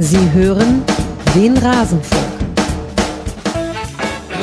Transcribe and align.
Sie 0.00 0.30
hören 0.32 0.84
den 1.34 1.58
Rasenfunk. 1.58 2.22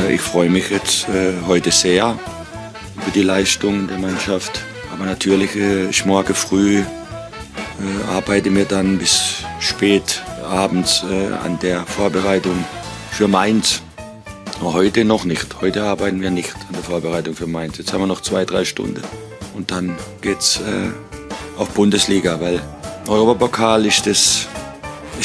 Ich 0.10 0.20
freue 0.20 0.50
mich 0.50 0.70
jetzt 0.70 1.08
äh, 1.08 1.32
heute 1.48 1.72
sehr 1.72 2.20
über 2.96 3.12
die 3.14 3.22
Leistung 3.22 3.88
der 3.88 3.98
Mannschaft. 3.98 4.60
Aber 4.94 5.06
natürlich, 5.06 5.56
äh, 5.56 5.88
ich 5.90 6.06
morgen 6.06 6.36
früh 6.36 6.80
äh, 6.80 6.84
arbeite 8.14 8.50
mir 8.50 8.66
dann 8.66 8.98
bis 8.98 9.44
spät 9.62 10.22
abends 10.44 11.06
äh, 11.10 11.34
an 11.34 11.58
der 11.62 11.86
Vorbereitung 11.86 12.66
für 13.12 13.30
Mainz. 13.30 13.82
Heute 14.62 15.06
noch 15.06 15.24
nicht. 15.24 15.62
Heute 15.62 15.84
arbeiten 15.84 16.22
wir 16.22 16.32
nicht 16.32 16.54
an 16.68 16.74
der 16.74 16.84
Vorbereitung 16.84 17.34
für 17.34 17.48
Mainz. 17.48 17.78
Jetzt 17.78 17.94
haben 17.94 18.02
wir 18.02 18.08
noch 18.08 18.22
zwei, 18.22 18.44
drei 18.44 18.66
Stunden. 18.66 19.02
Und 19.56 19.72
dann 19.72 19.96
geht's 20.20 20.58
äh, 20.58 21.58
auf 21.58 21.70
Bundesliga, 21.70 22.42
weil 22.42 22.62
Europapokal 23.08 23.86
ist 23.86 24.06
das, 24.06 24.48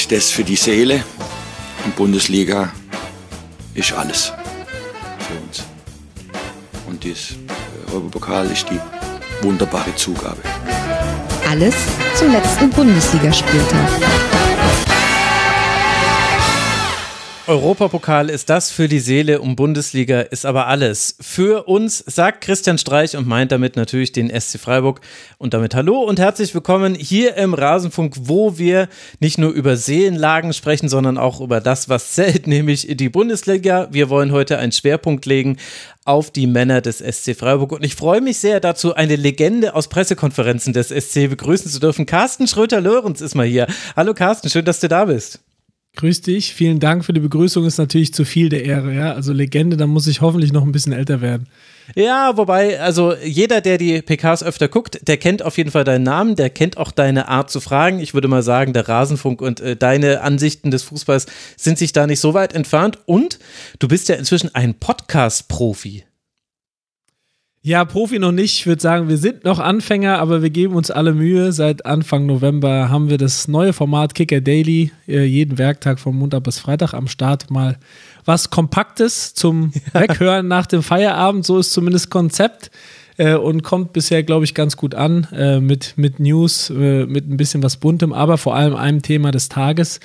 ist 0.01 0.13
das 0.13 0.31
für 0.31 0.45
die 0.45 0.57
Seele 0.57 1.05
und 1.85 1.95
Bundesliga 1.95 2.73
ist 3.75 3.93
alles 3.93 4.33
für 5.19 5.35
uns. 5.47 5.63
Und 6.87 7.05
das 7.05 7.35
Europapokal 7.93 8.51
ist 8.51 8.65
die 8.71 8.81
wunderbare 9.45 9.95
Zugabe. 9.97 10.41
Alles 11.51 11.75
zum 12.15 12.33
letzten 12.33 12.71
Bundesligaspieltag. 12.71 14.30
Europapokal 17.51 18.31
ist 18.31 18.49
das 18.49 18.71
für 18.71 18.87
die 18.87 19.01
Seele 19.01 19.41
und 19.41 19.57
Bundesliga 19.57 20.21
ist 20.21 20.47
aber 20.47 20.69
alles. 20.69 21.17
Für 21.21 21.67
uns 21.67 21.99
sagt 22.07 22.43
Christian 22.43 22.79
Streich 22.79 23.17
und 23.17 23.27
meint 23.27 23.51
damit 23.51 23.75
natürlich 23.75 24.13
den 24.13 24.31
SC 24.31 24.61
Freiburg. 24.61 25.01
Und 25.37 25.53
damit 25.53 25.75
hallo 25.75 25.99
und 25.99 26.21
herzlich 26.21 26.55
willkommen 26.55 26.95
hier 26.95 27.35
im 27.35 27.55
Rasenfunk, 27.55 28.15
wo 28.21 28.57
wir 28.57 28.89
nicht 29.19 29.37
nur 29.37 29.51
über 29.51 29.77
Seelenlagen 29.77 30.53
sprechen, 30.53 30.89
sondern 30.89 31.19
auch 31.19 31.41
über 31.41 31.61
das, 31.61 31.89
was 31.89 32.13
zählt, 32.13 32.47
nämlich 32.47 32.87
die 32.89 33.09
Bundesliga. 33.09 33.89
Wir 33.91 34.11
wollen 34.11 34.31
heute 34.31 34.59
einen 34.59 34.71
Schwerpunkt 34.71 35.27
legen 35.27 35.57
auf 36.05 36.31
die 36.31 36.47
Männer 36.47 36.81
des 36.81 36.99
SC 36.99 37.35
Freiburg. 37.37 37.73
Und 37.73 37.85
ich 37.85 37.97
freue 37.97 38.21
mich 38.21 38.39
sehr 38.39 38.61
dazu, 38.61 38.95
eine 38.95 39.17
Legende 39.17 39.75
aus 39.75 39.89
Pressekonferenzen 39.89 40.73
des 40.73 40.91
SC 40.91 41.29
begrüßen 41.29 41.69
zu 41.69 41.81
dürfen. 41.81 42.07
Carsten 42.07 42.47
Schröter-Lorenz 42.47 43.21
ist 43.21 43.35
mal 43.35 43.45
hier. 43.45 43.67
Hallo 43.97 44.15
Carsten, 44.15 44.49
schön, 44.49 44.65
dass 44.65 44.79
du 44.79 44.87
da 44.87 45.07
bist. 45.07 45.41
Grüß 45.97 46.21
dich, 46.21 46.55
vielen 46.55 46.79
Dank 46.79 47.05
für 47.05 47.13
die 47.13 47.21
Begrüßung, 47.21 47.67
ist 47.67 47.79
natürlich 47.79 48.15
zu 48.15 48.25
viel 48.25 48.49
der 48.49 48.65
Ehre, 48.65 48.95
ja. 48.95 49.13
Also 49.13 49.33
Legende, 49.33 49.77
da 49.77 49.87
muss 49.87 50.07
ich 50.07 50.21
hoffentlich 50.21 50.53
noch 50.53 50.63
ein 50.63 50.71
bisschen 50.71 50.93
älter 50.93 51.21
werden. 51.21 51.49
Ja, 51.97 52.37
wobei, 52.37 52.81
also 52.81 53.15
jeder, 53.17 53.61
der 53.61 53.77
die 53.77 54.01
PKs 54.01 54.45
öfter 54.45 54.69
guckt, 54.69 55.01
der 55.09 55.17
kennt 55.17 55.43
auf 55.43 55.59
jeden 55.59 55.73
Fall 55.73 55.83
deinen 55.83 56.05
Namen, 56.05 56.37
der 56.37 56.49
kennt 56.49 56.77
auch 56.77 56.93
deine 56.93 57.27
Art 57.29 57.51
zu 57.51 57.61
fragen. 57.61 57.99
Ich 57.99 58.15
würde 58.15 58.29
mal 58.29 58.45
sagen, 58.45 58.73
der 58.73 58.89
Rasenfunk 58.89 59.43
und 59.43 59.61
äh, 59.61 59.77
deine 59.77 60.21
Ansichten 60.21 60.71
des 60.71 60.85
Fußballs 60.85 61.27
sind 61.57 61.77
sich 61.77 61.93
da 61.93 62.07
nicht 62.07 62.21
so 62.21 62.35
weit 62.35 62.55
entfernt. 62.55 62.99
Und 63.07 63.41
du 63.81 63.89
bist 63.89 64.09
ja 64.09 64.15
inzwischen 64.15 64.55
ein 64.55 64.75
Podcast-Profi. 64.75 66.05
Ja, 67.63 67.85
Profi 67.85 68.19
noch 68.19 68.33
nicht. 68.33 68.61
Ich 68.61 68.67
würde 68.67 68.81
sagen, 68.81 69.11
wir 69.11 69.19
sind 69.19 69.45
noch 69.45 69.59
Anfänger, 69.59 70.19
aber 70.19 70.41
wir 70.41 70.49
geben 70.49 70.75
uns 70.77 70.91
alle 70.91 71.13
Mühe. 71.13 71.53
Seit 71.53 71.85
Anfang 71.85 72.25
November 72.25 72.89
haben 72.89 73.11
wir 73.11 73.19
das 73.19 73.49
neue 73.49 73.75
Format 73.75 74.15
Kicker 74.15 74.41
Daily, 74.41 74.93
äh, 75.07 75.25
jeden 75.25 75.59
Werktag 75.59 76.01
von 76.01 76.17
Montag 76.17 76.45
bis 76.45 76.59
Freitag 76.59 76.95
am 76.95 77.07
Start. 77.07 77.51
Mal 77.51 77.79
was 78.25 78.49
Kompaktes 78.49 79.35
zum 79.35 79.75
Weghören 79.93 80.49
nach 80.49 80.65
dem 80.65 80.83
Feierabend. 80.83 81.45
So 81.45 81.59
ist 81.59 81.73
zumindest 81.73 82.11
Konzept 82.11 82.71
äh, 83.19 83.35
und 83.35 83.63
kommt 83.63 83.93
bisher, 83.93 84.23
glaube 84.23 84.47
ich, 84.47 84.55
ganz 84.55 84.79
gut 84.79 84.95
an 84.95 85.29
äh, 85.31 85.61
mit, 85.61 85.99
mit 85.99 86.19
News, 86.19 86.71
mit 86.71 87.29
ein 87.29 87.37
bisschen 87.37 87.63
was 87.63 87.77
Buntem, 87.77 88.15
aber 88.15 88.39
vor 88.39 88.57
allem 88.57 88.75
einem 88.75 89.03
Thema 89.03 89.33
des 89.33 89.51
Tages 89.51 90.01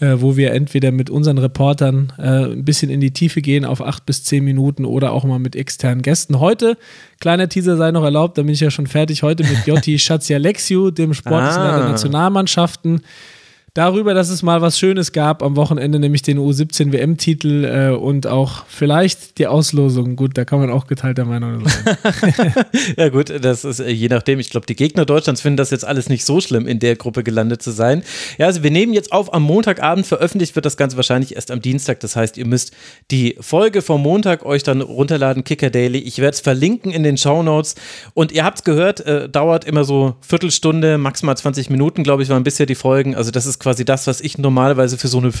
äh, 0.00 0.16
wo 0.16 0.36
wir 0.36 0.52
entweder 0.52 0.90
mit 0.90 1.10
unseren 1.10 1.38
Reportern 1.38 2.12
äh, 2.18 2.44
ein 2.52 2.64
bisschen 2.64 2.90
in 2.90 3.00
die 3.00 3.12
Tiefe 3.12 3.42
gehen 3.42 3.64
auf 3.64 3.80
acht 3.80 4.06
bis 4.06 4.24
zehn 4.24 4.44
Minuten 4.44 4.84
oder 4.84 5.12
auch 5.12 5.24
mal 5.24 5.38
mit 5.38 5.56
externen 5.56 6.02
Gästen. 6.02 6.40
Heute, 6.40 6.76
kleiner 7.20 7.48
Teaser 7.48 7.76
sei 7.76 7.90
noch 7.90 8.04
erlaubt, 8.04 8.38
da 8.38 8.42
bin 8.42 8.52
ich 8.52 8.60
ja 8.60 8.70
schon 8.70 8.86
fertig, 8.86 9.22
heute 9.22 9.44
mit 9.44 9.58
Jotti 9.66 9.98
Schatzialexiu, 9.98 10.90
dem 10.90 11.14
Sportdesigner 11.14 11.72
ah. 11.72 11.78
der 11.78 11.88
Nationalmannschaften 11.90 13.02
darüber, 13.74 14.14
dass 14.14 14.30
es 14.30 14.42
mal 14.42 14.62
was 14.62 14.78
Schönes 14.78 15.12
gab 15.12 15.42
am 15.42 15.56
Wochenende, 15.56 15.98
nämlich 15.98 16.22
den 16.22 16.38
U17 16.38 16.92
WM-Titel 16.92 17.64
äh, 17.64 17.94
und 17.94 18.28
auch 18.28 18.64
vielleicht 18.68 19.38
die 19.38 19.48
Auslosung. 19.48 20.14
Gut, 20.14 20.38
da 20.38 20.44
kann 20.44 20.60
man 20.60 20.70
auch 20.70 20.86
geteilter 20.86 21.24
Meinung 21.24 21.64
sein. 21.66 22.54
ja 22.96 23.08
gut, 23.08 23.32
das 23.44 23.64
ist 23.64 23.80
äh, 23.80 23.90
je 23.90 24.08
nachdem. 24.08 24.38
Ich 24.38 24.50
glaube, 24.50 24.66
die 24.66 24.76
Gegner 24.76 25.04
Deutschlands 25.04 25.40
finden 25.40 25.56
das 25.56 25.70
jetzt 25.70 25.84
alles 25.84 26.08
nicht 26.08 26.24
so 26.24 26.40
schlimm, 26.40 26.68
in 26.68 26.78
der 26.78 26.94
Gruppe 26.94 27.24
gelandet 27.24 27.62
zu 27.62 27.72
sein. 27.72 28.04
Ja, 28.38 28.46
also 28.46 28.62
wir 28.62 28.70
nehmen 28.70 28.94
jetzt 28.94 29.12
auf 29.12 29.34
am 29.34 29.42
Montagabend, 29.42 30.06
veröffentlicht 30.06 30.54
wird 30.54 30.66
das 30.66 30.76
Ganze 30.76 30.96
wahrscheinlich 30.96 31.34
erst 31.34 31.50
am 31.50 31.60
Dienstag. 31.60 31.98
Das 31.98 32.14
heißt, 32.14 32.38
ihr 32.38 32.46
müsst 32.46 32.72
die 33.10 33.36
Folge 33.40 33.82
vom 33.82 34.02
Montag 34.02 34.46
euch 34.46 34.62
dann 34.62 34.82
runterladen, 34.82 35.42
Kicker 35.42 35.70
Daily. 35.70 35.98
Ich 35.98 36.18
werde 36.18 36.34
es 36.34 36.40
verlinken 36.40 36.92
in 36.92 37.02
den 37.02 37.16
Show 37.16 37.42
Notes. 37.42 37.74
Und 38.14 38.30
ihr 38.30 38.44
habt 38.44 38.58
es 38.58 38.64
gehört, 38.64 39.00
äh, 39.00 39.28
dauert 39.28 39.64
immer 39.64 39.82
so 39.82 40.14
Viertelstunde, 40.20 40.96
maximal 40.96 41.36
20 41.36 41.70
Minuten, 41.70 42.04
glaube 42.04 42.22
ich, 42.22 42.28
waren 42.28 42.44
bisher 42.44 42.66
die 42.66 42.76
Folgen. 42.76 43.16
Also 43.16 43.32
das 43.32 43.46
ist 43.46 43.63
quasi 43.64 43.84
das, 43.84 44.06
was 44.06 44.20
ich 44.20 44.36
normalerweise 44.36 44.98
für 44.98 45.08
so 45.08 45.18
eine 45.18 45.32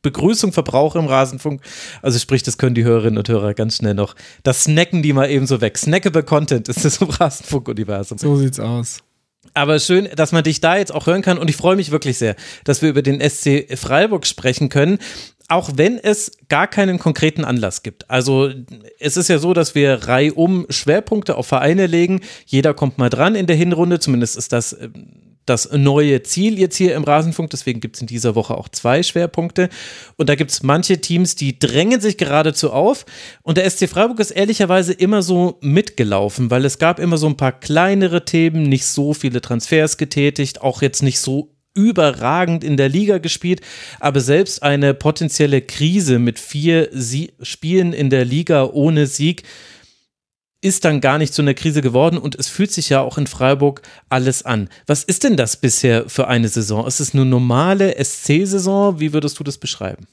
Begrüßung 0.00 0.52
verbrauche 0.52 1.00
im 1.00 1.06
Rasenfunk. 1.06 1.60
Also 2.02 2.20
sprich, 2.20 2.44
das 2.44 2.56
können 2.56 2.76
die 2.76 2.84
Hörerinnen 2.84 3.18
und 3.18 3.28
Hörer 3.28 3.52
ganz 3.52 3.76
schnell 3.76 3.94
noch. 3.94 4.14
Das 4.44 4.62
snacken 4.62 5.02
die 5.02 5.12
mal 5.12 5.28
eben 5.28 5.48
so 5.48 5.60
weg. 5.60 5.76
Snackable 5.76 6.22
Content 6.22 6.68
ist 6.68 6.84
das 6.84 6.98
im 6.98 7.10
Rasenfunk-Universum. 7.10 8.18
So 8.18 8.36
sieht's 8.36 8.60
aus. 8.60 8.98
Aber 9.54 9.80
schön, 9.80 10.08
dass 10.14 10.30
man 10.30 10.44
dich 10.44 10.60
da 10.60 10.76
jetzt 10.76 10.94
auch 10.94 11.06
hören 11.06 11.20
kann 11.20 11.36
und 11.36 11.50
ich 11.50 11.56
freue 11.56 11.76
mich 11.76 11.90
wirklich 11.90 12.16
sehr, 12.16 12.36
dass 12.62 12.80
wir 12.80 12.88
über 12.88 13.02
den 13.02 13.20
SC 13.20 13.66
Freiburg 13.76 14.26
sprechen 14.26 14.68
können 14.68 14.98
auch 15.48 15.72
wenn 15.74 15.98
es 15.98 16.32
gar 16.48 16.66
keinen 16.66 16.98
konkreten 16.98 17.44
Anlass 17.44 17.82
gibt. 17.82 18.10
Also 18.10 18.50
es 18.98 19.16
ist 19.16 19.28
ja 19.28 19.38
so, 19.38 19.52
dass 19.52 19.74
wir 19.74 20.08
reihum 20.08 20.66
Schwerpunkte 20.70 21.36
auf 21.36 21.46
Vereine 21.46 21.86
legen. 21.86 22.20
Jeder 22.46 22.72
kommt 22.72 22.98
mal 22.98 23.10
dran 23.10 23.34
in 23.34 23.46
der 23.46 23.56
Hinrunde, 23.56 23.98
zumindest 23.98 24.36
ist 24.36 24.52
das 24.52 24.72
ähm, 24.72 25.23
das 25.46 25.70
neue 25.72 26.22
Ziel 26.22 26.58
jetzt 26.58 26.76
hier 26.76 26.94
im 26.94 27.04
Rasenfunk. 27.04 27.50
Deswegen 27.50 27.80
gibt 27.80 27.96
es 27.96 28.02
in 28.02 28.06
dieser 28.06 28.34
Woche 28.34 28.56
auch 28.56 28.68
zwei 28.68 29.02
Schwerpunkte. 29.02 29.68
Und 30.16 30.28
da 30.28 30.34
gibt 30.34 30.50
es 30.50 30.62
manche 30.62 31.00
Teams, 31.00 31.36
die 31.36 31.58
drängen 31.58 32.00
sich 32.00 32.16
geradezu 32.16 32.72
auf. 32.72 33.06
Und 33.42 33.58
der 33.58 33.68
SC 33.68 33.88
Freiburg 33.88 34.20
ist 34.20 34.30
ehrlicherweise 34.30 34.92
immer 34.92 35.22
so 35.22 35.58
mitgelaufen, 35.60 36.50
weil 36.50 36.64
es 36.64 36.78
gab 36.78 36.98
immer 36.98 37.18
so 37.18 37.26
ein 37.26 37.36
paar 37.36 37.52
kleinere 37.52 38.24
Themen, 38.24 38.64
nicht 38.64 38.86
so 38.86 39.14
viele 39.14 39.40
Transfers 39.40 39.96
getätigt, 39.96 40.62
auch 40.62 40.82
jetzt 40.82 41.02
nicht 41.02 41.20
so 41.20 41.54
überragend 41.74 42.62
in 42.62 42.76
der 42.76 42.88
Liga 42.88 43.18
gespielt, 43.18 43.60
aber 44.00 44.20
selbst 44.20 44.62
eine 44.62 44.94
potenzielle 44.94 45.60
Krise 45.60 46.18
mit 46.18 46.38
vier 46.38 46.88
Sie 46.92 47.32
Spielen 47.42 47.92
in 47.92 48.10
der 48.10 48.24
Liga 48.24 48.64
ohne 48.64 49.06
Sieg 49.06 49.42
ist 50.64 50.86
dann 50.86 51.02
gar 51.02 51.18
nicht 51.18 51.34
zu 51.34 51.42
einer 51.42 51.52
Krise 51.52 51.82
geworden 51.82 52.16
und 52.16 52.36
es 52.36 52.48
fühlt 52.48 52.72
sich 52.72 52.88
ja 52.88 53.02
auch 53.02 53.18
in 53.18 53.26
Freiburg 53.26 53.82
alles 54.08 54.44
an. 54.44 54.70
Was 54.86 55.04
ist 55.04 55.22
denn 55.22 55.36
das 55.36 55.58
bisher 55.58 56.08
für 56.08 56.26
eine 56.26 56.48
Saison? 56.48 56.86
Ist 56.86 57.00
es 57.00 57.12
eine 57.12 57.26
normale 57.26 58.02
SC-Saison? 58.02 58.98
Wie 58.98 59.12
würdest 59.12 59.38
du 59.38 59.44
das 59.44 59.58
beschreiben? 59.58 60.06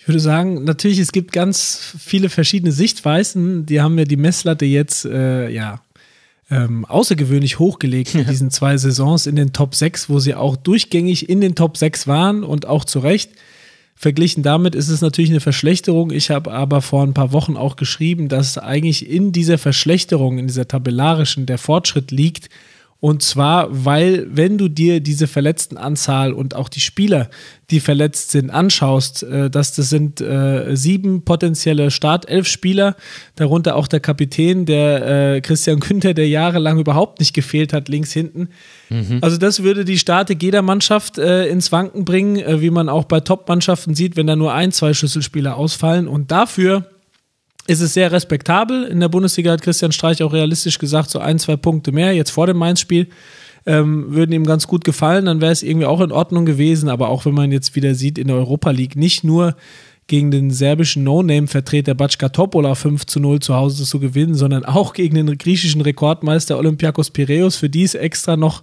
Ich 0.00 0.06
würde 0.06 0.20
sagen, 0.20 0.62
natürlich, 0.62 1.00
es 1.00 1.10
gibt 1.10 1.32
ganz 1.32 1.94
viele 1.98 2.28
verschiedene 2.28 2.70
Sichtweisen. 2.70 3.66
Die 3.66 3.80
haben 3.80 3.98
ja 3.98 4.04
die 4.04 4.16
Messlatte 4.16 4.64
jetzt, 4.64 5.04
äh, 5.04 5.48
ja, 5.48 5.82
ähm, 6.48 6.84
außergewöhnlich 6.84 7.58
hochgelegt 7.58 8.14
in 8.14 8.24
diesen 8.24 8.52
zwei 8.52 8.76
Saisons 8.76 9.26
in 9.26 9.34
den 9.34 9.52
Top 9.52 9.74
6, 9.74 10.08
wo 10.08 10.20
sie 10.20 10.36
auch 10.36 10.56
durchgängig 10.56 11.28
in 11.28 11.40
den 11.40 11.56
Top 11.56 11.76
6 11.76 12.06
waren 12.06 12.44
und 12.44 12.66
auch 12.66 12.84
zu 12.84 13.00
Recht. 13.00 13.32
Verglichen 14.00 14.44
damit 14.44 14.76
ist 14.76 14.90
es 14.90 15.00
natürlich 15.00 15.30
eine 15.30 15.40
Verschlechterung. 15.40 16.12
Ich 16.12 16.30
habe 16.30 16.52
aber 16.52 16.82
vor 16.82 17.02
ein 17.02 17.14
paar 17.14 17.32
Wochen 17.32 17.56
auch 17.56 17.74
geschrieben, 17.74 18.28
dass 18.28 18.56
eigentlich 18.56 19.10
in 19.10 19.32
dieser 19.32 19.58
Verschlechterung, 19.58 20.38
in 20.38 20.46
dieser 20.46 20.68
tabellarischen, 20.68 21.46
der 21.46 21.58
Fortschritt 21.58 22.12
liegt 22.12 22.48
und 23.00 23.22
zwar, 23.22 23.68
weil, 23.70 24.26
wenn 24.28 24.58
du 24.58 24.68
dir 24.68 24.98
diese 24.98 25.28
Verletztenanzahl 25.28 26.32
und 26.32 26.56
auch 26.56 26.68
die 26.68 26.80
Spieler, 26.80 27.30
die 27.70 27.78
verletzt 27.78 28.32
sind, 28.32 28.50
anschaust, 28.50 29.22
äh, 29.22 29.48
dass 29.48 29.72
das 29.76 29.88
sind 29.88 30.20
äh, 30.20 30.74
sieben 30.74 31.22
potenzielle 31.22 31.92
Startelf-Spieler, 31.92 32.96
darunter 33.36 33.76
auch 33.76 33.86
der 33.86 34.00
Kapitän, 34.00 34.66
der 34.66 35.36
äh, 35.36 35.40
Christian 35.42 35.78
Günther, 35.78 36.12
der 36.12 36.28
jahrelang 36.28 36.80
überhaupt 36.80 37.20
nicht 37.20 37.34
gefehlt 37.34 37.72
hat, 37.72 37.88
links 37.88 38.12
hinten. 38.12 38.48
Mhm. 38.88 39.18
Also 39.20 39.36
das 39.36 39.62
würde 39.62 39.84
die 39.84 39.98
Statik 39.98 40.42
jeder 40.42 40.62
Mannschaft 40.62 41.18
äh, 41.18 41.46
ins 41.46 41.70
Wanken 41.70 42.04
bringen, 42.04 42.36
äh, 42.36 42.60
wie 42.60 42.70
man 42.70 42.88
auch 42.88 43.04
bei 43.04 43.20
Top-Mannschaften 43.20 43.94
sieht, 43.94 44.16
wenn 44.16 44.26
da 44.26 44.34
nur 44.34 44.52
ein, 44.52 44.72
zwei 44.72 44.92
Schlüsselspieler 44.92 45.56
ausfallen. 45.56 46.08
Und 46.08 46.32
dafür 46.32 46.84
ist 47.68 47.82
es 47.82 47.92
sehr 47.92 48.10
respektabel. 48.10 48.84
In 48.84 48.98
der 48.98 49.10
Bundesliga 49.10 49.52
hat 49.52 49.62
Christian 49.62 49.92
Streich 49.92 50.22
auch 50.22 50.32
realistisch 50.32 50.78
gesagt, 50.78 51.10
so 51.10 51.18
ein, 51.18 51.38
zwei 51.38 51.56
Punkte 51.56 51.92
mehr 51.92 52.14
jetzt 52.14 52.30
vor 52.30 52.46
dem 52.46 52.56
Mainz-Spiel 52.56 53.08
ähm, 53.66 54.06
würden 54.08 54.32
ihm 54.32 54.46
ganz 54.46 54.66
gut 54.66 54.84
gefallen. 54.84 55.26
Dann 55.26 55.42
wäre 55.42 55.52
es 55.52 55.62
irgendwie 55.62 55.86
auch 55.86 56.00
in 56.00 56.10
Ordnung 56.10 56.46
gewesen. 56.46 56.88
Aber 56.88 57.10
auch 57.10 57.26
wenn 57.26 57.34
man 57.34 57.52
jetzt 57.52 57.76
wieder 57.76 57.94
sieht 57.94 58.16
in 58.16 58.28
der 58.28 58.36
Europa 58.36 58.70
League, 58.70 58.96
nicht 58.96 59.22
nur 59.22 59.54
gegen 60.06 60.30
den 60.30 60.50
serbischen 60.50 61.04
No-Name-Vertreter 61.04 61.94
Backa 61.94 62.30
Topola 62.30 62.74
5 62.74 63.04
zu 63.04 63.20
0 63.20 63.40
zu 63.40 63.54
Hause 63.54 63.84
zu 63.84 64.00
gewinnen, 64.00 64.34
sondern 64.34 64.64
auch 64.64 64.94
gegen 64.94 65.16
den 65.16 65.36
griechischen 65.36 65.82
Rekordmeister 65.82 66.56
Olympiakos 66.56 67.10
Piraeus, 67.10 67.56
für 67.56 67.68
die 67.68 67.82
es 67.82 67.94
extra 67.94 68.38
noch 68.38 68.62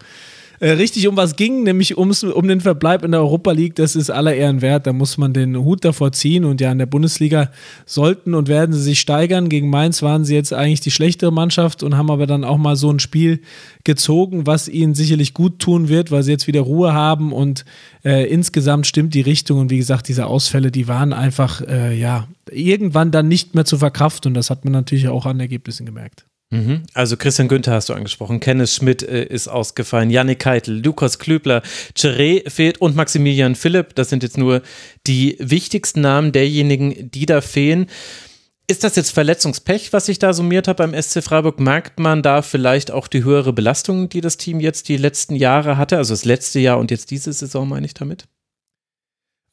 äh, 0.60 0.72
richtig 0.72 1.08
um 1.08 1.18
was 1.18 1.36
ging, 1.36 1.64
nämlich 1.64 1.98
ums, 1.98 2.24
um 2.24 2.48
den 2.48 2.62
Verbleib 2.62 3.04
in 3.04 3.12
der 3.12 3.22
Europa 3.22 3.52
League. 3.52 3.76
Das 3.76 3.96
ist 3.96 4.10
aller 4.10 4.34
Ehren 4.34 4.62
wert. 4.62 4.88
Da 4.88 4.94
muss 4.94 5.18
man 5.18 5.34
den 5.34 5.58
Hut 5.58 5.84
davor 5.84 6.12
ziehen. 6.12 6.46
Und 6.46 6.62
ja, 6.62 6.72
in 6.72 6.78
der 6.78 6.86
Bundesliga 6.86 7.52
sollten 7.86 8.34
und 8.34 8.48
werden 8.48 8.74
sie 8.74 8.82
sich 8.82 9.00
steigern. 9.00 9.50
Gegen 9.50 9.70
Mainz 9.70 10.02
waren 10.02 10.26
sie 10.26 10.36
jetzt 10.36 10.54
eigentlich 10.54 10.82
die 10.82 10.92
schlechtere 10.92 11.32
Mannschaft 11.32 11.84
und 11.84 11.98
haben 11.98 12.10
aber 12.10 12.28
dann 12.28 12.44
auch 12.44 12.58
mal 12.58 12.76
so 12.76 12.92
ein 12.92 13.00
Spiel 13.00 13.42
gezogen, 13.84 14.48
was 14.48 14.68
ihnen 14.68 14.96
sicherlich 14.96 15.34
gut 15.34 15.60
tun 15.60 15.90
wird, 15.90 16.12
weil 16.12 16.24
sie 16.24 16.32
jetzt 16.32 16.48
wieder 16.48 16.62
Ruhe 16.62 16.94
haben 16.94 17.34
und 17.34 17.66
äh, 18.04 18.26
insgesamt 18.28 18.88
stimmt 18.88 19.14
die 19.14 19.22
Richtung. 19.22 19.60
Und 19.60 19.70
wie 19.70 19.78
gesagt, 19.78 20.08
diese 20.08 20.26
Ausfälle, 20.28 20.72
die 20.72 20.88
waren 20.88 21.14
einfach, 21.14 21.62
äh, 21.62 21.98
ja, 21.98 22.28
irgendwann 22.52 23.12
dann 23.12 23.28
nicht 23.28 23.56
mehr 23.56 23.66
zu 23.66 23.78
verkraften. 23.78 24.30
Und 24.30 24.34
das 24.36 24.50
hat 24.50 24.64
man 24.64 24.74
natürlich 24.74 25.08
auch 25.08 25.26
an 25.26 25.40
Ergebnissen 25.40 25.86
gemerkt. 25.86 26.26
Mhm. 26.56 26.84
Also 26.94 27.18
Christian 27.18 27.48
Günther 27.48 27.74
hast 27.74 27.90
du 27.90 27.94
angesprochen, 27.94 28.40
Kenneth 28.40 28.70
Schmidt 28.70 29.04
äh, 29.04 29.26
ist 29.26 29.48
ausgefallen, 29.48 30.10
Yannick 30.10 30.40
Keitel, 30.40 30.82
Lukas 30.84 31.20
Klübler, 31.20 31.62
Cheré 31.98 32.50
fehlt 32.50 32.80
und 32.80 32.96
Maximilian 32.96 33.56
Philipp. 33.56 33.96
Das 33.96 34.10
sind 34.10 34.24
jetzt 34.24 34.38
nur 34.38 34.62
die 35.08 35.38
wichtigsten 35.40 36.02
Namen 36.02 36.32
derjenigen, 36.32 37.12
die 37.12 37.26
da 37.26 37.42
fehlen. 37.42 37.88
Ist 38.68 38.84
das 38.84 38.96
jetzt 38.96 39.12
Verletzungspech, 39.12 39.94
was 39.94 40.10
ich 40.10 40.18
da 40.18 40.34
summiert 40.34 40.68
habe 40.68 40.88
beim 40.88 41.00
SC 41.00 41.24
Freiburg? 41.24 41.60
Merkt 41.60 42.00
man 42.00 42.24
da 42.24 42.42
vielleicht 42.42 42.90
auch 42.90 43.08
die 43.08 43.24
höhere 43.24 43.54
Belastung, 43.54 44.10
die 44.10 44.22
das 44.22 44.38
Team 44.38 44.60
jetzt 44.60 44.90
die 44.90 44.98
letzten 44.98 45.36
Jahre 45.36 45.78
hatte? 45.78 45.98
Also 45.98 46.14
das 46.14 46.26
letzte 46.26 46.60
Jahr 46.60 46.80
und 46.80 46.90
jetzt 46.90 47.12
diese 47.12 47.32
Saison 47.32 47.70
meine 47.70 47.86
ich 47.86 47.94
damit? 47.94 48.26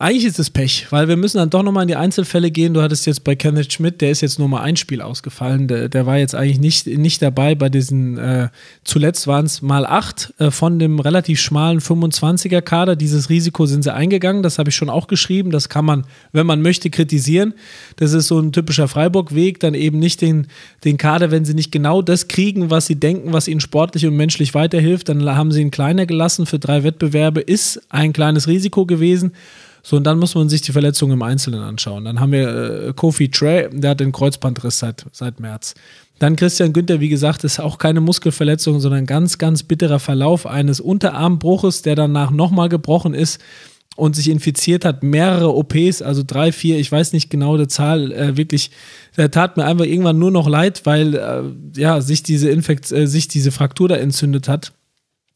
Eigentlich 0.02 0.25
ist 0.25 0.40
es 0.40 0.50
Pech, 0.50 0.88
weil 0.90 1.06
wir 1.06 1.16
müssen 1.16 1.38
dann 1.38 1.49
doch 1.49 1.62
nochmal 1.62 1.82
in 1.82 1.87
die 1.87 1.94
Einzelfälle 1.94 2.50
gehen. 2.50 2.75
Du 2.75 2.82
hattest 2.82 3.06
jetzt 3.06 3.22
bei 3.22 3.37
Kenneth 3.37 3.72
Schmidt, 3.72 4.00
der 4.00 4.10
ist 4.10 4.20
jetzt 4.20 4.37
nur 4.37 4.49
mal 4.49 4.60
ein 4.60 4.75
Spiel 4.75 5.00
ausgefallen. 5.00 5.69
Der, 5.69 5.88
der 5.88 6.06
war 6.06 6.19
jetzt 6.19 6.34
eigentlich 6.34 6.58
nicht, 6.58 6.88
nicht 6.88 7.22
dabei 7.22 7.54
bei 7.54 7.69
diesen, 7.69 8.19
äh, 8.19 8.49
zuletzt 8.82 9.28
waren 9.28 9.46
es 9.46 9.62
mal 9.62 9.87
acht 9.87 10.34
äh, 10.38 10.50
von 10.50 10.81
dem 10.81 10.99
relativ 10.99 11.40
schmalen 11.40 11.78
25er-Kader. 11.78 12.96
Dieses 12.96 13.31
Risiko 13.31 13.64
sind 13.66 13.84
sie 13.84 13.94
eingegangen, 13.94 14.43
das 14.43 14.58
habe 14.58 14.70
ich 14.70 14.75
schon 14.75 14.90
auch 14.90 15.06
geschrieben. 15.06 15.52
Das 15.52 15.69
kann 15.69 15.84
man, 15.84 16.04
wenn 16.32 16.46
man 16.46 16.62
möchte, 16.62 16.90
kritisieren. 16.90 17.54
Das 17.94 18.12
ist 18.12 18.26
so 18.26 18.40
ein 18.40 18.50
typischer 18.50 18.88
Freiburg-Weg, 18.88 19.60
dann 19.60 19.75
eben 19.75 20.00
nicht 20.00 20.20
den, 20.20 20.49
den 20.82 20.96
Kader, 20.96 21.31
wenn 21.31 21.44
sie 21.44 21.54
nicht 21.54 21.70
genau 21.70 22.02
das 22.02 22.26
kriegen, 22.26 22.70
was 22.70 22.87
sie 22.87 22.96
denken, 22.96 23.32
was 23.32 23.46
ihnen 23.46 23.60
sportlich 23.60 24.04
und 24.04 24.16
menschlich 24.16 24.52
weiterhilft, 24.52 25.10
dann 25.10 25.25
haben 25.26 25.52
sie 25.52 25.62
ihn 25.62 25.70
kleiner 25.70 26.06
gelassen 26.06 26.44
für 26.44 26.58
drei 26.58 26.82
Wettbewerbe, 26.82 27.40
ist 27.40 27.81
ein 27.88 28.12
kleines 28.12 28.49
Risiko 28.49 28.84
gewesen. 28.84 29.31
So, 29.82 29.96
und 29.96 30.05
dann 30.05 30.19
muss 30.19 30.34
man 30.34 30.49
sich 30.49 30.62
die 30.62 30.73
Verletzungen 30.73 31.14
im 31.14 31.23
Einzelnen 31.23 31.61
anschauen. 31.61 32.05
Dann 32.05 32.20
haben 32.20 32.32
wir 32.32 32.88
äh, 32.88 32.93
Kofi 32.94 33.31
Trey, 33.31 33.69
der 33.73 33.90
hat 33.90 34.00
den 34.00 34.12
Kreuzbandriss 34.12 34.79
seit, 34.79 35.05
seit 35.12 35.40
März. 35.40 35.75
Dann 36.20 36.37
Christian 36.37 36.73
Günther, 36.73 37.00
wie 37.00 37.08
gesagt, 37.08 37.43
ist 37.43 37.58
auch 37.58 37.79
keine 37.79 38.00
Muskelverletzung, 38.00 38.79
sondern 38.79 39.06
ganz, 39.06 39.38
ganz 39.38 39.64
bitterer 39.64 39.99
Verlauf 39.99 40.46
eines 40.46 40.79
Unterarmbruches, 40.79 41.82
der 41.82 41.96
danach 41.96 42.31
nochmal 42.31 42.69
gebrochen 42.69 43.12
ist 43.12 43.40
und 43.96 44.17
sich 44.17 44.29
infiziert 44.29 44.84
hat, 44.84 45.02
mehrere 45.02 45.55
OPs, 45.55 46.00
also 46.00 46.23
drei, 46.25 46.52
vier, 46.52 46.78
ich 46.78 46.90
weiß 46.90 47.12
nicht 47.12 47.28
genau 47.28 47.56
die 47.56 47.69
Zahl, 47.69 48.12
äh, 48.12 48.37
wirklich, 48.37 48.70
der 49.17 49.31
tat 49.31 49.56
mir 49.56 49.64
einfach 49.64 49.85
irgendwann 49.85 50.19
nur 50.19 50.31
noch 50.31 50.49
leid, 50.49 50.82
weil 50.85 51.14
äh, 51.14 51.43
ja, 51.78 52.00
sich 52.00 52.23
diese 52.23 52.50
Infekt, 52.50 52.90
äh, 52.93 53.06
sich 53.06 53.28
diese 53.28 53.50
Fraktur 53.50 53.88
da 53.88 53.96
entzündet 53.96 54.49
hat. 54.49 54.73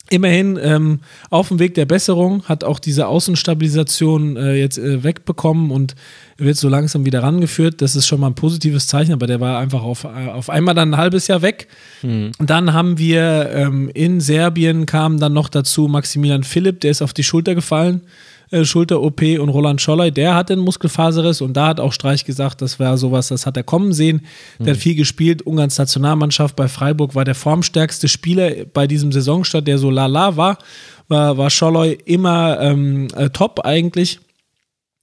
Immerhin 0.09 0.59
ähm, 0.63 1.01
auf 1.31 1.49
dem 1.49 1.59
Weg 1.59 1.75
der 1.75 1.85
Besserung, 1.85 2.45
hat 2.45 2.63
auch 2.63 2.79
diese 2.79 3.09
Außenstabilisation 3.09 4.37
äh, 4.37 4.55
jetzt 4.55 4.79
äh, 4.79 5.03
wegbekommen 5.03 5.71
und 5.71 5.97
wird 6.37 6.57
so 6.57 6.69
langsam 6.69 7.05
wieder 7.05 7.23
rangeführt. 7.23 7.83
Das 7.83 7.97
ist 7.97 8.07
schon 8.07 8.21
mal 8.21 8.29
ein 8.29 8.35
positives 8.35 8.87
Zeichen, 8.87 9.13
aber 9.13 9.27
der 9.27 9.41
war 9.41 9.59
einfach 9.59 9.83
auf, 9.83 10.05
äh, 10.05 10.29
auf 10.31 10.49
einmal 10.49 10.75
dann 10.75 10.95
ein 10.95 10.97
halbes 10.97 11.27
Jahr 11.27 11.43
weg. 11.43 11.69
Mhm. 12.03 12.33
Dann 12.39 12.73
haben 12.73 12.99
wir 12.99 13.51
ähm, 13.53 13.91
in 13.95 14.21
Serbien 14.21 14.87
kam 14.87 15.19
dann 15.19 15.33
noch 15.33 15.49
dazu 15.49 15.89
Maximilian 15.89 16.45
Philipp, 16.45 16.81
der 16.81 16.93
ist 16.93 17.03
auf 17.03 17.13
die 17.13 17.25
Schulter 17.25 17.55
gefallen. 17.55 18.03
Äh, 18.51 18.65
Schulter-OP 18.65 19.23
und 19.41 19.49
Roland 19.49 19.81
Scholler, 19.81 20.11
der 20.11 20.35
hat 20.35 20.51
den 20.51 20.61
Muskelfaserriss 20.61 21.41
und 21.41 21.55
da 21.55 21.69
hat 21.69 21.81
auch 21.81 21.93
Streich 21.93 22.25
gesagt, 22.25 22.63
das 22.63 22.79
wäre 22.79 22.97
sowas, 22.97 23.29
das 23.29 23.45
hat 23.45 23.57
er 23.57 23.65
kommen 23.65 23.93
sehen. 23.93 24.23
Der 24.59 24.67
mhm. 24.67 24.71
hat 24.71 24.77
viel 24.77 24.95
gespielt, 24.95 25.43
Ungarns 25.43 25.79
Nationalmannschaft 25.79 26.55
bei 26.55 26.69
Freiburg 26.69 27.15
war 27.15 27.25
der 27.25 27.35
formstärkste 27.35 28.07
Spieler 28.07 28.53
bei 28.73 28.87
diesem 28.87 29.11
Saisonstart, 29.11 29.67
der 29.67 29.79
so 29.79 29.91
lala 29.91 30.37
war, 30.37 30.59
war, 31.09 31.37
war 31.37 31.51
Scholloy 31.51 31.99
immer 32.05 32.61
ähm, 32.61 33.09
äh, 33.17 33.31
top 33.31 33.65
eigentlich. 33.65 34.21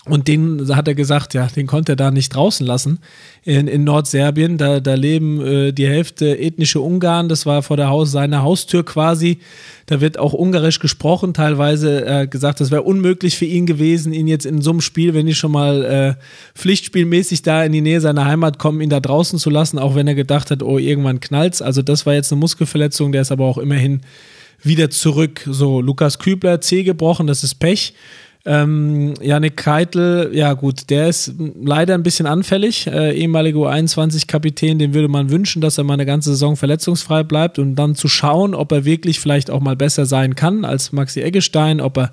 Und 0.05 0.27
den 0.27 0.75
hat 0.75 0.89
er 0.89 0.95
gesagt, 0.95 1.33
ja, 1.33 1.47
den 1.47 1.65
konnte 1.65 1.93
er 1.93 1.95
da 1.95 2.11
nicht 2.11 2.35
draußen 2.35 2.67
lassen 2.67 2.99
in, 3.43 3.69
in 3.69 3.85
Nordserbien. 3.85 4.57
Da, 4.57 4.81
da 4.81 4.95
leben 4.95 5.39
äh, 5.39 5.71
die 5.71 5.87
Hälfte 5.87 6.37
ethnische 6.37 6.81
Ungarn. 6.81 7.29
Das 7.29 7.45
war 7.45 7.63
vor 7.63 7.77
der 7.77 7.87
Haus, 7.87 8.11
seiner 8.11 8.43
Haustür 8.43 8.83
quasi. 8.83 9.39
Da 9.85 10.01
wird 10.01 10.19
auch 10.19 10.33
Ungarisch 10.33 10.79
gesprochen. 10.79 11.33
Teilweise 11.33 12.05
äh, 12.05 12.27
gesagt, 12.27 12.59
das 12.59 12.69
wäre 12.69 12.81
unmöglich 12.81 13.37
für 13.37 13.45
ihn 13.45 13.65
gewesen, 13.65 14.11
ihn 14.11 14.27
jetzt 14.27 14.45
in 14.45 14.61
so 14.61 14.71
einem 14.71 14.81
Spiel, 14.81 15.13
wenn 15.13 15.25
die 15.25 15.35
schon 15.35 15.53
mal 15.53 15.85
äh, 15.85 16.15
pflichtspielmäßig 16.53 17.41
da 17.41 17.63
in 17.63 17.71
die 17.71 17.79
Nähe 17.81 18.01
seiner 18.01 18.25
Heimat 18.25 18.59
kommen, 18.59 18.81
ihn 18.81 18.89
da 18.89 18.99
draußen 18.99 19.39
zu 19.39 19.49
lassen, 19.49 19.79
auch 19.79 19.95
wenn 19.95 20.07
er 20.07 20.15
gedacht 20.15 20.51
hat, 20.51 20.63
oh, 20.63 20.79
irgendwann 20.79 21.21
knallt's. 21.21 21.61
Also 21.61 21.81
das 21.81 22.05
war 22.05 22.13
jetzt 22.13 22.29
eine 22.33 22.39
Muskelverletzung, 22.41 23.13
der 23.13 23.21
ist 23.21 23.31
aber 23.31 23.45
auch 23.45 23.57
immerhin 23.57 24.01
wieder 24.63 24.89
zurück. 24.89 25.47
So, 25.49 25.81
Lukas 25.81 26.19
Kübler, 26.19 26.59
C 26.61 26.83
gebrochen, 26.83 27.27
das 27.27 27.43
ist 27.43 27.55
Pech. 27.55 27.93
Ähm, 28.45 29.13
Janik 29.21 29.55
Keitel, 29.55 30.31
ja 30.33 30.51
gut, 30.51 30.89
der 30.89 31.07
ist 31.07 31.33
leider 31.61 31.93
ein 31.93 32.03
bisschen 32.03 32.25
anfällig. 32.25 32.87
Äh, 32.87 33.13
ehemaliger 33.13 33.59
U21-Kapitän, 33.59 34.79
dem 34.79 34.93
würde 34.93 35.07
man 35.07 35.29
wünschen, 35.29 35.61
dass 35.61 35.77
er 35.77 35.85
mal 35.85 35.93
eine 35.93 36.05
ganze 36.05 36.31
Saison 36.31 36.57
verletzungsfrei 36.57 37.23
bleibt 37.23 37.57
und 37.57 37.75
dann 37.75 37.95
zu 37.95 38.09
schauen, 38.09 38.53
ob 38.53 38.73
er 38.73 38.83
wirklich 38.83 39.21
vielleicht 39.21 39.49
auch 39.49 39.61
mal 39.61 39.77
besser 39.77 40.05
sein 40.05 40.35
kann 40.35 40.65
als 40.65 40.91
Maxi 40.91 41.21
Eggestein, 41.21 41.79
ob 41.79 41.97
er 41.97 42.09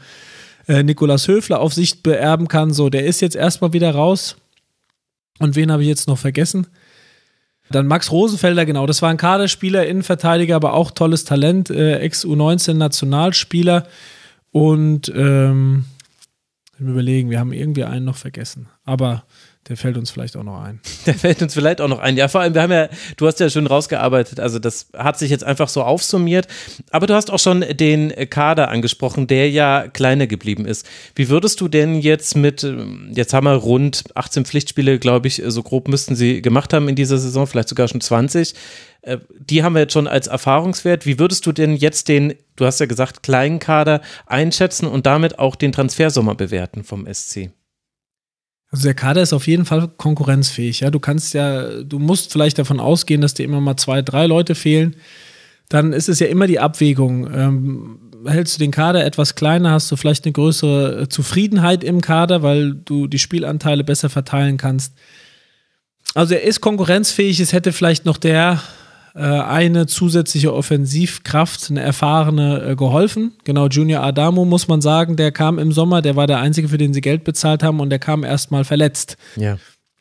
äh, 0.68 0.84
Nikolas 0.84 1.26
Höfler 1.26 1.58
auf 1.58 1.74
Sicht 1.74 2.04
beerben 2.04 2.46
kann. 2.46 2.72
So, 2.72 2.90
der 2.90 3.06
ist 3.06 3.20
jetzt 3.20 3.34
erstmal 3.34 3.72
wieder 3.72 3.92
raus. 3.92 4.36
Und 5.40 5.56
wen 5.56 5.72
habe 5.72 5.82
ich 5.82 5.88
jetzt 5.88 6.06
noch 6.06 6.18
vergessen? 6.18 6.68
Dann 7.70 7.86
Max 7.86 8.12
Rosenfelder, 8.12 8.66
genau, 8.66 8.86
das 8.86 9.00
war 9.02 9.10
ein 9.10 9.16
Kaderspieler, 9.16 9.86
Innenverteidiger, 9.86 10.56
aber 10.56 10.74
auch 10.74 10.90
tolles 10.90 11.24
Talent, 11.24 11.70
äh, 11.70 11.98
Ex-U19-Nationalspieler. 11.98 13.86
Und 14.52 15.12
ähm, 15.14 15.84
überlegen, 16.88 17.30
wir 17.30 17.40
haben 17.40 17.52
irgendwie 17.52 17.84
einen 17.84 18.04
noch 18.04 18.16
vergessen. 18.16 18.68
Aber 18.84 19.24
der 19.70 19.76
fällt 19.76 19.96
uns 19.96 20.10
vielleicht 20.10 20.36
auch 20.36 20.42
noch 20.42 20.60
ein. 20.60 20.80
Der 21.06 21.14
fällt 21.14 21.40
uns 21.42 21.54
vielleicht 21.54 21.80
auch 21.80 21.86
noch 21.86 22.00
ein. 22.00 22.16
Ja, 22.16 22.26
vor 22.26 22.40
allem, 22.40 22.54
wir 22.54 22.62
haben 22.62 22.72
ja, 22.72 22.88
du 23.16 23.28
hast 23.28 23.38
ja 23.38 23.48
schon 23.48 23.68
rausgearbeitet, 23.68 24.40
also 24.40 24.58
das 24.58 24.88
hat 24.96 25.16
sich 25.16 25.30
jetzt 25.30 25.44
einfach 25.44 25.68
so 25.68 25.84
aufsummiert. 25.84 26.48
Aber 26.90 27.06
du 27.06 27.14
hast 27.14 27.30
auch 27.30 27.38
schon 27.38 27.60
den 27.60 28.12
Kader 28.30 28.68
angesprochen, 28.68 29.28
der 29.28 29.48
ja 29.48 29.86
kleiner 29.86 30.26
geblieben 30.26 30.66
ist. 30.66 30.86
Wie 31.14 31.28
würdest 31.28 31.60
du 31.60 31.68
denn 31.68 32.00
jetzt 32.00 32.36
mit, 32.36 32.66
jetzt 33.12 33.32
haben 33.32 33.44
wir 33.44 33.54
rund 33.54 34.04
18 34.16 34.44
Pflichtspiele, 34.44 34.98
glaube 34.98 35.28
ich, 35.28 35.40
so 35.46 35.62
grob 35.62 35.86
müssten 35.86 36.16
sie 36.16 36.42
gemacht 36.42 36.72
haben 36.72 36.88
in 36.88 36.96
dieser 36.96 37.18
Saison, 37.18 37.46
vielleicht 37.46 37.68
sogar 37.68 37.86
schon 37.86 38.00
20. 38.00 38.54
Äh, 39.02 39.18
die 39.38 39.62
haben 39.62 39.74
wir 39.74 39.82
jetzt 39.82 39.92
schon 39.92 40.08
als 40.08 40.26
Erfahrungswert. 40.26 41.06
Wie 41.06 41.20
würdest 41.20 41.46
du 41.46 41.52
denn 41.52 41.76
jetzt 41.76 42.08
den, 42.08 42.34
du 42.56 42.66
hast 42.66 42.80
ja 42.80 42.86
gesagt, 42.86 43.22
kleinen 43.22 43.60
Kader 43.60 44.00
einschätzen 44.26 44.86
und 44.86 45.06
damit 45.06 45.38
auch 45.38 45.54
den 45.54 45.70
Transfersommer 45.70 46.34
bewerten 46.34 46.82
vom 46.82 47.06
SC? 47.06 47.50
Also 48.70 48.84
der 48.84 48.94
Kader 48.94 49.22
ist 49.22 49.32
auf 49.32 49.46
jeden 49.46 49.64
Fall 49.64 49.88
konkurrenzfähig. 49.88 50.80
Ja, 50.80 50.90
du 50.90 51.00
kannst 51.00 51.34
ja, 51.34 51.82
du 51.82 51.98
musst 51.98 52.30
vielleicht 52.30 52.58
davon 52.58 52.78
ausgehen, 52.78 53.20
dass 53.20 53.34
dir 53.34 53.44
immer 53.44 53.60
mal 53.60 53.76
zwei, 53.76 54.00
drei 54.00 54.26
Leute 54.26 54.54
fehlen. 54.54 54.96
Dann 55.68 55.92
ist 55.92 56.08
es 56.08 56.20
ja 56.20 56.28
immer 56.28 56.46
die 56.46 56.60
Abwägung. 56.60 57.32
Ähm, 57.32 57.98
hältst 58.26 58.56
du 58.56 58.58
den 58.60 58.70
Kader 58.70 59.04
etwas 59.04 59.34
kleiner, 59.34 59.72
hast 59.72 59.90
du 59.90 59.96
vielleicht 59.96 60.24
eine 60.24 60.32
größere 60.32 61.08
Zufriedenheit 61.08 61.82
im 61.82 62.00
Kader, 62.00 62.42
weil 62.42 62.74
du 62.74 63.06
die 63.06 63.18
Spielanteile 63.18 63.82
besser 63.82 64.08
verteilen 64.08 64.56
kannst. 64.56 64.94
Also 66.14 66.34
er 66.34 66.42
ist 66.42 66.60
konkurrenzfähig. 66.60 67.40
Es 67.40 67.52
hätte 67.52 67.72
vielleicht 67.72 68.04
noch 68.04 68.18
der 68.18 68.52
äh, 68.52 68.79
eine 69.18 69.86
zusätzliche 69.86 70.54
Offensivkraft, 70.54 71.70
eine 71.70 71.80
erfahrene, 71.80 72.62
äh, 72.62 72.76
geholfen. 72.76 73.32
Genau, 73.44 73.66
Junior 73.66 74.02
Adamo 74.02 74.44
muss 74.44 74.68
man 74.68 74.80
sagen, 74.80 75.16
der 75.16 75.32
kam 75.32 75.58
im 75.58 75.72
Sommer, 75.72 76.02
der 76.02 76.16
war 76.16 76.26
der 76.26 76.38
Einzige, 76.38 76.68
für 76.68 76.78
den 76.78 76.94
sie 76.94 77.00
Geld 77.00 77.24
bezahlt 77.24 77.62
haben 77.62 77.80
und 77.80 77.90
der 77.90 77.98
kam 77.98 78.22
erstmal 78.22 78.64
verletzt. 78.64 79.16
Ja. 79.36 79.58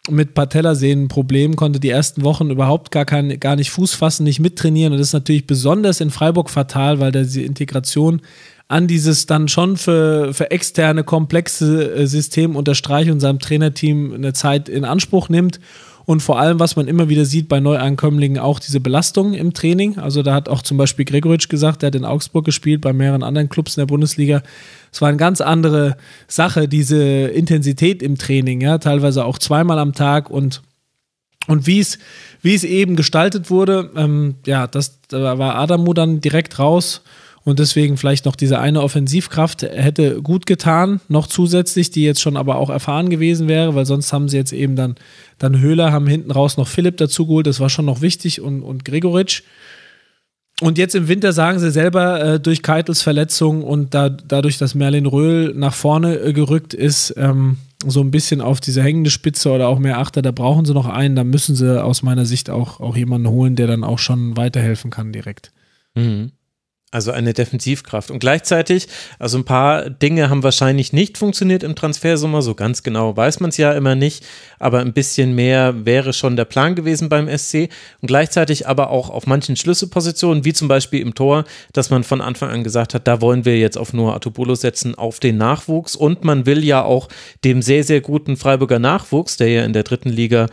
Mit 0.09 0.33
Patellasehnenproblem 0.33 1.55
konnte 1.55 1.79
die 1.79 1.89
ersten 1.89 2.23
Wochen 2.23 2.49
überhaupt 2.49 2.91
gar, 2.91 3.05
kein, 3.05 3.39
gar 3.39 3.55
nicht 3.55 3.69
Fuß 3.71 3.93
fassen, 3.93 4.23
nicht 4.23 4.39
mittrainieren. 4.39 4.93
Und 4.93 4.99
das 4.99 5.09
ist 5.09 5.13
natürlich 5.13 5.45
besonders 5.45 6.01
in 6.01 6.09
Freiburg 6.09 6.49
fatal, 6.49 6.99
weil 6.99 7.11
da 7.11 7.21
die 7.23 7.45
Integration 7.45 8.21
an 8.67 8.87
dieses 8.87 9.25
dann 9.25 9.47
schon 9.47 9.77
für, 9.77 10.33
für 10.33 10.51
externe 10.51 11.03
komplexe 11.03 11.91
äh, 11.93 12.07
System 12.07 12.55
unter 12.55 12.75
Streich 12.75 13.09
und 13.09 13.19
seinem 13.19 13.39
Trainerteam 13.39 14.13
eine 14.13 14.33
Zeit 14.33 14.69
in 14.69 14.85
Anspruch 14.85 15.29
nimmt 15.29 15.59
und 16.09 16.21
vor 16.21 16.39
allem, 16.39 16.59
was 16.59 16.75
man 16.75 16.87
immer 16.87 17.07
wieder 17.07 17.23
sieht 17.23 17.47
bei 17.47 17.59
Neuankömmlingen, 17.59 18.39
auch 18.39 18.59
diese 18.59 18.79
Belastung 18.79 19.35
im 19.35 19.53
Training. 19.53 19.99
Also 19.99 20.23
da 20.23 20.33
hat 20.33 20.49
auch 20.49 20.63
zum 20.63 20.75
Beispiel 20.75 21.05
Gregoritsch 21.05 21.49
gesagt, 21.49 21.83
der 21.83 21.87
hat 21.87 21.95
in 21.95 22.03
Augsburg 22.03 22.45
gespielt, 22.45 22.81
bei 22.81 22.93
mehreren 22.93 23.21
anderen 23.21 23.47
Clubs 23.47 23.77
in 23.77 23.81
der 23.81 23.85
Bundesliga. 23.85 24.41
Es 24.91 25.01
war 25.01 25.09
eine 25.09 25.19
ganz 25.19 25.39
andere 25.39 25.97
Sache, 26.27 26.67
diese 26.67 26.97
Intensität 26.97 28.01
im 28.01 28.17
Training, 28.17 28.59
ja, 28.59 28.79
teilweise 28.79 29.23
auch 29.23 29.37
zweimal 29.37 29.77
am 29.77 29.93
Tag 29.93 30.31
und 30.31 30.63
und 31.45 31.67
wie 31.67 31.79
es, 31.79 31.99
wie 32.41 32.55
es 32.55 32.63
eben 32.63 32.95
gestaltet 32.95 33.51
wurde, 33.51 33.91
ähm, 33.95 34.37
ja, 34.47 34.65
das, 34.65 35.01
da 35.09 35.37
war 35.37 35.57
Adamu 35.57 35.93
dann 35.93 36.21
direkt 36.21 36.57
raus 36.57 37.03
Und 37.43 37.59
deswegen 37.59 37.97
vielleicht 37.97 38.25
noch 38.25 38.35
diese 38.35 38.59
eine 38.59 38.81
Offensivkraft 38.81 39.63
hätte 39.63 40.21
gut 40.21 40.45
getan, 40.45 40.99
noch 41.07 41.27
zusätzlich, 41.27 41.89
die 41.89 42.03
jetzt 42.03 42.21
schon 42.21 42.37
aber 42.37 42.57
auch 42.57 42.69
erfahren 42.69 43.09
gewesen 43.09 43.47
wäre, 43.47 43.75
weil 43.75 43.85
sonst 43.85 44.11
haben 44.11 44.29
sie 44.29 44.37
jetzt 44.37 44.51
eben 44.51 44.75
dann, 44.75 44.95
dann 45.37 45.59
Höhler, 45.59 45.91
haben 45.91 46.07
hinten 46.07 46.31
raus 46.31 46.57
noch 46.57 46.67
Philipp 46.67 46.97
dazu 46.97 47.25
geholt, 47.25 47.47
das 47.47 47.59
war 47.59 47.69
schon 47.69 47.85
noch 47.85 48.01
wichtig 48.01 48.41
und, 48.41 48.61
und 48.61 48.85
Gregoritsch. 48.85 49.43
Und 50.61 50.77
jetzt 50.77 50.95
im 50.95 51.07
Winter 51.07 51.31
sagen 51.31 51.59
sie 51.59 51.71
selber, 51.71 52.21
äh, 52.21 52.39
durch 52.39 52.61
Keitels 52.61 53.01
Verletzung 53.01 53.63
und 53.63 53.93
da, 53.93 54.09
dadurch, 54.09 54.57
dass 54.57 54.75
Merlin 54.75 55.05
Röhl 55.05 55.53
nach 55.55 55.73
vorne 55.73 56.17
äh, 56.17 56.33
gerückt 56.33 56.73
ist, 56.73 57.13
ähm, 57.17 57.57
so 57.85 58.01
ein 58.01 58.11
bisschen 58.11 58.41
auf 58.41 58.59
diese 58.59 58.83
hängende 58.83 59.09
Spitze 59.09 59.51
oder 59.51 59.69
auch 59.69 59.79
mehr 59.79 59.99
Achter, 59.99 60.21
da 60.21 60.31
brauchen 60.31 60.65
sie 60.65 60.73
noch 60.73 60.87
einen, 60.87 61.15
da 61.15 61.23
müssen 61.23 61.55
sie 61.55 61.81
aus 61.81 62.03
meiner 62.03 62.25
Sicht 62.25 62.49
auch, 62.49 62.81
auch 62.81 62.97
jemanden 62.97 63.29
holen, 63.29 63.55
der 63.55 63.67
dann 63.67 63.85
auch 63.85 63.99
schon 63.99 64.35
weiterhelfen 64.35 64.91
kann 64.91 65.13
direkt. 65.13 65.53
Mhm. 65.95 66.33
Also 66.91 67.11
eine 67.11 67.33
Defensivkraft. 67.33 68.09
Und 68.09 68.17
gleichzeitig, 68.17 68.87
also 69.19 69.37
ein 69.37 69.45
paar 69.45 69.91
Dinge 69.91 70.31
haben 70.31 70.41
wahrscheinlich 70.41 70.91
nicht 70.91 71.19
funktioniert 71.19 71.61
im 71.61 71.75
Transfersommer, 71.75 72.41
so 72.41 72.55
ganz 72.55 72.81
genau 72.81 73.15
weiß 73.15 73.41
man 73.41 73.49
es 73.49 73.57
ja 73.57 73.73
immer 73.73 73.93
nicht, 73.93 74.25
aber 74.57 74.79
ein 74.79 74.93
bisschen 74.93 75.35
mehr 75.35 75.85
wäre 75.85 76.13
schon 76.13 76.35
der 76.35 76.45
Plan 76.45 76.73
gewesen 76.73 77.07
beim 77.07 77.29
SC. 77.29 77.69
Und 78.01 78.07
gleichzeitig 78.07 78.67
aber 78.67 78.89
auch 78.89 79.11
auf 79.11 79.27
manchen 79.27 79.55
Schlüsselpositionen, 79.55 80.45
wie 80.45 80.53
zum 80.53 80.67
Beispiel 80.67 81.01
im 81.01 81.13
Tor, 81.13 81.43
dass 81.73 81.91
man 81.91 82.03
von 82.03 82.21
Anfang 82.21 82.49
an 82.49 82.63
gesagt 82.63 82.95
hat, 82.95 83.07
da 83.07 83.21
wollen 83.21 83.45
wir 83.45 83.59
jetzt 83.59 83.77
auf 83.77 83.93
Noah 83.93 84.15
Atobolo 84.15 84.55
setzen, 84.55 84.95
auf 84.95 85.19
den 85.19 85.37
Nachwuchs. 85.37 85.95
Und 85.95 86.23
man 86.23 86.47
will 86.47 86.63
ja 86.63 86.83
auch 86.83 87.07
dem 87.43 87.61
sehr, 87.61 87.83
sehr 87.83 88.01
guten 88.01 88.35
Freiburger 88.35 88.79
Nachwuchs, 88.79 89.37
der 89.37 89.49
ja 89.49 89.63
in 89.63 89.73
der 89.73 89.83
dritten 89.83 90.09
Liga 90.09 90.47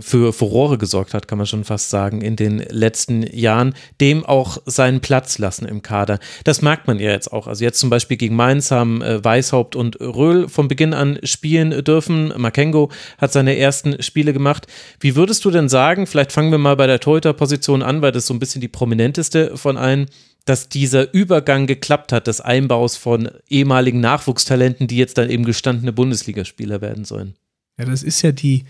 für 0.00 0.32
Furore 0.32 0.78
gesorgt 0.78 1.14
hat, 1.14 1.28
kann 1.28 1.38
man 1.38 1.46
schon 1.46 1.64
fast 1.64 1.90
sagen, 1.90 2.20
in 2.20 2.36
den 2.36 2.58
letzten 2.58 3.22
Jahren, 3.22 3.74
dem 4.00 4.24
auch 4.24 4.58
seinen 4.66 5.00
Platz 5.00 5.38
lassen 5.38 5.66
im 5.66 5.82
Kader. 5.82 6.18
Das 6.44 6.62
merkt 6.62 6.86
man 6.86 6.98
ja 6.98 7.10
jetzt 7.10 7.32
auch. 7.32 7.46
Also 7.46 7.64
jetzt 7.64 7.80
zum 7.80 7.90
Beispiel 7.90 8.16
gegen 8.16 8.36
Mainz 8.36 8.70
haben 8.70 9.02
äh, 9.02 9.24
Weishaupt 9.24 9.76
und 9.76 10.00
Röhl 10.00 10.48
von 10.48 10.68
Beginn 10.68 10.94
an 10.94 11.18
spielen 11.22 11.84
dürfen. 11.84 12.32
Makengo 12.36 12.90
hat 13.18 13.32
seine 13.32 13.56
ersten 13.56 14.02
Spiele 14.02 14.32
gemacht. 14.32 14.66
Wie 15.00 15.16
würdest 15.16 15.44
du 15.44 15.50
denn 15.50 15.68
sagen, 15.68 16.06
vielleicht 16.06 16.32
fangen 16.32 16.50
wir 16.50 16.58
mal 16.58 16.76
bei 16.76 16.86
der 16.86 17.00
Torhüter-Position 17.00 17.82
an, 17.82 18.02
weil 18.02 18.12
das 18.12 18.26
so 18.26 18.34
ein 18.34 18.38
bisschen 18.38 18.60
die 18.60 18.68
prominenteste 18.68 19.56
von 19.56 19.76
allen, 19.76 20.06
dass 20.44 20.68
dieser 20.68 21.12
Übergang 21.14 21.66
geklappt 21.66 22.12
hat, 22.12 22.26
des 22.26 22.40
Einbaus 22.40 22.96
von 22.96 23.30
ehemaligen 23.48 24.00
Nachwuchstalenten, 24.00 24.86
die 24.86 24.96
jetzt 24.96 25.16
dann 25.16 25.30
eben 25.30 25.44
gestandene 25.44 25.92
Bundesligaspieler 25.92 26.80
werden 26.80 27.04
sollen? 27.04 27.34
Ja, 27.78 27.86
das 27.86 28.02
ist 28.02 28.22
ja 28.22 28.32
die, 28.32 28.64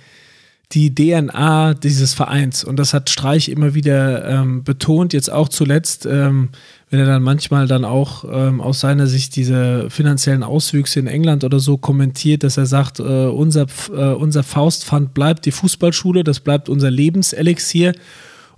die 0.74 0.94
DNA 0.94 1.74
dieses 1.74 2.14
Vereins. 2.14 2.64
Und 2.64 2.76
das 2.78 2.92
hat 2.92 3.08
Streich 3.08 3.48
immer 3.48 3.74
wieder 3.74 4.28
ähm, 4.28 4.64
betont, 4.64 5.12
jetzt 5.12 5.30
auch 5.30 5.48
zuletzt, 5.48 6.04
ähm, 6.06 6.48
wenn 6.90 7.00
er 7.00 7.06
dann 7.06 7.22
manchmal 7.22 7.66
dann 7.66 7.84
auch 7.84 8.24
ähm, 8.30 8.60
aus 8.60 8.80
seiner 8.80 9.06
Sicht 9.06 9.36
diese 9.36 9.88
finanziellen 9.90 10.42
Auswüchse 10.42 10.98
in 11.00 11.06
England 11.06 11.44
oder 11.44 11.60
so 11.60 11.76
kommentiert, 11.76 12.42
dass 12.42 12.56
er 12.56 12.66
sagt, 12.66 12.98
äh, 12.98 13.02
unser, 13.02 13.66
äh, 13.92 14.14
unser 14.14 14.42
Faustpfand 14.42 15.14
bleibt 15.14 15.46
die 15.46 15.52
Fußballschule, 15.52 16.24
das 16.24 16.40
bleibt 16.40 16.68
unser 16.68 16.90
Lebenselixier. 16.90 17.94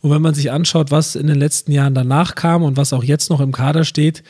Und 0.00 0.10
wenn 0.10 0.22
man 0.22 0.34
sich 0.34 0.50
anschaut, 0.50 0.90
was 0.90 1.16
in 1.16 1.26
den 1.26 1.38
letzten 1.38 1.72
Jahren 1.72 1.94
danach 1.94 2.34
kam 2.34 2.62
und 2.62 2.76
was 2.76 2.92
auch 2.92 3.04
jetzt 3.04 3.28
noch 3.30 3.40
im 3.40 3.52
Kader 3.52 3.84
steht, 3.84 4.22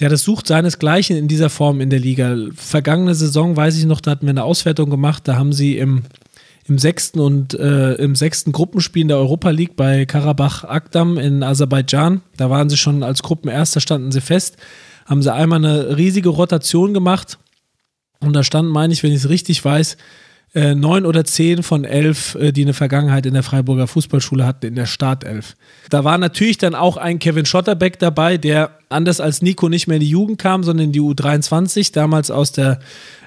ja, 0.00 0.08
das 0.08 0.22
sucht 0.22 0.46
seinesgleichen 0.46 1.16
in 1.16 1.28
dieser 1.28 1.50
Form 1.50 1.80
in 1.80 1.90
der 1.90 2.00
Liga. 2.00 2.34
Vergangene 2.54 3.14
Saison, 3.14 3.54
weiß 3.54 3.76
ich 3.76 3.84
noch, 3.84 4.00
da 4.00 4.12
hatten 4.12 4.24
wir 4.24 4.30
eine 4.30 4.44
Auswertung 4.44 4.88
gemacht, 4.88 5.28
da 5.28 5.36
haben 5.36 5.52
sie 5.52 5.76
im 5.76 6.04
im 6.70 6.78
sechsten 6.78 7.18
und 7.18 7.52
äh, 7.54 7.94
im 7.94 8.14
sechsten 8.14 8.52
Gruppenspiel 8.52 9.02
in 9.02 9.08
der 9.08 9.18
Europa 9.18 9.50
League 9.50 9.74
bei 9.74 10.06
Karabach 10.06 10.62
Akdam 10.64 11.18
in 11.18 11.42
Aserbaidschan. 11.42 12.22
Da 12.36 12.48
waren 12.48 12.70
sie 12.70 12.76
schon 12.76 13.02
als 13.02 13.22
Gruppenerster, 13.22 13.80
standen 13.80 14.12
sie 14.12 14.20
fest. 14.20 14.56
Haben 15.04 15.20
sie 15.20 15.34
einmal 15.34 15.58
eine 15.58 15.96
riesige 15.96 16.28
Rotation 16.28 16.94
gemacht. 16.94 17.38
Und 18.20 18.34
da 18.34 18.44
standen, 18.44 18.70
meine 18.70 18.92
ich, 18.92 19.02
wenn 19.02 19.10
ich 19.10 19.18
es 19.18 19.28
richtig 19.28 19.64
weiß, 19.64 19.96
äh, 20.54 20.74
neun 20.74 21.06
oder 21.06 21.24
zehn 21.24 21.62
von 21.62 21.84
elf, 21.84 22.34
äh, 22.36 22.52
die 22.52 22.62
eine 22.62 22.74
Vergangenheit 22.74 23.26
in 23.26 23.34
der 23.34 23.42
Freiburger 23.42 23.86
Fußballschule 23.86 24.46
hatten, 24.46 24.66
in 24.66 24.74
der 24.74 24.86
Startelf. 24.86 25.56
Da 25.90 26.04
war 26.04 26.18
natürlich 26.18 26.58
dann 26.58 26.74
auch 26.74 26.96
ein 26.96 27.18
Kevin 27.18 27.46
Schotterbeck 27.46 27.98
dabei, 27.98 28.36
der 28.36 28.78
anders 28.88 29.20
als 29.20 29.42
Nico 29.42 29.68
nicht 29.68 29.86
mehr 29.86 29.96
in 29.96 30.02
die 30.02 30.08
Jugend 30.08 30.38
kam, 30.38 30.64
sondern 30.64 30.86
in 30.86 30.92
die 30.92 31.00
U23, 31.00 31.92
damals 31.92 32.30
aus 32.30 32.52
der 32.52 32.80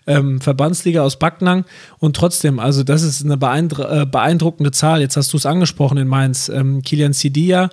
ähm, 0.07 0.41
Verbandsliga 0.41 1.01
aus 1.01 1.17
Backnang. 1.17 1.65
Und 1.99 2.15
trotzdem, 2.15 2.59
also 2.59 2.83
das 2.83 3.03
ist 3.03 3.23
eine 3.23 3.37
beeindru 3.37 3.83
äh, 3.83 4.05
beeindruckende 4.05 4.71
Zahl. 4.71 5.01
Jetzt 5.01 5.17
hast 5.17 5.33
du 5.33 5.37
es 5.37 5.45
angesprochen 5.45 5.97
in 5.97 6.07
Mainz. 6.07 6.49
Ähm, 6.49 6.81
Kilian 6.81 7.13
Sidia, 7.13 7.69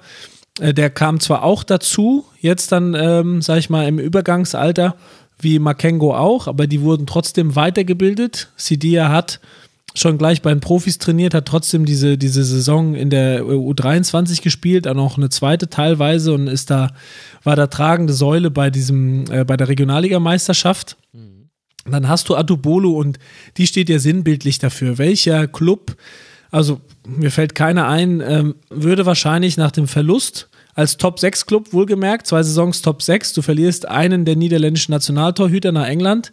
äh, 0.59 0.75
der 0.75 0.91
kam 0.91 1.21
zwar 1.21 1.43
auch 1.43 1.65
dazu, 1.65 2.25
jetzt 2.41 2.73
dann, 2.73 2.95
ähm, 2.95 3.43
sag 3.43 3.59
ich 3.59 3.71
mal, 3.71 3.87
im 3.87 3.99
Übergangsalter, 3.99 4.95
wie 5.39 5.59
Makengo 5.59 6.15
auch, 6.15 6.47
aber 6.47 6.67
die 6.67 6.83
wurden 6.83 7.07
trotzdem 7.07 7.57
weitergebildet. 7.57 8.49
Sidia 8.57 9.09
hat 9.09 9.41
schon 9.95 10.19
gleich 10.19 10.43
bei 10.43 10.51
den 10.51 10.61
Profis 10.61 10.99
trainiert, 10.99 11.35
hat 11.35 11.47
trotzdem 11.47 11.85
diese, 11.85 12.17
diese 12.17 12.45
Saison 12.45 12.95
in 12.95 13.11
der 13.11 13.43
U23 13.43 14.43
gespielt, 14.43 14.87
auch 14.87 14.95
noch 14.95 15.17
eine 15.17 15.31
zweite 15.31 15.69
teilweise 15.69 16.33
und 16.33 16.47
ist 16.47 16.71
da, 16.71 16.91
war 17.43 17.57
da 17.57 17.67
tragende 17.67 18.13
Säule 18.13 18.51
bei 18.51 18.71
diesem, 18.71 19.25
äh, 19.31 19.45
bei 19.45 19.57
der 19.57 19.69
Regionalligameisterschaft. 19.69 20.97
Mhm. 21.13 21.40
Dann 21.91 22.09
hast 22.09 22.29
du 22.29 22.37
Adubolo 22.37 22.93
und 22.93 23.19
die 23.57 23.67
steht 23.67 23.89
ja 23.89 23.99
sinnbildlich 23.99 24.59
dafür. 24.59 24.99
Welcher 24.99 25.47
Club, 25.49 25.97
also 26.51 26.81
mir 27.07 27.31
fällt 27.31 27.55
keiner 27.55 27.89
ein, 27.89 28.21
ähm, 28.21 28.55
würde 28.71 29.07
wahrscheinlich 29.07 29.57
nach 29.57 29.71
dem 29.71 29.87
Verlust 29.87 30.49
als 30.75 30.97
Top-6-Club, 30.97 31.73
wohlgemerkt, 31.73 32.27
zwei 32.27 32.43
Saisons 32.43 32.83
Top 32.83 33.03
6, 33.03 33.33
du 33.35 33.43
verlierst 33.43 33.89
einen 33.89 34.25
der 34.25 34.37
niederländischen 34.37 34.93
Nationaltorhüter 34.93 35.73
nach 35.73 35.87
England 35.87 36.33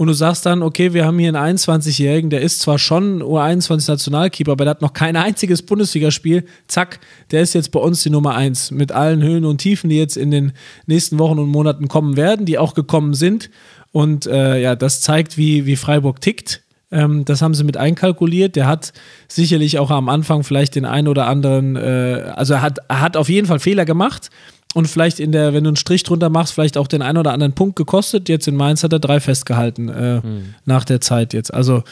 und 0.00 0.06
du 0.06 0.14
sagst 0.14 0.46
dann, 0.46 0.62
okay, 0.62 0.94
wir 0.94 1.04
haben 1.04 1.18
hier 1.18 1.28
einen 1.28 1.58
21-Jährigen, 1.58 2.30
der 2.30 2.40
ist 2.40 2.60
zwar 2.60 2.78
schon 2.78 3.22
U21-Nationalkeeper, 3.22 4.52
aber 4.52 4.64
der 4.64 4.70
hat 4.70 4.80
noch 4.80 4.94
kein 4.94 5.14
einziges 5.14 5.60
Bundesligaspiel. 5.60 6.46
Zack, 6.68 7.00
der 7.30 7.42
ist 7.42 7.52
jetzt 7.52 7.70
bei 7.70 7.80
uns 7.80 8.02
die 8.02 8.08
Nummer 8.08 8.34
1 8.34 8.70
mit 8.70 8.92
allen 8.92 9.22
Höhen 9.22 9.44
und 9.44 9.58
Tiefen, 9.58 9.90
die 9.90 9.98
jetzt 9.98 10.16
in 10.16 10.30
den 10.30 10.52
nächsten 10.86 11.18
Wochen 11.18 11.38
und 11.38 11.50
Monaten 11.50 11.86
kommen 11.88 12.16
werden, 12.16 12.46
die 12.46 12.56
auch 12.56 12.72
gekommen 12.72 13.12
sind. 13.12 13.50
Und 13.92 14.26
äh, 14.26 14.60
ja, 14.60 14.76
das 14.76 15.00
zeigt, 15.00 15.36
wie, 15.36 15.66
wie 15.66 15.76
Freiburg 15.76 16.20
tickt. 16.20 16.62
Ähm, 16.92 17.24
das 17.24 17.42
haben 17.42 17.54
sie 17.54 17.64
mit 17.64 17.76
einkalkuliert. 17.76 18.56
Der 18.56 18.66
hat 18.66 18.92
sicherlich 19.28 19.78
auch 19.78 19.90
am 19.90 20.08
Anfang 20.08 20.42
vielleicht 20.42 20.74
den 20.74 20.84
einen 20.84 21.08
oder 21.08 21.26
anderen, 21.26 21.76
äh, 21.76 22.32
also 22.34 22.54
er 22.54 22.62
hat, 22.62 22.78
er 22.88 23.00
hat 23.00 23.16
auf 23.16 23.28
jeden 23.28 23.46
Fall 23.46 23.60
Fehler 23.60 23.84
gemacht 23.84 24.30
und 24.74 24.86
vielleicht 24.86 25.18
in 25.18 25.32
der, 25.32 25.52
wenn 25.52 25.64
du 25.64 25.70
einen 25.70 25.76
Strich 25.76 26.04
drunter 26.04 26.30
machst, 26.30 26.52
vielleicht 26.52 26.78
auch 26.78 26.86
den 26.86 27.02
einen 27.02 27.18
oder 27.18 27.32
anderen 27.32 27.54
Punkt 27.54 27.76
gekostet. 27.76 28.28
Jetzt 28.28 28.46
in 28.46 28.54
Mainz 28.54 28.84
hat 28.84 28.92
er 28.92 29.00
drei 29.00 29.18
festgehalten 29.18 29.88
äh, 29.88 30.20
mhm. 30.20 30.54
nach 30.64 30.84
der 30.84 31.00
Zeit 31.00 31.32
jetzt. 31.32 31.52
Also 31.52 31.82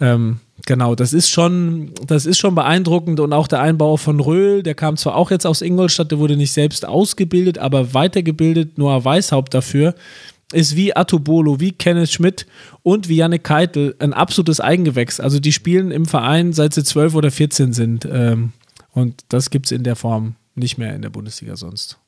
ähm, 0.00 0.40
genau, 0.66 0.94
das 0.94 1.14
ist 1.14 1.30
schon, 1.30 1.92
das 2.06 2.26
ist 2.26 2.38
schon 2.38 2.54
beeindruckend 2.54 3.20
und 3.20 3.32
auch 3.32 3.48
der 3.48 3.60
Einbau 3.60 3.96
von 3.96 4.20
Röhl, 4.20 4.62
der 4.62 4.74
kam 4.74 4.98
zwar 4.98 5.16
auch 5.16 5.30
jetzt 5.30 5.46
aus 5.46 5.62
Ingolstadt, 5.62 6.10
der 6.10 6.18
wurde 6.18 6.36
nicht 6.36 6.52
selbst 6.52 6.86
ausgebildet, 6.86 7.58
aber 7.58 7.94
weitergebildet, 7.94 8.76
Noah 8.76 9.04
Weishaupt 9.04 9.54
dafür 9.54 9.94
ist 10.52 10.76
wie 10.76 10.94
Atubolo, 10.94 11.60
wie 11.60 11.72
Kenneth 11.72 12.12
Schmidt 12.12 12.46
und 12.82 13.08
wie 13.08 13.16
Janne 13.16 13.38
Keitel 13.38 13.96
ein 13.98 14.12
absolutes 14.12 14.60
Eigengewächs. 14.60 15.18
Also 15.20 15.40
die 15.40 15.52
spielen 15.52 15.90
im 15.90 16.06
Verein 16.06 16.52
seit 16.52 16.74
sie 16.74 16.84
zwölf 16.84 17.14
oder 17.14 17.30
14 17.30 17.72
sind. 17.72 18.08
Ähm, 18.10 18.52
und 18.92 19.24
das 19.28 19.50
gibt 19.50 19.66
es 19.66 19.72
in 19.72 19.82
der 19.82 19.96
Form 19.96 20.36
nicht 20.54 20.78
mehr 20.78 20.94
in 20.94 21.02
der 21.02 21.10
Bundesliga 21.10 21.56
sonst. 21.56 21.98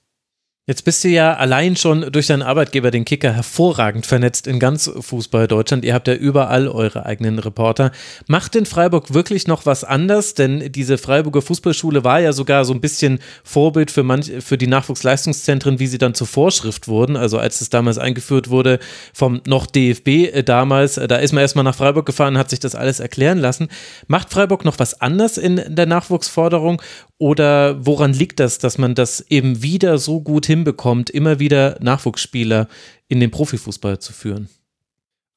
Jetzt 0.68 0.84
bist 0.84 1.02
du 1.02 1.08
ja 1.08 1.32
allein 1.32 1.76
schon 1.76 2.12
durch 2.12 2.26
deinen 2.26 2.42
Arbeitgeber, 2.42 2.90
den 2.90 3.06
Kicker, 3.06 3.32
hervorragend 3.32 4.04
vernetzt 4.04 4.46
in 4.46 4.58
ganz 4.58 4.92
Fußball 5.00 5.48
Deutschland. 5.48 5.82
Ihr 5.82 5.94
habt 5.94 6.08
ja 6.08 6.12
überall 6.12 6.68
eure 6.68 7.06
eigenen 7.06 7.38
Reporter. 7.38 7.90
Macht 8.26 8.54
denn 8.54 8.66
Freiburg 8.66 9.14
wirklich 9.14 9.46
noch 9.46 9.64
was 9.64 9.82
anders? 9.82 10.34
Denn 10.34 10.70
diese 10.70 10.98
Freiburger 10.98 11.40
Fußballschule 11.40 12.04
war 12.04 12.20
ja 12.20 12.34
sogar 12.34 12.66
so 12.66 12.74
ein 12.74 12.82
bisschen 12.82 13.18
Vorbild 13.44 13.90
für, 13.90 14.02
manch, 14.02 14.30
für 14.40 14.58
die 14.58 14.66
Nachwuchsleistungszentren, 14.66 15.78
wie 15.78 15.86
sie 15.86 15.96
dann 15.96 16.12
zur 16.12 16.26
Vorschrift 16.26 16.86
wurden. 16.86 17.16
Also 17.16 17.38
als 17.38 17.62
es 17.62 17.70
damals 17.70 17.96
eingeführt 17.96 18.50
wurde 18.50 18.78
vom 19.14 19.40
noch 19.46 19.64
DFB 19.64 20.08
äh, 20.08 20.42
damals, 20.42 20.98
äh, 20.98 21.08
da 21.08 21.16
ist 21.16 21.32
man 21.32 21.40
erstmal 21.40 21.64
nach 21.64 21.76
Freiburg 21.76 22.04
gefahren, 22.04 22.36
hat 22.36 22.50
sich 22.50 22.60
das 22.60 22.74
alles 22.74 23.00
erklären 23.00 23.38
lassen. 23.38 23.68
Macht 24.06 24.28
Freiburg 24.28 24.66
noch 24.66 24.78
was 24.78 25.00
anders 25.00 25.38
in 25.38 25.62
der 25.66 25.86
Nachwuchsforderung? 25.86 26.82
Oder 27.16 27.84
woran 27.84 28.12
liegt 28.12 28.38
das, 28.38 28.58
dass 28.58 28.78
man 28.78 28.94
das 28.94 29.24
eben 29.28 29.62
wieder 29.62 29.98
so 29.98 30.20
gut 30.20 30.46
hin 30.46 30.57
hinbekommt, 30.58 31.10
immer 31.10 31.38
wieder 31.38 31.78
Nachwuchsspieler 31.80 32.68
in 33.08 33.20
den 33.20 33.30
Profifußball 33.30 33.98
zu 33.98 34.12
führen? 34.12 34.48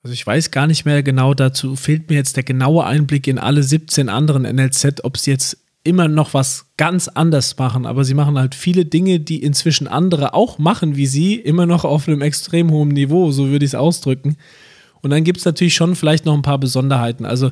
Also 0.04 0.14
ich 0.14 0.26
weiß 0.26 0.52
gar 0.52 0.68
nicht 0.68 0.86
mehr 0.86 1.04
genau, 1.04 1.34
dazu 1.34 1.76
fehlt 1.76 2.10
mir 2.10 2.16
jetzt 2.16 2.36
der 2.36 2.44
genaue 2.44 2.86
Einblick 2.86 3.28
in 3.28 3.38
alle 3.38 3.62
17 3.62 4.10
anderen 4.10 4.44
NLZ, 4.44 5.04
ob 5.04 5.18
sie 5.18 5.32
jetzt 5.32 5.58
immer 5.84 6.08
noch 6.08 6.34
was 6.34 6.66
ganz 6.78 7.08
anders 7.08 7.58
machen, 7.58 7.86
aber 7.86 8.04
sie 8.04 8.14
machen 8.14 8.38
halt 8.38 8.56
viele 8.56 8.86
Dinge, 8.86 9.20
die 9.20 9.44
inzwischen 9.44 9.88
andere 9.88 10.34
auch 10.34 10.58
machen 10.58 10.96
wie 10.96 11.08
sie, 11.08 11.36
immer 11.36 11.66
noch 11.66 11.86
auf 11.86 12.08
einem 12.08 12.22
extrem 12.22 12.72
hohen 12.72 12.90
Niveau, 12.90 13.32
so 13.32 13.50
würde 13.50 13.66
ich 13.66 13.72
es 13.72 13.76
ausdrücken. 13.76 14.38
Und 15.02 15.10
dann 15.10 15.24
gibt 15.24 15.40
es 15.40 15.46
natürlich 15.46 15.74
schon 15.74 15.96
vielleicht 15.96 16.26
noch 16.26 16.36
ein 16.36 16.44
paar 16.44 16.60
Besonderheiten. 16.60 17.26
Also 17.26 17.52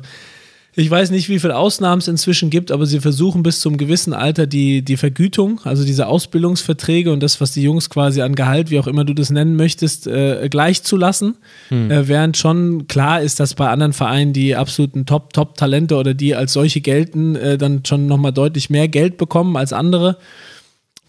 Ich 0.76 0.88
weiß 0.88 1.10
nicht, 1.10 1.28
wie 1.28 1.40
viele 1.40 1.56
Ausnahmen 1.56 2.00
es 2.00 2.06
inzwischen 2.06 2.48
gibt, 2.48 2.70
aber 2.70 2.86
sie 2.86 3.00
versuchen 3.00 3.42
bis 3.42 3.58
zum 3.58 3.76
gewissen 3.76 4.12
Alter 4.12 4.46
die, 4.46 4.82
die 4.82 4.96
Vergütung, 4.96 5.60
also 5.64 5.84
diese 5.84 6.06
Ausbildungsverträge 6.06 7.12
und 7.12 7.22
das, 7.22 7.40
was 7.40 7.52
die 7.52 7.62
Jungs 7.62 7.90
quasi 7.90 8.22
an 8.22 8.36
Gehalt, 8.36 8.70
wie 8.70 8.78
auch 8.78 8.86
immer 8.86 9.04
du 9.04 9.12
das 9.12 9.30
nennen 9.30 9.56
möchtest, 9.56 10.06
äh, 10.06 10.48
gleich 10.48 10.84
zu 10.84 10.96
lassen. 10.96 11.36
Hm. 11.68 11.90
Äh, 11.90 12.06
während 12.06 12.36
schon 12.36 12.86
klar 12.86 13.20
ist, 13.20 13.40
dass 13.40 13.54
bei 13.54 13.68
anderen 13.68 13.92
Vereinen 13.92 14.32
die 14.32 14.54
absoluten 14.54 15.06
Top-Top-Talente 15.06 15.96
oder 15.96 16.14
die 16.14 16.36
als 16.36 16.52
solche 16.52 16.80
gelten, 16.80 17.34
äh, 17.34 17.58
dann 17.58 17.84
schon 17.84 18.06
nochmal 18.06 18.32
deutlich 18.32 18.70
mehr 18.70 18.86
Geld 18.86 19.16
bekommen 19.16 19.56
als 19.56 19.72
andere. 19.72 20.18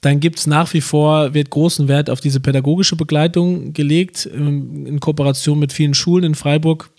Dann 0.02 0.20
gibt 0.20 0.40
es 0.40 0.48
nach 0.48 0.74
wie 0.74 0.82
vor, 0.82 1.36
wird 1.36 1.52
großen 1.52 1.88
Wert 1.88 2.10
auf 2.10 2.20
diese 2.20 2.40
pädagogische 2.40 2.96
Begleitung 2.96 3.74
gelegt, 3.74 4.28
ähm, 4.34 4.88
in 4.88 5.00
Kooperation 5.00 5.60
mit 5.60 5.72
vielen 5.72 5.94
Schulen 5.94 6.24
in 6.24 6.36
Freiburg. 6.36 6.90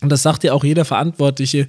Und 0.00 0.10
das 0.10 0.22
sagt 0.22 0.44
ja 0.44 0.52
auch 0.52 0.64
jeder 0.64 0.84
Verantwortliche. 0.84 1.66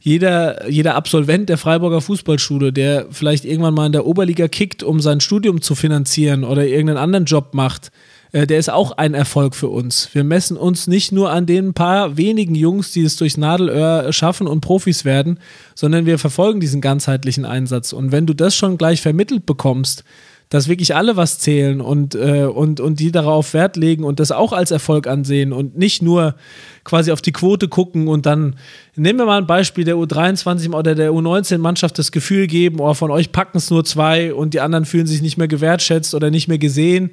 Jeder, 0.00 0.68
jeder 0.70 0.94
Absolvent 0.94 1.48
der 1.48 1.58
Freiburger 1.58 2.00
Fußballschule, 2.00 2.72
der 2.72 3.06
vielleicht 3.10 3.44
irgendwann 3.44 3.74
mal 3.74 3.86
in 3.86 3.92
der 3.92 4.06
Oberliga 4.06 4.46
kickt, 4.46 4.84
um 4.84 5.00
sein 5.00 5.20
Studium 5.20 5.60
zu 5.60 5.74
finanzieren 5.74 6.44
oder 6.44 6.64
irgendeinen 6.64 6.98
anderen 6.98 7.24
Job 7.24 7.52
macht, 7.52 7.90
äh, 8.32 8.46
der 8.46 8.58
ist 8.58 8.70
auch 8.70 8.92
ein 8.92 9.14
Erfolg 9.14 9.54
für 9.54 9.68
uns. 9.68 10.08
Wir 10.12 10.24
messen 10.24 10.56
uns 10.56 10.86
nicht 10.86 11.12
nur 11.12 11.30
an 11.30 11.46
den 11.46 11.74
paar 11.74 12.16
wenigen 12.16 12.54
Jungs, 12.54 12.92
die 12.92 13.02
es 13.02 13.16
durchs 13.16 13.36
Nadelöhr 13.36 14.12
schaffen 14.12 14.46
und 14.46 14.60
Profis 14.60 15.04
werden, 15.04 15.40
sondern 15.74 16.06
wir 16.06 16.18
verfolgen 16.18 16.60
diesen 16.60 16.80
ganzheitlichen 16.80 17.44
Einsatz. 17.44 17.92
Und 17.92 18.12
wenn 18.12 18.26
du 18.26 18.34
das 18.34 18.54
schon 18.54 18.78
gleich 18.78 19.00
vermittelt 19.00 19.46
bekommst, 19.46 20.04
dass 20.50 20.66
wirklich 20.66 20.96
alle 20.96 21.16
was 21.16 21.38
zählen 21.38 21.80
und, 21.80 22.14
äh, 22.14 22.44
und, 22.44 22.80
und 22.80 23.00
die 23.00 23.12
darauf 23.12 23.52
Wert 23.52 23.76
legen 23.76 24.04
und 24.04 24.18
das 24.18 24.32
auch 24.32 24.52
als 24.52 24.70
Erfolg 24.70 25.06
ansehen 25.06 25.52
und 25.52 25.76
nicht 25.76 26.00
nur 26.00 26.36
quasi 26.84 27.12
auf 27.12 27.20
die 27.20 27.32
Quote 27.32 27.68
gucken 27.68 28.08
und 28.08 28.24
dann, 28.24 28.56
nehmen 28.96 29.18
wir 29.18 29.26
mal 29.26 29.38
ein 29.38 29.46
Beispiel 29.46 29.84
der 29.84 29.96
U23 29.96 30.72
oder 30.72 30.94
der 30.94 31.12
U19-Mannschaft 31.12 31.98
das 31.98 32.12
Gefühl 32.12 32.46
geben, 32.46 32.80
oh, 32.80 32.94
von 32.94 33.10
euch 33.10 33.30
packen 33.30 33.58
es 33.58 33.68
nur 33.68 33.84
zwei 33.84 34.32
und 34.32 34.54
die 34.54 34.60
anderen 34.60 34.86
fühlen 34.86 35.06
sich 35.06 35.20
nicht 35.20 35.36
mehr 35.36 35.48
gewertschätzt 35.48 36.14
oder 36.14 36.30
nicht 36.30 36.48
mehr 36.48 36.58
gesehen, 36.58 37.10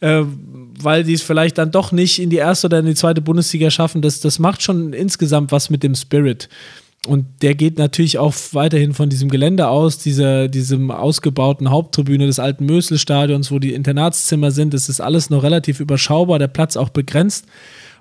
äh, 0.00 0.22
weil 0.80 1.04
die 1.04 1.12
es 1.12 1.22
vielleicht 1.22 1.58
dann 1.58 1.70
doch 1.70 1.92
nicht 1.92 2.18
in 2.20 2.30
die 2.30 2.36
erste 2.36 2.68
oder 2.68 2.78
in 2.78 2.86
die 2.86 2.94
zweite 2.94 3.20
Bundesliga 3.20 3.70
schaffen. 3.70 4.00
Das, 4.00 4.20
das 4.20 4.38
macht 4.38 4.62
schon 4.62 4.94
insgesamt 4.94 5.52
was 5.52 5.68
mit 5.68 5.82
dem 5.82 5.94
Spirit. 5.94 6.48
Und 7.06 7.26
der 7.42 7.54
geht 7.54 7.78
natürlich 7.78 8.18
auch 8.18 8.34
weiterhin 8.52 8.92
von 8.92 9.08
diesem 9.08 9.28
Gelände 9.28 9.68
aus, 9.68 9.98
dieser, 9.98 10.48
diesem 10.48 10.90
ausgebauten 10.90 11.70
Haupttribüne 11.70 12.26
des 12.26 12.38
alten 12.38 12.66
Mösel-Stadions, 12.66 13.50
wo 13.52 13.58
die 13.58 13.72
Internatszimmer 13.72 14.50
sind. 14.50 14.74
Das 14.74 14.88
ist 14.88 15.00
alles 15.00 15.30
noch 15.30 15.42
relativ 15.42 15.80
überschaubar, 15.80 16.38
der 16.38 16.48
Platz 16.48 16.76
auch 16.76 16.88
begrenzt, 16.88 17.46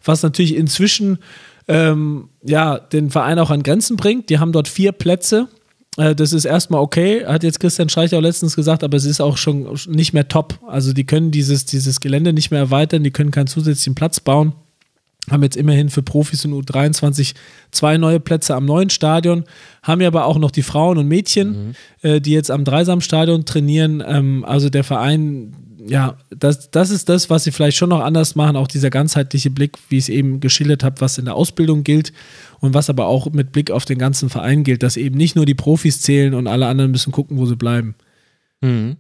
was 0.04 0.24
natürlich 0.24 0.56
inzwischen 0.56 1.20
ähm, 1.68 2.30
ja, 2.44 2.80
den 2.80 3.12
Verein 3.12 3.40
auch 3.40 3.52
an 3.52 3.64
Grenzen 3.64 3.98
bringt. 3.98 4.30
Die 4.30 4.40
haben 4.40 4.52
dort 4.52 4.68
vier 4.68 4.94
Plätze. 4.94 5.48
Äh, 5.98 6.16
das 6.16 6.34
ist 6.34 6.46
erstmal 6.46 6.82
okay, 6.82 7.24
hat 7.26 7.44
jetzt 7.44 7.60
Christian 7.60 7.90
Streich 7.90 8.16
auch 8.16 8.22
letztens 8.22 8.56
gesagt, 8.56 8.84
aber 8.84 8.98
es 8.98 9.06
ist 9.06 9.22
auch 9.22 9.38
schon 9.38 9.78
nicht 9.88 10.14
mehr 10.14 10.28
top. 10.28 10.60
Also 10.68 10.92
die 10.92 11.06
können 11.06 11.30
dieses, 11.30 11.66
dieses 11.66 12.00
Gelände 12.00 12.34
nicht 12.34 12.50
mehr 12.50 12.62
erweitern, 12.62 13.04
die 13.04 13.12
können 13.12 13.32
keinen 13.32 13.48
zusätzlichen 13.48 13.96
Platz 13.96 14.20
bauen 14.20 14.54
haben 15.30 15.44
jetzt 15.44 15.58
immerhin 15.58 15.90
für 15.90 16.04
Profis 16.04 16.46
in 16.46 16.54
U23 16.54 17.34
zwei 17.72 17.98
neue 17.98 18.20
Plätze 18.20 18.56
am 18.56 18.66
neuen 18.66 18.90
Stadion, 18.90 19.44
haben 19.84 20.02
ja 20.02 20.08
aber 20.08 20.26
auch 20.26 20.38
noch 20.38 20.52
die 20.52 20.64
Frauen 20.64 20.98
und 20.98 21.08
Mädchen, 21.08 21.50
mhm. 21.50 21.76
äh, 22.02 22.22
die 22.22 22.32
jetzt 22.32 22.52
am 22.52 22.64
Dreisamstadion 22.64 23.46
trainieren. 23.46 24.04
Ähm, 24.06 24.46
also 24.46 24.70
der 24.70 24.84
Verein, 24.84 25.54
ja, 25.86 26.18
das, 26.30 26.72
das 26.72 26.90
ist 26.90 27.10
das, 27.10 27.30
was 27.30 27.44
sie 27.44 27.52
vielleicht 27.52 27.78
schon 27.78 27.90
noch 27.90 28.02
anders 28.02 28.36
machen, 28.36 28.56
auch 28.56 28.68
dieser 28.68 28.90
ganzheitliche 28.90 29.50
Blick, 29.50 29.78
wie 29.90 29.98
ich 29.98 30.06
es 30.06 30.10
eben 30.10 30.40
geschildert 30.40 30.84
habe, 30.84 31.02
was 31.02 31.18
in 31.18 31.26
der 31.26 31.36
Ausbildung 31.36 31.84
gilt 31.84 32.14
und 32.60 32.74
was 32.74 32.90
aber 32.90 33.08
auch 33.08 33.32
mit 33.32 33.52
Blick 33.52 33.72
auf 33.72 33.86
den 33.86 33.98
ganzen 33.98 34.30
Verein 34.30 34.64
gilt, 34.64 34.84
dass 34.84 34.98
eben 34.98 35.18
nicht 35.18 35.36
nur 35.36 35.46
die 35.46 35.56
Profis 35.56 36.02
zählen 36.02 36.34
und 36.34 36.48
alle 36.48 36.68
anderen 36.68 36.92
müssen 36.92 37.12
gucken, 37.12 37.38
wo 37.38 37.46
sie 37.46 37.56
bleiben. 37.56 37.96
Mhm. 38.62 38.98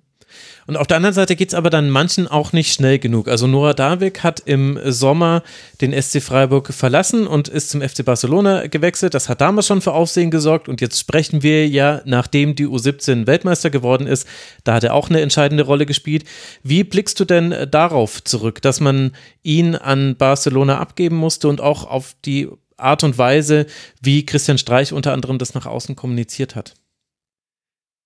Und 0.65 0.77
auf 0.77 0.87
der 0.87 0.97
anderen 0.97 1.13
Seite 1.13 1.35
geht 1.35 1.49
es 1.49 1.53
aber 1.53 1.69
dann 1.69 1.89
manchen 1.89 2.27
auch 2.27 2.51
nicht 2.51 2.73
schnell 2.73 2.99
genug. 2.99 3.27
Also 3.27 3.47
Nora 3.47 3.73
Davik 3.73 4.23
hat 4.23 4.41
im 4.41 4.79
Sommer 4.85 5.43
den 5.81 5.99
SC 5.99 6.21
Freiburg 6.21 6.73
verlassen 6.73 7.25
und 7.25 7.47
ist 7.47 7.69
zum 7.69 7.81
FC 7.81 8.03
Barcelona 8.03 8.67
gewechselt. 8.67 9.13
Das 9.13 9.29
hat 9.29 9.41
damals 9.41 9.67
schon 9.67 9.81
für 9.81 9.93
Aufsehen 9.93 10.29
gesorgt 10.29 10.67
und 10.67 10.81
jetzt 10.81 10.99
sprechen 10.99 11.43
wir 11.43 11.67
ja, 11.67 12.01
nachdem 12.05 12.55
die 12.55 12.67
U17 12.67 13.27
Weltmeister 13.27 13.69
geworden 13.69 14.07
ist, 14.07 14.27
da 14.63 14.73
hat 14.73 14.83
er 14.83 14.93
auch 14.93 15.09
eine 15.09 15.21
entscheidende 15.21 15.63
Rolle 15.63 15.85
gespielt. 15.85 16.25
Wie 16.63 16.83
blickst 16.83 17.19
du 17.19 17.25
denn 17.25 17.55
darauf 17.71 18.23
zurück, 18.23 18.61
dass 18.61 18.79
man 18.79 19.11
ihn 19.43 19.75
an 19.75 20.17
Barcelona 20.17 20.79
abgeben 20.79 21.15
musste 21.15 21.47
und 21.47 21.61
auch 21.61 21.85
auf 21.85 22.15
die 22.25 22.49
Art 22.75 23.03
und 23.03 23.17
Weise, 23.17 23.65
wie 24.01 24.25
Christian 24.25 24.57
Streich 24.57 24.93
unter 24.93 25.13
anderem 25.13 25.39
das 25.39 25.53
nach 25.53 25.65
außen 25.65 25.95
kommuniziert 25.95 26.55
hat? 26.55 26.75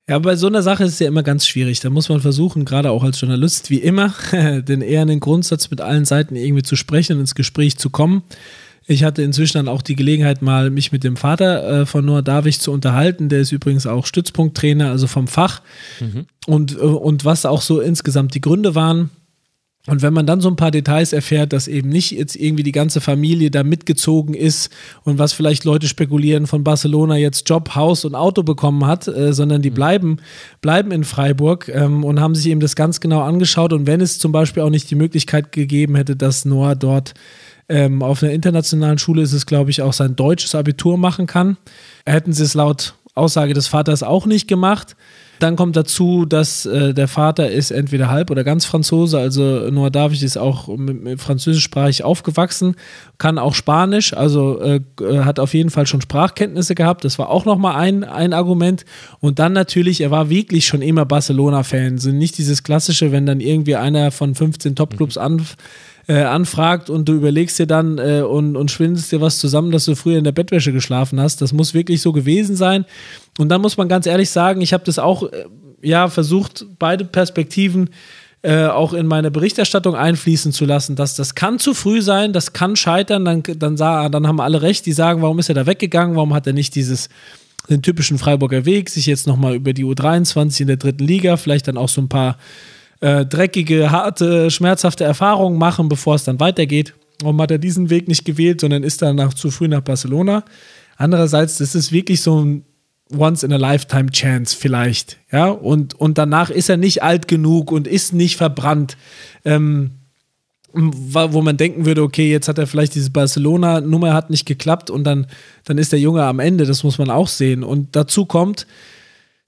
Ja, 0.10 0.20
bei 0.20 0.36
so 0.36 0.48
einer 0.48 0.62
Sache 0.62 0.84
ist 0.84 0.94
es 0.94 1.00
ja 1.00 1.08
immer 1.08 1.24
ganz 1.24 1.48
schwierig. 1.48 1.80
Da 1.80 1.90
muss 1.90 2.10
man 2.10 2.22
versuchen, 2.22 2.66
gerade 2.66 2.92
auch 2.92 3.04
als 3.04 3.22
Journalist, 3.22 3.70
wie 3.70 3.78
immer, 3.78 4.14
den 4.32 4.82
eher 4.82 5.02
einen 5.02 5.20
Grundsatz 5.20 5.70
mit 5.70 5.82
allen 5.82 6.06
Seiten 6.06 6.36
irgendwie 6.36 6.64
zu 6.64 6.76
sprechen 6.76 7.14
und 7.14 7.22
ins 7.22 7.36
Gespräch 7.36 7.78
zu 7.78 7.90
kommen. 7.90 8.24
Ich 8.88 9.04
hatte 9.04 9.22
inzwischen 9.22 9.58
dann 9.58 9.68
auch 9.68 9.82
die 9.82 9.96
Gelegenheit, 9.96 10.42
mal 10.42 10.70
mich 10.72 10.92
mit 10.92 11.04
dem 11.04 11.16
Vater 11.16 11.82
äh, 11.82 11.86
von 11.86 12.04
Noah 12.04 12.24
Davich 12.24 12.60
zu 12.60 12.72
unterhalten. 12.72 13.30
Der 13.30 13.40
ist 13.40 13.52
übrigens 13.52 13.86
auch 13.86 14.06
Stützpunkttrainer, 14.06 14.90
also 14.90 15.08
vom 15.08 15.28
Fach. 15.28 15.62
Mhm. 16.00 16.26
Und, 16.48 16.74
äh, 16.74 16.80
und 16.80 17.24
was 17.24 17.46
auch 17.46 17.62
so 17.62 17.80
insgesamt 17.80 18.34
die 18.34 18.42
Gründe 18.42 18.74
waren, 18.74 19.12
und 19.88 20.04
wenn 20.04 20.13
man 20.13 20.28
dann 20.28 20.41
so 20.41 20.50
ein 20.50 20.56
paar 20.56 20.70
Details 20.70 21.12
erfährt, 21.12 21.54
dass 21.54 21.67
eben 21.67 21.89
nicht 21.89 22.12
jetzt 22.12 22.36
irgendwie 22.36 22.62
die 22.62 22.72
ganze 22.72 23.02
Familie 23.02 23.50
da 23.50 23.63
mitgezogen 23.63 24.36
ist 24.36 24.72
und 25.04 25.17
was 25.17 25.34
vielleicht 25.34 25.63
Leute 25.63 25.88
spekulieren 25.88 26.46
von 26.46 26.63
Barcelona 26.63 27.17
jetzt 27.17 27.50
Job, 27.50 27.74
Haus 27.74 28.06
und 28.06 28.13
Auto 28.13 28.44
bekommen 28.44 28.86
hat, 28.86 29.08
äh, 29.08 29.34
sondern 29.34 29.63
die 29.63 29.72
mhm. 29.72 29.76
bleiben, 29.76 30.17
bleiben 30.62 30.91
in 30.91 31.04
Freiburg 31.04 31.67
ähm, 31.67 32.04
und 32.04 32.20
haben 32.20 32.36
sich 32.36 32.46
eben 32.48 32.60
das 32.60 32.76
ganz 32.76 33.00
genau 33.00 33.22
angeschaut. 33.22 33.74
Und 33.74 33.88
wenn 33.88 34.02
es 34.02 34.20
zum 34.20 34.32
Beispiel 34.32 34.62
auch 34.62 34.70
nicht 34.70 34.91
die 34.91 34.96
Möglichkeit 34.96 35.52
gegeben 35.52 35.96
hätte, 35.96 36.15
dass 36.15 36.46
Noah 36.46 36.76
dort 36.76 37.15
ähm, 37.67 38.04
auf 38.04 38.22
einer 38.22 38.34
internationalen 38.34 39.00
Schule 39.00 39.24
ist 39.24 39.34
es, 39.34 39.48
glaube 39.48 39.72
ich, 39.72 39.82
auch 39.82 39.94
sein 39.94 40.15
deutsches 40.15 40.54
Abitur 40.54 41.00
machen 41.00 41.26
kann, 41.26 41.58
hätten 42.06 42.34
sie 42.34 42.44
es 42.44 42.54
laut 42.54 42.94
Aussage 43.15 43.56
des 43.56 43.67
Vaters 43.67 44.04
auch 44.04 44.28
nicht 44.28 44.48
gemacht. 44.48 44.96
Dann 45.41 45.56
kommt 45.56 45.75
dazu, 45.75 46.25
dass 46.25 46.67
äh, 46.67 46.93
der 46.93 47.08
Vater 47.08 47.49
ist 47.49 47.71
entweder 47.71 48.12
halb 48.12 48.30
oder 48.30 48.43
ganz 48.43 48.65
Franzose, 48.65 49.17
also 49.17 49.71
Noah 49.71 49.89
David 49.89 50.21
ist 50.21 50.38
auch 50.38 50.67
mit, 50.67 51.04
mit 51.04 51.19
französischsprachig 51.19 52.04
aufgewachsen, 52.04 52.75
kann 53.17 53.39
auch 53.39 53.56
Spanisch, 53.56 54.13
also 54.13 54.62
äh, 54.62 54.82
äh, 55.01 55.23
hat 55.23 55.39
auf 55.39 55.56
jeden 55.56 55.71
Fall 55.71 55.88
schon 55.88 55.99
Sprachkenntnisse 55.99 56.75
gehabt. 56.75 57.06
Das 57.06 57.17
war 57.17 57.30
auch 57.30 57.45
nochmal 57.45 57.75
ein, 57.77 58.04
ein 58.04 58.34
Argument. 58.34 58.86
Und 59.19 59.39
dann 59.39 59.54
natürlich, 59.54 60.01
er 60.01 60.12
war 60.12 60.30
wirklich 60.30 60.67
schon 60.67 60.84
immer 60.84 61.06
Barcelona-Fan. 61.06 61.97
Sind 61.97 62.19
nicht 62.19 62.38
dieses 62.38 62.62
klassische, 62.62 63.12
wenn 63.12 63.25
dann 63.25 63.39
irgendwie 63.39 63.75
einer 63.75 64.12
von 64.12 64.36
15 64.36 64.75
Topclubs 64.75 65.15
mhm. 65.15 65.21
an 65.23 65.45
äh, 66.12 66.24
anfragt 66.24 66.89
und 66.89 67.08
du 67.08 67.13
überlegst 67.13 67.58
dir 67.58 67.67
dann 67.67 67.97
äh, 67.97 68.21
und, 68.21 68.58
und 68.58 68.69
schwindest 68.69 69.13
dir 69.13 69.21
was 69.21 69.39
zusammen, 69.39 69.71
dass 69.71 69.86
du 69.86 69.95
früher 69.95 70.17
in 70.17 70.26
der 70.26 70.34
Bettwäsche 70.34 70.74
geschlafen 70.74 71.21
hast. 71.21 71.41
Das 71.41 71.54
muss 71.54 71.74
wirklich 71.74 72.02
so 72.02 72.12
gewesen 72.12 72.58
sein. 72.58 72.84
Und 73.38 73.47
dann 73.47 73.62
muss 73.62 73.78
man 73.78 73.88
ganz 73.88 74.06
ehrlich 74.06 74.30
sagen, 74.30 74.60
ich 74.60 74.74
habe 74.74 74.84
das 74.84 75.00
auch 75.00 75.24
äh, 75.24 75.45
ja 75.82 76.10
versucht, 76.10 76.65
beide 76.78 77.06
Perspektiven 77.06 77.91
äh, 78.41 78.65
auch 78.65 78.91
in 78.91 79.08
meine 79.08 79.32
Berichterstattung 79.32 79.95
einfließen 79.95 80.52
zu 80.52 80.65
lassen, 80.65 80.97
dass 80.97 81.15
das 81.15 81.34
kann 81.34 81.60
zu 81.60 81.74
früh 81.74 82.02
sein, 82.02 82.34
das 82.34 82.52
kann 82.52 82.76
scheitern, 82.76 83.24
dann, 83.24 83.43
dann, 83.43 83.78
sah, 83.78 84.10
dann 84.10 84.28
haben 84.28 84.41
alle 84.41 84.62
recht, 84.62 84.86
die 84.86 84.93
sagen, 84.93 85.21
warum 85.21 85.39
ist 85.39 85.47
er 85.47 85.56
da 85.56 85.65
weggegangen, 85.65 86.17
warum 86.17 86.34
hat 86.34 86.45
er 86.45 86.54
nicht 86.54 86.76
dieses 86.76 87.08
den 87.69 87.84
typischen 87.84 88.17
Freiburger 88.17 88.65
Weg, 88.65 88.89
sich 88.89 89.06
jetzt 89.06 89.28
nochmal 89.28 89.56
über 89.56 89.71
die 89.71 89.86
U23 89.86 90.62
in 90.62 90.67
der 90.67 90.78
dritten 90.78 91.06
Liga, 91.06 91.38
vielleicht 91.38 91.69
dann 91.69 91.78
auch 91.78 91.89
so 91.89 92.02
ein 92.02 92.10
paar 92.10 92.38
äh, 93.02 93.26
dreckige, 93.26 93.92
harte, 93.92 94.50
schmerzhafte 94.50 95.04
Erfahrungen 95.04 95.58
machen, 95.58 95.90
bevor 95.90 96.16
es 96.16 96.24
dann 96.24 96.40
weitergeht. 96.40 96.94
Warum 97.22 97.42
hat 97.42 97.52
er 97.52 97.58
diesen 97.58 97.90
Weg 97.90 98.08
nicht 98.08 98.26
gewählt, 98.26 98.62
sondern 98.62 98.84
ist 98.84 99.02
danach 99.02 99.34
zu 99.34 99.52
früh 99.52 99.68
nach 99.68 99.82
Barcelona? 99.82 100.44
Andererseits, 100.98 101.58
das 101.58 101.76
ist 101.76 101.92
wirklich 101.92 102.22
so 102.22 102.44
ein 102.44 102.64
Once-in-a-Lifetime-Chance 103.16 104.56
vielleicht, 104.58 105.18
ja, 105.32 105.50
und, 105.50 105.96
und 105.96 106.18
danach 106.18 106.50
ist 106.50 106.70
er 106.70 106.78
nicht 106.78 107.04
alt 107.04 107.28
genug 107.28 107.72
und 107.72 107.86
ist 107.86 108.14
nicht 108.14 108.38
verbrannt, 108.38 108.96
ähm, 109.44 109.92
wo 110.74 111.42
man 111.42 111.58
denken 111.58 111.86
würde, 111.86 112.04
okay, 112.04 112.32
jetzt 112.32 112.48
hat 112.48 112.58
er 112.58 112.68
vielleicht 112.68 112.96
diese 112.96 113.12
Barcelona-Nummer 113.12 114.14
hat 114.14 114.30
nicht 114.30 114.46
geklappt 114.46 114.90
und 114.90 115.04
dann, 115.04 115.28
dann 115.66 115.78
ist 115.78 115.92
der 115.92 116.00
Junge 116.00 116.24
am 116.24 116.40
Ende, 116.40 116.66
das 116.66 116.84
muss 116.84 116.98
man 116.98 117.10
auch 117.10 117.28
sehen. 117.28 117.64
Und 117.64 117.96
dazu 117.98 118.26
kommt, 118.26 118.68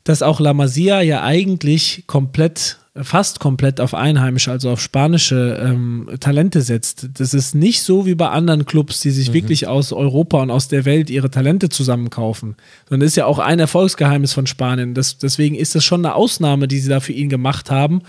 dass 0.04 0.22
auch 0.22 0.42
La 0.42 0.54
Masia 0.54 1.02
ja 1.02 1.24
eigentlich 1.24 2.04
komplett 2.08 2.80
fast 3.02 3.40
komplett 3.40 3.82
auf 3.82 3.96
Einheimische, 3.96 4.52
also 4.52 4.70
auf 4.70 4.80
spanische 4.80 5.60
ähm, 5.60 6.10
Talente 6.20 6.62
setzt. 6.62 7.10
Das 7.16 7.34
ist 7.34 7.56
nicht 7.56 7.82
so 7.82 8.06
wie 8.06 8.14
bei 8.14 8.30
anderen 8.30 8.66
Clubs, 8.66 9.00
die 9.02 9.10
sich 9.10 9.30
mhm. 9.30 9.34
wirklich 9.34 9.68
aus 9.68 9.92
Europa 9.92 10.42
und 10.44 10.52
aus 10.52 10.68
der 10.68 10.86
Welt 10.86 11.10
ihre 11.10 11.32
Talente 11.32 11.70
zusammenkaufen. 11.70 12.56
Sondern 12.88 13.08
ist 13.08 13.18
ja 13.18 13.26
auch 13.26 13.40
ein 13.40 13.60
Erfolgsgeheimnis 13.60 14.34
von 14.34 14.46
Spanien. 14.46 14.94
Das, 14.94 15.18
deswegen 15.18 15.56
ist 15.56 15.74
das 15.74 15.84
schon 15.84 16.06
eine 16.06 16.14
Ausnahme, 16.14 16.68
die 16.68 16.80
sie 16.80 16.90
da 16.90 17.00
für 17.00 17.14
ihn 17.14 17.30
gemacht 17.30 17.72
haben. 17.72 18.04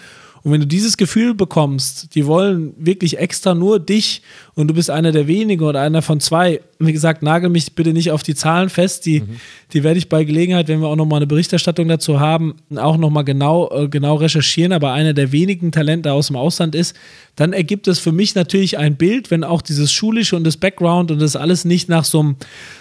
Und 0.44 0.52
wenn 0.52 0.60
du 0.60 0.66
dieses 0.66 0.98
Gefühl 0.98 1.32
bekommst, 1.32 2.14
die 2.14 2.26
wollen 2.26 2.74
wirklich 2.76 3.18
extra 3.18 3.54
nur 3.54 3.80
dich 3.80 4.20
und 4.54 4.68
du 4.68 4.74
bist 4.74 4.90
einer 4.90 5.10
der 5.10 5.26
wenigen 5.26 5.64
oder 5.64 5.80
einer 5.80 6.02
von 6.02 6.20
zwei, 6.20 6.60
wie 6.78 6.92
gesagt, 6.92 7.22
nagel 7.22 7.48
mich 7.48 7.74
bitte 7.74 7.94
nicht 7.94 8.10
auf 8.10 8.22
die 8.22 8.34
Zahlen 8.34 8.68
fest, 8.68 9.06
die, 9.06 9.20
mhm. 9.20 9.36
die 9.72 9.82
werde 9.82 9.96
ich 9.96 10.10
bei 10.10 10.22
Gelegenheit, 10.24 10.68
wenn 10.68 10.80
wir 10.80 10.88
auch 10.88 10.96
nochmal 10.96 11.16
eine 11.16 11.26
Berichterstattung 11.26 11.88
dazu 11.88 12.20
haben, 12.20 12.56
auch 12.76 12.98
nochmal 12.98 13.24
genau, 13.24 13.70
äh, 13.72 13.88
genau 13.88 14.16
recherchieren, 14.16 14.72
aber 14.72 14.92
einer 14.92 15.14
der 15.14 15.32
wenigen 15.32 15.72
Talente 15.72 16.12
aus 16.12 16.26
dem 16.26 16.36
Ausland 16.36 16.74
ist, 16.74 16.94
dann 17.36 17.54
ergibt 17.54 17.88
es 17.88 17.98
für 17.98 18.12
mich 18.12 18.34
natürlich 18.34 18.76
ein 18.76 18.96
Bild, 18.96 19.30
wenn 19.30 19.44
auch 19.44 19.62
dieses 19.62 19.92
Schulische 19.92 20.36
und 20.36 20.44
das 20.44 20.58
Background 20.58 21.10
und 21.10 21.22
das 21.22 21.36
alles 21.36 21.64
nicht 21.64 21.88
nach 21.88 22.04
so 22.04 22.20
einem, 22.20 22.36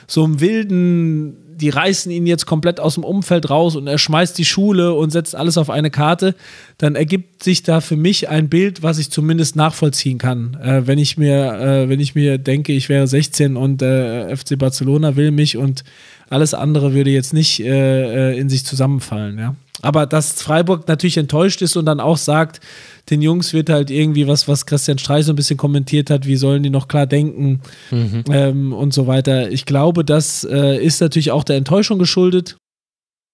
so 0.05 0.25
einem 0.25 0.41
wilden 0.41 1.37
die 1.55 1.69
reißen 1.69 2.11
ihn 2.11 2.25
jetzt 2.25 2.45
komplett 2.45 2.79
aus 2.79 2.95
dem 2.95 3.03
Umfeld 3.03 3.49
raus 3.49 3.75
und 3.75 3.87
er 3.87 3.97
schmeißt 3.97 4.37
die 4.37 4.45
Schule 4.45 4.93
und 4.93 5.11
setzt 5.11 5.35
alles 5.35 5.57
auf 5.57 5.69
eine 5.69 5.91
Karte, 5.91 6.35
dann 6.77 6.95
ergibt 6.95 7.43
sich 7.43 7.63
da 7.63 7.81
für 7.81 7.95
mich 7.95 8.29
ein 8.29 8.49
Bild, 8.49 8.83
was 8.83 8.97
ich 8.97 9.09
zumindest 9.09 9.55
nachvollziehen 9.55 10.17
kann. 10.17 10.57
Äh, 10.61 10.87
wenn 10.87 10.97
ich 10.97 11.17
mir, 11.17 11.53
äh, 11.53 11.89
wenn 11.89 11.99
ich 11.99 12.15
mir 12.15 12.37
denke, 12.37 12.73
ich 12.73 12.89
wäre 12.89 13.07
16 13.07 13.55
und 13.55 13.81
äh, 13.81 14.35
FC 14.35 14.57
Barcelona 14.57 15.15
will 15.15 15.31
mich 15.31 15.57
und 15.57 15.83
alles 16.29 16.53
andere 16.53 16.93
würde 16.93 17.11
jetzt 17.11 17.33
nicht 17.33 17.59
äh, 17.59 18.31
äh, 18.31 18.39
in 18.39 18.49
sich 18.49 18.65
zusammenfallen, 18.65 19.37
ja. 19.37 19.55
Aber 19.83 20.05
dass 20.05 20.41
Freiburg 20.41 20.87
natürlich 20.87 21.17
enttäuscht 21.17 21.61
ist 21.61 21.75
und 21.75 21.85
dann 21.85 21.99
auch 21.99 22.15
sagt, 22.17 22.61
den 23.09 23.21
Jungs 23.21 23.51
wird 23.51 23.69
halt 23.69 23.91
irgendwie 23.91 24.27
was, 24.27 24.47
was 24.47 24.65
Christian 24.65 24.97
Streich 24.97 25.25
so 25.25 25.33
ein 25.33 25.35
bisschen 25.35 25.57
kommentiert 25.57 26.09
hat, 26.09 26.25
wie 26.25 26.37
sollen 26.37 26.63
die 26.63 26.69
noch 26.69 26.87
klar 26.87 27.05
denken 27.05 27.59
mhm. 27.91 28.23
ähm, 28.31 28.73
und 28.73 28.93
so 28.93 29.07
weiter. 29.07 29.51
Ich 29.51 29.65
glaube, 29.65 30.05
das 30.05 30.45
äh, 30.45 30.81
ist 30.81 31.01
natürlich 31.01 31.31
auch 31.31 31.43
der 31.43 31.57
Enttäuschung 31.57 31.99
geschuldet. 31.99 32.55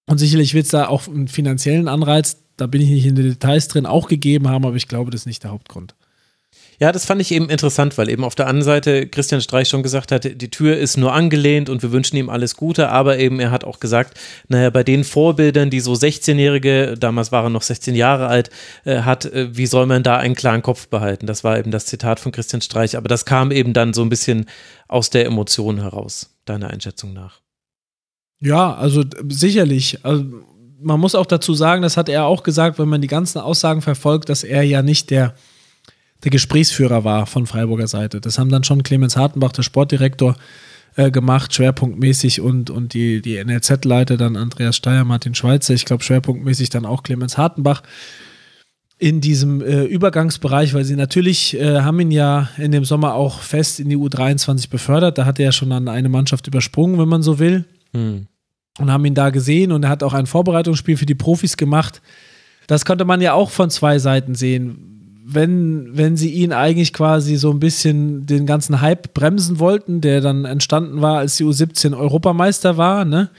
Und 0.08 0.18
sicherlich 0.18 0.52
wird 0.54 0.64
es 0.64 0.72
da 0.72 0.88
auch 0.88 1.06
einen 1.06 1.28
finanziellen 1.28 1.86
Anreiz, 1.86 2.38
da 2.56 2.66
bin 2.66 2.82
ich 2.82 2.90
nicht 2.90 3.06
in 3.06 3.14
den 3.14 3.28
Details 3.28 3.68
drin, 3.68 3.86
auch 3.86 4.08
gegeben 4.08 4.48
haben, 4.48 4.66
aber 4.66 4.74
ich 4.74 4.88
glaube, 4.88 5.12
das 5.12 5.22
ist 5.22 5.26
nicht 5.26 5.44
der 5.44 5.52
Hauptgrund. 5.52 5.94
Ja, 6.80 6.92
das 6.92 7.04
fand 7.04 7.20
ich 7.20 7.30
eben 7.32 7.50
interessant, 7.50 7.98
weil 7.98 8.08
eben 8.08 8.24
auf 8.24 8.34
der 8.34 8.46
anderen 8.46 8.64
Seite 8.64 9.06
Christian 9.06 9.42
Streich 9.42 9.68
schon 9.68 9.82
gesagt 9.82 10.12
hat, 10.12 10.24
die 10.24 10.50
Tür 10.50 10.78
ist 10.78 10.96
nur 10.96 11.12
angelehnt 11.12 11.68
und 11.68 11.82
wir 11.82 11.92
wünschen 11.92 12.16
ihm 12.16 12.30
alles 12.30 12.56
Gute, 12.56 12.88
aber 12.88 13.18
eben 13.18 13.38
er 13.38 13.50
hat 13.50 13.64
auch 13.64 13.80
gesagt, 13.80 14.18
naja, 14.48 14.70
bei 14.70 14.82
den 14.82 15.04
Vorbildern, 15.04 15.68
die 15.68 15.80
so 15.80 15.92
16-Jährige, 15.92 16.96
damals 16.98 17.32
waren 17.32 17.52
noch 17.52 17.60
16 17.60 17.94
Jahre 17.94 18.28
alt, 18.28 18.48
äh, 18.86 19.02
hat, 19.02 19.26
äh, 19.26 19.54
wie 19.54 19.66
soll 19.66 19.84
man 19.84 20.02
da 20.02 20.16
einen 20.16 20.34
klaren 20.34 20.62
Kopf 20.62 20.88
behalten? 20.88 21.26
Das 21.26 21.44
war 21.44 21.58
eben 21.58 21.70
das 21.70 21.84
Zitat 21.84 22.18
von 22.18 22.32
Christian 22.32 22.62
Streich, 22.62 22.96
aber 22.96 23.08
das 23.08 23.26
kam 23.26 23.50
eben 23.50 23.74
dann 23.74 23.92
so 23.92 24.00
ein 24.00 24.08
bisschen 24.08 24.46
aus 24.88 25.10
der 25.10 25.26
Emotion 25.26 25.82
heraus, 25.82 26.34
deiner 26.46 26.70
Einschätzung 26.70 27.12
nach. 27.12 27.42
Ja, 28.40 28.74
also 28.74 29.04
sicherlich. 29.28 29.98
Also 30.02 30.24
man 30.80 30.98
muss 30.98 31.14
auch 31.14 31.26
dazu 31.26 31.52
sagen, 31.52 31.82
das 31.82 31.98
hat 31.98 32.08
er 32.08 32.24
auch 32.24 32.42
gesagt, 32.42 32.78
wenn 32.78 32.88
man 32.88 33.02
die 33.02 33.06
ganzen 33.06 33.38
Aussagen 33.38 33.82
verfolgt, 33.82 34.30
dass 34.30 34.44
er 34.44 34.62
ja 34.62 34.80
nicht 34.80 35.10
der 35.10 35.34
der 36.24 36.30
Gesprächsführer 36.30 37.04
war 37.04 37.26
von 37.26 37.46
Freiburger 37.46 37.88
Seite. 37.88 38.20
Das 38.20 38.38
haben 38.38 38.50
dann 38.50 38.64
schon 38.64 38.82
Clemens 38.82 39.16
Hartenbach, 39.16 39.52
der 39.52 39.62
Sportdirektor, 39.62 40.36
äh, 40.96 41.10
gemacht, 41.10 41.54
schwerpunktmäßig 41.54 42.40
und, 42.40 42.68
und 42.68 42.94
die, 42.94 43.22
die 43.22 43.42
NLZ-Leiter 43.42 44.16
dann 44.16 44.36
Andreas 44.36 44.76
Steyer, 44.76 45.04
Martin 45.04 45.34
Schweizer, 45.34 45.72
ich 45.72 45.84
glaube 45.84 46.02
schwerpunktmäßig 46.02 46.70
dann 46.70 46.84
auch 46.84 47.02
Clemens 47.02 47.38
Hartenbach 47.38 47.82
in 48.98 49.20
diesem 49.20 49.62
äh, 49.62 49.84
Übergangsbereich, 49.84 50.74
weil 50.74 50.84
sie 50.84 50.96
natürlich 50.96 51.58
äh, 51.58 51.80
haben 51.80 52.00
ihn 52.00 52.10
ja 52.10 52.50
in 52.58 52.70
dem 52.70 52.84
Sommer 52.84 53.14
auch 53.14 53.40
fest 53.40 53.80
in 53.80 53.88
die 53.88 53.96
U23 53.96 54.68
befördert. 54.68 55.16
Da 55.16 55.24
hat 55.24 55.38
er 55.38 55.46
ja 55.46 55.52
schon 55.52 55.72
an 55.72 55.88
eine 55.88 56.10
Mannschaft 56.10 56.46
übersprungen, 56.46 56.98
wenn 56.98 57.08
man 57.08 57.22
so 57.22 57.38
will. 57.38 57.64
Hm. 57.94 58.26
Und 58.78 58.90
haben 58.90 59.04
ihn 59.04 59.14
da 59.14 59.30
gesehen 59.30 59.72
und 59.72 59.84
er 59.84 59.90
hat 59.90 60.02
auch 60.02 60.12
ein 60.12 60.26
Vorbereitungsspiel 60.26 60.96
für 60.96 61.06
die 61.06 61.14
Profis 61.14 61.56
gemacht. 61.56 62.02
Das 62.66 62.84
konnte 62.84 63.04
man 63.04 63.20
ja 63.20 63.32
auch 63.32 63.50
von 63.50 63.70
zwei 63.70 63.98
Seiten 63.98 64.34
sehen 64.34 64.89
wenn, 65.32 65.96
wenn 65.96 66.16
sie 66.16 66.30
ihn 66.30 66.52
eigentlich 66.52 66.92
quasi 66.92 67.36
so 67.36 67.50
ein 67.50 67.60
bisschen 67.60 68.26
den 68.26 68.46
ganzen 68.46 68.80
Hype 68.80 69.14
bremsen 69.14 69.58
wollten, 69.58 70.00
der 70.00 70.20
dann 70.20 70.44
entstanden 70.44 71.00
war, 71.02 71.18
als 71.18 71.36
die 71.36 71.44
U17 71.44 71.96
Europameister 71.96 72.76
war, 72.76 73.04
ne? 73.04 73.30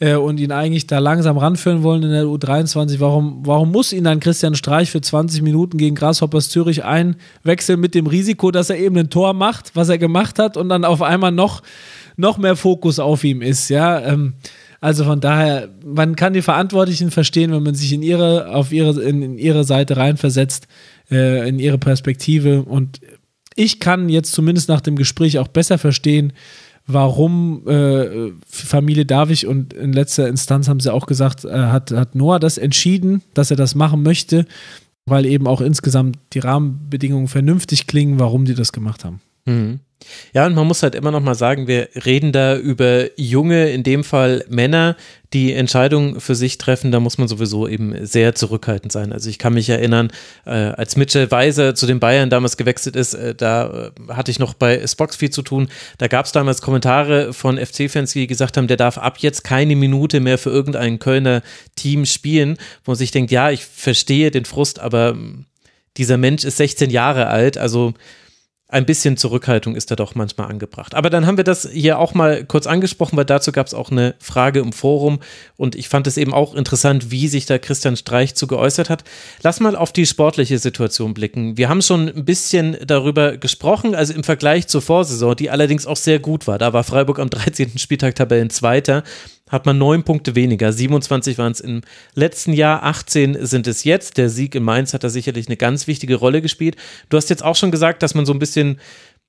Äh, 0.00 0.14
und 0.14 0.38
ihn 0.38 0.52
eigentlich 0.52 0.86
da 0.86 1.00
langsam 1.00 1.38
ranführen 1.38 1.82
wollen 1.82 2.04
in 2.04 2.10
der 2.10 2.24
U23, 2.24 3.00
warum, 3.00 3.40
warum 3.44 3.72
muss 3.72 3.92
ihn 3.92 4.04
dann 4.04 4.20
Christian 4.20 4.54
Streich 4.54 4.90
für 4.90 5.00
20 5.00 5.42
Minuten 5.42 5.76
gegen 5.76 5.96
Grasshoppers 5.96 6.50
Zürich 6.50 6.84
einwechseln 6.84 7.80
mit 7.80 7.94
dem 7.94 8.06
Risiko, 8.06 8.50
dass 8.50 8.70
er 8.70 8.78
eben 8.78 8.96
ein 8.96 9.10
Tor 9.10 9.34
macht, 9.34 9.74
was 9.74 9.88
er 9.88 9.98
gemacht 9.98 10.38
hat 10.38 10.56
und 10.56 10.68
dann 10.68 10.84
auf 10.84 11.02
einmal 11.02 11.32
noch, 11.32 11.62
noch 12.16 12.38
mehr 12.38 12.54
Fokus 12.54 13.00
auf 13.00 13.24
ihm 13.24 13.42
ist, 13.42 13.70
ja? 13.70 14.00
Ähm, 14.00 14.34
also 14.80 15.02
von 15.02 15.18
daher, 15.18 15.70
man 15.84 16.14
kann 16.14 16.32
die 16.32 16.42
Verantwortlichen 16.42 17.10
verstehen, 17.10 17.50
wenn 17.50 17.64
man 17.64 17.74
sich 17.74 17.92
in 17.92 18.02
ihre, 18.02 18.54
auf 18.54 18.72
ihre, 18.72 19.02
in, 19.02 19.22
in 19.22 19.38
ihre 19.38 19.64
Seite 19.64 19.96
reinversetzt 19.96 20.68
äh, 21.10 21.48
in 21.48 21.58
ihre 21.58 21.78
Perspektive. 21.78 22.62
Und 22.62 23.00
ich 23.54 23.80
kann 23.80 24.08
jetzt 24.08 24.32
zumindest 24.32 24.68
nach 24.68 24.80
dem 24.80 24.96
Gespräch 24.96 25.38
auch 25.38 25.48
besser 25.48 25.78
verstehen, 25.78 26.32
warum 26.86 27.68
äh, 27.68 28.32
Familie 28.48 29.04
Davich 29.04 29.46
und 29.46 29.74
in 29.74 29.92
letzter 29.92 30.26
Instanz 30.26 30.68
haben 30.68 30.80
sie 30.80 30.92
auch 30.92 31.06
gesagt, 31.06 31.44
äh, 31.44 31.50
hat, 31.50 31.90
hat 31.90 32.14
Noah 32.14 32.40
das 32.40 32.58
entschieden, 32.58 33.22
dass 33.34 33.50
er 33.50 33.56
das 33.56 33.74
machen 33.74 34.02
möchte, 34.02 34.46
weil 35.04 35.26
eben 35.26 35.46
auch 35.46 35.60
insgesamt 35.60 36.18
die 36.32 36.38
Rahmenbedingungen 36.38 37.28
vernünftig 37.28 37.86
klingen, 37.86 38.18
warum 38.18 38.46
die 38.46 38.54
das 38.54 38.72
gemacht 38.72 39.04
haben. 39.04 39.20
Mhm. 39.48 39.80
Ja, 40.32 40.46
und 40.46 40.54
man 40.54 40.66
muss 40.66 40.82
halt 40.82 40.94
immer 40.94 41.10
noch 41.10 41.20
mal 41.20 41.34
sagen, 41.34 41.66
wir 41.66 41.88
reden 42.06 42.32
da 42.32 42.56
über 42.56 43.08
junge, 43.18 43.70
in 43.70 43.82
dem 43.82 44.04
Fall 44.04 44.44
Männer, 44.48 44.96
die 45.32 45.52
Entscheidungen 45.52 46.20
für 46.20 46.34
sich 46.34 46.56
treffen. 46.56 46.92
Da 46.92 47.00
muss 47.00 47.18
man 47.18 47.28
sowieso 47.28 47.68
eben 47.68 48.06
sehr 48.06 48.34
zurückhaltend 48.34 48.92
sein. 48.92 49.12
Also 49.12 49.28
ich 49.28 49.38
kann 49.38 49.54
mich 49.54 49.68
erinnern, 49.68 50.10
äh, 50.46 50.50
als 50.50 50.96
Mitchell 50.96 51.30
Weiser 51.30 51.74
zu 51.74 51.86
den 51.86 52.00
Bayern 52.00 52.30
damals 52.30 52.56
gewechselt 52.56 52.96
ist, 52.96 53.14
äh, 53.14 53.34
da 53.34 53.90
äh, 54.08 54.12
hatte 54.12 54.30
ich 54.30 54.38
noch 54.38 54.54
bei 54.54 54.86
Spox 54.86 55.16
viel 55.16 55.30
zu 55.30 55.42
tun. 55.42 55.68
Da 55.98 56.06
gab 56.06 56.26
es 56.26 56.32
damals 56.32 56.62
Kommentare 56.62 57.32
von 57.32 57.58
FC-Fans, 57.58 58.12
die 58.12 58.26
gesagt 58.26 58.56
haben, 58.56 58.68
der 58.68 58.78
darf 58.78 58.96
ab 58.96 59.18
jetzt 59.18 59.44
keine 59.44 59.76
Minute 59.76 60.20
mehr 60.20 60.38
für 60.38 60.50
irgendein 60.50 60.98
Kölner 60.98 61.42
Team 61.76 62.06
spielen, 62.06 62.56
wo 62.84 62.92
man 62.92 62.96
sich 62.96 63.10
denkt, 63.10 63.30
ja, 63.30 63.50
ich 63.50 63.64
verstehe 63.64 64.30
den 64.30 64.44
Frust, 64.44 64.78
aber 64.78 65.16
dieser 65.96 66.16
Mensch 66.16 66.44
ist 66.44 66.56
16 66.56 66.90
Jahre 66.90 67.26
alt, 67.26 67.58
also 67.58 67.92
ein 68.70 68.84
bisschen 68.84 69.16
Zurückhaltung 69.16 69.76
ist 69.76 69.90
da 69.90 69.96
doch 69.96 70.14
manchmal 70.14 70.50
angebracht. 70.50 70.94
Aber 70.94 71.08
dann 71.08 71.26
haben 71.26 71.38
wir 71.38 71.44
das 71.44 71.66
hier 71.72 71.98
auch 71.98 72.12
mal 72.12 72.44
kurz 72.44 72.66
angesprochen, 72.66 73.16
weil 73.16 73.24
dazu 73.24 73.50
gab 73.50 73.66
es 73.66 73.72
auch 73.72 73.90
eine 73.90 74.14
Frage 74.18 74.60
im 74.60 74.74
Forum 74.74 75.20
und 75.56 75.74
ich 75.74 75.88
fand 75.88 76.06
es 76.06 76.18
eben 76.18 76.34
auch 76.34 76.54
interessant, 76.54 77.10
wie 77.10 77.28
sich 77.28 77.46
da 77.46 77.56
Christian 77.58 77.96
Streich 77.96 78.34
zu 78.34 78.46
geäußert 78.46 78.90
hat. 78.90 79.04
Lass 79.42 79.60
mal 79.60 79.74
auf 79.74 79.94
die 79.94 80.04
sportliche 80.04 80.58
Situation 80.58 81.14
blicken. 81.14 81.56
Wir 81.56 81.70
haben 81.70 81.80
schon 81.80 82.08
ein 82.10 82.26
bisschen 82.26 82.76
darüber 82.86 83.38
gesprochen, 83.38 83.94
also 83.94 84.12
im 84.12 84.22
Vergleich 84.22 84.66
zur 84.68 84.82
Vorsaison, 84.82 85.34
die 85.34 85.48
allerdings 85.48 85.86
auch 85.86 85.96
sehr 85.96 86.18
gut 86.18 86.46
war. 86.46 86.58
Da 86.58 86.74
war 86.74 86.84
Freiburg 86.84 87.20
am 87.20 87.30
13. 87.30 87.78
Spieltag 87.78 88.16
Tabellenzweiter 88.16 89.02
hat 89.48 89.66
man 89.66 89.78
neun 89.78 90.02
Punkte 90.02 90.34
weniger. 90.34 90.72
27 90.72 91.38
waren 91.38 91.52
es 91.52 91.60
im 91.60 91.82
letzten 92.14 92.52
Jahr, 92.52 92.82
18 92.82 93.46
sind 93.46 93.66
es 93.66 93.84
jetzt. 93.84 94.16
Der 94.16 94.28
Sieg 94.28 94.54
in 94.54 94.62
Mainz 94.62 94.94
hat 94.94 95.04
da 95.04 95.08
sicherlich 95.08 95.48
eine 95.48 95.56
ganz 95.56 95.86
wichtige 95.86 96.16
Rolle 96.16 96.42
gespielt. 96.42 96.76
Du 97.08 97.16
hast 97.16 97.30
jetzt 97.30 97.44
auch 97.44 97.56
schon 97.56 97.70
gesagt, 97.70 98.02
dass 98.02 98.14
man 98.14 98.26
so 98.26 98.32
ein 98.32 98.38
bisschen 98.38 98.78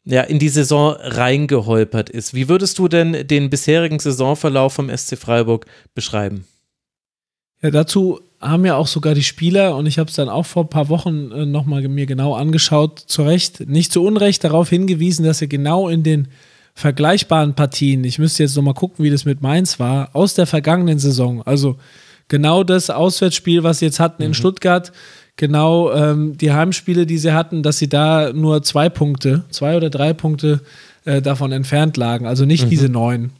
ja, 0.05 0.21
in 0.21 0.39
die 0.39 0.49
Saison 0.49 0.95
reingeholpert 0.97 2.09
ist. 2.09 2.33
Wie 2.33 2.49
würdest 2.49 2.79
du 2.79 2.87
denn 2.87 3.27
den 3.27 3.49
bisherigen 3.49 3.99
Saisonverlauf 3.99 4.73
vom 4.73 4.95
SC 4.95 5.17
Freiburg 5.17 5.65
beschreiben? 5.93 6.45
Ja, 7.61 7.71
dazu 7.71 8.21
haben 8.39 8.65
ja 8.65 8.75
auch 8.75 8.87
sogar 8.87 9.13
die 9.15 9.23
Spieler, 9.23 9.75
und 9.75 9.85
ich 9.85 9.99
habe 9.99 10.09
es 10.09 10.15
dann 10.15 10.29
auch 10.29 10.45
vor 10.45 10.63
ein 10.63 10.69
paar 10.69 10.87
Wochen 10.87 11.31
äh, 11.31 11.45
nochmal 11.45 11.85
mir 11.87 12.05
genau 12.05 12.33
angeschaut, 12.33 12.99
zu 12.99 13.23
Recht, 13.23 13.67
nicht 13.67 13.91
zu 13.91 14.03
Unrecht 14.03 14.43
darauf 14.43 14.69
hingewiesen, 14.69 15.25
dass 15.25 15.41
er 15.41 15.47
genau 15.47 15.89
in 15.89 16.03
den 16.03 16.29
vergleichbaren 16.79 17.55
Partien, 17.55 18.05
ich 18.05 18.19
müsste 18.19 18.43
jetzt 18.43 18.55
nochmal 18.55 18.73
gucken, 18.73 19.03
wie 19.03 19.09
das 19.09 19.25
mit 19.25 19.41
Mainz 19.41 19.79
war, 19.79 20.11
aus 20.13 20.33
der 20.33 20.47
vergangenen 20.47 20.97
Saison. 20.97 21.41
Also 21.45 21.75
genau 22.29 22.63
das 22.63 22.89
Auswärtsspiel, 22.89 23.63
was 23.63 23.79
sie 23.79 23.85
jetzt 23.85 23.99
hatten 23.99 24.23
in 24.23 24.29
mhm. 24.29 24.35
Stuttgart, 24.35 24.93
genau 25.35 25.91
ähm, 25.91 26.37
die 26.37 26.53
Heimspiele, 26.53 27.05
die 27.05 27.17
sie 27.17 27.33
hatten, 27.33 27.63
dass 27.63 27.79
sie 27.79 27.89
da 27.89 28.31
nur 28.31 28.63
zwei 28.63 28.87
Punkte, 28.87 29.43
zwei 29.49 29.75
oder 29.75 29.89
drei 29.89 30.13
Punkte 30.13 30.61
äh, 31.03 31.21
davon 31.21 31.51
entfernt 31.51 31.97
lagen. 31.97 32.25
Also 32.25 32.45
nicht 32.45 32.65
mhm. 32.65 32.69
diese 32.69 32.87
neun. 32.87 33.31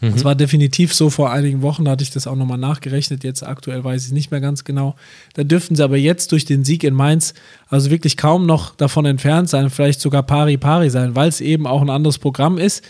Mhm. 0.00 0.12
Das 0.12 0.24
war 0.24 0.34
definitiv 0.34 0.94
so 0.94 1.10
vor 1.10 1.32
einigen 1.32 1.62
Wochen, 1.62 1.84
da 1.84 1.92
hatte 1.92 2.04
ich 2.04 2.10
das 2.10 2.26
auch 2.26 2.36
nochmal 2.36 2.58
nachgerechnet. 2.58 3.24
Jetzt 3.24 3.42
aktuell 3.42 3.82
weiß 3.82 4.02
ich 4.02 4.08
es 4.08 4.12
nicht 4.12 4.30
mehr 4.30 4.40
ganz 4.40 4.64
genau. 4.64 4.94
Da 5.34 5.42
dürften 5.42 5.74
sie 5.74 5.82
aber 5.82 5.96
jetzt 5.96 6.30
durch 6.32 6.44
den 6.44 6.64
Sieg 6.64 6.84
in 6.84 6.94
Mainz 6.94 7.34
also 7.68 7.90
wirklich 7.90 8.16
kaum 8.16 8.46
noch 8.46 8.74
davon 8.76 9.06
entfernt 9.06 9.48
sein, 9.48 9.70
vielleicht 9.70 10.00
sogar 10.00 10.22
pari 10.22 10.56
pari 10.56 10.90
sein, 10.90 11.16
weil 11.16 11.28
es 11.28 11.40
eben 11.40 11.66
auch 11.66 11.82
ein 11.82 11.90
anderes 11.90 12.18
Programm 12.18 12.58
ist. 12.58 12.84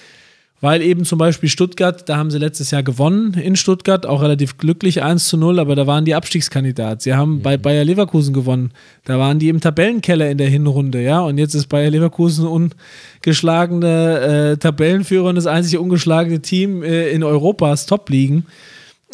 Weil 0.60 0.82
eben 0.82 1.04
zum 1.04 1.18
Beispiel 1.18 1.48
Stuttgart, 1.48 2.08
da 2.08 2.16
haben 2.16 2.32
sie 2.32 2.38
letztes 2.38 2.72
Jahr 2.72 2.82
gewonnen 2.82 3.34
in 3.34 3.54
Stuttgart, 3.54 4.04
auch 4.06 4.22
relativ 4.22 4.58
glücklich 4.58 5.02
1 5.04 5.28
zu 5.28 5.36
0, 5.36 5.60
aber 5.60 5.76
da 5.76 5.86
waren 5.86 6.04
die 6.04 6.16
Abstiegskandidat. 6.16 7.02
Sie 7.02 7.14
haben 7.14 7.36
mhm. 7.36 7.42
bei 7.42 7.56
Bayer 7.56 7.84
Leverkusen 7.84 8.34
gewonnen. 8.34 8.72
Da 9.04 9.20
waren 9.20 9.38
die 9.38 9.50
im 9.50 9.60
Tabellenkeller 9.60 10.28
in 10.28 10.38
der 10.38 10.48
Hinrunde, 10.48 11.00
ja. 11.00 11.20
Und 11.20 11.38
jetzt 11.38 11.54
ist 11.54 11.68
Bayer 11.68 11.90
Leverkusen 11.90 12.44
ungeschlagene 12.46 14.20
äh, 14.20 14.56
Tabellenführer 14.56 15.28
und 15.28 15.36
das 15.36 15.46
einzige 15.46 15.80
ungeschlagene 15.80 16.40
Team 16.40 16.82
äh, 16.82 17.10
in 17.10 17.22
Europas 17.22 17.86
Top-Ligen. 17.86 18.44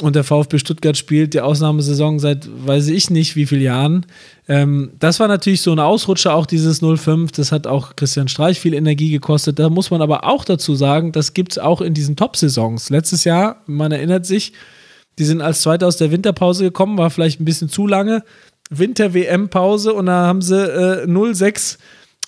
Und 0.02 0.16
der 0.16 0.24
VfB 0.24 0.58
Stuttgart 0.58 0.96
spielt 0.96 1.34
die 1.34 1.40
Ausnahmesaison 1.40 2.18
seit 2.18 2.48
weiß 2.66 2.88
ich 2.88 3.10
nicht 3.10 3.36
wie 3.36 3.46
vielen 3.46 3.62
Jahren. 3.62 4.06
Ähm, 4.48 4.90
das 4.98 5.20
war 5.20 5.28
natürlich 5.28 5.60
so 5.60 5.70
ein 5.70 5.78
Ausrutscher, 5.78 6.34
auch 6.34 6.46
dieses 6.46 6.80
05. 6.80 7.30
Das 7.32 7.52
hat 7.52 7.68
auch 7.68 7.94
Christian 7.94 8.26
Streich 8.26 8.58
viel 8.58 8.74
Energie 8.74 9.10
gekostet. 9.10 9.58
Da 9.60 9.70
muss 9.70 9.92
man 9.92 10.02
aber 10.02 10.24
auch 10.24 10.44
dazu 10.44 10.74
sagen, 10.74 11.12
das 11.12 11.32
gibt 11.32 11.52
es 11.52 11.58
auch 11.58 11.80
in 11.80 11.94
diesen 11.94 12.16
Top-Saisons. 12.16 12.90
Letztes 12.90 13.22
Jahr, 13.22 13.62
man 13.66 13.92
erinnert 13.92 14.26
sich, 14.26 14.52
die 15.18 15.24
sind 15.24 15.40
als 15.40 15.60
Zweiter 15.60 15.86
aus 15.86 15.96
der 15.96 16.10
Winterpause 16.10 16.64
gekommen, 16.64 16.98
war 16.98 17.10
vielleicht 17.10 17.40
ein 17.40 17.44
bisschen 17.44 17.68
zu 17.68 17.86
lange. 17.86 18.24
Winter-WM-Pause 18.70 19.94
und 19.94 20.06
da 20.06 20.26
haben 20.26 20.42
sie 20.42 20.56
äh, 20.56 21.06
0-6 21.06 21.78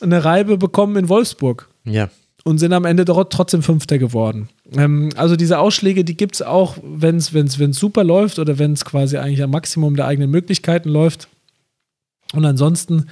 eine 0.00 0.24
Reibe 0.24 0.56
bekommen 0.56 0.96
in 0.96 1.08
Wolfsburg. 1.08 1.68
Ja. 1.84 2.10
Und 2.46 2.58
sind 2.58 2.72
am 2.72 2.84
Ende 2.84 3.04
trotzdem 3.04 3.60
Fünfter 3.60 3.98
geworden. 3.98 4.48
Ähm, 4.76 5.10
also 5.16 5.34
diese 5.34 5.58
Ausschläge, 5.58 6.04
die 6.04 6.16
gibt 6.16 6.36
es 6.36 6.42
auch, 6.42 6.76
wenn 6.80 7.16
es 7.16 7.32
super 7.72 8.04
läuft 8.04 8.38
oder 8.38 8.56
wenn 8.60 8.72
es 8.72 8.84
quasi 8.84 9.16
eigentlich 9.16 9.42
am 9.42 9.50
Maximum 9.50 9.96
der 9.96 10.06
eigenen 10.06 10.30
Möglichkeiten 10.30 10.88
läuft. 10.88 11.26
Und 12.32 12.44
ansonsten 12.44 13.06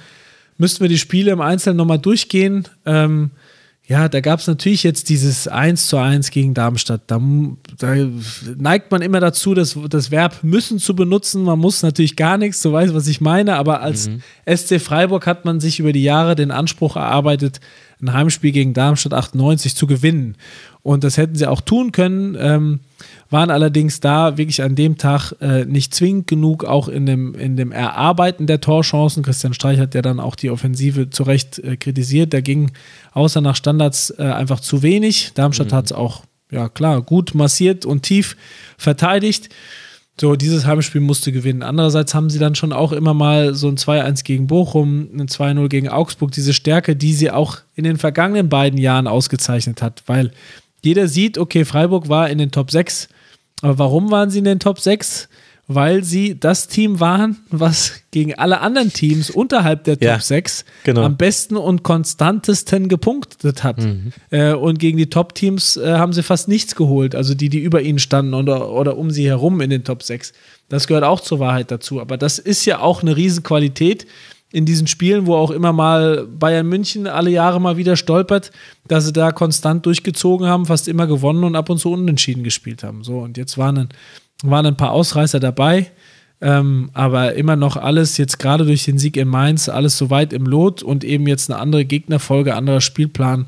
müssten 0.57 0.79
wir 0.79 0.87
die 0.87 0.97
Spiele 0.97 1.31
im 1.31 1.41
Einzelnen 1.41 1.75
nochmal 1.75 1.99
durchgehen. 1.99 2.69
Ähm, 2.85 3.31
ja, 3.87 4.09
da 4.09 4.19
gab 4.19 4.39
es 4.39 4.47
natürlich 4.47 4.81
jetzt 4.83 5.09
dieses 5.09 5.47
1 5.47 5.87
zu 5.87 5.97
1 5.97 6.31
gegen 6.31 6.55
Darmstadt. 6.55 7.01
Da, 7.05 7.21
da, 7.77 7.95
neigt 8.57 8.89
man 8.89 9.03
immer 9.03 9.19
dazu, 9.19 9.53
das, 9.53 9.77
das 9.89 10.09
Verb 10.09 10.43
müssen 10.43 10.79
zu 10.79 10.95
benutzen. 10.95 11.43
Man 11.43 11.59
muss 11.59 11.83
natürlich 11.83 12.15
gar 12.15 12.37
nichts, 12.39 12.61
du 12.61 12.71
weißt, 12.71 12.95
was 12.95 13.07
ich 13.07 13.21
meine, 13.21 13.57
aber 13.57 13.81
als 13.81 14.09
mhm. 14.09 14.21
SC 14.49 14.81
Freiburg 14.81 15.27
hat 15.27 15.45
man 15.45 15.59
sich 15.59 15.79
über 15.79 15.91
die 15.91 16.03
Jahre 16.03 16.35
den 16.35 16.49
Anspruch 16.49 16.95
erarbeitet, 16.95 17.59
ein 18.01 18.13
Heimspiel 18.13 18.51
gegen 18.51 18.73
Darmstadt 18.73 19.13
98 19.13 19.75
zu 19.75 19.87
gewinnen. 19.87 20.35
Und 20.81 21.03
das 21.03 21.17
hätten 21.17 21.35
sie 21.35 21.47
auch 21.47 21.61
tun 21.61 21.91
können, 21.91 22.37
ähm, 22.39 22.79
waren 23.31 23.49
allerdings 23.49 24.01
da 24.01 24.37
wirklich 24.37 24.61
an 24.61 24.75
dem 24.75 24.97
Tag 24.97 25.33
äh, 25.41 25.65
nicht 25.65 25.95
zwingend 25.95 26.27
genug, 26.27 26.63
auch 26.63 26.87
in 26.87 27.07
dem, 27.07 27.33
in 27.33 27.57
dem 27.57 27.71
Erarbeiten 27.71 28.45
der 28.45 28.61
Torchancen. 28.61 29.23
Christian 29.23 29.53
Streich 29.53 29.79
hat 29.79 29.95
ja 29.95 30.03
dann 30.03 30.19
auch 30.19 30.35
die 30.35 30.51
Offensive 30.51 31.09
zu 31.09 31.23
Recht 31.23 31.57
äh, 31.59 31.75
kritisiert. 31.75 32.33
Da 32.33 32.41
ging 32.41 32.71
außer 33.13 33.41
nach 33.41 33.55
Standards 33.55 34.11
äh, 34.11 34.23
einfach 34.23 34.59
zu 34.59 34.83
wenig. 34.83 35.31
Darmstadt 35.33 35.71
mhm. 35.71 35.75
hat 35.75 35.85
es 35.85 35.91
auch, 35.91 36.23
ja 36.51 36.69
klar, 36.69 37.01
gut 37.01 37.33
massiert 37.33 37.85
und 37.85 38.03
tief 38.03 38.37
verteidigt. 38.77 39.49
So, 40.19 40.37
dieses 40.37 40.65
Heimspiel 40.65 41.01
musste 41.01 41.33
gewinnen. 41.33 41.61
Andererseits 41.61 42.15
haben 42.15 42.29
sie 42.29 42.39
dann 42.39 42.55
schon 42.55 42.71
auch 42.71 42.93
immer 42.93 43.13
mal 43.13 43.53
so 43.53 43.67
ein 43.67 43.75
2-1 43.75 44.23
gegen 44.23 44.47
Bochum, 44.47 45.09
ein 45.13 45.27
2-0 45.27 45.67
gegen 45.67 45.89
Augsburg, 45.89 46.31
diese 46.31 46.53
Stärke, 46.53 46.95
die 46.95 47.13
sie 47.13 47.31
auch 47.31 47.57
in 47.75 47.83
den 47.83 47.97
vergangenen 47.97 48.47
beiden 48.47 48.79
Jahren 48.79 49.07
ausgezeichnet 49.07 49.81
hat, 49.81 50.03
weil 50.05 50.31
jeder 50.81 51.09
sieht, 51.09 51.37
okay, 51.37 51.65
Freiburg 51.65 52.07
war 52.07 52.29
in 52.29 52.37
den 52.37 52.51
Top 52.51 52.71
6. 52.71 53.09
Aber 53.61 53.79
warum 53.79 54.11
waren 54.11 54.29
sie 54.29 54.39
in 54.39 54.45
den 54.45 54.59
Top 54.59 54.79
6? 54.79 55.27
Weil 55.67 56.03
sie 56.03 56.39
das 56.39 56.67
Team 56.67 56.99
waren, 56.99 57.37
was 57.49 57.93
gegen 58.11 58.35
alle 58.35 58.61
anderen 58.61 58.93
Teams 58.93 59.31
unterhalb 59.31 59.83
der 59.85 59.95
Top 59.95 60.03
ja, 60.03 60.19
6 60.19 60.63
genau. 60.83 61.03
am 61.03 61.17
besten 61.17 61.57
und 61.57 61.81
konstantesten 61.81 62.87
gepunktet 62.87 63.63
hat. 63.63 63.79
Mhm. 63.79 64.13
Äh, 64.29 64.53
und 64.53 64.77
gegen 64.77 64.97
die 64.97 65.09
Top-Teams 65.09 65.77
äh, 65.77 65.93
haben 65.93 66.13
sie 66.13 66.21
fast 66.21 66.47
nichts 66.47 66.75
geholt, 66.75 67.15
also 67.15 67.33
die, 67.33 67.49
die 67.49 67.59
über 67.59 67.81
ihnen 67.81 67.99
standen 67.99 68.35
oder, 68.35 68.71
oder 68.71 68.95
um 68.97 69.09
sie 69.09 69.27
herum 69.27 69.59
in 69.61 69.71
den 69.71 69.83
Top 69.83 70.03
6. 70.03 70.33
Das 70.69 70.85
gehört 70.85 71.03
auch 71.03 71.19
zur 71.19 71.39
Wahrheit 71.39 71.71
dazu. 71.71 71.99
Aber 71.99 72.17
das 72.17 72.37
ist 72.37 72.65
ja 72.65 72.79
auch 72.79 73.01
eine 73.01 73.15
Riesenqualität, 73.15 74.05
in 74.55 74.65
diesen 74.65 74.87
Spielen, 74.87 75.25
wo 75.25 75.35
auch 75.35 75.51
immer 75.51 75.73
mal 75.73 76.25
Bayern 76.27 76.67
München 76.67 77.07
alle 77.07 77.29
Jahre 77.29 77.59
mal 77.59 77.75
wieder 77.75 77.97
stolpert, 77.97 78.51
dass 78.87 79.05
sie 79.05 79.11
da 79.11 79.33
konstant 79.33 79.85
durchgezogen 79.85 80.47
haben, 80.47 80.65
fast 80.65 80.87
immer 80.87 81.07
gewonnen 81.07 81.43
und 81.43 81.57
ab 81.57 81.69
und 81.69 81.77
zu 81.77 81.91
unentschieden 81.91 82.41
gespielt 82.41 82.81
haben. 82.81 83.03
So, 83.03 83.19
und 83.19 83.37
jetzt 83.37 83.57
waren 83.57 83.77
ein, 83.77 83.89
waren 84.49 84.65
ein 84.65 84.77
paar 84.77 84.91
Ausreißer 84.91 85.39
dabei, 85.39 85.91
ähm, 86.41 86.89
aber 86.93 87.33
immer 87.35 87.55
noch 87.55 87.77
alles, 87.77 88.17
jetzt 88.17 88.39
gerade 88.39 88.65
durch 88.65 88.85
den 88.85 88.97
Sieg 88.97 89.17
in 89.17 89.27
Mainz, 89.27 89.69
alles 89.69 89.97
so 89.97 90.09
weit 90.09 90.33
im 90.33 90.45
Lot 90.45 90.83
und 90.83 91.03
eben 91.03 91.27
jetzt 91.27 91.49
eine 91.49 91.59
andere 91.59 91.85
Gegnerfolge, 91.85 92.55
anderer 92.55 92.81
Spielplan, 92.81 93.47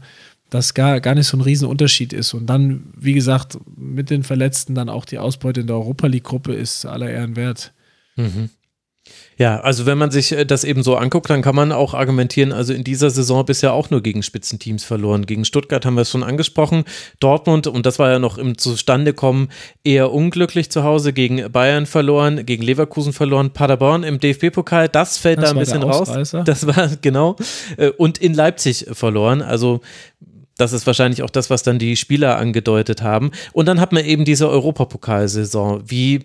dass 0.49 0.73
gar, 0.73 1.01
gar 1.01 1.15
nicht 1.15 1.27
so 1.27 1.38
ein 1.38 1.41
Riesenunterschied 1.41 2.13
ist. 2.13 2.33
Und 2.33 2.47
dann, 2.47 2.83
wie 2.95 3.13
gesagt, 3.13 3.57
mit 3.75 4.10
den 4.10 4.23
Verletzten 4.23 4.75
dann 4.75 4.89
auch 4.89 5.05
die 5.05 5.19
Ausbeute 5.19 5.62
in 5.62 5.67
der 5.67 5.75
Europa 5.75 6.07
League-Gruppe 6.07 6.53
ist 6.53 6.86
aller 6.86 7.10
Ehren 7.10 7.36
wert. 7.36 7.73
Mhm. 8.15 8.49
Ja, 9.37 9.59
also 9.59 9.85
wenn 9.85 9.99
man 9.99 10.09
sich 10.09 10.31
äh, 10.31 10.45
das 10.45 10.63
eben 10.63 10.81
so 10.81 10.95
anguckt, 10.95 11.29
dann 11.29 11.43
kann 11.43 11.55
man 11.55 11.71
auch 11.71 11.93
argumentieren, 11.93 12.51
also 12.51 12.73
in 12.73 12.83
dieser 12.83 13.11
Saison 13.11 13.45
bisher 13.45 13.73
auch 13.73 13.91
nur 13.91 14.01
gegen 14.01 14.23
Spitzenteams 14.23 14.83
verloren. 14.83 15.25
Gegen 15.27 15.45
Stuttgart 15.45 15.85
haben 15.85 15.93
wir 15.93 16.01
es 16.01 16.11
schon 16.11 16.23
angesprochen. 16.23 16.85
Dortmund, 17.19 17.67
und 17.67 17.85
das 17.85 17.99
war 17.99 18.09
ja 18.09 18.19
noch 18.19 18.39
im 18.39 18.57
Zustandekommen, 18.57 19.49
eher 19.83 20.11
unglücklich 20.11 20.71
zu 20.71 20.83
Hause, 20.83 21.13
gegen 21.13 21.51
Bayern 21.51 21.85
verloren, 21.85 22.45
gegen 22.45 22.63
Leverkusen 22.63 23.13
verloren, 23.13 23.51
Paderborn 23.51 24.03
im 24.03 24.19
DFB-Pokal, 24.19 24.89
das 24.89 25.17
fällt 25.19 25.37
das 25.37 25.51
da 25.51 25.51
ein 25.51 25.59
bisschen 25.59 25.83
raus. 25.83 26.11
Das 26.45 26.65
war, 26.65 26.89
genau. 27.01 27.35
Äh, 27.77 27.89
und 27.91 28.17
in 28.17 28.33
Leipzig 28.33 28.87
verloren. 28.91 29.43
Also 29.43 29.81
das 30.57 30.73
ist 30.73 30.87
wahrscheinlich 30.87 31.21
auch 31.21 31.29
das, 31.29 31.51
was 31.51 31.61
dann 31.61 31.77
die 31.77 31.95
Spieler 31.95 32.37
angedeutet 32.37 33.03
haben. 33.03 33.31
Und 33.53 33.67
dann 33.67 33.79
hat 33.79 33.91
man 33.91 34.03
eben 34.03 34.25
diese 34.25 34.49
Europapokalsaison. 34.49 35.83
Wie 35.85 36.23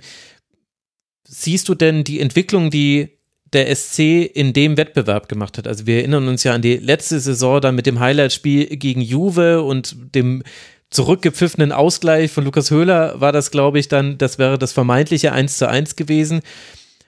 siehst 1.24 1.68
du 1.68 1.74
denn 1.74 2.04
die 2.04 2.20
Entwicklung, 2.20 2.70
die 2.70 3.18
der 3.52 3.74
SC 3.74 4.24
in 4.24 4.52
dem 4.52 4.76
Wettbewerb 4.76 5.28
gemacht 5.28 5.58
hat? 5.58 5.66
Also 5.66 5.86
wir 5.86 5.96
erinnern 5.96 6.28
uns 6.28 6.44
ja 6.44 6.54
an 6.54 6.62
die 6.62 6.76
letzte 6.76 7.20
Saison 7.20 7.60
dann 7.60 7.74
mit 7.74 7.86
dem 7.86 8.00
Highlight-Spiel 8.00 8.76
gegen 8.76 9.00
Juve 9.00 9.62
und 9.62 9.96
dem 10.14 10.42
zurückgepfiffenen 10.90 11.72
Ausgleich 11.72 12.30
von 12.30 12.44
Lukas 12.44 12.70
Höhler 12.70 13.20
war 13.20 13.32
das, 13.32 13.50
glaube 13.50 13.78
ich, 13.78 13.88
dann, 13.88 14.18
das 14.18 14.38
wäre 14.38 14.58
das 14.58 14.72
vermeintliche 14.72 15.32
1 15.32 15.58
zu 15.58 15.68
1 15.68 15.96
gewesen. 15.96 16.40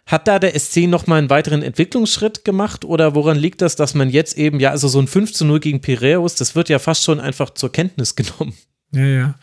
Hat 0.06 0.28
da 0.28 0.38
der 0.38 0.58
SC 0.58 0.86
nochmal 0.86 1.18
einen 1.18 1.30
weiteren 1.30 1.62
Entwicklungsschritt 1.62 2.44
gemacht 2.44 2.84
oder 2.84 3.14
woran 3.14 3.38
liegt 3.38 3.62
das, 3.62 3.76
dass 3.76 3.94
man 3.94 4.10
jetzt 4.10 4.36
eben, 4.36 4.60
ja, 4.60 4.70
also 4.70 4.88
so 4.88 4.98
ein 5.00 5.06
5 5.06 5.32
zu 5.32 5.44
0 5.44 5.60
gegen 5.60 5.80
Piraeus, 5.80 6.34
das 6.34 6.54
wird 6.54 6.68
ja 6.68 6.78
fast 6.78 7.04
schon 7.04 7.20
einfach 7.20 7.50
zur 7.50 7.72
Kenntnis 7.72 8.16
genommen. 8.16 8.54
Ja, 8.92 9.06
ja. 9.06 9.34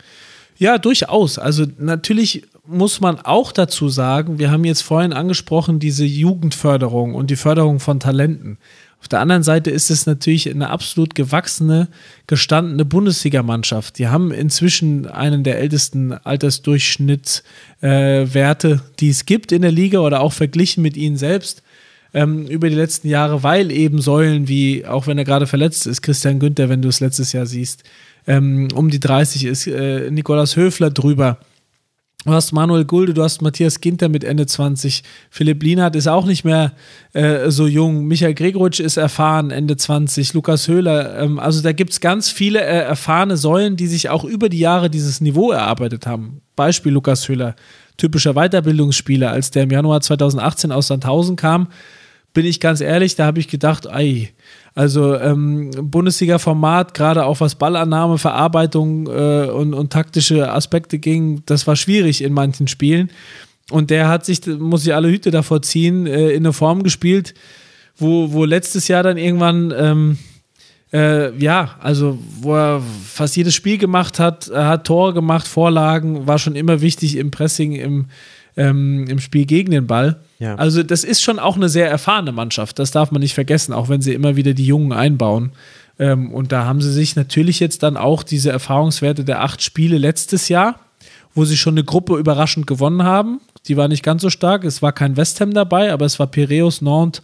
Ja, 0.57 0.77
durchaus. 0.77 1.39
Also 1.39 1.65
natürlich 1.79 2.43
muss 2.65 2.99
man 3.01 3.19
auch 3.19 3.51
dazu 3.51 3.89
sagen, 3.89 4.39
wir 4.39 4.49
haben 4.51 4.63
jetzt 4.65 4.81
vorhin 4.81 5.13
angesprochen, 5.13 5.79
diese 5.79 6.05
Jugendförderung 6.05 7.15
und 7.15 7.31
die 7.31 7.35
Förderung 7.35 7.79
von 7.79 7.99
Talenten. 7.99 8.59
Auf 8.99 9.07
der 9.07 9.19
anderen 9.19 9.41
Seite 9.41 9.71
ist 9.71 9.89
es 9.89 10.05
natürlich 10.05 10.47
eine 10.47 10.69
absolut 10.69 11.15
gewachsene, 11.15 11.87
gestandene 12.27 12.85
Bundesligamannschaft. 12.85 13.97
Die 13.97 14.09
haben 14.09 14.31
inzwischen 14.31 15.07
einen 15.07 15.43
der 15.43 15.57
ältesten 15.57 16.13
Altersdurchschnittswerte, 16.13 18.69
äh, 18.69 18.77
die 18.99 19.09
es 19.09 19.25
gibt 19.25 19.51
in 19.51 19.63
der 19.63 19.71
Liga 19.71 19.97
oder 19.99 20.21
auch 20.21 20.33
verglichen 20.33 20.83
mit 20.83 20.97
ihnen 20.97 21.17
selbst 21.17 21.63
ähm, 22.13 22.45
über 22.45 22.69
die 22.69 22.75
letzten 22.75 23.07
Jahre, 23.07 23.41
weil 23.41 23.71
eben 23.71 24.01
Säulen 24.01 24.47
wie, 24.47 24.85
auch 24.85 25.07
wenn 25.07 25.17
er 25.17 25.25
gerade 25.25 25.47
verletzt 25.47 25.87
ist, 25.87 26.03
Christian 26.03 26.37
Günther, 26.37 26.69
wenn 26.69 26.83
du 26.83 26.89
es 26.89 26.99
letztes 26.99 27.33
Jahr 27.33 27.47
siehst, 27.47 27.83
ähm, 28.27 28.67
um 28.75 28.91
die 28.91 28.99
30 28.99 29.45
ist, 29.45 29.65
äh, 29.65 30.11
Nikolaus 30.11 30.55
Höfler 30.55 30.91
drüber 30.91 31.39
Du 32.23 32.31
hast 32.33 32.51
Manuel 32.51 32.85
Gulde, 32.85 33.15
du 33.15 33.23
hast 33.23 33.41
Matthias 33.41 33.81
Ginter 33.81 34.07
mit 34.07 34.23
Ende 34.23 34.45
20. 34.45 35.01
Philipp 35.31 35.63
Lienhardt 35.63 35.95
ist 35.95 36.07
auch 36.07 36.25
nicht 36.25 36.43
mehr 36.43 36.73
äh, 37.13 37.49
so 37.49 37.65
jung. 37.65 38.05
Michael 38.05 38.35
Gregoritsch 38.35 38.79
ist 38.79 38.97
erfahren, 38.97 39.49
Ende 39.49 39.75
20. 39.75 40.33
Lukas 40.33 40.67
Höhler. 40.67 41.17
Ähm, 41.17 41.39
also 41.39 41.63
da 41.63 41.71
gibt 41.71 41.93
es 41.93 41.99
ganz 41.99 42.29
viele 42.29 42.61
äh, 42.61 42.83
erfahrene 42.83 43.37
Säulen, 43.37 43.75
die 43.75 43.87
sich 43.87 44.09
auch 44.09 44.23
über 44.23 44.49
die 44.49 44.59
Jahre 44.59 44.91
dieses 44.91 45.19
Niveau 45.19 45.51
erarbeitet 45.51 46.05
haben. 46.05 46.41
Beispiel 46.55 46.91
Lukas 46.91 47.27
Höhler, 47.27 47.55
typischer 47.97 48.35
Weiterbildungsspieler. 48.35 49.31
Als 49.31 49.49
der 49.49 49.63
im 49.63 49.71
Januar 49.71 50.01
2018 50.01 50.71
aus 50.71 50.87
Sandhausen 50.87 51.37
kam, 51.37 51.69
bin 52.33 52.45
ich 52.45 52.59
ganz 52.59 52.81
ehrlich, 52.81 53.15
da 53.15 53.25
habe 53.25 53.39
ich 53.39 53.47
gedacht, 53.47 53.87
ei, 53.87 54.29
also 54.73 55.15
ähm, 55.17 55.71
Bundesliga-Format, 55.71 56.93
gerade 56.93 57.25
auch 57.25 57.41
was 57.41 57.55
Ballannahme, 57.55 58.17
Verarbeitung 58.17 59.07
äh, 59.07 59.49
und, 59.49 59.73
und 59.73 59.91
taktische 59.91 60.51
Aspekte 60.51 60.97
ging, 60.97 61.43
das 61.45 61.67
war 61.67 61.75
schwierig 61.75 62.23
in 62.23 62.33
manchen 62.33 62.67
Spielen. 62.67 63.11
Und 63.69 63.89
der 63.89 64.07
hat 64.07 64.25
sich, 64.25 64.45
muss 64.47 64.85
ich 64.85 64.93
alle 64.93 65.09
Hüte 65.09 65.31
davor 65.31 65.61
ziehen, 65.61 66.07
äh, 66.07 66.29
in 66.31 66.43
eine 66.43 66.53
Form 66.53 66.83
gespielt, 66.83 67.33
wo, 67.97 68.31
wo 68.31 68.45
letztes 68.45 68.87
Jahr 68.87 69.03
dann 69.03 69.17
irgendwann, 69.17 69.73
ähm, 69.75 70.17
äh, 70.93 71.35
ja, 71.37 71.75
also 71.81 72.17
wo 72.39 72.55
er 72.55 72.81
fast 73.05 73.35
jedes 73.35 73.53
Spiel 73.53 73.77
gemacht 73.77 74.19
hat, 74.19 74.47
er 74.47 74.67
hat 74.67 74.87
Tore 74.87 75.13
gemacht, 75.13 75.47
Vorlagen, 75.47 76.27
war 76.27 76.39
schon 76.39 76.55
immer 76.55 76.81
wichtig 76.81 77.17
im 77.17 77.31
Pressing, 77.31 77.73
im, 77.73 78.05
ähm, 78.57 79.05
im 79.07 79.19
Spiel 79.19 79.45
gegen 79.45 79.71
den 79.71 79.87
Ball. 79.87 80.19
Ja. 80.39 80.55
Also 80.55 80.83
das 80.83 81.03
ist 81.03 81.21
schon 81.21 81.39
auch 81.39 81.55
eine 81.55 81.69
sehr 81.69 81.89
erfahrene 81.89 82.31
Mannschaft, 82.31 82.79
das 82.79 82.91
darf 82.91 83.11
man 83.11 83.21
nicht 83.21 83.33
vergessen, 83.33 83.73
auch 83.73 83.89
wenn 83.89 84.01
sie 84.01 84.13
immer 84.13 84.35
wieder 84.35 84.53
die 84.53 84.65
Jungen 84.65 84.93
einbauen. 84.93 85.51
Ähm, 85.99 86.33
und 86.33 86.51
da 86.51 86.65
haben 86.65 86.81
sie 86.81 86.91
sich 86.91 87.15
natürlich 87.15 87.59
jetzt 87.59 87.83
dann 87.83 87.97
auch 87.97 88.23
diese 88.23 88.51
Erfahrungswerte 88.51 89.23
der 89.23 89.41
acht 89.41 89.61
Spiele 89.61 89.97
letztes 89.97 90.49
Jahr, 90.49 90.79
wo 91.33 91.45
sie 91.45 91.57
schon 91.57 91.75
eine 91.75 91.83
Gruppe 91.83 92.17
überraschend 92.17 92.67
gewonnen 92.67 93.03
haben. 93.03 93.39
Die 93.67 93.77
war 93.77 93.87
nicht 93.87 94.03
ganz 94.03 94.21
so 94.21 94.29
stark, 94.29 94.63
es 94.63 94.81
war 94.81 94.91
kein 94.91 95.15
West 95.17 95.39
Ham 95.39 95.53
dabei, 95.53 95.93
aber 95.93 96.05
es 96.05 96.19
war 96.19 96.27
Piräus, 96.27 96.81
Nantes 96.81 97.21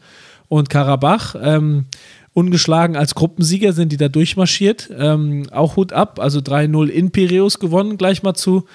und 0.47 0.69
Karabach. 0.69 1.35
Ähm, 1.41 1.85
ungeschlagen 2.33 2.95
als 2.95 3.15
Gruppensieger 3.15 3.73
sind 3.73 3.91
die 3.91 3.97
da 3.97 4.09
durchmarschiert. 4.09 4.91
Ähm, 4.95 5.47
auch 5.51 5.75
Hut 5.75 5.91
ab, 5.91 6.19
also 6.19 6.39
3-0 6.39 6.87
in 6.87 7.09
Piräus 7.09 7.57
gewonnen, 7.57 7.97
gleich 7.97 8.21
mal 8.21 8.35
zu 8.35 8.65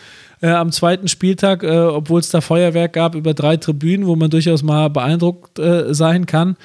äh, 0.42 0.48
am 0.48 0.72
zweiten 0.72 1.08
Spieltag, 1.08 1.62
äh, 1.62 1.78
obwohl 1.78 2.20
es 2.20 2.28
da 2.28 2.40
Feuerwerk 2.40 2.92
gab 2.92 3.14
über 3.14 3.32
drei 3.32 3.56
Tribünen, 3.56 4.06
wo 4.06 4.16
man 4.16 4.30
durchaus 4.30 4.62
mal 4.62 4.88
beeindruckt 4.88 5.58
äh, 5.58 5.94
sein 5.94 6.26
kann. 6.26 6.56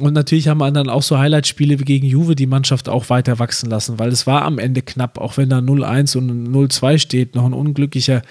Und 0.00 0.12
natürlich 0.12 0.48
haben 0.48 0.58
wir 0.58 0.70
dann 0.70 0.90
auch 0.90 1.02
so 1.02 1.18
Highlight-Spiele 1.18 1.80
wie 1.80 1.84
gegen 1.84 2.06
Juve 2.06 2.36
die 2.36 2.46
Mannschaft 2.46 2.88
auch 2.88 3.08
weiter 3.08 3.38
wachsen 3.38 3.70
lassen, 3.70 3.98
weil 3.98 4.10
es 4.10 4.26
war 4.26 4.42
am 4.42 4.58
Ende 4.58 4.82
knapp, 4.82 5.18
auch 5.18 5.38
wenn 5.38 5.48
da 5.48 5.58
0-1 5.58 6.18
und 6.18 6.48
0-2 6.48 6.98
steht, 6.98 7.34
noch 7.34 7.46
ein 7.46 7.54
unglücklicher 7.54 8.22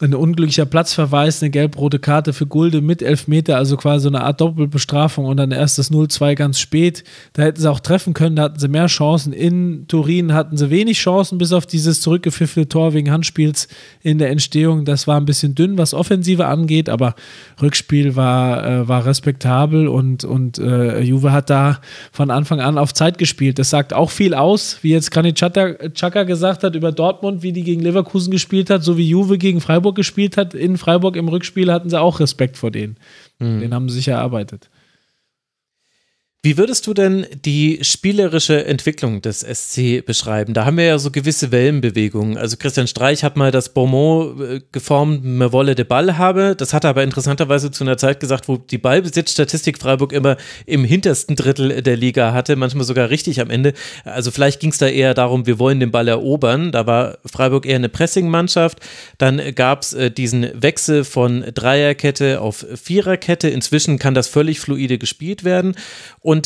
ein 0.00 0.14
unglücklicher 0.14 0.64
Platzverweis, 0.64 1.42
eine 1.42 1.50
gelb-rote 1.50 1.98
Karte 1.98 2.32
für 2.32 2.46
Gulde 2.46 2.80
mit 2.80 3.02
Elfmeter, 3.02 3.56
also 3.56 3.76
quasi 3.76 4.08
eine 4.08 4.22
Art 4.24 4.40
Doppelbestrafung 4.40 5.26
und 5.26 5.36
dann 5.36 5.50
erst 5.50 5.78
das 5.78 5.92
0-2 5.92 6.34
ganz 6.34 6.58
spät. 6.58 7.04
Da 7.34 7.42
hätten 7.42 7.60
sie 7.60 7.70
auch 7.70 7.80
treffen 7.80 8.14
können, 8.14 8.36
da 8.36 8.44
hatten 8.44 8.58
sie 8.58 8.68
mehr 8.68 8.86
Chancen. 8.86 9.34
In 9.34 9.86
Turin 9.88 10.32
hatten 10.32 10.56
sie 10.56 10.70
wenig 10.70 10.98
Chancen, 10.98 11.36
bis 11.36 11.52
auf 11.52 11.66
dieses 11.66 12.00
zurückgepfiffene 12.00 12.66
Tor 12.68 12.94
wegen 12.94 13.10
Handspiels 13.10 13.68
in 14.02 14.18
der 14.18 14.30
Entstehung. 14.30 14.86
Das 14.86 15.06
war 15.06 15.18
ein 15.18 15.26
bisschen 15.26 15.54
dünn, 15.54 15.76
was 15.76 15.92
Offensive 15.92 16.46
angeht, 16.46 16.88
aber 16.88 17.14
Rückspiel 17.60 18.16
war, 18.16 18.66
äh, 18.66 18.88
war 18.88 19.04
respektabel 19.04 19.86
und, 19.86 20.24
und 20.24 20.58
äh, 20.58 21.00
Juve 21.00 21.32
hat 21.32 21.50
da 21.50 21.78
von 22.10 22.30
Anfang 22.30 22.60
an 22.60 22.78
auf 22.78 22.94
Zeit 22.94 23.18
gespielt. 23.18 23.58
Das 23.58 23.68
sagt 23.68 23.92
auch 23.92 24.10
viel 24.10 24.32
aus, 24.32 24.78
wie 24.80 24.92
jetzt 24.92 25.10
Granit 25.10 25.36
Xhaka 25.36 26.22
gesagt 26.22 26.64
hat 26.64 26.74
über 26.74 26.90
Dortmund, 26.90 27.42
wie 27.42 27.52
die 27.52 27.64
gegen 27.64 27.82
Leverkusen 27.82 28.30
gespielt 28.30 28.70
hat, 28.70 28.82
so 28.82 28.96
wie 28.96 29.06
Juve 29.06 29.36
gegen 29.36 29.60
Freiburg 29.60 29.89
Freiburg 29.90 29.96
gespielt 29.96 30.36
hat, 30.36 30.54
in 30.54 30.78
Freiburg 30.78 31.16
im 31.16 31.28
Rückspiel 31.28 31.72
hatten 31.72 31.90
sie 31.90 32.00
auch 32.00 32.20
Respekt 32.20 32.56
vor 32.56 32.70
denen. 32.70 32.96
Mhm. 33.38 33.60
Den 33.60 33.74
haben 33.74 33.88
sie 33.88 33.96
sich 33.96 34.08
erarbeitet. 34.08 34.68
Wie 36.42 36.56
würdest 36.56 36.86
du 36.86 36.94
denn 36.94 37.26
die 37.44 37.80
spielerische 37.82 38.64
Entwicklung 38.64 39.20
des 39.20 39.40
SC 39.40 40.02
beschreiben? 40.02 40.54
Da 40.54 40.64
haben 40.64 40.78
wir 40.78 40.86
ja 40.86 40.98
so 40.98 41.10
gewisse 41.10 41.52
Wellenbewegungen. 41.52 42.38
Also 42.38 42.56
Christian 42.56 42.86
Streich 42.86 43.22
hat 43.22 43.36
mal 43.36 43.50
das 43.50 43.74
Beaumont 43.74 44.40
äh, 44.40 44.60
geformt, 44.72 45.22
me 45.22 45.52
wolle 45.52 45.74
de 45.74 45.84
Ball 45.84 46.16
habe. 46.16 46.56
Das 46.56 46.72
hat 46.72 46.84
er 46.84 46.90
aber 46.90 47.02
interessanterweise 47.02 47.70
zu 47.70 47.84
einer 47.84 47.98
Zeit 47.98 48.20
gesagt, 48.20 48.48
wo 48.48 48.56
die 48.56 48.78
Ballbesitzstatistik 48.78 49.76
Freiburg 49.76 50.14
immer 50.14 50.38
im 50.64 50.82
hintersten 50.82 51.36
Drittel 51.36 51.82
der 51.82 51.98
Liga 51.98 52.32
hatte, 52.32 52.56
manchmal 52.56 52.86
sogar 52.86 53.10
richtig 53.10 53.42
am 53.42 53.50
Ende. 53.50 53.74
Also 54.04 54.30
vielleicht 54.30 54.60
ging 54.60 54.70
es 54.70 54.78
da 54.78 54.86
eher 54.88 55.12
darum, 55.12 55.44
wir 55.44 55.58
wollen 55.58 55.78
den 55.78 55.90
Ball 55.90 56.08
erobern. 56.08 56.72
Da 56.72 56.86
war 56.86 57.18
Freiburg 57.26 57.66
eher 57.66 57.76
eine 57.76 57.90
Pressing-Mannschaft. 57.90 58.80
Dann 59.18 59.54
gab 59.54 59.82
es 59.82 59.92
äh, 59.92 60.10
diesen 60.10 60.50
Wechsel 60.54 61.04
von 61.04 61.44
Dreierkette 61.52 62.40
auf 62.40 62.64
Viererkette. 62.82 63.50
Inzwischen 63.50 63.98
kann 63.98 64.14
das 64.14 64.26
völlig 64.26 64.58
fluide 64.58 64.96
gespielt 64.96 65.44
werden. 65.44 65.74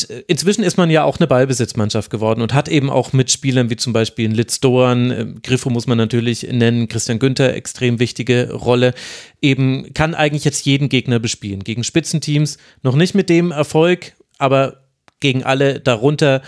Äh, 0.09 0.23
inzwischen 0.27 0.63
ist 0.63 0.77
man 0.77 0.89
ja 0.89 1.03
auch 1.03 1.19
eine 1.19 1.27
Ballbesitzmannschaft 1.27 2.09
geworden 2.09 2.41
und 2.41 2.53
hat 2.53 2.69
eben 2.69 2.89
auch 2.89 3.13
Mitspielern 3.13 3.69
wie 3.69 3.75
zum 3.75 3.93
Beispiel 3.93 4.31
Litz 4.31 4.59
Doan, 4.59 5.11
äh, 5.11 5.25
Griffo 5.43 5.69
muss 5.69 5.85
man 5.85 5.97
natürlich 5.97 6.43
nennen, 6.43 6.87
Christian 6.87 7.19
Günther, 7.19 7.53
extrem 7.53 7.99
wichtige 7.99 8.53
Rolle, 8.53 8.93
eben 9.41 9.93
kann 9.93 10.15
eigentlich 10.15 10.45
jetzt 10.45 10.65
jeden 10.65 10.89
Gegner 10.89 11.19
bespielen. 11.19 11.63
Gegen 11.63 11.83
Spitzenteams 11.83 12.57
noch 12.81 12.95
nicht 12.95 13.15
mit 13.15 13.29
dem 13.29 13.51
Erfolg, 13.51 14.13
aber 14.37 14.85
gegen 15.19 15.43
alle 15.43 15.79
darunter 15.79 16.41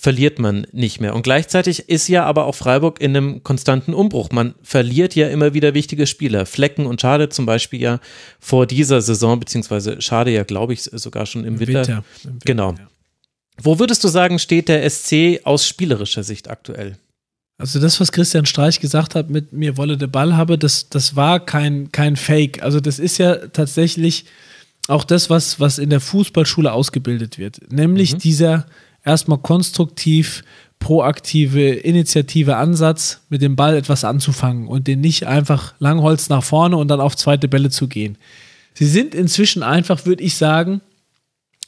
verliert 0.00 0.38
man 0.38 0.66
nicht 0.72 0.98
mehr. 0.98 1.14
Und 1.14 1.24
gleichzeitig 1.24 1.90
ist 1.90 2.08
ja 2.08 2.24
aber 2.24 2.46
auch 2.46 2.54
Freiburg 2.54 3.02
in 3.02 3.14
einem 3.14 3.44
konstanten 3.44 3.92
Umbruch. 3.92 4.30
Man 4.32 4.54
verliert 4.62 5.14
ja 5.14 5.28
immer 5.28 5.52
wieder 5.52 5.74
wichtige 5.74 6.06
Spieler. 6.06 6.46
Flecken 6.46 6.86
und 6.86 7.02
Schade 7.02 7.28
zum 7.28 7.44
Beispiel 7.44 7.82
ja 7.82 8.00
vor 8.38 8.66
dieser 8.66 9.02
Saison, 9.02 9.38
beziehungsweise 9.38 10.00
Schade 10.00 10.30
ja, 10.30 10.44
glaube 10.44 10.72
ich, 10.72 10.84
sogar 10.84 11.26
schon 11.26 11.44
im, 11.44 11.54
Im 11.54 11.60
Winter. 11.60 11.80
Winter. 11.80 12.04
Im 12.24 12.30
Winter. 12.30 12.44
Genau. 12.46 12.70
Ja. 12.78 12.88
Wo 13.62 13.78
würdest 13.78 14.02
du 14.02 14.08
sagen, 14.08 14.38
steht 14.38 14.70
der 14.70 14.88
SC 14.88 15.40
aus 15.44 15.68
spielerischer 15.68 16.22
Sicht 16.22 16.48
aktuell? 16.48 16.96
Also 17.58 17.78
das, 17.78 18.00
was 18.00 18.10
Christian 18.10 18.46
Streich 18.46 18.80
gesagt 18.80 19.14
hat 19.14 19.28
mit 19.28 19.52
mir 19.52 19.76
wolle 19.76 19.98
der 19.98 20.06
Ball 20.06 20.34
habe, 20.34 20.56
das, 20.56 20.88
das 20.88 21.14
war 21.14 21.44
kein, 21.44 21.92
kein 21.92 22.16
Fake. 22.16 22.62
Also 22.62 22.80
das 22.80 22.98
ist 22.98 23.18
ja 23.18 23.36
tatsächlich 23.48 24.24
auch 24.88 25.04
das, 25.04 25.28
was, 25.28 25.60
was 25.60 25.76
in 25.76 25.90
der 25.90 26.00
Fußballschule 26.00 26.72
ausgebildet 26.72 27.36
wird. 27.36 27.70
Nämlich 27.70 28.14
mhm. 28.14 28.18
dieser 28.20 28.66
erstmal 29.04 29.38
konstruktiv 29.38 30.42
proaktive, 30.80 31.70
initiative 31.70 32.56
Ansatz, 32.56 33.20
mit 33.28 33.42
dem 33.42 33.54
Ball 33.54 33.76
etwas 33.76 34.02
anzufangen 34.02 34.66
und 34.66 34.86
den 34.88 35.00
nicht 35.00 35.26
einfach 35.26 35.74
Langholz 35.78 36.28
nach 36.28 36.42
vorne 36.42 36.76
und 36.76 36.88
dann 36.88 37.00
auf 37.00 37.16
zweite 37.16 37.48
Bälle 37.48 37.70
zu 37.70 37.86
gehen. 37.86 38.18
Sie 38.74 38.86
sind 38.86 39.14
inzwischen 39.14 39.62
einfach, 39.62 40.06
würde 40.06 40.24
ich 40.24 40.36
sagen, 40.36 40.80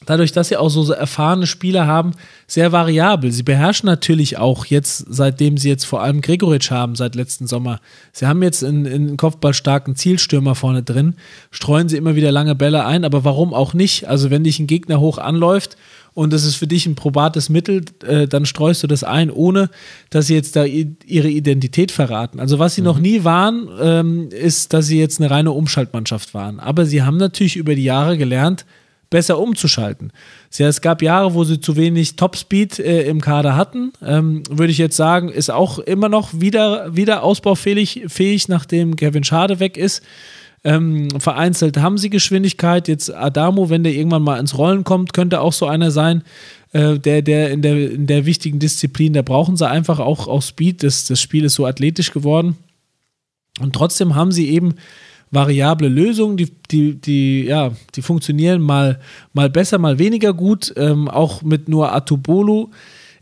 dadurch, 0.07 0.33
dass 0.33 0.49
sie 0.49 0.57
auch 0.57 0.71
so 0.71 0.91
erfahrene 0.93 1.47
Spieler 1.47 1.87
haben, 1.87 2.13
sehr 2.47 2.73
variabel. 2.73 3.31
Sie 3.31 3.43
beherrschen 3.43 3.87
natürlich 3.87 4.39
auch 4.39 4.65
jetzt, 4.65 5.05
seitdem 5.09 5.59
sie 5.59 5.69
jetzt 5.69 5.85
vor 5.85 6.03
allem 6.03 6.23
Gregoritsch 6.23 6.71
haben, 6.71 6.97
seit 6.97 7.15
letzten 7.15 7.47
Sommer. 7.47 7.81
Sie 8.13 8.27
haben 8.27 8.43
jetzt 8.43 8.65
einen, 8.65 8.87
einen 8.87 9.17
kopfballstarken 9.17 9.95
Zielstürmer 9.95 10.55
vorne 10.55 10.83
drin, 10.83 11.17
streuen 11.51 11.89
sie 11.89 11.99
immer 11.99 12.17
wieder 12.17 12.33
lange 12.33 12.55
Bälle 12.55 12.85
ein, 12.85 13.05
aber 13.05 13.25
warum 13.25 13.53
auch 13.53 13.75
nicht? 13.75 14.09
Also 14.09 14.31
wenn 14.31 14.45
dich 14.45 14.59
ein 14.59 14.67
Gegner 14.67 15.01
hoch 15.01 15.19
anläuft 15.19 15.77
und 16.15 16.33
das 16.33 16.45
ist 16.45 16.57
für 16.57 16.67
dich 16.67 16.87
ein 16.87 16.95
probates 16.95 17.49
Mittel, 17.49 17.85
äh, 18.07 18.29
dann 18.29 18.45
streust 18.45 18.83
du 18.83 18.87
das 18.87 19.03
ein, 19.03 19.31
ohne 19.31 19.71
dass 20.11 20.27
sie 20.27 20.35
jetzt 20.35 20.57
da 20.57 20.65
ihre 20.65 21.29
Identität 21.29 21.91
verraten. 21.91 22.39
Also 22.39 22.59
was 22.59 22.75
sie 22.75 22.83
mhm. 22.83 22.87
noch 22.87 22.99
nie 22.99 23.25
waren, 23.25 23.69
ähm, 23.81 24.29
ist, 24.31 24.75
dass 24.75 24.87
sie 24.87 24.99
jetzt 24.99 25.21
eine 25.21 25.31
reine 25.31 25.53
Umschaltmannschaft 25.53 26.35
waren. 26.35 26.61
Aber 26.61 26.85
sie 26.85 27.03
haben 27.03 27.17
natürlich 27.17 27.57
über 27.57 27.75
die 27.75 27.85
Jahre 27.85 28.19
gelernt, 28.19 28.67
besser 29.13 29.39
umzuschalten. 29.39 30.11
Ja, 30.55 30.69
es 30.69 30.81
gab 30.81 31.03
Jahre, 31.03 31.35
wo 31.35 31.45
sie 31.45 31.61
zu 31.61 31.77
wenig 31.77 32.17
Topspeed 32.17 32.79
äh, 32.79 33.03
im 33.03 33.21
Kader 33.21 33.57
hatten. 33.57 33.93
Ähm, 34.03 34.43
Würde 34.51 34.73
ich 34.73 34.79
jetzt 34.79 34.97
sagen, 34.97 35.29
ist 35.29 35.51
auch 35.51 35.79
immer 35.79 36.09
noch 36.09 36.31
wieder, 36.33 36.97
wieder 36.97 37.23
ausbaufähig, 37.23 38.05
fähig, 38.09 38.49
nachdem 38.49 38.97
Kevin 38.97 39.23
Schade 39.23 39.61
weg 39.61 39.77
ist. 39.77 40.03
Ähm, 40.65 41.09
vereinzelt 41.19 41.77
haben 41.79 41.99
sie 41.99 42.11
Geschwindigkeit. 42.11 42.87
Jetzt 42.87 43.13
Adamo, 43.13 43.69
wenn 43.69 43.83
der 43.83 43.95
irgendwann 43.95 44.23
mal 44.23 44.39
ins 44.39 44.57
Rollen 44.57 44.85
kommt, 44.85 45.13
könnte 45.13 45.41
auch 45.41 45.53
so 45.53 45.67
einer 45.67 45.91
sein, 45.91 46.23
äh, 46.73 46.99
der, 46.99 47.23
der, 47.23 47.51
in 47.51 47.63
der 47.63 47.91
in 47.91 48.07
der 48.07 48.27
wichtigen 48.27 48.61
Disziplin, 48.61 49.13
da 49.13 49.23
brauchen 49.23 49.57
sie 49.57 49.69
einfach 49.69 49.99
auch, 49.99 50.29
auch 50.29 50.43
Speed. 50.43 50.83
Das, 50.85 51.07
das 51.07 51.21
Spiel 51.21 51.45
ist 51.45 51.55
so 51.55 51.67
athletisch 51.67 52.13
geworden. 52.13 52.57
Und 53.61 53.75
trotzdem 53.75 54.15
haben 54.15 54.31
sie 54.31 54.51
eben 54.51 54.77
variable 55.33 55.89
Lösungen, 55.89 56.37
die, 56.37 56.53
die, 56.71 56.95
die, 56.95 57.45
ja, 57.45 57.73
die 57.95 58.03
funktionieren 58.03 58.61
mal, 58.61 59.01
mal 59.33 59.51
besser, 59.51 59.79
mal 59.79 59.99
weniger 59.99 60.33
gut. 60.33 60.73
Ähm, 60.77 61.09
auch 61.09 61.43
mit 61.43 61.69
nur 61.69 61.93
Atubolu 61.93 62.71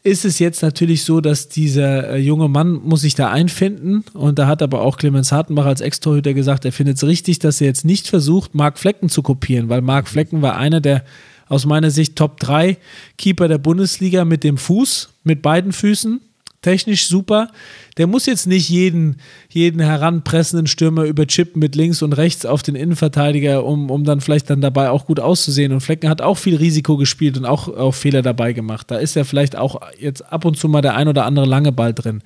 ist 0.03 0.25
es 0.25 0.39
jetzt 0.39 0.63
natürlich 0.63 1.05
so, 1.05 1.21
dass 1.21 1.49
dieser 1.49 2.11
äh, 2.11 2.17
junge 2.19 2.49
Mann 2.49 2.73
muss 2.73 3.03
sich 3.03 3.15
da 3.15 3.31
einfinden? 3.31 4.05
Und 4.15 4.39
da 4.39 4.47
hat 4.47 4.63
aber 4.63 4.81
auch 4.81 4.97
Clemens 4.97 5.33
Hartenbach 5.33 5.67
als 5.67 5.81
Ex-Torhüter 5.81 6.33
gesagt, 6.33 6.65
er 6.65 6.73
findet 6.73 6.97
es 6.97 7.05
richtig, 7.05 7.39
dass 7.39 7.61
er 7.61 7.67
jetzt 7.67 7.85
nicht 7.85 8.09
versucht, 8.09 8.55
Marc 8.55 8.79
Flecken 8.79 9.09
zu 9.09 9.23
kopieren, 9.23 9.69
weil 9.69 9.83
Marc 9.83 10.09
Flecken 10.09 10.43
war 10.43 10.57
einer 10.57 10.81
der 10.81 11.05
aus 11.49 11.67
meiner 11.67 11.91
Sicht 11.91 12.17
Top 12.17 12.39
3 12.41 12.79
Keeper 13.19 13.49
der 13.49 13.59
Bundesliga 13.59 14.25
mit 14.25 14.45
dem 14.45 14.57
Fuß, 14.57 15.11
mit 15.25 15.43
beiden 15.43 15.73
Füßen 15.73 16.21
technisch 16.63 17.07
super. 17.09 17.49
Der 17.97 18.07
muss 18.07 18.27
jetzt 18.27 18.47
nicht 18.47 18.69
jeden, 18.69 19.17
jeden 19.49 19.81
heranpressenden 19.81 20.67
Stürmer 20.67 21.05
überchippen 21.05 21.59
mit 21.61 21.75
links 21.75 22.03
und 22.03 22.13
rechts 22.13 22.47
auf 22.47 22.63
den 22.63 22.75
Innenverteidiger, 22.75 23.65
um, 23.65 23.91
um 23.91 24.05
dann 24.05 24.21
vielleicht 24.21 24.51
dann 24.51 24.61
dabei 24.61 24.91
auch 24.91 25.07
gut 25.07 25.21
auszusehen. 25.21 25.73
Und 25.73 25.81
Flecken 25.81 26.11
hat 26.11 26.21
auch 26.23 26.39
viel 26.39 26.57
Risiko 26.57 26.97
gespielt 26.97 27.39
und 27.39 27.47
auch, 27.47 27.69
auch 27.69 27.95
Fehler 27.95 28.23
dabei 28.23 28.53
gemacht. 28.53 28.91
Da 28.91 28.99
ist 28.99 29.17
ja 29.17 29.25
vielleicht 29.25 29.57
auch 29.57 29.81
jetzt 29.99 30.21
ab 30.33 30.45
und 30.45 30.57
zu 30.57 30.69
mal 30.69 30.83
der 30.83 30.97
ein 30.97 31.09
oder 31.09 31.25
andere 31.25 31.47
lange 31.47 31.73
Ball 31.73 31.95
drin. 31.95 32.23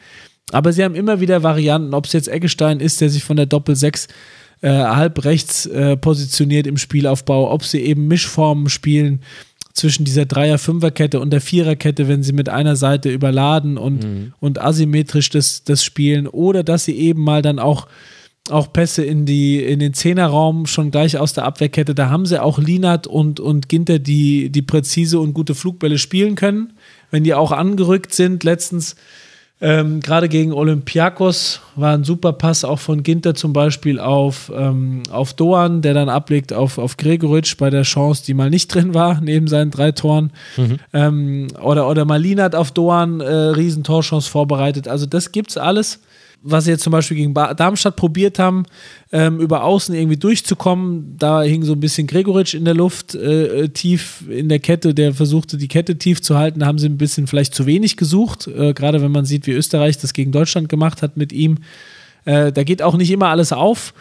Aber 0.52 0.72
sie 0.72 0.84
haben 0.84 0.94
immer 0.94 1.20
wieder 1.20 1.42
Varianten, 1.42 1.94
ob 1.94 2.06
es 2.06 2.12
jetzt 2.12 2.28
Eggestein 2.28 2.80
ist, 2.80 3.00
der 3.00 3.10
sich 3.10 3.24
von 3.24 3.36
der 3.36 3.46
Doppel-6 3.46 4.08
äh, 4.60 4.68
halb 4.70 5.24
rechts 5.24 5.66
äh, 5.66 5.96
positioniert 5.96 6.66
im 6.66 6.76
Spielaufbau, 6.76 7.50
ob 7.50 7.64
sie 7.64 7.80
eben 7.80 8.08
Mischformen 8.08 8.68
spielen 8.68 9.20
zwischen 9.74 10.04
dieser 10.04 10.24
Dreier-Fünfer-Kette 10.24 11.20
und 11.20 11.30
der 11.30 11.40
Viererkette, 11.40 12.08
wenn 12.08 12.22
sie 12.22 12.32
mit 12.32 12.48
einer 12.48 12.76
Seite 12.76 13.10
überladen 13.10 13.76
und, 13.76 14.04
mhm. 14.04 14.32
und 14.40 14.60
asymmetrisch 14.60 15.30
das, 15.30 15.64
das 15.64 15.84
spielen 15.84 16.28
oder 16.28 16.62
dass 16.62 16.84
sie 16.84 16.96
eben 16.96 17.22
mal 17.22 17.42
dann 17.42 17.58
auch 17.58 17.88
auch 18.50 18.74
Pässe 18.74 19.02
in, 19.02 19.24
die, 19.24 19.62
in 19.64 19.78
den 19.78 19.94
Zehnerraum 19.94 20.66
schon 20.66 20.90
gleich 20.90 21.16
aus 21.16 21.32
der 21.32 21.46
Abwehrkette. 21.46 21.94
Da 21.94 22.10
haben 22.10 22.26
sie 22.26 22.42
auch 22.42 22.58
Linat 22.58 23.06
und, 23.06 23.40
und 23.40 23.70
Ginter, 23.70 23.98
die, 23.98 24.50
die 24.50 24.60
präzise 24.60 25.18
und 25.18 25.32
gute 25.32 25.54
Flugbälle 25.54 25.96
spielen 25.96 26.34
können. 26.34 26.74
Wenn 27.10 27.24
die 27.24 27.32
auch 27.32 27.52
angerückt 27.52 28.14
sind, 28.14 28.44
letztens 28.44 28.96
ähm, 29.60 30.00
Gerade 30.00 30.28
gegen 30.28 30.52
Olympiakos 30.52 31.60
war 31.76 31.94
ein 31.94 32.04
super 32.04 32.32
Pass 32.32 32.64
auch 32.64 32.80
von 32.80 33.02
Ginter 33.02 33.34
zum 33.34 33.52
Beispiel 33.52 34.00
auf, 34.00 34.52
ähm, 34.54 35.04
auf 35.10 35.32
Doan, 35.32 35.80
der 35.80 35.94
dann 35.94 36.08
ablegt 36.08 36.52
auf, 36.52 36.76
auf 36.76 36.96
Gregoritsch 36.96 37.56
bei 37.56 37.70
der 37.70 37.82
Chance, 37.82 38.24
die 38.26 38.34
mal 38.34 38.50
nicht 38.50 38.66
drin 38.74 38.94
war, 38.94 39.20
neben 39.20 39.46
seinen 39.46 39.70
drei 39.70 39.92
Toren. 39.92 40.32
Mhm. 40.56 40.78
Ähm, 40.92 41.46
oder, 41.62 41.88
oder 41.88 42.04
Malinat 42.04 42.54
auf 42.54 42.72
Doan, 42.72 43.20
äh, 43.20 43.26
Riesentorchance 43.26 44.28
vorbereitet. 44.28 44.88
Also 44.88 45.06
das 45.06 45.32
gibt's 45.32 45.56
alles 45.56 46.00
was 46.46 46.64
sie 46.64 46.72
jetzt 46.72 46.84
zum 46.84 46.90
Beispiel 46.90 47.16
gegen 47.16 47.32
Darmstadt 47.32 47.96
probiert 47.96 48.38
haben, 48.38 48.66
ähm, 49.12 49.40
über 49.40 49.64
Außen 49.64 49.94
irgendwie 49.94 50.18
durchzukommen. 50.18 51.16
Da 51.18 51.42
hing 51.42 51.64
so 51.64 51.72
ein 51.72 51.80
bisschen 51.80 52.06
Gregoritsch 52.06 52.54
in 52.54 52.66
der 52.66 52.74
Luft, 52.74 53.14
äh, 53.14 53.62
äh, 53.62 53.68
tief 53.68 54.22
in 54.28 54.50
der 54.50 54.58
Kette, 54.58 54.94
der 54.94 55.14
versuchte, 55.14 55.56
die 55.56 55.68
Kette 55.68 55.96
tief 55.96 56.20
zu 56.20 56.36
halten. 56.36 56.60
Da 56.60 56.66
haben 56.66 56.78
sie 56.78 56.88
ein 56.88 56.98
bisschen 56.98 57.26
vielleicht 57.26 57.54
zu 57.54 57.64
wenig 57.64 57.96
gesucht, 57.96 58.46
äh, 58.46 58.74
gerade 58.74 59.00
wenn 59.00 59.10
man 59.10 59.24
sieht, 59.24 59.46
wie 59.46 59.52
Österreich 59.52 59.96
das 59.98 60.12
gegen 60.12 60.32
Deutschland 60.32 60.68
gemacht 60.68 61.00
hat 61.00 61.16
mit 61.16 61.32
ihm. 61.32 61.58
Äh, 62.26 62.52
da 62.52 62.62
geht 62.62 62.82
auch 62.82 62.96
nicht 62.96 63.10
immer 63.10 63.28
alles 63.28 63.52
auf. 63.52 63.94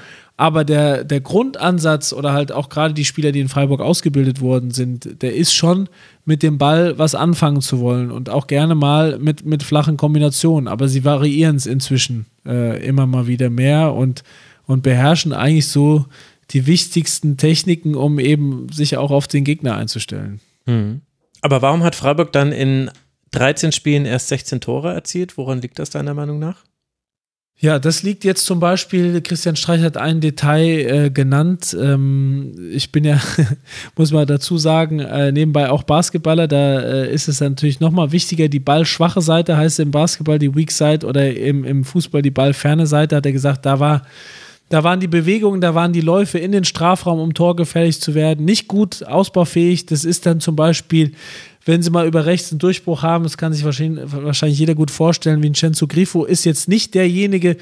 Aber 0.43 0.65
der, 0.65 1.05
der 1.05 1.21
Grundansatz 1.21 2.11
oder 2.11 2.33
halt 2.33 2.51
auch 2.51 2.67
gerade 2.67 2.93
die 2.93 3.05
Spieler, 3.05 3.31
die 3.31 3.39
in 3.39 3.47
Freiburg 3.47 3.79
ausgebildet 3.79 4.41
worden 4.41 4.71
sind, 4.71 5.21
der 5.21 5.33
ist 5.35 5.53
schon 5.53 5.87
mit 6.25 6.43
dem 6.43 6.57
Ball 6.57 6.97
was 6.99 7.15
anfangen 7.15 7.61
zu 7.61 7.79
wollen 7.79 8.11
und 8.11 8.29
auch 8.29 8.47
gerne 8.47 8.75
mal 8.75 9.19
mit, 9.19 9.45
mit 9.45 9.63
flachen 9.63 9.95
Kombinationen. 9.95 10.67
Aber 10.67 10.89
sie 10.89 11.05
variieren 11.05 11.55
es 11.55 11.65
inzwischen 11.65 12.25
äh, 12.45 12.85
immer 12.85 13.05
mal 13.05 13.25
wieder 13.25 13.49
mehr 13.49 13.93
und, 13.93 14.25
und 14.65 14.83
beherrschen 14.83 15.31
eigentlich 15.31 15.69
so 15.69 16.07
die 16.49 16.67
wichtigsten 16.67 17.37
Techniken, 17.37 17.95
um 17.95 18.19
eben 18.19 18.67
sich 18.69 18.97
auch 18.97 19.11
auf 19.11 19.29
den 19.29 19.45
Gegner 19.45 19.77
einzustellen. 19.77 20.41
Mhm. 20.65 21.03
Aber 21.39 21.61
warum 21.61 21.83
hat 21.83 21.95
Freiburg 21.95 22.33
dann 22.33 22.51
in 22.51 22.91
13 23.31 23.71
Spielen 23.71 24.05
erst 24.05 24.27
16 24.27 24.59
Tore 24.59 24.93
erzielt? 24.93 25.37
Woran 25.37 25.61
liegt 25.61 25.79
das 25.79 25.89
deiner 25.89 26.13
Meinung 26.13 26.39
nach? 26.39 26.65
Ja, 27.63 27.79
das 27.79 28.03
liegt 28.03 28.25
jetzt 28.25 28.45
zum 28.45 28.59
Beispiel, 28.59 29.21
Christian 29.21 29.55
Streich 29.55 29.81
hat 29.83 29.95
ein 29.95 30.19
Detail 30.19 31.05
äh, 31.05 31.09
genannt. 31.09 31.73
Ähm, 31.79 32.51
ich 32.73 32.91
bin 32.91 33.05
ja, 33.05 33.21
muss 33.95 34.11
man 34.11 34.27
dazu 34.27 34.57
sagen, 34.57 34.99
äh, 34.99 35.31
nebenbei 35.31 35.69
auch 35.69 35.83
Basketballer. 35.83 36.49
Da 36.49 36.81
äh, 36.81 37.13
ist 37.13 37.29
es 37.29 37.39
natürlich 37.39 37.79
nochmal 37.79 38.11
wichtiger, 38.11 38.49
die 38.49 38.59
ballschwache 38.59 39.21
Seite 39.21 39.55
heißt 39.55 39.79
im 39.79 39.91
Basketball 39.91 40.39
die 40.39 40.53
Weak 40.53 40.71
Side 40.71 41.07
oder 41.07 41.33
im, 41.33 41.63
im 41.63 41.85
Fußball 41.85 42.21
die 42.21 42.31
ballferne 42.31 42.85
Seite, 42.85 43.15
hat 43.15 43.25
er 43.25 43.31
gesagt, 43.31 43.65
da 43.65 43.79
war 43.79 44.01
da 44.69 44.83
waren 44.83 44.99
die 44.99 45.07
Bewegungen, 45.07 45.61
da 45.61 45.75
waren 45.75 45.93
die 45.93 46.01
Läufe 46.01 46.39
in 46.39 46.51
den 46.51 46.63
Strafraum, 46.63 47.19
um 47.19 47.33
torgefährlich 47.33 48.01
zu 48.01 48.15
werden, 48.15 48.45
nicht 48.45 48.67
gut 48.67 49.03
ausbaufähig. 49.03 49.85
Das 49.85 50.03
ist 50.03 50.25
dann 50.25 50.39
zum 50.39 50.55
Beispiel, 50.55 51.11
wenn 51.65 51.81
sie 51.81 51.91
mal 51.91 52.07
über 52.07 52.25
rechts 52.25 52.51
einen 52.51 52.59
Durchbruch 52.59 53.03
haben, 53.03 53.23
das 53.23 53.37
kann 53.37 53.53
sich 53.53 53.63
wahrscheinlich, 53.63 54.03
wahrscheinlich 54.11 54.59
jeder 54.59 54.75
gut 54.75 54.91
vorstellen, 54.91 55.43
Vincenzo 55.43 55.87
Grifo 55.87 56.25
ist 56.25 56.43
jetzt 56.43 56.67
nicht 56.67 56.95
derjenige, 56.95 57.57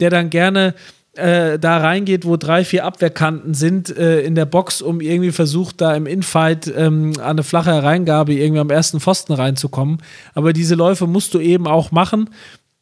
der 0.00 0.10
dann 0.10 0.30
gerne 0.30 0.74
äh, 1.16 1.58
da 1.58 1.78
reingeht, 1.78 2.24
wo 2.24 2.36
drei, 2.36 2.64
vier 2.64 2.84
Abwehrkanten 2.84 3.54
sind 3.54 3.96
äh, 3.96 4.22
in 4.22 4.34
der 4.34 4.46
Box, 4.46 4.82
um 4.82 5.00
irgendwie 5.00 5.30
versucht, 5.30 5.80
da 5.80 5.94
im 5.94 6.06
Infight 6.06 6.72
ähm, 6.76 7.12
an 7.18 7.22
eine 7.22 7.42
flache 7.44 7.72
Hereingabe 7.72 8.34
irgendwie 8.34 8.60
am 8.60 8.70
ersten 8.70 9.00
Pfosten 9.00 9.32
reinzukommen. 9.32 9.98
Aber 10.34 10.52
diese 10.52 10.74
Läufe 10.74 11.06
musst 11.06 11.34
du 11.34 11.40
eben 11.40 11.66
auch 11.66 11.92
machen 11.92 12.30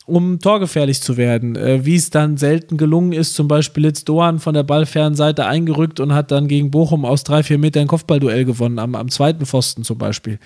um 0.07 0.41
torgefährlich 0.41 1.01
zu 1.01 1.17
werden. 1.17 1.57
Äh, 1.57 1.85
wie 1.85 1.97
es 1.97 2.11
dann 2.11 2.37
selten 2.37 2.77
gelungen 2.77 3.13
ist, 3.13 3.35
zum 3.35 3.49
Beispiel 3.49 3.85
Litz 3.85 4.05
Doan 4.05 4.39
von 4.39 4.55
der 4.55 4.63
ballfernen 4.63 5.15
Seite 5.15 5.47
eingerückt 5.47 6.01
und 6.01 6.13
hat 6.13 6.31
dann 6.31 6.49
gegen 6.49 6.71
Bochum 6.71 7.05
aus 7.05 7.25
drei, 7.25 7.43
vier 7.43 7.59
Metern 7.59 7.87
Kopfballduell 7.87 8.45
gewonnen, 8.45 8.79
am, 8.79 8.95
am 8.95 9.09
zweiten 9.09 9.47
Pfosten 9.47 9.85
zum 9.85 9.99
Beispiel. 9.99 10.39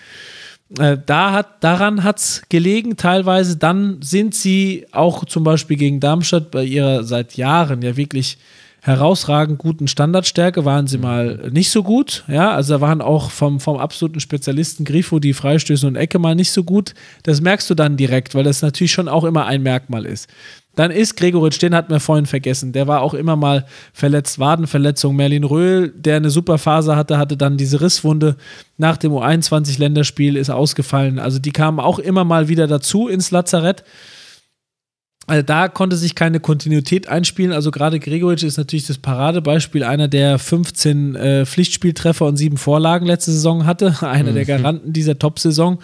Äh, 0.79 0.99
da 1.05 1.33
hat, 1.33 1.63
daran 1.63 2.03
hat 2.03 2.19
es 2.19 2.43
gelegen 2.49 2.97
teilweise. 2.97 3.57
Dann 3.57 3.99
sind 4.03 4.35
sie 4.35 4.87
auch 4.93 5.25
zum 5.25 5.45
Beispiel 5.45 5.77
gegen 5.77 6.01
Darmstadt 6.01 6.51
bei 6.51 6.65
ihrer 6.65 7.05
seit 7.05 7.37
Jahren 7.37 7.83
ja 7.83 7.97
wirklich 7.97 8.39
herausragend 8.87 9.59
guten 9.59 9.89
Standardstärke 9.89 10.65
waren 10.65 10.87
sie 10.87 10.99
mal 10.99 11.51
nicht 11.51 11.71
so 11.71 11.83
gut. 11.83 12.23
Ja, 12.29 12.53
also 12.53 12.75
da 12.75 12.81
waren 12.81 13.01
auch 13.01 13.31
vom, 13.33 13.59
vom 13.59 13.79
absoluten 13.79 14.21
Spezialisten 14.21 14.85
Grifo 14.85 15.19
die 15.19 15.33
Freistöße 15.33 15.87
und 15.87 15.97
Ecke 15.97 16.21
mal 16.21 16.37
nicht 16.37 16.53
so 16.53 16.63
gut. 16.63 16.95
Das 17.25 17.41
merkst 17.41 17.69
du 17.69 17.75
dann 17.75 17.97
direkt, 17.97 18.37
weil 18.37 18.45
das 18.45 18.63
natürlich 18.63 18.93
schon 18.93 19.09
auch 19.09 19.25
immer 19.25 19.47
ein 19.47 19.63
Merkmal 19.63 20.07
ist. 20.07 20.29
Dann 20.77 20.91
ist 20.91 21.17
Gregoritsch, 21.17 21.61
den 21.61 21.75
hatten 21.75 21.91
wir 21.91 22.01
vorhin 22.01 22.27
vergessen. 22.27 22.73
Der 22.73 22.87
war 22.87 23.01
auch 23.01 23.15
immer 23.15 23.35
mal 23.35 23.67
verletzt, 23.93 24.39
Wadenverletzung. 24.39 25.17
Merlin 25.17 25.45
Röhl, 25.45 25.89
der 25.89 26.17
eine 26.17 26.31
super 26.31 26.59
Phase 26.59 26.95
hatte, 26.95 27.19
hatte 27.19 27.37
dann 27.37 27.57
diese 27.57 27.81
Risswunde 27.81 28.37
nach 28.77 28.99
dem 28.99 29.13
U21-Länderspiel, 29.13 30.37
ist 30.37 30.51
ausgefallen. 30.51 31.19
Also 31.19 31.39
die 31.39 31.51
kamen 31.51 31.81
auch 31.81 31.99
immer 31.99 32.25
mal 32.25 32.49
wieder 32.49 32.67
dazu 32.67 33.09
ins 33.09 33.31
Lazarett. 33.31 33.85
Also 35.29 35.43
da 35.43 35.69
konnte 35.69 35.97
sich 35.97 36.15
keine 36.15 36.39
Kontinuität 36.39 37.09
einspielen. 37.09 37.53
Also 37.53 37.73
gerade 37.73 37.99
Gregoritsch 37.99 38.45
ist 38.45 38.59
natürlich 38.59 38.87
das 38.87 38.99
Paradebeispiel, 38.99 39.83
einer 39.83 40.07
der 40.07 40.39
15 40.39 41.17
äh, 41.17 41.47
Pflichtspieltreffer 41.47 42.25
und 42.27 42.37
sieben 42.37 42.57
Vorlagen 42.57 43.07
letzte 43.07 43.33
Saison 43.33 43.67
hatte, 43.67 43.97
einer 44.03 44.31
mhm. 44.31 44.37
der 44.37 44.45
Garanten 44.45 44.93
dieser 44.93 45.19
Top-Saison. 45.19 45.81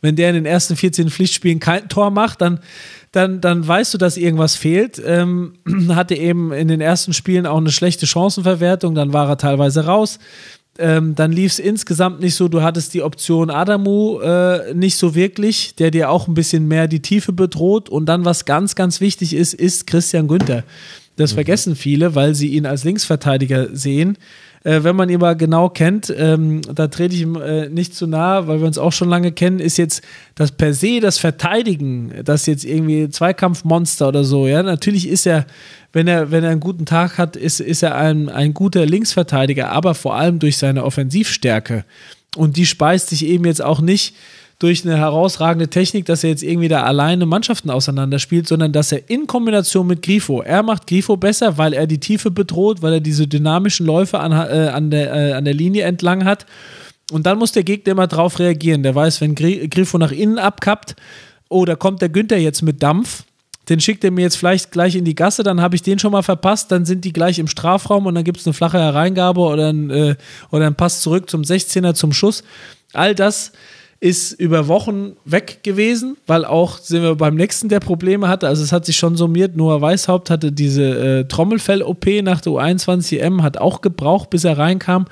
Wenn 0.00 0.16
der 0.16 0.28
in 0.30 0.36
den 0.36 0.46
ersten 0.46 0.76
14 0.76 1.10
Pflichtspielen 1.10 1.58
kein 1.58 1.88
Tor 1.88 2.10
macht, 2.10 2.40
dann, 2.40 2.60
dann, 3.12 3.40
dann 3.40 3.66
weißt 3.66 3.92
du, 3.92 3.98
dass 3.98 4.16
irgendwas 4.16 4.54
fehlt. 4.54 5.02
Ähm, 5.04 5.54
hatte 5.90 6.14
eben 6.14 6.52
in 6.52 6.68
den 6.68 6.80
ersten 6.80 7.12
Spielen 7.12 7.46
auch 7.46 7.58
eine 7.58 7.72
schlechte 7.72 8.06
Chancenverwertung, 8.06 8.94
dann 8.94 9.12
war 9.12 9.28
er 9.28 9.36
teilweise 9.36 9.84
raus. 9.84 10.18
Ähm, 10.78 11.16
dann 11.16 11.32
lief 11.32 11.52
es 11.52 11.58
insgesamt 11.58 12.20
nicht 12.20 12.36
so. 12.36 12.46
Du 12.48 12.62
hattest 12.62 12.94
die 12.94 13.02
Option 13.02 13.50
Adamu 13.50 14.20
äh, 14.20 14.72
nicht 14.74 14.96
so 14.96 15.14
wirklich, 15.14 15.74
der 15.74 15.90
dir 15.90 16.10
auch 16.10 16.28
ein 16.28 16.34
bisschen 16.34 16.68
mehr 16.68 16.86
die 16.86 17.02
Tiefe 17.02 17.32
bedroht. 17.32 17.88
Und 17.88 18.06
dann, 18.06 18.24
was 18.24 18.44
ganz, 18.44 18.76
ganz 18.76 19.00
wichtig 19.00 19.34
ist, 19.34 19.54
ist 19.54 19.86
Christian 19.88 20.28
Günther. 20.28 20.62
Das 21.16 21.32
mhm. 21.32 21.34
vergessen 21.34 21.76
viele, 21.76 22.14
weil 22.14 22.34
sie 22.34 22.48
ihn 22.48 22.64
als 22.64 22.84
Linksverteidiger 22.84 23.74
sehen. 23.74 24.16
Äh, 24.64 24.82
wenn 24.82 24.96
man 24.96 25.08
ihn 25.08 25.20
mal 25.20 25.36
genau 25.36 25.68
kennt, 25.68 26.12
ähm, 26.16 26.62
da 26.62 26.88
trete 26.88 27.14
ich 27.14 27.22
ihm 27.22 27.36
äh, 27.36 27.68
nicht 27.68 27.94
zu 27.94 28.06
nahe, 28.06 28.48
weil 28.48 28.60
wir 28.60 28.66
uns 28.66 28.78
auch 28.78 28.92
schon 28.92 29.08
lange 29.08 29.32
kennen, 29.32 29.60
ist 29.60 29.78
jetzt 29.78 30.02
das 30.34 30.52
per 30.52 30.74
se 30.74 31.00
das 31.00 31.18
Verteidigen, 31.18 32.12
das 32.24 32.46
jetzt 32.46 32.64
irgendwie 32.64 33.08
Zweikampfmonster 33.08 34.08
oder 34.08 34.24
so, 34.24 34.46
ja, 34.46 34.62
natürlich 34.62 35.08
ist 35.08 35.26
er, 35.26 35.46
wenn 35.92 36.06
er, 36.06 36.30
wenn 36.30 36.44
er 36.44 36.50
einen 36.50 36.60
guten 36.60 36.86
Tag 36.86 37.18
hat, 37.18 37.36
ist, 37.36 37.60
ist 37.60 37.82
er 37.82 37.94
ein, 37.96 38.28
ein 38.28 38.54
guter 38.54 38.84
Linksverteidiger, 38.84 39.70
aber 39.70 39.94
vor 39.94 40.14
allem 40.14 40.38
durch 40.38 40.58
seine 40.58 40.84
Offensivstärke. 40.84 41.84
Und 42.36 42.56
die 42.56 42.66
speist 42.66 43.08
sich 43.08 43.24
eben 43.24 43.44
jetzt 43.46 43.62
auch 43.62 43.80
nicht 43.80 44.14
durch 44.58 44.84
eine 44.84 44.98
herausragende 44.98 45.68
Technik, 45.68 46.04
dass 46.06 46.24
er 46.24 46.30
jetzt 46.30 46.42
irgendwie 46.42 46.68
da 46.68 46.82
alleine 46.82 47.26
Mannschaften 47.26 47.70
auseinanderspielt, 47.70 48.48
sondern 48.48 48.72
dass 48.72 48.90
er 48.90 49.08
in 49.08 49.26
Kombination 49.28 49.86
mit 49.86 50.02
Grifo, 50.02 50.40
er 50.42 50.64
macht 50.64 50.88
Grifo 50.88 51.16
besser, 51.16 51.58
weil 51.58 51.72
er 51.72 51.86
die 51.86 52.00
Tiefe 52.00 52.30
bedroht, 52.30 52.82
weil 52.82 52.94
er 52.94 53.00
diese 53.00 53.28
dynamischen 53.28 53.86
Läufe 53.86 54.18
an, 54.18 54.32
äh, 54.32 54.68
an, 54.68 54.90
der, 54.90 55.14
äh, 55.14 55.32
an 55.32 55.44
der 55.44 55.54
Linie 55.54 55.84
entlang 55.84 56.24
hat. 56.24 56.44
Und 57.12 57.24
dann 57.24 57.38
muss 57.38 57.52
der 57.52 57.62
Gegner 57.62 57.92
immer 57.92 58.08
drauf 58.08 58.38
reagieren. 58.40 58.82
Der 58.82 58.94
weiß, 58.94 59.20
wenn 59.20 59.34
Grifo 59.34 59.96
nach 59.96 60.12
innen 60.12 60.38
abkappt, 60.38 60.96
oh, 61.48 61.64
da 61.64 61.76
kommt 61.76 62.02
der 62.02 62.08
Günther 62.08 62.38
jetzt 62.38 62.62
mit 62.62 62.82
Dampf, 62.82 63.24
den 63.68 63.80
schickt 63.80 64.04
er 64.04 64.10
mir 64.10 64.22
jetzt 64.22 64.36
vielleicht 64.36 64.70
gleich 64.70 64.94
in 64.94 65.04
die 65.04 65.14
Gasse, 65.14 65.42
dann 65.42 65.60
habe 65.60 65.76
ich 65.76 65.82
den 65.82 65.98
schon 65.98 66.12
mal 66.12 66.22
verpasst, 66.22 66.72
dann 66.72 66.84
sind 66.84 67.04
die 67.04 67.12
gleich 67.12 67.38
im 67.38 67.48
Strafraum 67.48 68.06
und 68.06 68.14
dann 68.14 68.24
gibt 68.24 68.38
es 68.40 68.46
eine 68.46 68.54
flache 68.54 68.78
Hereingabe 68.78 69.40
oder 69.40 69.72
ein, 69.72 69.90
äh, 69.90 70.16
oder 70.50 70.66
ein 70.66 70.74
Pass 70.74 71.00
zurück 71.00 71.28
zum 71.28 71.42
16er 71.42 71.94
zum 71.94 72.12
Schuss. 72.12 72.44
All 72.92 73.14
das 73.14 73.52
ist 74.00 74.32
über 74.32 74.68
Wochen 74.68 75.16
weg 75.24 75.60
gewesen, 75.64 76.16
weil 76.26 76.44
auch 76.44 76.78
sind 76.78 77.02
wir 77.02 77.16
beim 77.16 77.34
nächsten, 77.34 77.68
der 77.68 77.80
Probleme 77.80 78.28
hatte. 78.28 78.46
Also 78.46 78.62
es 78.62 78.70
hat 78.70 78.86
sich 78.86 78.96
schon 78.96 79.16
summiert. 79.16 79.56
Noah 79.56 79.80
Weishaupt 79.80 80.30
hatte 80.30 80.52
diese 80.52 80.84
äh, 80.84 81.24
Trommelfell-OP 81.24 82.06
nach 82.22 82.40
der 82.40 82.52
U21M, 82.52 83.42
hat 83.42 83.58
auch 83.58 83.80
gebraucht, 83.80 84.30
bis 84.30 84.44
er 84.44 84.56
reinkam. 84.56 85.06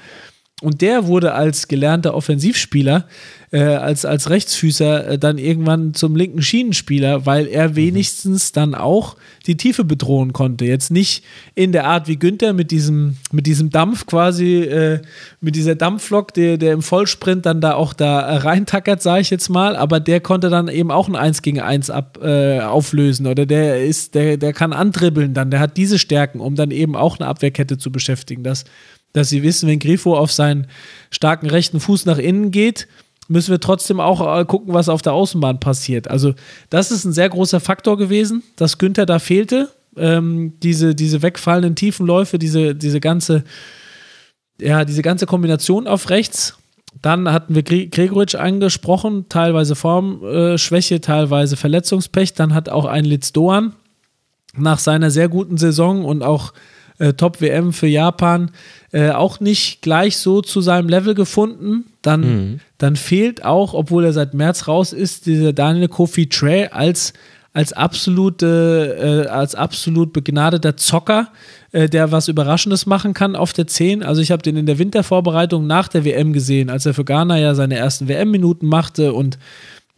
Und 0.63 0.81
der 0.81 1.07
wurde 1.07 1.35
als 1.35 1.69
gelernter 1.69 2.15
Offensivspieler, 2.15 3.07
äh, 3.53 3.61
als, 3.61 4.07
als 4.07 4.31
Rechtsfüßer 4.31 5.07
äh, 5.07 5.19
dann 5.19 5.37
irgendwann 5.37 5.93
zum 5.93 6.17
linken 6.17 6.41
Schienenspieler, 6.41 7.27
weil 7.27 7.47
er 7.47 7.69
mhm. 7.69 7.77
wenigstens 7.77 8.53
dann 8.53 8.75
auch 8.75 9.17
die 9.47 9.59
Tiefe 9.59 9.85
bedrohen 9.85 10.33
konnte. 10.33 10.65
Jetzt 10.65 10.91
nicht 10.91 11.25
in 11.55 11.73
der 11.73 11.85
Art 11.85 12.09
wie 12.09 12.17
Günther 12.17 12.55
mit 12.55 12.71
diesem, 12.71 13.19
mit 13.33 13.47
diesem 13.47 13.69
Dampf 13.69 14.07
quasi, 14.07 14.63
äh, 14.63 15.03
mit 15.43 15.57
dieser 15.57 15.75
Dampflok, 15.75 16.33
der, 16.33 16.57
der 16.57 16.73
im 16.73 16.81
Vollsprint 16.81 17.45
dann 17.45 17.61
da 17.61 17.75
auch 17.75 17.93
da 17.93 18.39
reintackert, 18.39 19.03
sage 19.03 19.21
ich 19.21 19.29
jetzt 19.29 19.51
mal, 19.51 19.77
aber 19.77 20.01
der 20.01 20.21
konnte 20.21 20.49
dann 20.49 20.69
eben 20.69 20.91
auch 20.91 21.07
ein 21.07 21.17
1 21.17 21.43
gegen 21.43 21.61
1 21.61 21.91
ab, 21.91 22.19
äh, 22.23 22.61
auflösen 22.61 23.27
oder 23.27 23.45
der 23.45 23.85
ist, 23.85 24.15
der, 24.15 24.39
der 24.39 24.55
kann 24.55 24.73
andribbeln 24.73 25.35
dann, 25.35 25.51
der 25.51 25.61
hat 25.61 25.77
diese 25.77 25.99
Stärken, 25.99 26.41
um 26.41 26.55
dann 26.55 26.71
eben 26.71 26.97
auch 26.97 27.21
eine 27.21 27.29
Abwehrkette 27.29 27.77
zu 27.77 27.93
beschäftigen. 27.93 28.43
Das 28.43 28.65
dass 29.17 29.31
sie 29.31 29.43
wissen, 29.43 29.67
wenn 29.67 29.79
Grifo 29.79 30.15
auf 30.15 30.31
seinen 30.31 30.67
starken 31.11 31.49
rechten 31.49 31.81
Fuß 31.81 32.05
nach 32.05 32.19
innen 32.19 32.51
geht, 32.51 32.87
müssen 33.29 33.51
wir 33.51 33.61
trotzdem 33.61 33.99
auch 33.99 34.39
äh, 34.39 34.45
gucken, 34.45 34.75
was 34.75 34.91
auf 34.91 35.01
der 35.01 35.15
Außenbahn 35.15 35.59
passiert. 35.59 36.09
Also, 36.09 36.35
das 36.69 36.91
ist 36.91 37.05
ein 37.05 37.15
sehr 37.15 37.31
großer 37.31 37.61
Faktor 37.61 37.97
gewesen, 37.97 38.43
dass 38.57 38.77
Günther 38.77 39.07
da 39.07 39.19
fehlte. 39.19 39.71
Ähm, 39.97 40.53
diese, 40.63 40.95
diese 40.95 41.23
wegfallenden 41.23 41.75
Tiefenläufe, 41.75 42.39
diese, 42.39 42.75
diese 42.75 43.01
ganze, 43.01 43.45
ja, 44.61 44.85
diese 44.85 45.01
ganze 45.01 45.25
Kombination 45.25 45.87
auf 45.87 46.11
rechts. 46.11 46.59
Dann 47.01 47.33
hatten 47.33 47.55
wir 47.55 47.63
Gregoritsch 47.63 48.35
angesprochen, 48.35 49.27
teilweise 49.31 49.75
Formschwäche, 49.75 50.97
äh, 50.97 51.01
teilweise 51.01 51.57
Verletzungspech. 51.57 52.35
Dann 52.35 52.55
hat 52.55 52.69
auch 52.69 52.85
ein 52.85 53.07
Litz 53.07 53.33
Doan 53.33 53.73
nach 54.55 54.79
seiner 54.79 55.11
sehr 55.11 55.29
guten 55.29 55.57
Saison 55.57 56.05
und 56.05 56.23
auch 56.23 56.53
äh, 56.99 57.13
Top-WM 57.13 57.73
für 57.73 57.87
Japan 57.87 58.51
äh, 58.93 59.11
auch 59.11 59.41
nicht 59.41 59.83
gleich 59.83 60.17
so 60.17 60.43
zu 60.43 60.61
seinem 60.61 60.89
Level 60.89 61.15
gefunden. 61.15 61.85
Dann, 62.03 62.21
mhm. 62.21 62.61
dann 62.79 62.97
fehlt 62.97 63.45
auch, 63.45 63.75
obwohl 63.75 64.05
er 64.05 64.13
seit 64.13 64.35
März 64.35 64.69
raus 64.69 64.93
ist, 64.93 65.27
dieser 65.27 65.53
Daniel 65.53 65.89
Kofi 65.89 66.29
Trey 66.29 66.69
als 66.69 67.13
als 67.57 67.73
absolute, 67.73 69.25
äh, 69.27 69.31
als 69.31 69.55
absolut 69.55 70.13
begnadeter 70.13 70.77
Zocker, 70.77 71.29
äh, 71.73 71.89
der 71.89 72.13
was 72.13 72.29
Überraschendes 72.29 72.85
machen 72.85 73.15
kann 73.15 73.35
auf 73.35 73.55
der 73.55 73.67
10. 73.67 74.03
Also 74.03 74.21
ich 74.21 74.31
habe 74.31 74.43
den 74.43 74.59
in 74.59 74.67
der 74.67 74.79
Wintervorbereitung 74.79 75.67
nach 75.67 75.89
der 75.89 76.05
WM 76.05 76.35
gesehen, 76.35 76.69
als 76.69 76.85
er 76.85 76.93
für 76.93 77.07
Ghana 77.07 77.39
ja 77.39 77.55
seine 77.55 77.77
ersten 77.77 78.09
WM-Minuten 78.09 78.67
machte 78.67 79.15
und 79.15 79.39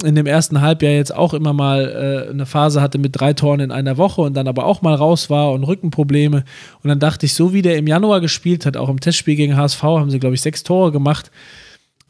in 0.04 0.14
dem 0.14 0.26
ersten 0.26 0.60
Halbjahr 0.60 0.92
jetzt 0.92 1.14
auch 1.14 1.34
immer 1.34 1.52
mal 1.52 2.26
äh, 2.28 2.30
eine 2.30 2.46
Phase 2.46 2.80
hatte 2.80 2.98
mit 2.98 3.18
drei 3.18 3.32
Toren 3.32 3.58
in 3.58 3.72
einer 3.72 3.96
Woche 3.96 4.20
und 4.20 4.34
dann 4.34 4.46
aber 4.46 4.64
auch 4.64 4.80
mal 4.80 4.94
raus 4.94 5.28
war 5.28 5.50
und 5.50 5.64
Rückenprobleme. 5.64 6.44
Und 6.82 6.88
dann 6.88 7.00
dachte 7.00 7.26
ich, 7.26 7.34
so 7.34 7.52
wie 7.52 7.62
der 7.62 7.76
im 7.76 7.88
Januar 7.88 8.20
gespielt 8.20 8.64
hat, 8.64 8.76
auch 8.76 8.88
im 8.88 9.00
Testspiel 9.00 9.34
gegen 9.34 9.56
HSV, 9.56 9.82
haben 9.82 10.10
sie, 10.10 10.20
glaube 10.20 10.36
ich, 10.36 10.40
sechs 10.40 10.62
Tore 10.62 10.92
gemacht. 10.92 11.32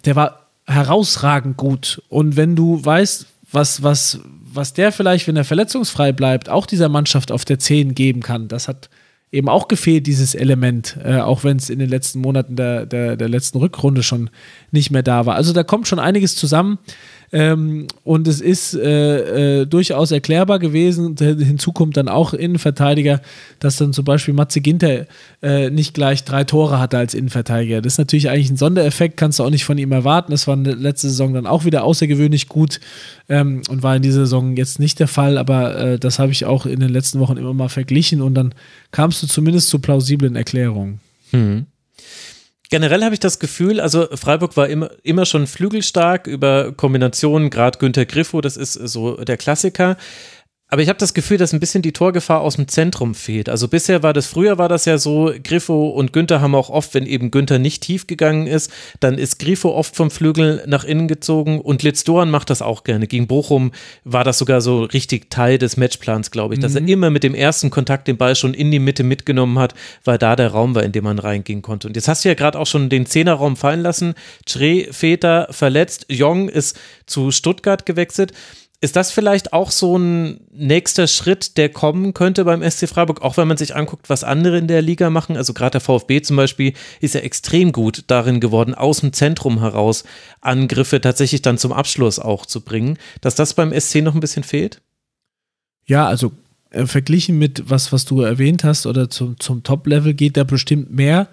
Der 0.04 0.16
war 0.16 0.48
herausragend 0.66 1.56
gut. 1.56 2.02
Und 2.10 2.36
wenn 2.36 2.54
du 2.54 2.84
weißt, 2.84 3.26
was, 3.52 3.82
was, 3.82 4.20
was 4.52 4.74
der 4.74 4.92
vielleicht, 4.92 5.26
wenn 5.26 5.36
er 5.36 5.44
verletzungsfrei 5.44 6.12
bleibt, 6.12 6.50
auch 6.50 6.66
dieser 6.66 6.90
Mannschaft 6.90 7.32
auf 7.32 7.46
der 7.46 7.58
10 7.58 7.94
geben 7.94 8.20
kann, 8.20 8.48
das 8.48 8.68
hat 8.68 8.90
eben 9.30 9.48
auch 9.48 9.68
gefehlt, 9.68 10.06
dieses 10.06 10.34
Element, 10.34 10.98
äh, 11.04 11.20
auch 11.20 11.44
wenn 11.44 11.56
es 11.56 11.70
in 11.70 11.78
den 11.78 11.88
letzten 11.88 12.20
Monaten 12.20 12.56
der, 12.56 12.86
der, 12.86 13.16
der 13.16 13.28
letzten 13.28 13.58
Rückrunde 13.58 14.02
schon 14.02 14.30
nicht 14.70 14.90
mehr 14.90 15.02
da 15.02 15.26
war. 15.26 15.34
Also 15.34 15.52
da 15.52 15.62
kommt 15.62 15.88
schon 15.88 15.98
einiges 15.98 16.36
zusammen. 16.36 16.78
Ähm, 17.30 17.86
und 18.04 18.26
es 18.26 18.40
ist 18.40 18.74
äh, 18.74 19.60
äh, 19.60 19.66
durchaus 19.66 20.10
erklärbar 20.10 20.58
gewesen. 20.58 21.16
Hinzu 21.18 21.72
kommt 21.72 21.96
dann 21.96 22.08
auch 22.08 22.32
Innenverteidiger, 22.32 23.20
dass 23.60 23.76
dann 23.76 23.92
zum 23.92 24.04
Beispiel 24.04 24.34
Matze 24.34 24.60
Ginter 24.60 25.06
äh, 25.42 25.70
nicht 25.70 25.94
gleich 25.94 26.24
drei 26.24 26.44
Tore 26.44 26.78
hatte 26.78 26.96
als 26.96 27.14
Innenverteidiger. 27.14 27.82
Das 27.82 27.94
ist 27.94 27.98
natürlich 27.98 28.30
eigentlich 28.30 28.50
ein 28.50 28.56
Sondereffekt, 28.56 29.16
kannst 29.16 29.38
du 29.38 29.44
auch 29.44 29.50
nicht 29.50 29.64
von 29.64 29.78
ihm 29.78 29.92
erwarten. 29.92 30.30
Das 30.30 30.46
war 30.46 30.56
letzte 30.56 31.08
Saison 31.08 31.34
dann 31.34 31.46
auch 31.46 31.64
wieder 31.64 31.84
außergewöhnlich 31.84 32.48
gut 32.48 32.80
ähm, 33.28 33.62
und 33.68 33.82
war 33.82 33.96
in 33.96 34.02
dieser 34.02 34.20
Saison 34.20 34.56
jetzt 34.56 34.78
nicht 34.78 34.98
der 34.98 35.08
Fall, 35.08 35.36
aber 35.36 35.78
äh, 35.78 35.98
das 35.98 36.18
habe 36.18 36.32
ich 36.32 36.46
auch 36.46 36.64
in 36.66 36.80
den 36.80 36.90
letzten 36.90 37.20
Wochen 37.20 37.36
immer 37.36 37.52
mal 37.52 37.68
verglichen 37.68 38.22
und 38.22 38.34
dann 38.34 38.54
kamst 38.90 39.22
du 39.22 39.26
zumindest 39.26 39.68
zu 39.68 39.78
plausiblen 39.80 40.34
Erklärungen. 40.34 41.00
Hm. 41.30 41.66
Generell 42.70 43.02
habe 43.02 43.14
ich 43.14 43.20
das 43.20 43.38
Gefühl, 43.38 43.80
also 43.80 44.08
Freiburg 44.14 44.56
war 44.58 44.68
immer, 44.68 44.90
immer 45.02 45.24
schon 45.24 45.46
flügelstark 45.46 46.26
über 46.26 46.72
Kombinationen, 46.72 47.48
gerade 47.48 47.78
Günter 47.78 48.04
Griffo, 48.04 48.42
das 48.42 48.58
ist 48.58 48.74
so 48.74 49.16
der 49.16 49.38
Klassiker. 49.38 49.96
Aber 50.70 50.82
ich 50.82 50.90
habe 50.90 50.98
das 50.98 51.14
Gefühl, 51.14 51.38
dass 51.38 51.54
ein 51.54 51.60
bisschen 51.60 51.80
die 51.80 51.94
Torgefahr 51.94 52.42
aus 52.42 52.56
dem 52.56 52.68
Zentrum 52.68 53.14
fehlt. 53.14 53.48
Also 53.48 53.68
bisher 53.68 54.02
war 54.02 54.12
das, 54.12 54.26
früher 54.26 54.58
war 54.58 54.68
das 54.68 54.84
ja 54.84 54.98
so, 54.98 55.32
Griffo 55.42 55.88
und 55.88 56.12
Günther 56.12 56.42
haben 56.42 56.54
auch 56.54 56.68
oft, 56.68 56.92
wenn 56.92 57.06
eben 57.06 57.30
Günther 57.30 57.58
nicht 57.58 57.82
tief 57.82 58.06
gegangen 58.06 58.46
ist, 58.46 58.70
dann 59.00 59.16
ist 59.16 59.38
Griffo 59.38 59.70
oft 59.70 59.96
vom 59.96 60.10
Flügel 60.10 60.62
nach 60.66 60.84
innen 60.84 61.08
gezogen 61.08 61.58
und 61.62 61.82
Litz 61.82 62.04
Doan 62.04 62.30
macht 62.30 62.50
das 62.50 62.60
auch 62.60 62.84
gerne. 62.84 63.06
Gegen 63.06 63.26
Bochum 63.26 63.72
war 64.04 64.24
das 64.24 64.36
sogar 64.36 64.60
so 64.60 64.82
richtig 64.82 65.30
Teil 65.30 65.56
des 65.56 65.78
Matchplans, 65.78 66.30
glaube 66.30 66.52
ich, 66.52 66.58
mhm. 66.58 66.62
dass 66.62 66.74
er 66.74 66.82
mhm. 66.82 66.88
immer 66.88 67.10
mit 67.10 67.22
dem 67.22 67.34
ersten 67.34 67.70
Kontakt 67.70 68.06
den 68.06 68.18
Ball 68.18 68.36
schon 68.36 68.52
in 68.52 68.70
die 68.70 68.78
Mitte 68.78 69.04
mitgenommen 69.04 69.58
hat, 69.58 69.74
weil 70.04 70.18
da 70.18 70.36
der 70.36 70.48
Raum 70.48 70.74
war, 70.74 70.82
in 70.82 70.92
dem 70.92 71.04
man 71.04 71.18
reingehen 71.18 71.62
konnte. 71.62 71.88
Und 71.88 71.96
jetzt 71.96 72.08
hast 72.08 72.26
du 72.26 72.28
ja 72.28 72.34
gerade 72.34 72.58
auch 72.58 72.66
schon 72.66 72.90
den 72.90 73.06
Zehnerraum 73.06 73.56
fallen 73.56 73.80
lassen. 73.80 74.12
Tre, 74.44 74.88
Väter 74.92 75.48
verletzt, 75.50 76.04
Jong 76.10 76.50
ist 76.50 76.78
zu 77.06 77.30
Stuttgart 77.30 77.86
gewechselt. 77.86 78.34
Ist 78.80 78.94
das 78.94 79.10
vielleicht 79.10 79.52
auch 79.52 79.72
so 79.72 79.98
ein 79.98 80.40
nächster 80.52 81.08
Schritt, 81.08 81.56
der 81.56 81.68
kommen 81.68 82.14
könnte 82.14 82.44
beim 82.44 82.62
SC 82.62 82.88
Freiburg, 82.88 83.22
auch 83.22 83.36
wenn 83.36 83.48
man 83.48 83.56
sich 83.56 83.74
anguckt, 83.74 84.08
was 84.08 84.22
andere 84.22 84.56
in 84.56 84.68
der 84.68 84.82
Liga 84.82 85.10
machen? 85.10 85.36
Also 85.36 85.52
gerade 85.52 85.72
der 85.72 85.80
VfB 85.80 86.22
zum 86.22 86.36
Beispiel 86.36 86.74
ist 87.00 87.14
ja 87.14 87.22
extrem 87.22 87.72
gut 87.72 88.04
darin 88.06 88.38
geworden, 88.38 88.74
aus 88.74 89.00
dem 89.00 89.12
Zentrum 89.12 89.58
heraus 89.58 90.04
Angriffe 90.40 91.00
tatsächlich 91.00 91.42
dann 91.42 91.58
zum 91.58 91.72
Abschluss 91.72 92.20
auch 92.20 92.46
zu 92.46 92.60
bringen. 92.60 92.98
Dass 93.20 93.34
das 93.34 93.54
beim 93.54 93.72
SC 93.78 93.96
noch 93.96 94.14
ein 94.14 94.20
bisschen 94.20 94.44
fehlt? 94.44 94.80
Ja, 95.86 96.06
also 96.06 96.30
äh, 96.70 96.86
verglichen 96.86 97.36
mit 97.36 97.68
was, 97.68 97.92
was 97.92 98.04
du 98.04 98.20
erwähnt 98.20 98.62
hast 98.62 98.86
oder 98.86 99.10
zum, 99.10 99.40
zum 99.40 99.64
Top-Level 99.64 100.14
geht 100.14 100.36
da 100.36 100.44
bestimmt 100.44 100.92
mehr. 100.92 101.26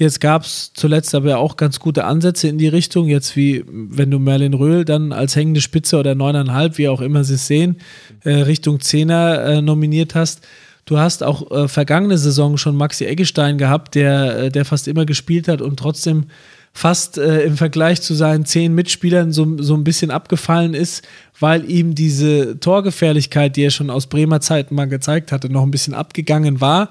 Jetzt 0.00 0.18
gab 0.18 0.44
es 0.44 0.72
zuletzt 0.72 1.14
aber 1.14 1.36
auch 1.36 1.58
ganz 1.58 1.78
gute 1.78 2.06
Ansätze 2.06 2.48
in 2.48 2.56
die 2.56 2.68
Richtung. 2.68 3.06
Jetzt 3.06 3.36
wie 3.36 3.66
wenn 3.68 4.10
du 4.10 4.18
Merlin 4.18 4.54
Röhl 4.54 4.86
dann 4.86 5.12
als 5.12 5.36
hängende 5.36 5.60
Spitze 5.60 5.98
oder 5.98 6.14
neuneinhalb, 6.14 6.78
wie 6.78 6.88
auch 6.88 7.02
immer 7.02 7.22
sie 7.22 7.34
es 7.34 7.46
sehen, 7.46 7.76
äh, 8.24 8.30
Richtung 8.30 8.80
Zehner 8.80 9.44
äh, 9.44 9.60
nominiert 9.60 10.14
hast. 10.14 10.40
Du 10.86 10.96
hast 10.96 11.22
auch 11.22 11.50
äh, 11.50 11.68
vergangene 11.68 12.16
Saison 12.16 12.56
schon 12.56 12.76
Maxi 12.76 13.04
Eggestein 13.04 13.58
gehabt, 13.58 13.94
der, 13.94 14.44
äh, 14.44 14.50
der 14.50 14.64
fast 14.64 14.88
immer 14.88 15.04
gespielt 15.04 15.48
hat 15.48 15.60
und 15.60 15.78
trotzdem 15.78 16.28
fast 16.72 17.18
äh, 17.18 17.42
im 17.42 17.58
Vergleich 17.58 18.00
zu 18.00 18.14
seinen 18.14 18.46
zehn 18.46 18.74
Mitspielern 18.74 19.32
so, 19.32 19.58
so 19.58 19.74
ein 19.74 19.84
bisschen 19.84 20.10
abgefallen 20.10 20.72
ist, 20.72 21.06
weil 21.38 21.70
ihm 21.70 21.94
diese 21.94 22.58
Torgefährlichkeit, 22.58 23.54
die 23.54 23.64
er 23.64 23.70
schon 23.70 23.90
aus 23.90 24.06
Bremer 24.06 24.40
Zeiten 24.40 24.74
mal 24.74 24.88
gezeigt 24.88 25.30
hatte, 25.30 25.52
noch 25.52 25.62
ein 25.62 25.70
bisschen 25.70 25.92
abgegangen 25.92 26.62
war. 26.62 26.88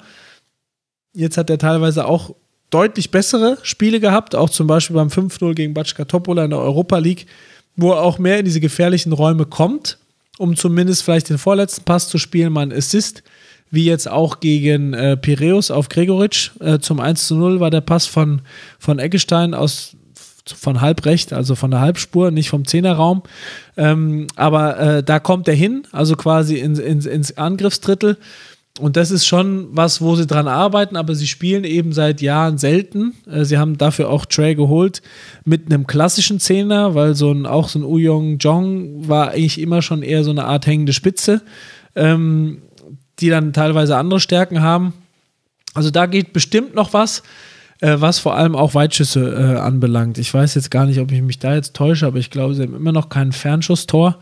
Jetzt 1.16 1.40
hat 1.40 1.50
er 1.50 1.58
teilweise 1.58 2.06
auch 2.06 2.36
deutlich 2.70 3.12
bessere 3.12 3.58
Spiele 3.64 4.00
gehabt, 4.00 4.36
auch 4.36 4.50
zum 4.50 4.68
Beispiel 4.68 4.96
beim 4.96 5.08
5-0 5.08 5.54
gegen 5.54 5.74
Batschka 5.74 6.06
Topola 6.06 6.44
in 6.44 6.52
der 6.52 6.60
Europa 6.60 6.98
League, 6.98 7.26
wo 7.76 7.92
er 7.92 8.02
auch 8.02 8.20
mehr 8.20 8.40
in 8.40 8.46
diese 8.46 8.60
gefährlichen 8.60 9.14
Räume 9.14 9.46
kommt, 9.46 9.98
um 10.38 10.56
zumindest 10.56 11.04
vielleicht 11.04 11.30
den 11.30 11.38
vorletzten 11.38 11.84
Pass 11.84 12.10
zu 12.10 12.18
spielen, 12.18 12.54
mal 12.54 12.62
ein 12.62 12.74
Assist, 12.74 13.24
wie 13.72 13.86
jetzt 13.86 14.10
auch 14.10 14.40
gegen 14.40 14.94
äh, 14.94 15.18
Piräus 15.18 15.72
auf 15.72 15.90
Gregoritsch. 15.90 16.52
Äh, 16.60 16.80
zum 16.80 17.00
1 17.00 17.32
0 17.32 17.60
war 17.60 17.70
der 17.70 17.82
Pass 17.82 18.06
von, 18.06 18.42
von 18.80 19.00
Eggestein 19.00 19.54
aus 19.54 19.96
von 20.56 20.82
halbrecht, 20.82 21.34
also 21.34 21.56
von 21.56 21.72
der 21.72 21.80
Halbspur, 21.80 22.32
nicht 22.32 22.50
vom 22.50 22.66
Zehnerraum. 22.66 23.24
Ähm, 23.78 24.28
aber 24.36 24.80
äh, 24.80 25.04
da 25.04 25.20
kommt 25.20 25.48
er 25.48 25.54
hin, 25.54 25.84
also 25.92 26.16
quasi 26.16 26.58
in, 26.58 26.76
in, 26.76 27.02
ins 27.02 27.38
Angriffsdrittel. 27.38 28.18
Und 28.80 28.96
das 28.96 29.12
ist 29.12 29.26
schon 29.26 29.68
was, 29.72 30.02
wo 30.02 30.16
sie 30.16 30.26
dran 30.26 30.48
arbeiten, 30.48 30.96
aber 30.96 31.14
sie 31.14 31.28
spielen 31.28 31.64
eben 31.66 31.92
seit 31.92 32.22
Jahren 32.22 32.58
selten. 32.58 33.14
Äh, 33.30 33.44
sie 33.46 33.58
haben 33.58 33.78
dafür 33.78 34.10
auch 34.10 34.26
Trey 34.26 34.56
geholt 34.56 35.02
mit 35.46 35.66
einem 35.66 35.86
klassischen 35.86 36.40
Zehner, 36.40 36.96
weil 36.96 37.14
so 37.16 37.32
ein, 37.32 37.46
auch 37.46 37.70
so 37.70 37.80
ein 37.80 37.84
Uyong 37.84 38.38
Jong 38.40 39.08
war 39.08 39.32
eigentlich 39.32 39.60
immer 39.60 39.82
schon 39.82 40.02
eher 40.02 40.24
so 40.24 40.32
eine 40.32 40.46
Art 40.46 40.66
hängende 40.66 40.94
Spitze, 40.94 41.42
ähm, 41.96 42.62
die 43.20 43.30
dann 43.30 43.54
teilweise 43.54 43.98
andere 43.98 44.20
Stärken 44.20 44.62
haben. 44.62 44.94
Also 45.74 45.92
da 45.92 46.06
geht 46.06 46.34
bestimmt 46.34 46.74
noch 46.74 46.94
was, 46.94 47.22
äh, 47.82 47.98
was 48.00 48.20
vor 48.20 48.36
allem 48.36 48.56
auch 48.56 48.76
Weitschüsse 48.76 49.56
äh, 49.56 49.60
anbelangt. 49.60 50.18
Ich 50.18 50.34
weiß 50.34 50.56
jetzt 50.56 50.72
gar 50.72 50.86
nicht, 50.86 51.00
ob 51.00 51.12
ich 51.12 51.22
mich 51.22 51.40
da 51.40 51.54
jetzt 51.54 51.76
täusche, 51.76 52.08
aber 52.08 52.18
ich 52.18 52.32
glaube, 52.32 52.56
sie 52.56 52.64
haben 52.64 52.76
immer 52.76 52.92
noch 52.94 53.10
kein 53.10 53.34
Fernschusstor 53.34 54.18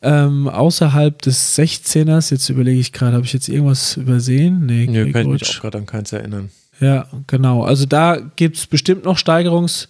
ähm, 0.00 0.48
außerhalb 0.48 1.20
des 1.22 1.58
16ers, 1.58 2.30
jetzt 2.30 2.48
überlege 2.48 2.78
ich 2.78 2.92
gerade, 2.92 3.14
habe 3.14 3.24
ich 3.24 3.32
jetzt 3.32 3.48
irgendwas 3.48 3.96
übersehen? 3.96 4.64
Nee, 4.66 4.86
nee 4.88 5.12
kann 5.12 5.22
ich 5.22 5.40
mich 5.42 5.56
auch 5.56 5.62
gerade 5.62 5.78
an 5.78 5.86
keins 5.86 6.12
erinnern. 6.12 6.50
Ja, 6.80 7.08
genau. 7.26 7.64
Also 7.64 7.86
da 7.86 8.18
gibt 8.36 8.56
es 8.56 8.66
bestimmt 8.66 9.04
noch 9.04 9.18
Steigerungs, 9.18 9.88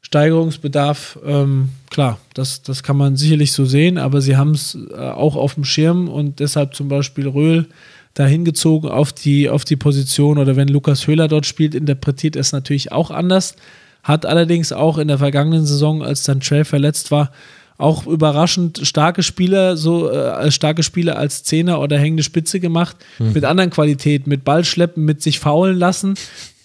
Steigerungsbedarf. 0.00 1.18
Ähm, 1.24 1.68
klar, 1.90 2.18
das, 2.32 2.62
das 2.62 2.82
kann 2.82 2.96
man 2.96 3.16
sicherlich 3.16 3.52
so 3.52 3.66
sehen, 3.66 3.98
aber 3.98 4.22
sie 4.22 4.36
haben 4.36 4.52
es 4.52 4.78
äh, 4.92 4.96
auch 4.96 5.36
auf 5.36 5.54
dem 5.54 5.64
Schirm 5.64 6.08
und 6.08 6.40
deshalb 6.40 6.74
zum 6.74 6.88
Beispiel 6.88 7.28
Röhl 7.28 7.66
dahin 8.14 8.44
gezogen 8.44 8.88
auf 8.88 9.12
die, 9.12 9.50
auf 9.50 9.64
die 9.64 9.76
Position 9.76 10.38
oder 10.38 10.56
wenn 10.56 10.68
Lukas 10.68 11.06
Höhler 11.06 11.28
dort 11.28 11.46
spielt, 11.46 11.74
interpretiert 11.74 12.36
er 12.36 12.40
es 12.40 12.52
natürlich 12.52 12.92
auch 12.92 13.10
anders. 13.10 13.56
Hat 14.02 14.24
allerdings 14.24 14.72
auch 14.72 14.96
in 14.96 15.08
der 15.08 15.18
vergangenen 15.18 15.66
Saison, 15.66 16.02
als 16.02 16.22
dann 16.22 16.40
Trail 16.40 16.64
verletzt 16.64 17.10
war, 17.10 17.30
auch 17.80 18.06
überraschend 18.06 18.80
starke 18.82 19.22
Spieler, 19.22 19.76
so 19.76 20.10
äh, 20.10 20.50
starke 20.50 20.82
Spieler 20.82 21.16
als 21.16 21.42
Zehner 21.42 21.80
oder 21.80 21.98
hängende 21.98 22.22
Spitze 22.22 22.60
gemacht, 22.60 22.96
mhm. 23.18 23.32
mit 23.32 23.44
anderen 23.44 23.70
Qualitäten, 23.70 24.28
mit 24.28 24.44
Ballschleppen, 24.44 25.04
mit 25.04 25.22
sich 25.22 25.40
faulen 25.40 25.78
lassen. 25.78 26.14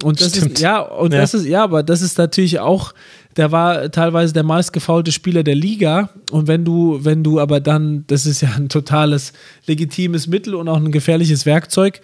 Und 0.04 0.20
das 0.20 0.32
Stimmt. 0.36 0.54
ist, 0.54 0.62
ja, 0.62 0.80
und 0.80 1.14
ja. 1.14 1.22
das 1.22 1.34
ist, 1.34 1.46
ja, 1.46 1.64
aber 1.64 1.84
das 1.84 2.02
ist 2.02 2.18
natürlich 2.18 2.60
auch, 2.60 2.94
der 3.38 3.52
war 3.52 3.92
teilweise 3.92 4.34
der 4.34 4.44
meistgefaulte 4.44 5.12
Spieler 5.12 5.44
der 5.44 5.56
Liga. 5.56 6.10
Und 6.32 6.48
wenn 6.48 6.66
du, 6.66 7.00
wenn 7.04 7.24
du 7.24 7.40
aber 7.40 7.60
dann, 7.60 8.04
das 8.08 8.26
ist 8.26 8.42
ja 8.42 8.50
ein 8.56 8.70
totales 8.70 9.34
legitimes 9.68 10.28
Mittel 10.28 10.56
und 10.56 10.68
auch 10.68 10.78
ein 10.78 10.92
gefährliches 10.92 11.46
Werkzeug, 11.46 12.02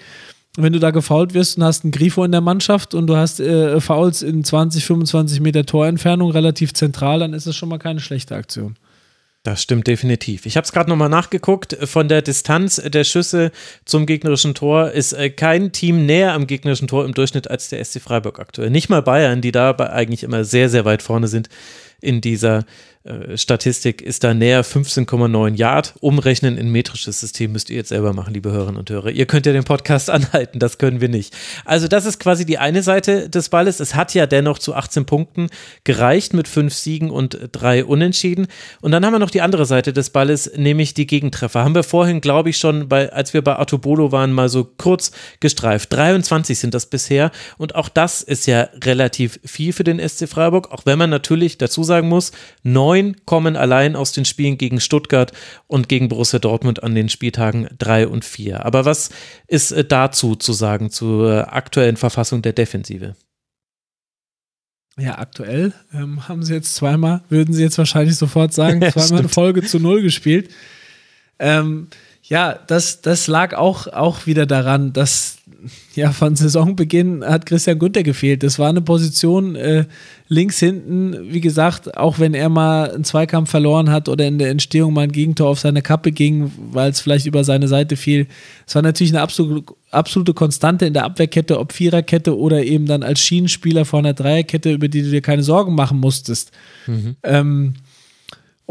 wenn 0.58 0.74
du 0.74 0.80
da 0.80 0.92
gefault 0.92 1.34
wirst 1.34 1.58
und 1.58 1.64
hast 1.64 1.84
einen 1.84 1.92
Grifo 1.92 2.24
in 2.24 2.32
der 2.32 2.42
Mannschaft 2.42 2.94
und 2.94 3.08
du 3.08 3.16
hast 3.16 3.40
äh, 3.40 3.80
Fouls 3.80 4.22
in 4.22 4.44
20, 4.44 4.86
25 4.86 5.40
Meter 5.40 5.66
Torentfernung 5.66 6.32
relativ 6.32 6.74
zentral, 6.74 7.20
dann 7.20 7.34
ist 7.34 7.48
das 7.48 7.56
schon 7.56 7.70
mal 7.70 7.78
keine 7.78 8.02
schlechte 8.02 8.36
Aktion. 8.36 8.76
Das 9.44 9.64
stimmt 9.64 9.88
definitiv. 9.88 10.46
Ich 10.46 10.56
habe 10.56 10.66
es 10.66 10.72
gerade 10.72 10.90
nochmal 10.90 11.10
nachgeguckt. 11.10 11.76
Von 11.86 12.08
der 12.08 12.22
Distanz 12.22 12.76
der 12.76 13.04
Schüsse 13.04 13.52
zum 13.86 14.06
gegnerischen 14.06 14.54
Tor 14.54 14.92
ist 14.92 15.14
äh, 15.14 15.32
kein 15.32 15.72
Team 15.72 16.06
näher 16.06 16.34
am 16.34 16.46
gegnerischen 16.46 16.88
Tor 16.88 17.06
im 17.06 17.16
Durchschnitt 17.16 17.50
als 17.50 17.70
der 17.70 17.84
SC 17.84 18.00
Freiburg 18.02 18.40
aktuell. 18.40 18.70
Nicht 18.70 18.90
mal 18.90 19.02
Bayern, 19.02 19.42
die 19.42 19.52
da 19.52 19.72
eigentlich 19.72 20.22
immer 20.22 20.44
sehr, 20.44 20.70
sehr 20.70 20.86
weit 20.86 21.02
vorne 21.02 21.28
sind 21.28 21.50
in 22.02 22.22
dieser 22.22 22.66
Statistik 23.34 24.04
ist 24.04 24.24
da 24.24 24.36
näher 24.36 24.64
15,9 24.64 25.56
Yard. 25.56 25.96
Umrechnen 26.02 26.56
in 26.58 26.72
metrisches 26.72 27.20
System 27.20 27.52
müsst 27.52 27.72
ihr 27.72 27.78
jetzt 27.78 27.90
selber 27.90 28.14
machen, 28.14 28.32
liebe 28.36 28.52
Hörerinnen 28.52 28.78
und 28.78 28.92
Hörer. 28.92 29.10
Ihr 29.10 29.26
könnt 29.26 29.48
ja 29.48 29.54
den 29.54 29.64
Podcast 29.64 30.10
anhalten, 30.12 30.60
das 30.60 30.78
können 30.78 31.02
wir 31.02 31.10
nicht. 31.10 31.36
Also 31.66 31.88
das 31.88 32.06
ist 32.06 32.20
quasi 32.20 32.46
die 32.46 32.60
eine 32.60 32.84
Seite 32.84 33.28
des 33.28 33.50
Balles. 33.50 33.80
Es 33.80 33.96
hat 33.96 34.14
ja 34.14 34.28
dennoch 34.28 34.60
zu 34.60 34.76
18 34.76 35.06
Punkten 35.06 35.48
gereicht 35.84 36.36
mit 36.36 36.48
fünf 36.48 36.76
Siegen 36.76 37.10
und 37.10 37.40
drei 37.52 37.84
Unentschieden. 37.84 38.46
Und 38.82 38.92
dann 38.92 39.04
haben 39.04 39.14
wir 39.14 39.20
noch 39.20 39.32
die 39.32 39.42
andere 39.42 39.66
Seite 39.66 39.94
des 39.94 40.12
Balles, 40.12 40.52
nämlich 40.56 40.94
die 40.94 41.08
Gegentreffer. 41.08 41.64
Haben 41.64 41.74
wir 41.74 41.84
vorhin, 41.84 42.22
glaube 42.22 42.52
ich, 42.52 42.60
schon, 42.60 42.88
bei, 42.88 43.12
als 43.12 43.34
wir 43.34 43.44
bei 43.44 43.56
Artobolo 43.56 44.12
waren, 44.12 44.32
mal 44.32 44.48
so 44.48 44.64
kurz 44.64 45.12
gestreift. 45.40 45.92
23 45.92 46.60
sind 46.60 46.76
das 46.76 46.86
bisher. 46.86 47.32
Und 47.58 47.74
auch 47.74 47.90
das 47.90 48.22
ist 48.22 48.46
ja 48.46 48.70
relativ 48.84 49.40
viel 49.44 49.74
für 49.74 49.84
den 49.84 49.98
SC 50.08 50.30
Freiburg, 50.30 50.72
auch 50.72 50.86
wenn 50.86 51.00
man 51.00 51.10
natürlich 51.10 51.58
dazu 51.58 51.84
sagen 51.84 52.08
muss, 52.08 52.32
neun 52.62 52.91
neun 52.92 53.16
kommen 53.26 53.56
allein 53.56 53.96
aus 53.96 54.12
den 54.12 54.26
Spielen 54.26 54.58
gegen 54.58 54.80
Stuttgart 54.80 55.32
und 55.68 55.88
gegen 55.90 56.10
Borussia 56.10 56.40
Dortmund 56.40 56.84
an 56.84 56.96
den 56.96 57.10
Spieltagen 57.10 57.70
drei 57.78 58.08
und 58.08 58.26
vier. 58.26 58.66
Aber 58.66 58.86
was 58.86 59.10
ist 59.48 59.72
äh, 59.72 59.86
dazu 59.86 60.36
zu 60.36 60.54
sagen, 60.54 60.90
zur 60.90 61.54
aktuellen 61.54 61.98
Verfassung 61.98 62.42
der 62.42 62.54
Defensive? 62.54 63.16
Ja, 64.98 65.18
aktuell 65.20 65.74
ähm, 65.94 66.28
haben 66.28 66.44
sie 66.44 66.54
jetzt 66.54 66.76
zweimal, 66.76 67.22
würden 67.30 67.54
sie 67.54 67.64
jetzt 67.64 67.78
wahrscheinlich 67.78 68.18
sofort 68.18 68.54
sagen, 68.54 68.82
zweimal 68.92 69.10
ja, 69.10 69.18
eine 69.20 69.30
Folge 69.30 69.64
zu 69.64 69.80
null 69.80 70.02
gespielt. 70.02 70.52
Ähm, 71.40 71.88
ja, 72.24 72.54
das, 72.54 73.02
das 73.02 73.28
lag 73.28 73.54
auch, 73.54 73.88
auch 73.88 74.26
wieder 74.26 74.46
daran, 74.46 74.94
dass 74.94 75.38
ja 75.96 76.12
von 76.12 76.36
Saisonbeginn 76.36 77.24
hat 77.24 77.46
Christian 77.46 77.80
Günther 77.80 78.04
gefehlt. 78.04 78.44
Das 78.44 78.60
war 78.60 78.70
eine 78.70 78.82
Position 78.82 79.56
äh, 79.56 79.86
links 80.28 80.60
hinten, 80.60 81.34
wie 81.34 81.42
gesagt, 81.42 81.98
auch 81.98 82.20
wenn 82.20 82.34
er 82.34 82.50
mal 82.50 82.92
einen 82.92 83.04
Zweikampf 83.04 83.50
verloren 83.50 83.90
hat 83.90 84.10
oder 84.10 84.26
in 84.26 84.38
der 84.38 84.50
Entstehung 84.50 84.94
mal 84.94 85.02
ein 85.02 85.12
Gegentor 85.12 85.50
auf 85.50 85.60
seine 85.60 85.82
Kappe 85.82 86.12
ging, 86.12 86.52
weil 86.72 86.92
es 86.92 87.02
vielleicht 87.02 87.26
über 87.26 87.44
seine 87.44 87.68
Seite 87.68 87.96
fiel. 87.98 88.28
Es 88.66 88.76
war 88.76 88.82
natürlich 88.82 89.12
eine 89.12 89.22
absolute, 89.22 89.74
absolute 89.92 90.34
Konstante 90.34 90.86
in 90.86 90.94
der 90.94 91.06
Abwehrkette, 91.06 91.60
ob 91.60 91.74
Viererkette 91.74 92.38
oder 92.38 92.64
eben 92.64 92.86
dann 92.86 93.04
als 93.04 93.20
Schienenspieler 93.20 93.86
vor 93.86 94.00
einer 94.00 94.14
Dreierkette, 94.14 94.72
über 94.72 94.88
die 94.88 95.02
du 95.04 95.10
dir 95.10 95.22
keine 95.22 95.44
Sorgen 95.44 95.76
machen 95.76 96.00
musstest. 96.00 96.52
Mhm. 96.88 97.16
Ähm, 97.24 97.74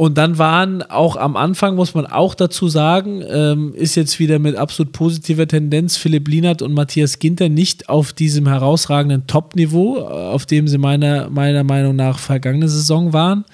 und 0.01 0.17
dann 0.17 0.39
waren 0.39 0.81
auch 0.81 1.17
am 1.17 1.37
Anfang, 1.37 1.77
muss 1.77 1.93
man 1.93 2.07
auch 2.07 2.35
dazu 2.35 2.69
sagen, 2.69 3.23
ähm, 3.29 3.75
ist 3.75 3.97
jetzt 3.97 4.19
wieder 4.19 4.39
mit 4.39 4.57
absolut 4.57 4.95
positiver 4.95 5.47
Tendenz 5.47 5.99
Philipp 5.99 6.27
Lienert 6.27 6.63
und 6.63 6.73
Matthias 6.73 7.19
Ginter 7.19 7.51
nicht 7.51 7.91
auf 7.91 8.15
diesem 8.15 8.49
herausragenden 8.49 9.27
Top-Niveau, 9.27 9.99
äh, 9.99 10.01
auf 10.01 10.47
dem 10.47 10.69
sie 10.69 10.79
meiner, 10.79 11.29
meiner 11.29 11.65
Meinung 11.65 11.97
nach 11.97 12.19
vergangene 12.19 12.67
Saison 12.71 13.13
waren. 13.13 13.45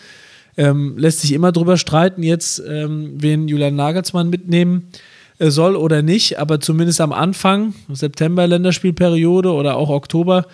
Ähm, 0.56 0.96
lässt 0.96 1.22
sich 1.22 1.32
immer 1.32 1.50
drüber 1.50 1.78
streiten, 1.78 2.22
jetzt, 2.22 2.62
ähm, 2.64 3.14
wen 3.16 3.48
Julian 3.48 3.74
Nagelsmann 3.74 4.30
mitnehmen 4.30 4.86
äh, 5.40 5.50
soll 5.50 5.74
oder 5.74 6.02
nicht, 6.02 6.38
aber 6.38 6.60
zumindest 6.60 7.00
am 7.00 7.12
Anfang, 7.12 7.74
September 7.88 8.46
Länderspielperiode 8.46 9.50
oder 9.50 9.76
auch 9.76 9.88
Oktober, 9.88 10.46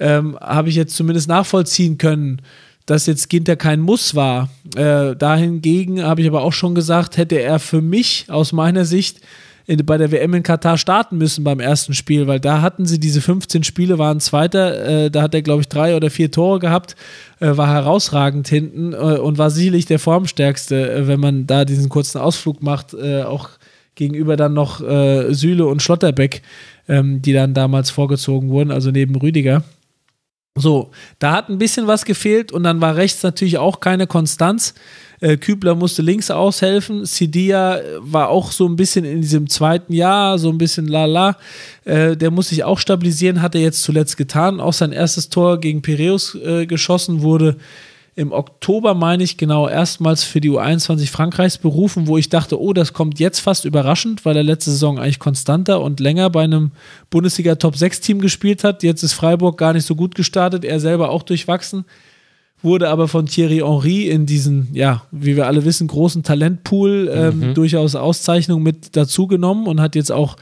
ähm, 0.00 0.38
habe 0.40 0.70
ich 0.70 0.74
jetzt 0.74 0.96
zumindest 0.96 1.28
nachvollziehen 1.28 1.98
können, 1.98 2.40
dass 2.86 3.06
jetzt 3.06 3.30
Ginter 3.30 3.56
kein 3.56 3.80
Muss 3.80 4.14
war. 4.14 4.50
Äh, 4.76 5.16
dahingegen 5.16 6.02
habe 6.02 6.20
ich 6.20 6.28
aber 6.28 6.42
auch 6.42 6.52
schon 6.52 6.74
gesagt, 6.74 7.16
hätte 7.16 7.40
er 7.40 7.58
für 7.58 7.80
mich 7.80 8.26
aus 8.28 8.52
meiner 8.52 8.84
Sicht 8.84 9.20
in, 9.66 9.84
bei 9.84 9.96
der 9.96 10.12
WM 10.12 10.34
in 10.34 10.42
Katar 10.42 10.76
starten 10.76 11.16
müssen 11.16 11.44
beim 11.44 11.60
ersten 11.60 11.94
Spiel, 11.94 12.26
weil 12.26 12.40
da 12.40 12.60
hatten 12.60 12.84
sie 12.84 13.00
diese 13.00 13.20
15 13.20 13.64
Spiele, 13.64 13.98
waren 13.98 14.20
Zweiter, 14.20 15.04
äh, 15.04 15.10
da 15.10 15.22
hat 15.22 15.34
er, 15.34 15.42
glaube 15.42 15.62
ich, 15.62 15.68
drei 15.68 15.96
oder 15.96 16.10
vier 16.10 16.30
Tore 16.30 16.58
gehabt, 16.58 16.96
äh, 17.40 17.56
war 17.56 17.72
herausragend 17.72 18.46
hinten 18.48 18.92
äh, 18.92 18.96
und 18.96 19.38
war 19.38 19.50
sicherlich 19.50 19.86
der 19.86 19.98
Formstärkste, 19.98 20.92
äh, 20.92 21.08
wenn 21.08 21.20
man 21.20 21.46
da 21.46 21.64
diesen 21.64 21.88
kurzen 21.88 22.18
Ausflug 22.18 22.62
macht, 22.62 22.92
äh, 22.94 23.22
auch 23.22 23.48
gegenüber 23.94 24.36
dann 24.36 24.54
noch 24.54 24.80
Süle 24.80 25.66
und 25.66 25.80
Schlotterbeck, 25.80 26.42
ähm, 26.88 27.22
die 27.22 27.32
dann 27.32 27.54
damals 27.54 27.90
vorgezogen 27.90 28.48
wurden, 28.50 28.72
also 28.72 28.90
neben 28.90 29.14
Rüdiger. 29.14 29.62
So, 30.56 30.92
da 31.18 31.32
hat 31.32 31.48
ein 31.48 31.58
bisschen 31.58 31.88
was 31.88 32.04
gefehlt 32.04 32.52
und 32.52 32.62
dann 32.62 32.80
war 32.80 32.94
rechts 32.94 33.24
natürlich 33.24 33.58
auch 33.58 33.80
keine 33.80 34.06
Konstanz. 34.06 34.74
Äh, 35.20 35.36
Kübler 35.36 35.74
musste 35.74 36.00
links 36.00 36.30
aushelfen. 36.30 37.04
Sidia 37.06 37.80
war 37.98 38.28
auch 38.28 38.52
so 38.52 38.68
ein 38.68 38.76
bisschen 38.76 39.04
in 39.04 39.20
diesem 39.20 39.48
zweiten 39.48 39.92
Jahr, 39.92 40.38
so 40.38 40.50
ein 40.50 40.58
bisschen 40.58 40.86
lala. 40.86 41.38
Äh, 41.84 42.16
der 42.16 42.30
muss 42.30 42.50
sich 42.50 42.62
auch 42.62 42.78
stabilisieren, 42.78 43.42
hat 43.42 43.56
er 43.56 43.62
jetzt 43.62 43.82
zuletzt 43.82 44.16
getan. 44.16 44.60
Auch 44.60 44.72
sein 44.72 44.92
erstes 44.92 45.28
Tor 45.28 45.58
gegen 45.58 45.82
Piräus 45.82 46.36
äh, 46.36 46.66
geschossen 46.66 47.22
wurde 47.22 47.56
im 48.16 48.30
Oktober, 48.32 48.94
meine 48.94 49.24
ich, 49.24 49.36
genau 49.36 49.68
erstmals 49.68 50.22
für 50.22 50.40
die 50.40 50.50
U21 50.50 51.10
Frankreichs 51.10 51.58
berufen, 51.58 52.06
wo 52.06 52.16
ich 52.16 52.28
dachte, 52.28 52.60
oh, 52.60 52.72
das 52.72 52.92
kommt 52.92 53.18
jetzt 53.18 53.40
fast 53.40 53.64
überraschend, 53.64 54.24
weil 54.24 54.36
er 54.36 54.44
letzte 54.44 54.70
Saison 54.70 54.98
eigentlich 54.98 55.18
konstanter 55.18 55.80
und 55.80 55.98
länger 55.98 56.30
bei 56.30 56.44
einem 56.44 56.70
Bundesliga 57.10 57.56
Top 57.56 57.76
6 57.76 58.00
Team 58.00 58.20
gespielt 58.20 58.62
hat. 58.62 58.84
Jetzt 58.84 59.02
ist 59.02 59.14
Freiburg 59.14 59.58
gar 59.58 59.72
nicht 59.72 59.84
so 59.84 59.96
gut 59.96 60.14
gestartet, 60.14 60.64
er 60.64 60.78
selber 60.78 61.10
auch 61.10 61.24
durchwachsen, 61.24 61.84
wurde 62.62 62.88
aber 62.88 63.08
von 63.08 63.26
Thierry 63.26 63.58
Henry 63.58 64.08
in 64.08 64.26
diesen, 64.26 64.68
ja, 64.72 65.02
wie 65.10 65.34
wir 65.34 65.48
alle 65.48 65.64
wissen, 65.64 65.88
großen 65.88 66.22
Talentpool 66.22 67.10
ähm, 67.12 67.38
mhm. 67.40 67.54
durchaus 67.54 67.96
Auszeichnung 67.96 68.62
mit 68.62 68.94
dazugenommen 68.94 69.66
und 69.66 69.80
hat 69.80 69.96
jetzt 69.96 70.12
auch 70.12 70.36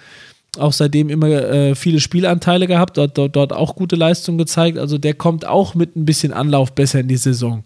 auch 0.59 0.72
seitdem 0.72 1.09
immer 1.09 1.28
äh, 1.28 1.74
viele 1.74 2.00
Spielanteile 2.00 2.66
gehabt, 2.66 2.98
dort, 2.98 3.16
dort, 3.16 3.36
dort 3.36 3.53
auch 3.53 3.74
gute 3.74 3.96
Leistungen 3.96 4.38
gezeigt. 4.38 4.78
Also 4.78 4.98
der 4.98 5.14
kommt 5.14 5.46
auch 5.46 5.74
mit 5.74 5.96
ein 5.96 6.05
bisschen 6.05 6.32
Anlauf 6.32 6.74
besser 6.74 7.00
in 7.00 7.09
die 7.09 7.16
Saison. 7.16 7.64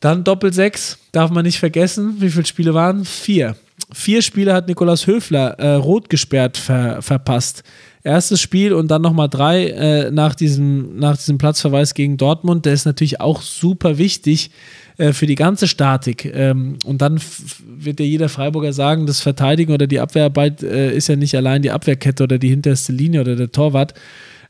Dann 0.00 0.22
Doppel 0.22 0.52
6, 0.52 0.98
darf 1.12 1.30
man 1.30 1.44
nicht 1.44 1.58
vergessen. 1.58 2.16
Wie 2.20 2.30
viele 2.30 2.46
Spiele 2.46 2.74
waren? 2.74 3.04
Vier. 3.04 3.56
Vier 3.92 4.22
Spiele 4.22 4.52
hat 4.52 4.68
Nikolaus 4.68 5.06
Höfler 5.06 5.58
äh, 5.58 5.74
rot 5.74 6.08
gesperrt 6.08 6.56
ver, 6.56 7.02
verpasst. 7.02 7.62
Erstes 8.02 8.40
Spiel 8.40 8.72
und 8.74 8.88
dann 8.88 9.02
nochmal 9.02 9.28
drei 9.28 9.68
äh, 9.68 10.10
nach, 10.10 10.34
diesem, 10.34 10.96
nach 10.98 11.16
diesem 11.16 11.38
Platzverweis 11.38 11.94
gegen 11.94 12.16
Dortmund. 12.18 12.66
Der 12.66 12.74
ist 12.74 12.84
natürlich 12.84 13.20
auch 13.20 13.40
super 13.40 13.98
wichtig 13.98 14.50
äh, 14.96 15.12
für 15.12 15.26
die 15.26 15.34
ganze 15.34 15.66
Statik. 15.66 16.24
Ähm, 16.24 16.78
und 16.84 17.02
dann 17.02 17.20
wird 17.66 18.00
ja 18.00 18.06
jeder 18.06 18.28
Freiburger 18.28 18.72
sagen, 18.72 19.06
das 19.06 19.20
Verteidigen 19.20 19.72
oder 19.72 19.86
die 19.86 20.00
Abwehrarbeit 20.00 20.62
äh, 20.62 20.94
ist 20.94 21.08
ja 21.08 21.16
nicht 21.16 21.36
allein 21.36 21.62
die 21.62 21.70
Abwehrkette 21.70 22.22
oder 22.22 22.38
die 22.38 22.48
hinterste 22.48 22.92
Linie 22.92 23.22
oder 23.22 23.36
der 23.36 23.52
Torwart. 23.52 23.94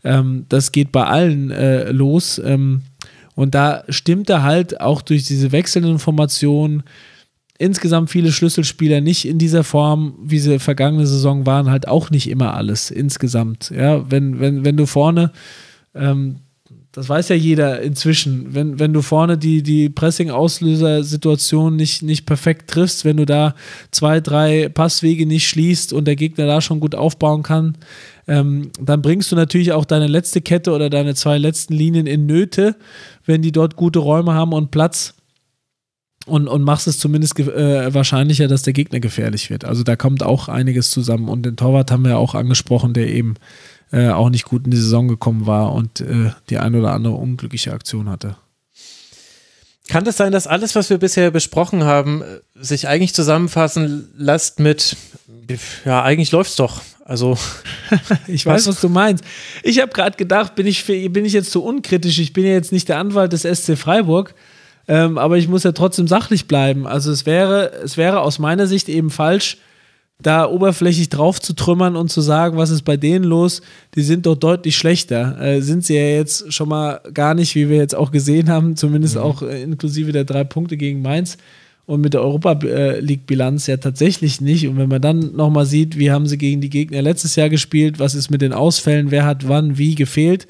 Ähm, 0.05 0.47
das 0.49 0.73
geht 0.73 0.93
bei 0.93 1.05
allen 1.05 1.51
äh, 1.51 1.91
los. 1.91 2.41
Ähm, 2.45 2.83
und 3.35 3.55
da 3.55 3.85
stimmt 3.89 4.31
er 4.31 4.43
halt 4.43 4.81
auch 4.81 5.03
durch 5.03 5.25
diese 5.25 5.51
wechselnden 5.51 5.99
Formationen 5.99 6.85
insgesamt 7.59 8.11
viele 8.11 8.33
Schlüsselspieler 8.33 9.01
nicht 9.01 9.27
in 9.27 9.39
dieser 9.39 9.65
Form, 9.65 10.15
wie 10.23 10.39
sie 10.39 10.59
vergangene 10.59 11.07
Saison 11.07 11.47
waren, 11.47 11.71
halt 11.71 11.89
auch 11.89 12.11
nicht 12.11 12.29
immer 12.29 12.55
alles 12.55 12.91
insgesamt. 12.91 13.71
Ja, 13.71 14.11
wenn, 14.11 14.41
wenn, 14.41 14.65
wenn 14.65 14.77
du 14.77 14.87
vorne 14.87 15.33
ähm, 15.95 16.41
das 16.95 17.09
weiß 17.09 17.29
ja 17.31 17.35
jeder 17.35 17.83
inzwischen. 17.83 18.55
Wenn, 18.55 18.79
wenn 18.79 18.93
du 18.93 19.03
vorne 19.03 19.37
die, 19.37 19.65
die 19.65 19.89
Pressing-Auslöser-Situation 19.91 21.75
nicht, 21.75 22.03
nicht 22.03 22.25
perfekt 22.25 22.71
triffst, 22.71 23.05
wenn 23.05 23.17
du 23.17 23.27
da 23.27 23.57
zwei, 23.91 24.21
drei 24.21 24.69
Passwege 24.69 25.27
nicht 25.27 25.49
schließt 25.49 25.93
und 25.93 26.05
der 26.05 26.15
Gegner 26.15 26.47
da 26.47 26.61
schon 26.61 26.79
gut 26.79 26.95
aufbauen 26.95 27.43
kann, 27.43 27.77
ähm, 28.29 28.71
dann 28.81 29.03
bringst 29.03 29.33
du 29.33 29.37
natürlich 29.37 29.73
auch 29.73 29.85
deine 29.85 30.07
letzte 30.07 30.41
Kette 30.41 30.71
oder 30.71 30.89
deine 30.89 31.17
zwei 31.17 31.37
letzten 31.37 31.75
Linien 31.75 32.07
in 32.07 32.27
Nöte, 32.27 32.77
wenn 33.27 33.43
die 33.43 33.53
dort 33.53 33.75
gute 33.75 33.99
Räume 33.99 34.35
haben 34.35 34.53
und 34.53 34.71
Platz. 34.71 35.15
Und, 36.27 36.49
und 36.49 36.63
machst 36.63 36.87
es 36.87 36.99
zumindest 36.99 37.39
äh, 37.39 37.93
wahrscheinlicher, 37.93 38.49
dass 38.49 38.63
der 38.63 38.73
Gegner 38.73 38.99
gefährlich 38.99 39.51
wird. 39.51 39.67
Also 39.67 39.83
da 39.83 39.95
kommt 39.95 40.23
auch 40.23 40.49
einiges 40.49 40.91
zusammen. 40.91 41.29
Und 41.29 41.45
den 41.45 41.57
Torwart 41.57 41.91
haben 41.91 42.05
wir 42.05 42.13
ja 42.13 42.17
auch 42.17 42.35
angesprochen, 42.35 42.95
der 42.95 43.09
eben 43.09 43.35
äh, 43.93 44.09
auch 44.09 44.30
nicht 44.30 44.45
gut 44.45 44.64
in 44.64 44.70
die 44.70 44.76
Saison 44.76 45.09
gekommen 45.09 45.47
war 45.47 45.72
und 45.72 46.01
äh, 46.01 46.30
die 46.51 46.59
ein 46.59 46.74
oder 46.74 46.93
andere 46.93 47.14
unglückliche 47.14 47.72
Aktion 47.72 48.09
hatte. 48.09 48.37
Kann 49.89 50.05
das 50.05 50.16
sein, 50.16 50.32
dass 50.32 50.47
alles, 50.47 50.74
was 50.74 50.89
wir 50.89 50.97
bisher 50.99 51.30
besprochen 51.30 51.85
haben, 51.85 52.22
äh, 52.22 52.41
sich 52.55 52.89
eigentlich 52.89 53.14
zusammenfassen 53.14 54.09
lässt 54.16 54.59
mit, 54.59 54.97
ja, 55.85 56.03
eigentlich 56.03 56.32
läuft's 56.32 56.57
doch. 56.57 56.80
Also, 57.05 57.37
ich 58.26 58.47
weiß, 58.47 58.66
was 58.66 58.80
du 58.80 58.89
meinst. 58.89 59.22
Ich 59.62 59.80
habe 59.80 59.93
gerade 59.93 60.16
gedacht, 60.16 60.55
bin 60.55 60.66
ich, 60.66 60.87
bin 60.87 61.24
ich 61.26 61.35
jetzt 61.35 61.53
so 61.53 61.62
unkritisch? 61.62 62.18
Ich 62.18 62.32
bin 62.32 62.45
ja 62.45 62.53
jetzt 62.53 62.72
nicht 62.72 62.89
der 62.89 62.99
Anwalt 62.99 63.35
des 63.35 63.43
SC 63.43 63.76
Freiburg, 63.76 64.35
ähm, 64.89 65.18
aber 65.18 65.37
ich 65.37 65.47
muss 65.49 65.64
ja 65.64 65.72
trotzdem 65.72 66.09
sachlich 66.09 66.49
bleiben. 66.49 66.87
Also 66.87 67.12
es 67.12 67.26
wäre, 67.26 67.72
es 67.85 67.99
wäre 67.99 68.20
aus 68.20 68.39
meiner 68.39 68.66
Sicht 68.66 68.89
eben 68.89 69.11
falsch, 69.11 69.59
da 70.25 70.49
oberflächlich 70.49 71.11
drauf 71.11 71.41
zu 71.41 71.53
trümmern 71.53 71.97
und 71.97 72.11
zu 72.11 72.20
sagen, 72.20 72.57
was 72.57 72.70
ist 72.70 72.83
bei 72.83 72.97
denen 72.97 73.25
los, 73.25 73.61
die 73.95 74.03
sind 74.03 74.27
doch 74.27 74.35
deutlich 74.35 74.77
schlechter. 74.77 75.41
Äh, 75.41 75.61
sind 75.61 75.85
sie 75.85 75.97
ja 75.97 76.03
jetzt 76.03 76.53
schon 76.53 76.68
mal 76.68 77.01
gar 77.12 77.35
nicht, 77.35 77.55
wie 77.55 77.68
wir 77.68 77.77
jetzt 77.77 77.95
auch 77.95 78.11
gesehen 78.11 78.49
haben, 78.49 78.75
zumindest 78.77 79.16
mhm. 79.16 79.22
auch 79.22 79.43
äh, 79.43 79.62
inklusive 79.62 80.12
der 80.12 80.25
drei 80.25 80.43
Punkte 80.43 80.77
gegen 80.77 81.03
Mainz 81.03 81.37
und 81.87 82.01
mit 82.01 82.14
der 82.14 82.22
Europa 82.22 82.53
League 83.01 83.27
Bilanz 83.27 83.66
ja 83.66 83.77
tatsächlich 83.77 84.41
nicht. 84.41 84.66
Und 84.66 84.79
wenn 84.79 84.89
man 84.89 85.03
dann 85.03 85.37
nochmal 85.37 85.66
sieht, 85.66 85.99
wie 85.99 86.11
haben 86.11 86.27
sie 86.27 86.39
gegen 86.39 86.62
die 86.62 86.70
Gegner 86.70 87.03
letztes 87.03 87.37
Jahr 87.37 87.51
gespielt, 87.51 87.99
was 87.99 88.14
ist 88.14 88.31
mit 88.31 88.41
den 88.41 88.55
Ausfällen, 88.55 89.11
wer 89.11 89.27
hat 89.27 89.47
wann 89.49 89.77
wie 89.77 89.95
gefehlt, 89.95 90.47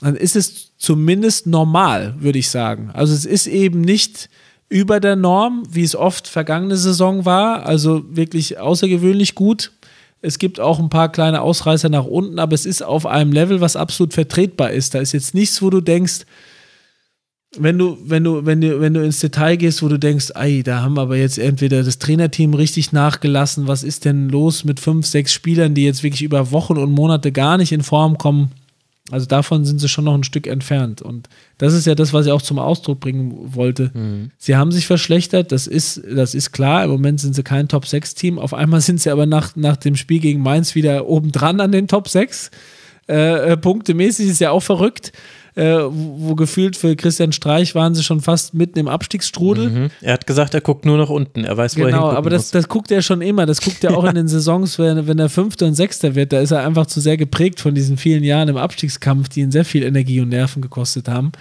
dann 0.00 0.14
ist 0.14 0.36
es 0.36 0.76
zumindest 0.76 1.48
normal, 1.48 2.14
würde 2.20 2.38
ich 2.38 2.48
sagen. 2.48 2.90
Also 2.92 3.12
es 3.12 3.24
ist 3.24 3.48
eben 3.48 3.80
nicht 3.80 4.28
über 4.68 5.00
der 5.00 5.16
Norm, 5.16 5.62
wie 5.70 5.84
es 5.84 5.94
oft 5.94 6.28
vergangene 6.28 6.76
Saison 6.76 7.24
war. 7.24 7.66
Also 7.66 8.04
wirklich 8.08 8.58
außergewöhnlich 8.58 9.34
gut. 9.34 9.72
Es 10.22 10.38
gibt 10.38 10.58
auch 10.58 10.78
ein 10.78 10.88
paar 10.88 11.12
kleine 11.12 11.42
Ausreißer 11.42 11.88
nach 11.88 12.06
unten, 12.06 12.38
aber 12.38 12.54
es 12.54 12.66
ist 12.66 12.82
auf 12.82 13.06
einem 13.06 13.32
Level, 13.32 13.60
was 13.60 13.76
absolut 13.76 14.12
vertretbar 14.12 14.70
ist. 14.70 14.94
Da 14.94 15.00
ist 15.00 15.12
jetzt 15.12 15.34
nichts, 15.34 15.62
wo 15.62 15.70
du 15.70 15.80
denkst, 15.80 16.24
wenn 17.58 17.78
du, 17.78 17.96
wenn 18.04 18.24
du, 18.24 18.44
wenn 18.44 18.60
du, 18.60 18.80
wenn 18.80 18.94
du 18.94 19.04
ins 19.04 19.20
Detail 19.20 19.56
gehst, 19.56 19.82
wo 19.82 19.88
du 19.88 19.98
denkst, 19.98 20.32
ey, 20.34 20.62
da 20.62 20.82
haben 20.82 20.98
aber 20.98 21.16
jetzt 21.16 21.38
entweder 21.38 21.82
das 21.82 21.98
Trainerteam 21.98 22.54
richtig 22.54 22.92
nachgelassen, 22.92 23.66
was 23.68 23.82
ist 23.82 24.04
denn 24.04 24.28
los 24.28 24.64
mit 24.64 24.80
fünf, 24.80 25.06
sechs 25.06 25.32
Spielern, 25.32 25.74
die 25.74 25.84
jetzt 25.84 26.02
wirklich 26.02 26.22
über 26.22 26.50
Wochen 26.50 26.76
und 26.76 26.90
Monate 26.90 27.32
gar 27.32 27.56
nicht 27.56 27.72
in 27.72 27.82
Form 27.82 28.18
kommen? 28.18 28.50
Also 29.10 29.26
davon 29.26 29.64
sind 29.64 29.78
sie 29.78 29.88
schon 29.88 30.04
noch 30.04 30.14
ein 30.14 30.24
Stück 30.24 30.46
entfernt. 30.46 31.00
Und 31.00 31.28
das 31.58 31.74
ist 31.74 31.86
ja 31.86 31.94
das, 31.94 32.12
was 32.12 32.26
ich 32.26 32.32
auch 32.32 32.42
zum 32.42 32.58
Ausdruck 32.58 33.00
bringen 33.00 33.54
wollte. 33.54 33.92
Mhm. 33.94 34.30
Sie 34.36 34.56
haben 34.56 34.72
sich 34.72 34.86
verschlechtert, 34.86 35.52
das 35.52 35.66
ist, 35.66 36.02
das 36.10 36.34
ist 36.34 36.50
klar. 36.52 36.84
Im 36.84 36.90
Moment 36.90 37.20
sind 37.20 37.34
sie 37.34 37.44
kein 37.44 37.68
Top-6-Team. 37.68 38.38
Auf 38.38 38.52
einmal 38.52 38.80
sind 38.80 39.00
sie 39.00 39.10
aber 39.10 39.26
nach, 39.26 39.54
nach 39.54 39.76
dem 39.76 39.96
Spiel 39.96 40.20
gegen 40.20 40.40
Mainz 40.40 40.74
wieder 40.74 41.06
obendran 41.06 41.60
an 41.60 41.70
den 41.70 41.86
Top 41.86 42.08
6. 42.08 42.50
Äh, 43.08 43.52
äh, 43.52 43.56
punktemäßig 43.56 44.28
ist 44.28 44.40
ja 44.40 44.50
auch 44.50 44.62
verrückt 44.62 45.12
äh, 45.56 45.78
wo, 45.88 46.34
gefühlt 46.34 46.76
für 46.76 46.94
Christian 46.96 47.32
Streich 47.32 47.74
waren 47.74 47.94
sie 47.94 48.02
schon 48.02 48.20
fast 48.20 48.52
mitten 48.52 48.78
im 48.78 48.88
Abstiegsstrudel. 48.88 49.70
Mhm. 49.70 49.90
Er 50.02 50.12
hat 50.12 50.26
gesagt, 50.26 50.52
er 50.52 50.60
guckt 50.60 50.84
nur 50.84 50.98
nach 50.98 51.08
unten. 51.08 51.44
Er 51.44 51.56
weiß, 51.56 51.76
wo 51.76 51.80
genau, 51.80 51.88
er 51.88 51.92
hingucken 51.92 52.16
aber 52.18 52.30
das, 52.30 52.50
das 52.50 52.68
guckt 52.68 52.90
er 52.90 53.00
schon 53.00 53.22
immer. 53.22 53.46
Das 53.46 53.62
guckt 53.62 53.82
er 53.82 53.96
auch 53.96 54.04
in 54.04 54.14
den 54.14 54.28
Saisons, 54.28 54.78
wenn, 54.78 55.06
wenn 55.06 55.18
er 55.18 55.30
Fünfter 55.30 55.66
und 55.66 55.74
Sechster 55.74 56.14
wird. 56.14 56.32
Da 56.32 56.40
ist 56.40 56.50
er 56.50 56.66
einfach 56.66 56.86
zu 56.86 57.00
sehr 57.00 57.16
geprägt 57.16 57.60
von 57.60 57.74
diesen 57.74 57.96
vielen 57.96 58.22
Jahren 58.22 58.48
im 58.48 58.58
Abstiegskampf, 58.58 59.30
die 59.30 59.40
ihn 59.40 59.50
sehr 59.50 59.64
viel 59.64 59.82
Energie 59.82 60.20
und 60.20 60.28
Nerven 60.28 60.60
gekostet 60.60 61.08
haben. 61.08 61.32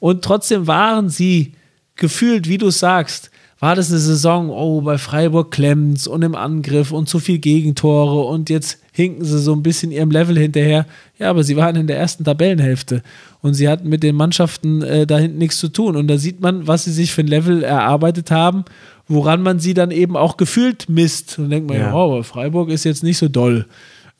Und 0.00 0.24
trotzdem 0.24 0.66
waren 0.66 1.08
sie 1.08 1.52
gefühlt, 1.94 2.48
wie 2.48 2.58
du 2.58 2.70
sagst, 2.70 3.30
war 3.64 3.74
das 3.74 3.88
eine 3.88 3.98
Saison, 3.98 4.50
oh, 4.50 4.82
bei 4.82 4.98
Freiburg 4.98 5.50
klemmt's 5.50 6.06
und 6.06 6.20
im 6.20 6.34
Angriff 6.34 6.92
und 6.92 7.08
zu 7.08 7.18
viel 7.18 7.38
Gegentore 7.38 8.28
und 8.28 8.50
jetzt 8.50 8.78
hinken 8.92 9.24
sie 9.24 9.38
so 9.38 9.54
ein 9.54 9.62
bisschen 9.62 9.90
ihrem 9.90 10.10
Level 10.10 10.38
hinterher. 10.38 10.84
Ja, 11.18 11.30
aber 11.30 11.44
sie 11.44 11.56
waren 11.56 11.74
in 11.74 11.86
der 11.86 11.96
ersten 11.96 12.24
Tabellenhälfte 12.24 13.02
und 13.40 13.54
sie 13.54 13.66
hatten 13.66 13.88
mit 13.88 14.02
den 14.02 14.16
Mannschaften 14.16 14.82
äh, 14.82 15.06
da 15.06 15.16
hinten 15.16 15.38
nichts 15.38 15.56
zu 15.56 15.68
tun. 15.68 15.96
Und 15.96 16.08
da 16.08 16.18
sieht 16.18 16.42
man, 16.42 16.66
was 16.66 16.84
sie 16.84 16.92
sich 16.92 17.14
für 17.14 17.22
ein 17.22 17.26
Level 17.26 17.64
erarbeitet 17.64 18.30
haben, 18.30 18.66
woran 19.08 19.40
man 19.40 19.58
sie 19.60 19.72
dann 19.72 19.92
eben 19.92 20.14
auch 20.14 20.36
gefühlt 20.36 20.90
misst. 20.90 21.38
Und 21.38 21.48
denkt 21.48 21.66
man, 21.66 21.78
ja, 21.78 21.94
oh, 21.94 22.22
Freiburg 22.22 22.68
ist 22.68 22.84
jetzt 22.84 23.02
nicht 23.02 23.16
so 23.16 23.28
doll. 23.28 23.64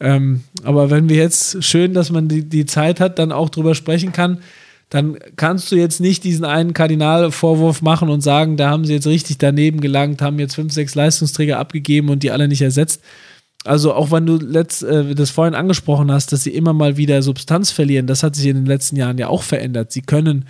Ähm, 0.00 0.40
aber 0.62 0.88
wenn 0.88 1.10
wir 1.10 1.16
jetzt 1.16 1.62
schön, 1.62 1.92
dass 1.92 2.10
man 2.10 2.28
die, 2.28 2.48
die 2.48 2.64
Zeit 2.64 2.98
hat, 2.98 3.18
dann 3.18 3.30
auch 3.30 3.50
drüber 3.50 3.74
sprechen 3.74 4.12
kann, 4.12 4.38
dann 4.90 5.18
kannst 5.36 5.72
du 5.72 5.76
jetzt 5.76 6.00
nicht 6.00 6.24
diesen 6.24 6.44
einen 6.44 6.72
Kardinalvorwurf 6.72 7.82
machen 7.82 8.10
und 8.10 8.20
sagen, 8.20 8.56
da 8.56 8.70
haben 8.70 8.84
sie 8.84 8.92
jetzt 8.92 9.06
richtig 9.06 9.38
daneben 9.38 9.80
gelangt, 9.80 10.22
haben 10.22 10.38
jetzt 10.38 10.54
fünf, 10.54 10.72
sechs 10.72 10.94
Leistungsträger 10.94 11.58
abgegeben 11.58 12.10
und 12.10 12.22
die 12.22 12.30
alle 12.30 12.48
nicht 12.48 12.62
ersetzt. 12.62 13.02
Also 13.64 13.94
auch 13.94 14.10
wenn 14.10 14.26
du 14.26 14.36
letzt, 14.36 14.82
äh, 14.82 15.14
das 15.14 15.30
vorhin 15.30 15.54
angesprochen 15.54 16.12
hast, 16.12 16.32
dass 16.32 16.44
sie 16.44 16.54
immer 16.54 16.74
mal 16.74 16.96
wieder 16.96 17.22
Substanz 17.22 17.70
verlieren, 17.70 18.06
das 18.06 18.22
hat 18.22 18.36
sich 18.36 18.46
in 18.46 18.56
den 18.56 18.66
letzten 18.66 18.96
Jahren 18.96 19.18
ja 19.18 19.28
auch 19.28 19.42
verändert. 19.42 19.90
Sie 19.90 20.02
können 20.02 20.44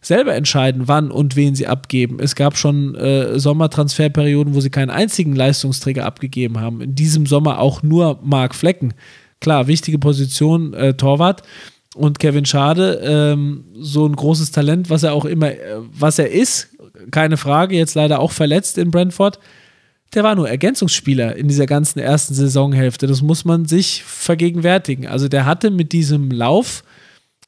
selber 0.00 0.34
entscheiden, 0.34 0.82
wann 0.86 1.10
und 1.10 1.34
wen 1.34 1.54
sie 1.54 1.66
abgeben. 1.66 2.18
Es 2.20 2.34
gab 2.34 2.56
schon 2.56 2.94
äh, 2.94 3.38
Sommertransferperioden, 3.38 4.54
wo 4.54 4.60
sie 4.60 4.70
keinen 4.70 4.90
einzigen 4.90 5.34
Leistungsträger 5.34 6.04
abgegeben 6.04 6.60
haben. 6.60 6.80
In 6.80 6.94
diesem 6.94 7.26
Sommer 7.26 7.58
auch 7.58 7.82
nur 7.82 8.20
Mark 8.22 8.54
Flecken. 8.54 8.94
Klar, 9.40 9.66
wichtige 9.66 9.98
Position, 9.98 10.74
äh, 10.74 10.94
Torwart. 10.94 11.42
Und 11.98 12.20
Kevin 12.20 12.44
Schade, 12.44 13.00
ähm, 13.02 13.64
so 13.74 14.06
ein 14.06 14.14
großes 14.14 14.52
Talent, 14.52 14.88
was 14.88 15.02
er 15.02 15.14
auch 15.14 15.24
immer, 15.24 15.50
äh, 15.50 15.58
was 15.92 16.20
er 16.20 16.30
ist, 16.30 16.68
keine 17.10 17.36
Frage, 17.36 17.76
jetzt 17.76 17.96
leider 17.96 18.20
auch 18.20 18.30
verletzt 18.30 18.78
in 18.78 18.92
Brentford. 18.92 19.40
Der 20.14 20.22
war 20.22 20.36
nur 20.36 20.48
Ergänzungsspieler 20.48 21.34
in 21.34 21.48
dieser 21.48 21.66
ganzen 21.66 21.98
ersten 21.98 22.34
Saisonhälfte. 22.34 23.08
Das 23.08 23.20
muss 23.20 23.44
man 23.44 23.66
sich 23.66 24.04
vergegenwärtigen. 24.04 25.08
Also 25.08 25.26
der 25.26 25.44
hatte 25.44 25.70
mit 25.70 25.92
diesem 25.92 26.30
Lauf 26.30 26.84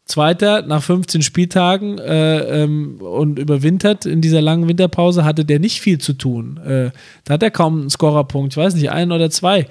Zweiter 0.05 0.63
nach 0.63 0.83
15 0.83 1.23
Spieltagen 1.23 1.99
äh, 1.99 2.63
ähm, 2.65 3.01
und 3.01 3.39
überwintert 3.39 4.05
in 4.05 4.21
dieser 4.21 4.43
langen 4.43 4.69
Winterpause 4.69 5.25
hatte 5.25 5.45
der 5.45 5.61
nicht 5.61 5.81
viel 5.81 5.99
zu 5.99 6.15
tun. 6.15 6.59
Äh, 6.67 6.91
da 7.25 7.35
hat 7.35 7.43
er 7.45 7.53
kaum 7.53 7.83
einen 7.83 7.91
Scorerpunkt, 7.91 8.53
ich 8.53 8.57
weiß 8.57 8.75
nicht, 8.75 8.91
ein 8.91 9.13
oder 9.13 9.31
zwei. 9.31 9.69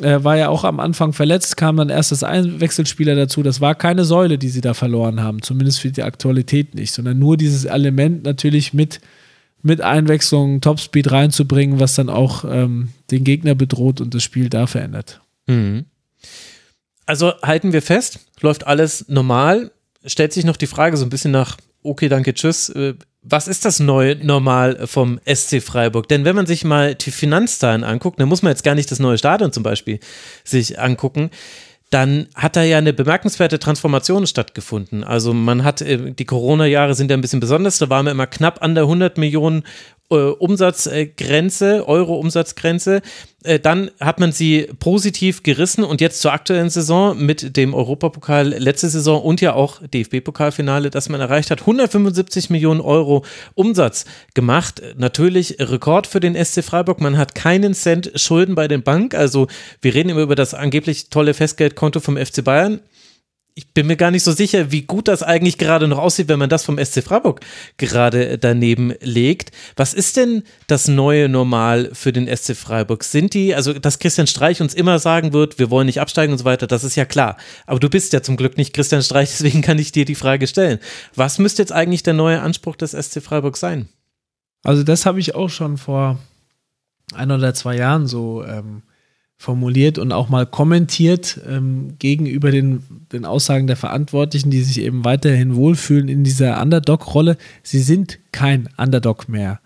Äh, 0.00 0.22
war 0.22 0.36
ja 0.36 0.48
auch 0.48 0.62
am 0.62 0.78
Anfang 0.78 1.12
verletzt, 1.12 1.56
kam 1.56 1.76
dann 1.76 1.88
erst 1.88 2.12
das 2.12 2.22
Einwechselspieler 2.22 3.16
dazu. 3.16 3.42
Das 3.42 3.60
war 3.60 3.74
keine 3.74 4.04
Säule, 4.04 4.38
die 4.38 4.48
sie 4.48 4.60
da 4.60 4.74
verloren 4.74 5.20
haben, 5.20 5.42
zumindest 5.42 5.80
für 5.80 5.90
die 5.90 6.04
Aktualität 6.04 6.74
nicht, 6.74 6.92
sondern 6.92 7.18
nur 7.18 7.36
dieses 7.36 7.64
Element 7.64 8.22
natürlich 8.24 8.72
mit, 8.72 9.00
mit 9.62 9.80
Einwechslung, 9.80 10.60
Topspeed 10.60 11.10
reinzubringen, 11.10 11.80
was 11.80 11.96
dann 11.96 12.10
auch 12.10 12.44
ähm, 12.48 12.90
den 13.10 13.24
Gegner 13.24 13.56
bedroht 13.56 14.00
und 14.00 14.14
das 14.14 14.22
Spiel 14.22 14.48
da 14.48 14.68
verändert. 14.68 15.20
Mhm. 15.46 15.86
Also 17.04 17.32
halten 17.42 17.72
wir 17.72 17.82
fest, 17.82 18.20
läuft 18.40 18.66
alles 18.66 19.08
normal. 19.08 19.72
Stellt 20.04 20.32
sich 20.32 20.44
noch 20.44 20.56
die 20.56 20.66
Frage 20.66 20.96
so 20.96 21.04
ein 21.04 21.10
bisschen 21.10 21.32
nach, 21.32 21.56
okay, 21.82 22.08
danke, 22.08 22.34
tschüss. 22.34 22.68
Äh, 22.68 22.94
was 23.30 23.48
ist 23.48 23.64
das 23.64 23.80
neue 23.80 24.16
Normal 24.16 24.86
vom 24.86 25.20
SC 25.26 25.62
Freiburg? 25.62 26.08
Denn 26.08 26.24
wenn 26.24 26.36
man 26.36 26.46
sich 26.46 26.64
mal 26.64 26.94
die 26.94 27.10
Finanzzahlen 27.10 27.84
anguckt, 27.84 28.20
dann 28.20 28.28
muss 28.28 28.42
man 28.42 28.50
jetzt 28.50 28.64
gar 28.64 28.74
nicht 28.74 28.90
das 28.90 28.98
neue 28.98 29.18
Stadion 29.18 29.52
zum 29.52 29.62
Beispiel 29.62 30.00
sich 30.44 30.78
angucken 30.78 31.30
dann 31.90 32.28
hat 32.34 32.56
da 32.56 32.62
ja 32.62 32.78
eine 32.78 32.92
bemerkenswerte 32.92 33.58
Transformation 33.58 34.26
stattgefunden. 34.26 35.04
Also 35.04 35.32
man 35.32 35.64
hat, 35.64 35.80
äh, 35.80 36.12
die 36.12 36.24
Corona-Jahre 36.26 36.94
sind 36.94 37.10
ja 37.10 37.16
ein 37.16 37.22
bisschen 37.22 37.40
besonders, 37.40 37.78
da 37.78 37.88
waren 37.88 38.04
wir 38.04 38.12
immer 38.12 38.26
knapp 38.26 38.62
an 38.62 38.74
der 38.74 38.84
100 38.84 39.16
Millionen 39.16 39.64
äh, 40.10 40.14
Umsatzgrenze, 40.14 41.86
Euro-Umsatzgrenze. 41.86 43.02
Äh, 43.44 43.60
dann 43.60 43.90
hat 44.00 44.20
man 44.20 44.32
sie 44.32 44.68
positiv 44.78 45.42
gerissen 45.42 45.84
und 45.84 46.00
jetzt 46.00 46.20
zur 46.20 46.32
aktuellen 46.32 46.70
Saison 46.70 47.18
mit 47.18 47.56
dem 47.56 47.74
Europapokal 47.74 48.48
letzte 48.48 48.88
Saison 48.88 49.22
und 49.22 49.40
ja 49.40 49.54
auch 49.54 49.80
DFB-Pokalfinale, 49.82 50.90
das 50.90 51.08
man 51.08 51.20
erreicht 51.20 51.50
hat, 51.50 51.60
175 51.60 52.50
Millionen 52.50 52.80
Euro 52.80 53.24
Umsatz 53.54 54.06
gemacht. 54.34 54.82
Natürlich 54.96 55.56
Rekord 55.60 56.06
für 56.06 56.20
den 56.20 56.34
SC 56.42 56.64
Freiburg. 56.64 57.00
Man 57.00 57.16
hat 57.16 57.34
keinen 57.34 57.74
Cent 57.74 58.12
Schulden 58.14 58.54
bei 58.54 58.66
den 58.66 58.82
Bank. 58.82 59.14
Also 59.14 59.46
wir 59.82 59.94
reden 59.94 60.08
immer 60.08 60.22
über 60.22 60.34
das 60.34 60.54
angeblich 60.54 61.10
tolle 61.10 61.34
Festgeldkonto 61.34 62.00
vom 62.00 62.16
FC 62.16 62.42
Bayern 62.42 62.80
ich 63.58 63.74
bin 63.74 63.88
mir 63.88 63.96
gar 63.96 64.12
nicht 64.12 64.22
so 64.22 64.30
sicher, 64.30 64.70
wie 64.70 64.82
gut 64.82 65.08
das 65.08 65.24
eigentlich 65.24 65.58
gerade 65.58 65.88
noch 65.88 65.98
aussieht, 65.98 66.28
wenn 66.28 66.38
man 66.38 66.48
das 66.48 66.64
vom 66.64 66.78
SC 66.78 67.02
Freiburg 67.02 67.40
gerade 67.76 68.38
daneben 68.38 68.94
legt. 69.00 69.50
Was 69.74 69.94
ist 69.94 70.16
denn 70.16 70.44
das 70.68 70.86
neue 70.86 71.28
Normal 71.28 71.90
für 71.92 72.12
den 72.12 72.28
SC 72.28 72.54
Freiburg? 72.54 73.02
Sind 73.02 73.34
die, 73.34 73.56
also 73.56 73.72
dass 73.72 73.98
Christian 73.98 74.28
Streich 74.28 74.60
uns 74.60 74.74
immer 74.74 75.00
sagen 75.00 75.32
wird, 75.32 75.58
wir 75.58 75.70
wollen 75.70 75.86
nicht 75.86 76.00
absteigen 76.00 76.30
und 76.30 76.38
so 76.38 76.44
weiter, 76.44 76.68
das 76.68 76.84
ist 76.84 76.94
ja 76.94 77.04
klar. 77.04 77.36
Aber 77.66 77.80
du 77.80 77.90
bist 77.90 78.12
ja 78.12 78.22
zum 78.22 78.36
Glück 78.36 78.56
nicht 78.56 78.74
Christian 78.74 79.02
Streich, 79.02 79.30
deswegen 79.36 79.60
kann 79.60 79.80
ich 79.80 79.90
dir 79.90 80.04
die 80.04 80.14
Frage 80.14 80.46
stellen. 80.46 80.78
Was 81.16 81.40
müsste 81.40 81.60
jetzt 81.60 81.72
eigentlich 81.72 82.04
der 82.04 82.14
neue 82.14 82.40
Anspruch 82.40 82.76
des 82.76 82.92
SC 82.92 83.20
Freiburg 83.20 83.56
sein? 83.56 83.88
Also 84.62 84.84
das 84.84 85.04
habe 85.04 85.18
ich 85.18 85.34
auch 85.34 85.50
schon 85.50 85.78
vor 85.78 86.20
ein 87.12 87.32
oder 87.32 87.54
zwei 87.54 87.74
Jahren 87.74 88.06
so 88.06 88.44
ähm, 88.44 88.82
formuliert 89.38 89.98
und 89.98 90.10
auch 90.10 90.28
mal 90.28 90.46
kommentiert 90.46 91.40
ähm, 91.48 91.94
gegenüber 92.00 92.50
den, 92.50 92.82
den 93.12 93.24
Aussagen 93.24 93.68
der 93.68 93.76
Verantwortlichen, 93.76 94.50
die 94.50 94.62
sich 94.62 94.80
eben 94.80 95.04
weiterhin 95.04 95.54
wohlfühlen 95.54 96.08
in 96.08 96.24
dieser 96.24 96.60
Underdog-Rolle. 96.60 97.38
Sie 97.62 97.78
sind 97.78 98.18
kein 98.32 98.68
Underdog 98.76 99.28
mehr, 99.28 99.60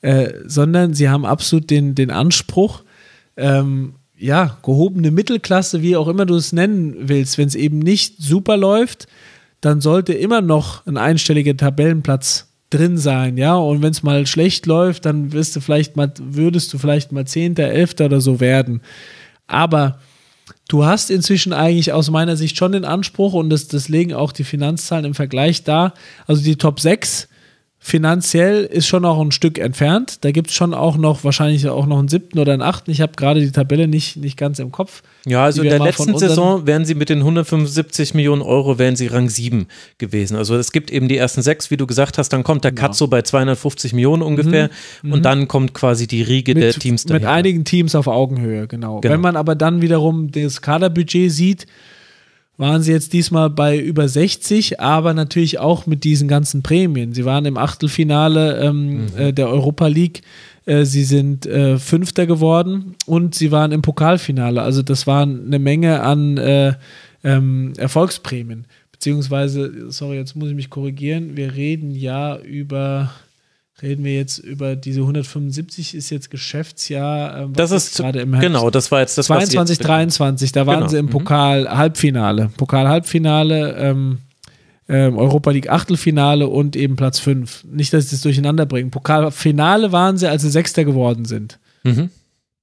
äh, 0.00 0.32
sondern 0.44 0.94
sie 0.94 1.08
haben 1.08 1.24
absolut 1.24 1.70
den, 1.70 1.94
den 1.94 2.10
Anspruch, 2.10 2.82
ähm, 3.36 3.94
ja, 4.18 4.58
gehobene 4.64 5.12
Mittelklasse, 5.12 5.82
wie 5.82 5.96
auch 5.96 6.08
immer 6.08 6.26
du 6.26 6.34
es 6.34 6.52
nennen 6.52 6.94
willst, 7.08 7.38
wenn 7.38 7.48
es 7.48 7.54
eben 7.54 7.78
nicht 7.78 8.16
super 8.20 8.56
läuft, 8.56 9.06
dann 9.60 9.80
sollte 9.80 10.12
immer 10.12 10.40
noch 10.40 10.84
ein 10.86 10.96
einstelliger 10.96 11.56
Tabellenplatz 11.56 12.51
drin 12.72 12.98
sein, 12.98 13.36
ja. 13.36 13.54
Und 13.54 13.82
wenn 13.82 13.90
es 13.90 14.02
mal 14.02 14.26
schlecht 14.26 14.66
läuft, 14.66 15.04
dann 15.04 15.32
wirst 15.32 15.54
du 15.56 15.60
vielleicht 15.60 15.96
mal, 15.96 16.12
würdest 16.18 16.72
du 16.72 16.78
vielleicht 16.78 17.12
mal 17.12 17.26
Zehnter, 17.26 17.64
Elfter 17.64 18.06
oder 18.06 18.20
so 18.20 18.40
werden. 18.40 18.80
Aber 19.46 19.98
du 20.68 20.84
hast 20.84 21.10
inzwischen 21.10 21.52
eigentlich 21.52 21.92
aus 21.92 22.10
meiner 22.10 22.36
Sicht 22.36 22.56
schon 22.56 22.72
den 22.72 22.84
Anspruch, 22.84 23.34
und 23.34 23.50
das, 23.50 23.68
das 23.68 23.88
legen 23.88 24.14
auch 24.14 24.32
die 24.32 24.44
Finanzzahlen 24.44 25.04
im 25.04 25.14
Vergleich 25.14 25.64
da, 25.64 25.94
also 26.26 26.42
die 26.42 26.56
Top 26.56 26.80
6 26.80 27.28
finanziell 27.84 28.64
ist 28.64 28.86
schon 28.86 29.04
auch 29.04 29.20
ein 29.20 29.32
Stück 29.32 29.58
entfernt. 29.58 30.18
Da 30.24 30.30
gibt 30.30 30.50
es 30.50 30.54
schon 30.54 30.72
auch 30.72 30.96
noch, 30.96 31.24
wahrscheinlich 31.24 31.68
auch 31.68 31.86
noch 31.86 31.98
einen 31.98 32.06
siebten 32.06 32.38
oder 32.38 32.52
einen 32.52 32.62
achten. 32.62 32.92
Ich 32.92 33.00
habe 33.00 33.14
gerade 33.16 33.40
die 33.40 33.50
Tabelle 33.50 33.88
nicht, 33.88 34.16
nicht 34.16 34.36
ganz 34.36 34.60
im 34.60 34.70
Kopf. 34.70 35.02
Ja, 35.26 35.42
also 35.44 35.62
in 35.62 35.68
der 35.68 35.80
letzten 35.80 36.16
Saison 36.16 36.64
wären 36.64 36.84
sie 36.84 36.94
mit 36.94 37.08
den 37.08 37.18
175 37.18 38.14
Millionen 38.14 38.40
Euro, 38.40 38.78
wären 38.78 38.94
sie 38.94 39.08
Rang 39.08 39.28
7 39.28 39.66
gewesen. 39.98 40.36
Also 40.36 40.56
es 40.56 40.70
gibt 40.70 40.92
eben 40.92 41.08
die 41.08 41.16
ersten 41.16 41.42
sechs, 41.42 41.72
wie 41.72 41.76
du 41.76 41.88
gesagt 41.88 42.18
hast, 42.18 42.28
dann 42.28 42.44
kommt 42.44 42.62
der 42.62 42.70
genau. 42.70 42.86
Cut 42.86 42.94
so 42.94 43.08
bei 43.08 43.22
250 43.22 43.94
Millionen 43.94 44.22
ungefähr 44.22 44.70
mhm. 45.02 45.12
und 45.12 45.18
mhm. 45.18 45.22
dann 45.24 45.48
kommt 45.48 45.74
quasi 45.74 46.06
die 46.06 46.22
Riege 46.22 46.54
mit, 46.54 46.62
der 46.62 46.74
Teams 46.74 47.04
dahinter. 47.04 47.26
Mit 47.26 47.36
einigen 47.36 47.64
Teams 47.64 47.96
auf 47.96 48.06
Augenhöhe, 48.06 48.68
genau. 48.68 49.00
genau. 49.00 49.12
Wenn 49.12 49.20
man 49.20 49.34
aber 49.34 49.56
dann 49.56 49.82
wiederum 49.82 50.30
das 50.30 50.62
Kaderbudget 50.62 51.32
sieht, 51.32 51.66
waren 52.62 52.80
sie 52.80 52.92
jetzt 52.92 53.12
diesmal 53.12 53.50
bei 53.50 53.76
über 53.76 54.08
60, 54.08 54.78
aber 54.78 55.14
natürlich 55.14 55.58
auch 55.58 55.84
mit 55.86 56.04
diesen 56.04 56.28
ganzen 56.28 56.62
Prämien. 56.62 57.12
Sie 57.12 57.24
waren 57.24 57.44
im 57.44 57.56
Achtelfinale 57.58 58.60
ähm, 58.60 58.86
mhm. 58.86 59.08
äh, 59.16 59.32
der 59.32 59.48
Europa 59.48 59.88
League, 59.88 60.22
äh, 60.64 60.84
sie 60.84 61.02
sind 61.02 61.44
äh, 61.44 61.80
Fünfter 61.80 62.24
geworden 62.24 62.94
und 63.04 63.34
sie 63.34 63.50
waren 63.50 63.72
im 63.72 63.82
Pokalfinale. 63.82 64.62
Also 64.62 64.82
das 64.82 65.08
waren 65.08 65.46
eine 65.46 65.58
Menge 65.58 66.02
an 66.02 66.38
äh, 66.38 66.74
ähm, 67.24 67.72
Erfolgsprämien. 67.78 68.66
Beziehungsweise, 68.92 69.90
sorry, 69.90 70.18
jetzt 70.18 70.36
muss 70.36 70.48
ich 70.48 70.54
mich 70.54 70.70
korrigieren, 70.70 71.36
wir 71.36 71.56
reden 71.56 71.90
ja 71.96 72.38
über 72.38 73.12
reden 73.82 74.04
wir 74.04 74.14
jetzt 74.14 74.38
über 74.38 74.76
diese 74.76 75.00
175 75.00 75.94
ist 75.94 76.10
jetzt 76.10 76.30
Geschäftsjahr. 76.30 77.42
Ähm, 77.42 77.52
das 77.54 77.70
ist 77.70 77.96
gerade 77.96 78.20
im 78.20 78.32
Herbst. 78.34 78.46
Genau, 78.46 78.70
das 78.70 78.90
war 78.90 79.00
jetzt 79.00 79.18
das 79.18 79.26
22, 79.26 79.78
23, 79.78 80.52
da 80.52 80.66
waren 80.66 80.80
genau. 80.80 80.88
sie 80.88 80.98
im 80.98 81.06
mhm. 81.06 81.10
Pokal 81.10 81.68
Halbfinale. 81.68 82.50
Pokal 82.56 82.88
Halbfinale, 82.88 83.76
ähm, 83.76 84.18
ähm, 84.88 85.16
Europa 85.16 85.50
League 85.50 85.70
Achtelfinale 85.70 86.46
und 86.48 86.76
eben 86.76 86.96
Platz 86.96 87.18
5. 87.18 87.64
Nicht, 87.72 87.92
dass 87.92 88.04
ich 88.04 88.10
das 88.10 88.20
durcheinander 88.20 88.66
bringe. 88.66 88.90
Pokalfinale 88.90 89.92
waren 89.92 90.18
sie, 90.18 90.28
als 90.28 90.42
sie 90.42 90.50
Sechster 90.50 90.84
geworden 90.84 91.24
sind. 91.24 91.58
Mhm. 91.82 92.10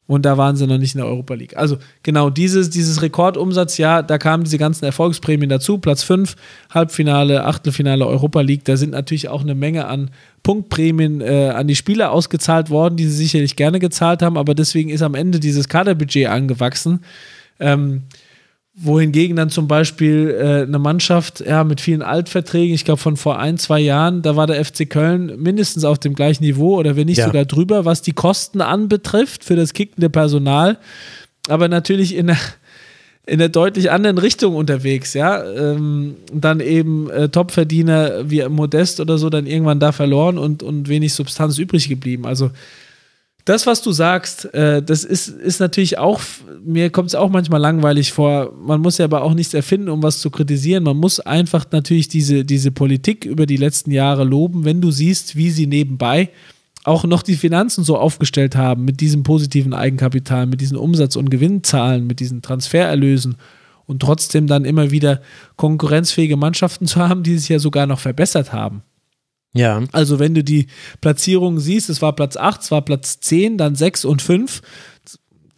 Und 0.10 0.26
da 0.26 0.40
waren 0.40 0.56
sie 0.56 0.66
noch 0.66 0.80
nicht 0.80 0.96
in 0.96 1.02
der 1.02 1.08
Europa 1.08 1.36
League. 1.36 1.56
Also 1.56 1.78
genau 2.02 2.32
dieses, 2.32 2.72
dieses 2.72 3.04
Rekordumsatzjahr, 3.04 4.02
da 4.02 4.18
kamen 4.18 4.44
diese 4.44 4.58
ganzen 4.58 4.86
Erfolgsprämien 4.86 5.52
dazu. 5.52 5.78
Platz 5.78 6.02
5, 6.02 6.36
Halbfinale, 6.72 7.46
Achtelfinale 7.46 8.08
Europa 8.08 8.42
League. 8.42 8.66
Da 8.66 8.76
sind 8.76 8.90
natürlich 8.90 9.30
auch 9.30 9.42
eine 9.42 9.54
Menge 9.54 9.86
an 9.86 10.10
Punktprämien 10.42 11.22
äh, 11.22 11.50
an 11.50 11.68
die 11.68 11.76
Spieler 11.76 12.12
ausgezahlt 12.12 12.72
worden, 12.72 12.98
die 12.98 13.06
sie 13.06 13.18
sicherlich 13.18 13.56
gerne 13.56 13.78
gezahlt 13.78 14.24
haben. 14.24 14.40
Aber 14.40 14.56
deswegen 14.56 14.90
ist 14.90 15.04
am 15.04 15.14
Ende 15.14 15.40
dieses 15.40 15.70
Kaderbudget 15.70 16.26
angewachsen. 16.26 17.02
Ähm, 17.60 18.02
wohingegen 18.82 19.36
dann 19.36 19.50
zum 19.50 19.68
Beispiel 19.68 20.36
äh, 20.40 20.64
eine 20.64 20.80
Mannschaft 20.80 21.42
ja, 21.42 21.66
mit 21.66 21.82
vielen 21.82 22.02
Altverträgen, 22.02 22.74
ich 22.74 22.86
glaube 22.86 23.02
von 23.02 23.18
vor 23.18 23.38
ein, 23.38 23.58
zwei 23.58 23.80
Jahren, 23.80 24.22
da 24.22 24.38
war 24.38 24.48
der 24.48 24.64
FC 24.64 24.90
Köln 24.90 25.34
mindestens 25.38 25.84
auf 25.84 26.00
dem 26.00 26.16
gleichen 26.16 26.44
Niveau 26.44 26.78
oder 26.78 26.96
wenn 26.96 27.08
nicht 27.08 27.18
ja. 27.18 27.26
sogar 27.26 27.44
drüber, 27.44 27.84
was 27.84 28.02
die 28.02 28.14
Kosten 28.14 28.62
anbetrifft 28.62 29.44
für 29.44 29.58
das 29.58 29.74
kickende 29.74 30.10
Personal. 30.10 30.78
Aber 31.50 31.68
natürlich 31.68 32.16
in 32.16 32.28
der, 32.28 32.38
in 33.26 33.40
der 33.40 33.50
deutlich 33.50 33.92
anderen 33.92 34.18
Richtung 34.18 34.56
unterwegs, 34.56 35.14
ja. 35.14 35.44
Ähm, 35.44 36.16
dann 36.32 36.62
eben 36.62 37.10
äh, 37.10 37.28
Topverdiener 37.28 38.30
wie 38.30 38.48
Modest 38.48 39.02
oder 39.02 39.18
so 39.18 39.30
dann 39.30 39.46
irgendwann 39.46 39.82
da 39.82 39.92
verloren 39.92 40.38
und, 40.38 40.64
und 40.64 40.88
wenig 40.88 41.14
Substanz 41.14 41.58
übrig 41.58 41.90
geblieben. 41.90 42.26
Also 42.26 42.52
das, 43.46 43.66
was 43.66 43.82
du 43.82 43.92
sagst, 43.92 44.54
äh, 44.54 44.84
das 44.84 45.04
ist, 45.04 45.30
ist 45.30 45.60
natürlich 45.60 45.98
auch, 45.98 46.22
mir 46.64 46.90
kommt 46.90 47.10
es 47.10 47.16
auch 47.16 47.30
manchmal 47.30 47.62
langweilig 47.62 48.12
vor. 48.12 48.54
Man 48.62 48.82
muss 48.82 48.98
ja 48.98 49.06
aber 49.06 49.24
auch 49.24 49.34
nichts 49.34 49.54
erfinden, 49.54 49.90
um 49.90 50.04
was 50.04 50.20
zu 50.20 50.30
kritisieren. 50.30 50.84
Man 50.84 50.98
muss 50.98 51.20
einfach 51.20 51.66
natürlich 51.72 52.08
diese, 52.08 52.46
diese 52.46 52.72
Politik 52.72 53.26
über 53.26 53.46
die 53.46 53.58
letzten 53.58 53.92
Jahre 53.92 54.24
loben, 54.24 54.66
wenn 54.66 54.82
du 54.82 54.92
siehst, 54.92 55.36
wie 55.36 55.50
sie 55.50 55.68
nebenbei 55.68 56.30
auch 56.84 57.04
noch 57.04 57.24
die 57.24 57.36
Finanzen 57.36 57.84
so 57.84 57.98
aufgestellt 57.98 58.56
haben 58.56 58.86
mit 58.86 59.02
diesem 59.02 59.24
positiven 59.24 59.74
Eigenkapital, 59.74 60.46
mit 60.46 60.62
diesen 60.62 60.78
Umsatz- 60.78 61.16
und 61.16 61.30
Gewinnzahlen, 61.30 62.08
mit 62.08 62.20
diesen 62.20 62.42
Transfererlösen 62.42 63.36
und 63.86 64.02
trotzdem 64.02 64.48
dann 64.48 64.66
immer 64.66 64.92
wieder 64.92 65.22
konkurrenzfähige 65.56 66.38
Mannschaften 66.38 66.88
zu 66.88 67.00
haben, 67.00 67.24
die 67.24 67.38
sich 67.38 67.50
ja 67.50 67.60
sogar 67.60 67.86
noch 67.86 68.00
verbessert 68.00 68.54
haben. 68.54 68.84
Ja. 69.54 69.84
Also 69.92 70.20
wenn 70.20 70.36
du 70.36 70.44
die 70.44 70.68
Platzierung 71.02 71.60
siehst, 71.60 71.90
es 71.90 72.02
war 72.02 72.14
Platz 72.14 72.38
8, 72.38 72.62
es 72.62 72.72
war 72.72 72.84
Platz 72.84 73.20
10, 73.20 73.58
dann 73.58 73.76
6 73.76 74.06
und 74.06 74.22
5. 74.22 74.62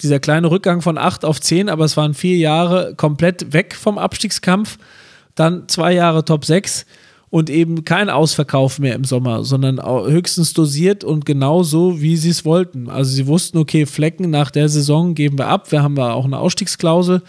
Dieser 0.02 0.20
kleine 0.20 0.50
Rückgang 0.50 0.82
von 0.82 0.98
8 0.98 1.26
auf 1.26 1.40
10, 1.40 1.70
aber 1.70 1.86
es 1.86 1.98
waren 1.98 2.14
vier 2.14 2.38
Jahre 2.38 2.96
komplett 2.96 3.54
weg 3.54 3.76
vom 3.76 3.98
Abstiegskampf. 3.98 4.78
Dann 5.36 5.68
zwei 5.68 5.94
Jahre 5.94 6.26
Top 6.26 6.46
6 6.46 6.86
und 7.30 7.50
eben 7.50 7.86
kein 7.86 8.10
Ausverkauf 8.10 8.80
mehr 8.80 8.96
im 8.96 9.06
Sommer, 9.06 9.44
sondern 9.46 9.82
höchstens 9.82 10.54
dosiert 10.54 11.04
und 11.04 11.26
genau 11.26 11.64
so, 11.64 12.02
wie 12.02 12.18
sie 12.18 12.30
es 12.30 12.44
wollten. 12.46 12.90
Also 12.90 13.12
sie 13.12 13.28
wussten, 13.28 13.58
okay, 13.58 13.86
Flecken 13.86 14.30
nach 14.30 14.52
der 14.52 14.68
Saison 14.68 15.16
geben 15.16 15.38
wir 15.38 15.48
ab. 15.48 15.72
Wir 15.72 15.82
haben 15.82 15.96
da 15.96 16.12
auch 16.12 16.26
eine 16.26 16.40
Ausstiegsklausel 16.40 17.22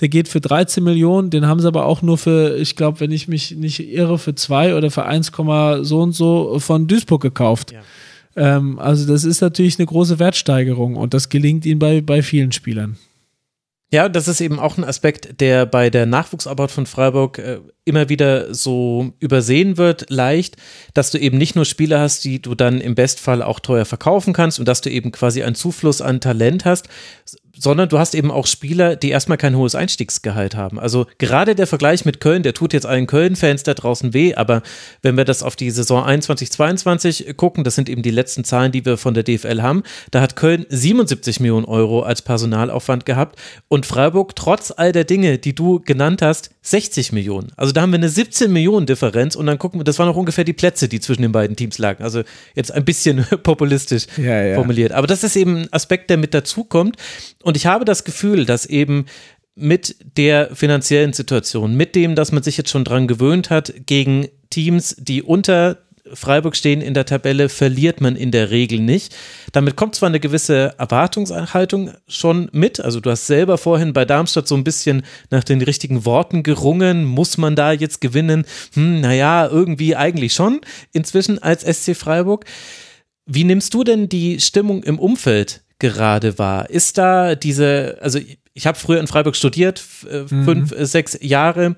der 0.00 0.08
geht 0.08 0.28
für 0.28 0.40
13 0.40 0.82
Millionen, 0.82 1.30
den 1.30 1.46
haben 1.46 1.60
sie 1.60 1.68
aber 1.68 1.86
auch 1.86 2.02
nur 2.02 2.18
für, 2.18 2.56
ich 2.56 2.76
glaube, 2.76 3.00
wenn 3.00 3.12
ich 3.12 3.28
mich 3.28 3.52
nicht 3.52 3.80
irre, 3.80 4.18
für 4.18 4.34
2 4.34 4.74
oder 4.76 4.90
für 4.90 5.04
1, 5.04 5.30
so 5.82 6.00
und 6.00 6.12
so 6.12 6.58
von 6.58 6.86
Duisburg 6.86 7.22
gekauft. 7.22 7.72
Ja. 7.72 7.80
Ähm, 8.36 8.78
also 8.78 9.06
das 9.06 9.24
ist 9.24 9.40
natürlich 9.40 9.78
eine 9.78 9.86
große 9.86 10.18
Wertsteigerung 10.18 10.96
und 10.96 11.14
das 11.14 11.28
gelingt 11.28 11.64
ihnen 11.66 11.78
bei, 11.78 12.00
bei 12.00 12.22
vielen 12.22 12.52
Spielern. 12.52 12.96
Ja, 13.92 14.08
das 14.08 14.26
ist 14.26 14.40
eben 14.40 14.58
auch 14.58 14.76
ein 14.76 14.82
Aspekt, 14.82 15.40
der 15.40 15.66
bei 15.66 15.88
der 15.88 16.04
Nachwuchsarbeit 16.04 16.72
von 16.72 16.84
Freiburg 16.84 17.38
äh, 17.38 17.60
immer 17.84 18.08
wieder 18.08 18.52
so 18.52 19.12
übersehen 19.20 19.76
wird, 19.76 20.10
leicht, 20.10 20.56
dass 20.94 21.12
du 21.12 21.18
eben 21.18 21.38
nicht 21.38 21.54
nur 21.54 21.64
Spieler 21.64 22.00
hast, 22.00 22.24
die 22.24 22.42
du 22.42 22.56
dann 22.56 22.80
im 22.80 22.96
Bestfall 22.96 23.40
auch 23.40 23.60
teuer 23.60 23.84
verkaufen 23.84 24.32
kannst 24.32 24.58
und 24.58 24.66
dass 24.66 24.80
du 24.80 24.90
eben 24.90 25.12
quasi 25.12 25.44
einen 25.44 25.54
Zufluss 25.54 26.00
an 26.00 26.20
Talent 26.20 26.64
hast, 26.64 26.88
sondern 27.64 27.88
du 27.88 27.98
hast 27.98 28.14
eben 28.14 28.30
auch 28.30 28.46
Spieler, 28.46 28.94
die 28.94 29.10
erstmal 29.10 29.38
kein 29.38 29.56
hohes 29.56 29.74
Einstiegsgehalt 29.74 30.54
haben. 30.54 30.78
Also 30.78 31.06
gerade 31.18 31.56
der 31.56 31.66
Vergleich 31.66 32.04
mit 32.04 32.20
Köln, 32.20 32.42
der 32.44 32.54
tut 32.54 32.72
jetzt 32.72 32.86
allen 32.86 33.06
Köln-Fans 33.08 33.64
da 33.64 33.74
draußen 33.74 34.14
weh, 34.14 34.34
aber 34.34 34.62
wenn 35.02 35.16
wir 35.16 35.24
das 35.24 35.42
auf 35.42 35.56
die 35.56 35.70
Saison 35.70 36.04
21, 36.04 36.52
22 36.52 37.36
gucken, 37.36 37.64
das 37.64 37.74
sind 37.74 37.88
eben 37.88 38.02
die 38.02 38.10
letzten 38.10 38.44
Zahlen, 38.44 38.70
die 38.70 38.84
wir 38.84 38.98
von 38.98 39.14
der 39.14 39.24
DFL 39.24 39.62
haben, 39.62 39.82
da 40.10 40.20
hat 40.20 40.36
Köln 40.36 40.66
77 40.68 41.40
Millionen 41.40 41.64
Euro 41.64 42.02
als 42.02 42.22
Personalaufwand 42.22 43.06
gehabt 43.06 43.40
und 43.68 43.86
Freiburg 43.86 44.36
trotz 44.36 44.70
all 44.70 44.92
der 44.92 45.04
Dinge, 45.04 45.38
die 45.38 45.54
du 45.54 45.80
genannt 45.80 46.22
hast, 46.22 46.50
60 46.62 47.12
Millionen. 47.12 47.50
Also 47.56 47.72
da 47.72 47.80
haben 47.80 47.92
wir 47.92 47.98
eine 47.98 48.08
17 48.08 48.52
Millionen 48.52 48.86
Differenz 48.86 49.36
und 49.36 49.46
dann 49.46 49.58
gucken 49.58 49.80
wir, 49.80 49.84
das 49.84 49.98
waren 49.98 50.08
auch 50.08 50.16
ungefähr 50.16 50.44
die 50.44 50.52
Plätze, 50.52 50.88
die 50.88 51.00
zwischen 51.00 51.22
den 51.22 51.32
beiden 51.32 51.56
Teams 51.56 51.78
lagen. 51.78 52.04
Also 52.04 52.22
jetzt 52.54 52.72
ein 52.72 52.84
bisschen 52.84 53.24
populistisch 53.42 54.06
ja, 54.16 54.42
ja. 54.42 54.54
formuliert. 54.54 54.92
Aber 54.92 55.06
das 55.06 55.24
ist 55.24 55.36
eben 55.36 55.56
ein 55.56 55.72
Aspekt, 55.72 56.10
der 56.10 56.16
mit 56.16 56.34
dazukommt. 56.34 56.96
Und 57.42 57.53
ich 57.56 57.66
habe 57.66 57.84
das 57.84 58.04
Gefühl, 58.04 58.46
dass 58.46 58.66
eben 58.66 59.06
mit 59.54 59.96
der 60.16 60.54
finanziellen 60.54 61.12
Situation, 61.12 61.76
mit 61.76 61.94
dem, 61.94 62.14
dass 62.14 62.32
man 62.32 62.42
sich 62.42 62.56
jetzt 62.56 62.70
schon 62.70 62.84
dran 62.84 63.06
gewöhnt 63.06 63.50
hat, 63.50 63.72
gegen 63.86 64.28
Teams, 64.50 64.96
die 64.98 65.22
unter 65.22 65.78
Freiburg 66.12 66.54
stehen 66.54 66.82
in 66.82 66.92
der 66.92 67.06
Tabelle, 67.06 67.48
verliert 67.48 68.00
man 68.00 68.14
in 68.14 68.30
der 68.30 68.50
Regel 68.50 68.78
nicht. 68.78 69.16
Damit 69.52 69.74
kommt 69.74 69.94
zwar 69.94 70.08
eine 70.08 70.20
gewisse 70.20 70.74
Erwartungshaltung 70.76 71.92
schon 72.08 72.50
mit, 72.52 72.78
also 72.78 73.00
du 73.00 73.10
hast 73.10 73.26
selber 73.26 73.56
vorhin 73.56 73.94
bei 73.94 74.04
Darmstadt 74.04 74.46
so 74.46 74.54
ein 74.54 74.64
bisschen 74.64 75.02
nach 75.30 75.44
den 75.44 75.62
richtigen 75.62 76.04
Worten 76.04 76.42
gerungen, 76.42 77.04
muss 77.04 77.38
man 77.38 77.56
da 77.56 77.72
jetzt 77.72 78.02
gewinnen? 78.02 78.44
Hm, 78.74 79.00
naja, 79.00 79.48
irgendwie 79.48 79.96
eigentlich 79.96 80.34
schon 80.34 80.60
inzwischen 80.92 81.38
als 81.38 81.62
SC 81.62 81.96
Freiburg. 81.96 82.44
Wie 83.24 83.44
nimmst 83.44 83.72
du 83.72 83.84
denn 83.84 84.10
die 84.10 84.40
Stimmung 84.40 84.82
im 84.82 84.98
Umfeld 84.98 85.63
gerade 85.84 86.38
war. 86.38 86.70
Ist 86.70 86.96
da 86.96 87.34
diese, 87.34 87.98
also 88.00 88.18
ich 88.54 88.66
habe 88.66 88.78
früher 88.78 89.00
in 89.00 89.06
Freiburg 89.06 89.36
studiert, 89.36 89.84
äh, 90.10 90.22
mhm. 90.22 90.44
fünf, 90.44 90.70
mhm. 90.70 90.84
sechs 90.84 91.18
Jahre. 91.20 91.76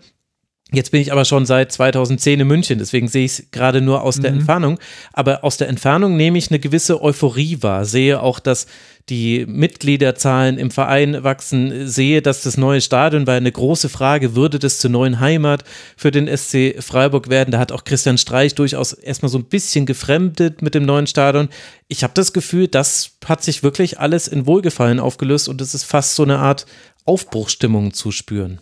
Jetzt 0.73 0.91
bin 0.91 1.01
ich 1.01 1.11
aber 1.13 1.25
schon 1.25 1.45
seit 1.45 1.73
2010 1.73 2.41
in 2.41 2.47
München, 2.47 2.79
deswegen 2.79 3.09
sehe 3.09 3.25
ich 3.25 3.39
es 3.39 3.51
gerade 3.51 3.81
nur 3.81 4.03
aus 4.03 4.19
mhm. 4.19 4.23
der 4.23 4.31
Entfernung. 4.33 4.79
Aber 5.13 5.43
aus 5.43 5.57
der 5.57 5.69
Entfernung 5.69 6.17
nehme 6.17 6.39
ich 6.39 6.51
eine 6.51 6.61
gewisse 6.61 7.03
Euphorie 7.03 7.63
wahr, 7.63 7.85
sehe 7.85 8.21
auch, 8.21 8.39
dass 8.39 8.67
die 9.09 9.47
Mitgliederzahlen 9.47 10.59
im 10.59 10.73
Verein 10.73 11.23
wachsen, 11.23 11.87
sehe, 11.89 12.23
dass 12.23 12.43
das 12.43 12.57
neue 12.57 12.81
Stadion 12.81 13.27
war 13.27 13.35
eine 13.35 13.53
große 13.53 13.89
Frage, 13.89 14.35
würde 14.35 14.59
das 14.59 14.79
zur 14.79 14.91
neuen 14.91 15.21
Heimat 15.21 15.63
für 15.97 16.11
den 16.11 16.27
SC 16.27 16.83
Freiburg 16.83 17.29
werden? 17.29 17.53
Da 17.53 17.59
hat 17.59 17.71
auch 17.71 17.85
Christian 17.85 18.19
Streich 18.19 18.57
durchaus 18.57 18.93
erstmal 18.93 19.31
so 19.31 19.39
ein 19.39 19.45
bisschen 19.45 19.87
gefremdet 19.87 20.61
mit 20.61 20.75
dem 20.75 20.85
neuen 20.85 21.07
Stadion. 21.07 21.49
Ich 21.87 22.03
habe 22.03 22.15
das 22.15 22.33
Gefühl, 22.33 22.67
das 22.67 23.13
hat 23.25 23.45
sich 23.45 23.63
wirklich 23.63 24.01
alles 24.01 24.27
in 24.27 24.47
Wohlgefallen 24.47 24.99
aufgelöst 24.99 25.49
und 25.49 25.61
es 25.61 25.75
ist 25.75 25.85
fast 25.85 26.17
so 26.17 26.25
eine 26.25 26.39
Art 26.39 26.67
Aufbruchstimmung 27.05 27.93
zu 27.93 28.11
spüren. 28.11 28.61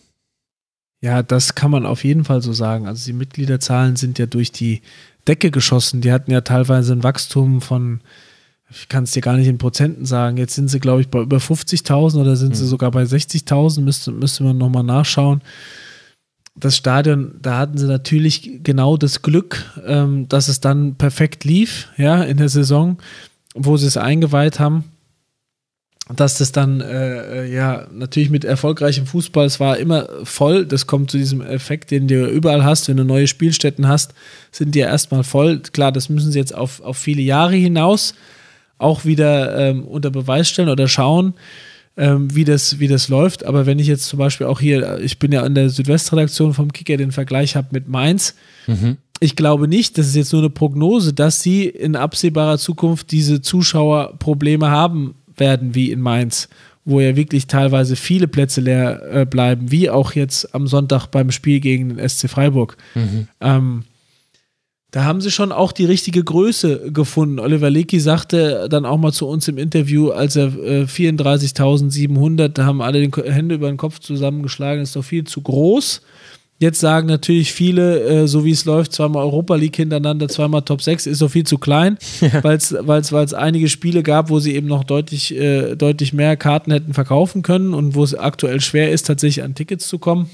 Ja, 1.00 1.22
das 1.22 1.54
kann 1.54 1.70
man 1.70 1.86
auf 1.86 2.04
jeden 2.04 2.24
Fall 2.24 2.42
so 2.42 2.52
sagen. 2.52 2.86
Also 2.86 3.06
die 3.06 3.12
Mitgliederzahlen 3.12 3.96
sind 3.96 4.18
ja 4.18 4.26
durch 4.26 4.52
die 4.52 4.82
Decke 5.26 5.50
geschossen. 5.50 6.00
Die 6.00 6.12
hatten 6.12 6.30
ja 6.30 6.42
teilweise 6.42 6.92
ein 6.92 7.02
Wachstum 7.02 7.60
von, 7.60 8.00
ich 8.74 8.88
kann 8.88 9.04
es 9.04 9.12
dir 9.12 9.22
gar 9.22 9.36
nicht 9.36 9.46
in 9.46 9.58
Prozenten 9.58 10.04
sagen. 10.04 10.36
Jetzt 10.36 10.54
sind 10.54 10.68
sie, 10.68 10.80
glaube 10.80 11.00
ich, 11.00 11.08
bei 11.08 11.20
über 11.20 11.38
50.000 11.38 12.20
oder 12.20 12.36
sind 12.36 12.50
mhm. 12.50 12.54
sie 12.54 12.66
sogar 12.66 12.90
bei 12.90 13.04
60.000. 13.04 13.80
Müsste, 13.80 14.12
müsste 14.12 14.44
man 14.44 14.58
nochmal 14.58 14.82
nachschauen. 14.82 15.42
Das 16.56 16.76
Stadion, 16.76 17.34
da 17.40 17.58
hatten 17.58 17.78
sie 17.78 17.86
natürlich 17.86 18.62
genau 18.62 18.96
das 18.96 19.22
Glück, 19.22 19.64
ähm, 19.86 20.28
dass 20.28 20.48
es 20.48 20.60
dann 20.60 20.94
perfekt 20.96 21.44
lief, 21.44 21.88
ja, 21.96 22.22
in 22.22 22.36
der 22.36 22.48
Saison, 22.48 22.98
wo 23.54 23.76
sie 23.76 23.86
es 23.86 23.96
eingeweiht 23.96 24.60
haben 24.60 24.84
dass 26.14 26.36
das 26.36 26.52
dann 26.52 26.80
äh, 26.82 27.44
äh, 27.44 27.54
ja 27.54 27.86
natürlich 27.90 28.28
mit 28.28 28.44
erfolgreichem 28.44 29.06
Fußball, 29.06 29.46
es 29.46 29.58
war 29.58 29.78
immer 29.78 30.06
voll, 30.24 30.66
das 30.66 30.86
kommt 30.86 31.10
zu 31.10 31.16
diesem 31.16 31.40
Effekt, 31.40 31.90
den 31.90 32.08
du 32.08 32.26
überall 32.26 32.62
hast, 32.62 32.88
wenn 32.88 32.98
du 32.98 33.04
neue 33.04 33.26
Spielstätten 33.26 33.88
hast, 33.88 34.12
sind 34.52 34.74
die 34.74 34.80
ja 34.80 34.88
erstmal 34.88 35.24
voll. 35.24 35.60
Klar, 35.60 35.92
das 35.92 36.10
müssen 36.10 36.30
sie 36.30 36.38
jetzt 36.38 36.54
auf, 36.54 36.82
auf 36.82 36.98
viele 36.98 37.22
Jahre 37.22 37.54
hinaus 37.54 38.14
auch 38.78 39.04
wieder 39.04 39.56
ähm, 39.56 39.84
unter 39.84 40.10
Beweis 40.10 40.48
stellen 40.48 40.68
oder 40.68 40.88
schauen, 40.88 41.34
ähm, 41.96 42.34
wie, 42.34 42.44
das, 42.44 42.78
wie 42.80 42.88
das 42.88 43.08
läuft. 43.08 43.44
Aber 43.44 43.66
wenn 43.66 43.78
ich 43.78 43.86
jetzt 43.86 44.04
zum 44.06 44.18
Beispiel 44.18 44.46
auch 44.46 44.60
hier, 44.60 44.98
ich 45.00 45.18
bin 45.18 45.32
ja 45.32 45.42
an 45.42 45.54
der 45.54 45.70
Südwestredaktion 45.70 46.54
vom 46.54 46.72
Kicker, 46.72 46.96
den 46.96 47.12
Vergleich 47.12 47.56
habe 47.56 47.68
mit 47.70 47.88
Mainz, 47.88 48.34
mhm. 48.66 48.98
Ich 49.20 49.36
glaube 49.36 49.68
nicht, 49.68 49.96
das 49.96 50.08
ist 50.08 50.16
jetzt 50.16 50.32
nur 50.32 50.42
eine 50.42 50.50
Prognose, 50.50 51.12
dass 51.12 51.40
sie 51.40 51.66
in 51.66 51.96
absehbarer 51.96 52.58
Zukunft 52.58 53.12
diese 53.12 53.40
Zuschauerprobleme 53.40 54.70
haben 54.70 55.14
werden 55.36 55.74
wie 55.74 55.92
in 55.92 56.00
Mainz, 56.00 56.48
wo 56.84 57.00
ja 57.00 57.16
wirklich 57.16 57.46
teilweise 57.46 57.96
viele 57.96 58.28
Plätze 58.28 58.60
leer 58.60 59.02
äh, 59.10 59.24
bleiben, 59.24 59.70
wie 59.70 59.88
auch 59.88 60.12
jetzt 60.12 60.54
am 60.54 60.66
Sonntag 60.66 61.06
beim 61.06 61.30
Spiel 61.30 61.60
gegen 61.60 61.96
den 61.96 62.08
SC 62.08 62.28
Freiburg. 62.28 62.76
Mhm. 62.94 63.28
Ähm, 63.40 63.84
da 64.94 65.02
haben 65.02 65.20
sie 65.20 65.32
schon 65.32 65.50
auch 65.50 65.72
die 65.72 65.86
richtige 65.86 66.22
Größe 66.22 66.92
gefunden. 66.92 67.40
Oliver 67.40 67.68
Lecky 67.68 67.98
sagte 67.98 68.68
dann 68.70 68.86
auch 68.86 68.96
mal 68.96 69.10
zu 69.10 69.26
uns 69.26 69.48
im 69.48 69.58
Interview, 69.58 70.10
als 70.10 70.36
er 70.36 70.54
äh, 70.54 70.84
34.700, 70.84 72.46
da 72.46 72.64
haben 72.64 72.80
alle 72.80 73.04
die 73.04 73.22
Hände 73.24 73.56
über 73.56 73.66
den 73.66 73.76
Kopf 73.76 73.98
zusammengeschlagen, 73.98 74.84
ist 74.84 74.94
doch 74.94 75.02
viel 75.02 75.24
zu 75.24 75.40
groß. 75.40 76.00
Jetzt 76.60 76.78
sagen 76.78 77.08
natürlich 77.08 77.52
viele, 77.52 78.04
äh, 78.04 78.28
so 78.28 78.44
wie 78.44 78.52
es 78.52 78.66
läuft, 78.66 78.92
zweimal 78.92 79.24
Europa 79.24 79.56
League 79.56 79.74
hintereinander, 79.74 80.28
zweimal 80.28 80.62
Top 80.62 80.80
6, 80.80 81.08
ist 81.08 81.22
doch 81.22 81.28
viel 81.28 81.44
zu 81.44 81.58
klein, 81.58 81.98
ja. 82.20 82.44
weil 82.44 82.56
es 82.56 83.34
einige 83.34 83.68
Spiele 83.68 84.04
gab, 84.04 84.30
wo 84.30 84.38
sie 84.38 84.54
eben 84.54 84.68
noch 84.68 84.84
deutlich, 84.84 85.34
äh, 85.34 85.74
deutlich 85.74 86.12
mehr 86.12 86.36
Karten 86.36 86.70
hätten 86.70 86.94
verkaufen 86.94 87.42
können 87.42 87.74
und 87.74 87.96
wo 87.96 88.04
es 88.04 88.14
aktuell 88.14 88.60
schwer 88.60 88.92
ist, 88.92 89.08
tatsächlich 89.08 89.44
an 89.44 89.56
Tickets 89.56 89.88
zu 89.88 89.98
kommen. 89.98 90.30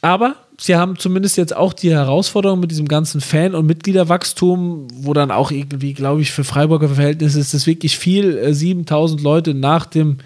Aber 0.00 0.36
sie 0.58 0.76
haben 0.76 0.98
zumindest 0.98 1.36
jetzt 1.36 1.56
auch 1.56 1.72
die 1.72 1.90
Herausforderung 1.90 2.60
mit 2.60 2.70
diesem 2.70 2.88
ganzen 2.88 3.20
Fan- 3.20 3.54
und 3.54 3.66
Mitgliederwachstum, 3.66 4.88
wo 4.94 5.12
dann 5.12 5.30
auch 5.30 5.50
irgendwie, 5.50 5.94
glaube 5.94 6.22
ich, 6.22 6.32
für 6.32 6.44
Freiburger 6.44 6.88
Verhältnisse 6.88 7.40
ist 7.40 7.54
das 7.54 7.66
wirklich 7.66 7.98
viel. 7.98 8.52
7000 8.54 9.20
äh, 9.20 9.24
Leute 9.24 9.54
nach 9.54 9.86
dem, 9.86 10.18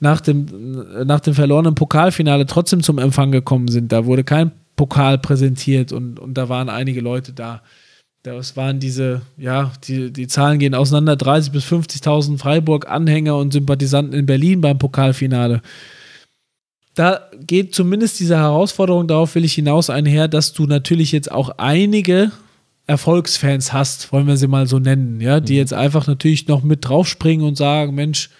nach, 0.00 0.20
dem, 0.20 0.46
äh, 0.94 1.04
nach 1.04 1.20
dem 1.20 1.34
verlorenen 1.34 1.74
Pokalfinale 1.74 2.46
trotzdem 2.46 2.82
zum 2.82 2.98
Empfang 2.98 3.32
gekommen 3.32 3.68
sind. 3.68 3.92
Da 3.92 4.04
wurde 4.04 4.24
kein 4.24 4.52
Pokal 4.76 5.18
präsentiert 5.18 5.92
und, 5.92 6.18
und 6.18 6.34
da 6.34 6.48
waren 6.48 6.68
einige 6.68 7.00
Leute 7.00 7.32
da. 7.32 7.62
Das 8.24 8.56
waren 8.56 8.78
diese, 8.78 9.22
ja, 9.36 9.72
die, 9.84 10.12
die 10.12 10.28
Zahlen 10.28 10.60
gehen 10.60 10.74
auseinander: 10.74 11.14
30.000 11.14 11.50
bis 11.50 11.64
50.000 11.64 12.38
Freiburg-Anhänger 12.38 13.36
und 13.36 13.52
Sympathisanten 13.52 14.14
in 14.14 14.26
Berlin 14.26 14.60
beim 14.60 14.78
Pokalfinale 14.78 15.60
da 16.94 17.20
geht 17.40 17.74
zumindest 17.74 18.20
diese 18.20 18.36
Herausforderung, 18.36 19.08
darauf 19.08 19.34
will 19.34 19.44
ich 19.44 19.54
hinaus 19.54 19.90
einher, 19.90 20.28
dass 20.28 20.52
du 20.52 20.66
natürlich 20.66 21.12
jetzt 21.12 21.30
auch 21.30 21.50
einige 21.58 22.32
Erfolgsfans 22.86 23.72
hast, 23.72 24.12
wollen 24.12 24.26
wir 24.26 24.36
sie 24.36 24.48
mal 24.48 24.66
so 24.66 24.78
nennen, 24.78 25.20
ja, 25.20 25.40
die 25.40 25.54
mhm. 25.54 25.58
jetzt 25.58 25.72
einfach 25.72 26.06
natürlich 26.06 26.48
noch 26.48 26.62
mit 26.62 26.86
draufspringen 26.86 27.46
und 27.46 27.56
sagen, 27.56 27.94
Mensch, 27.94 28.30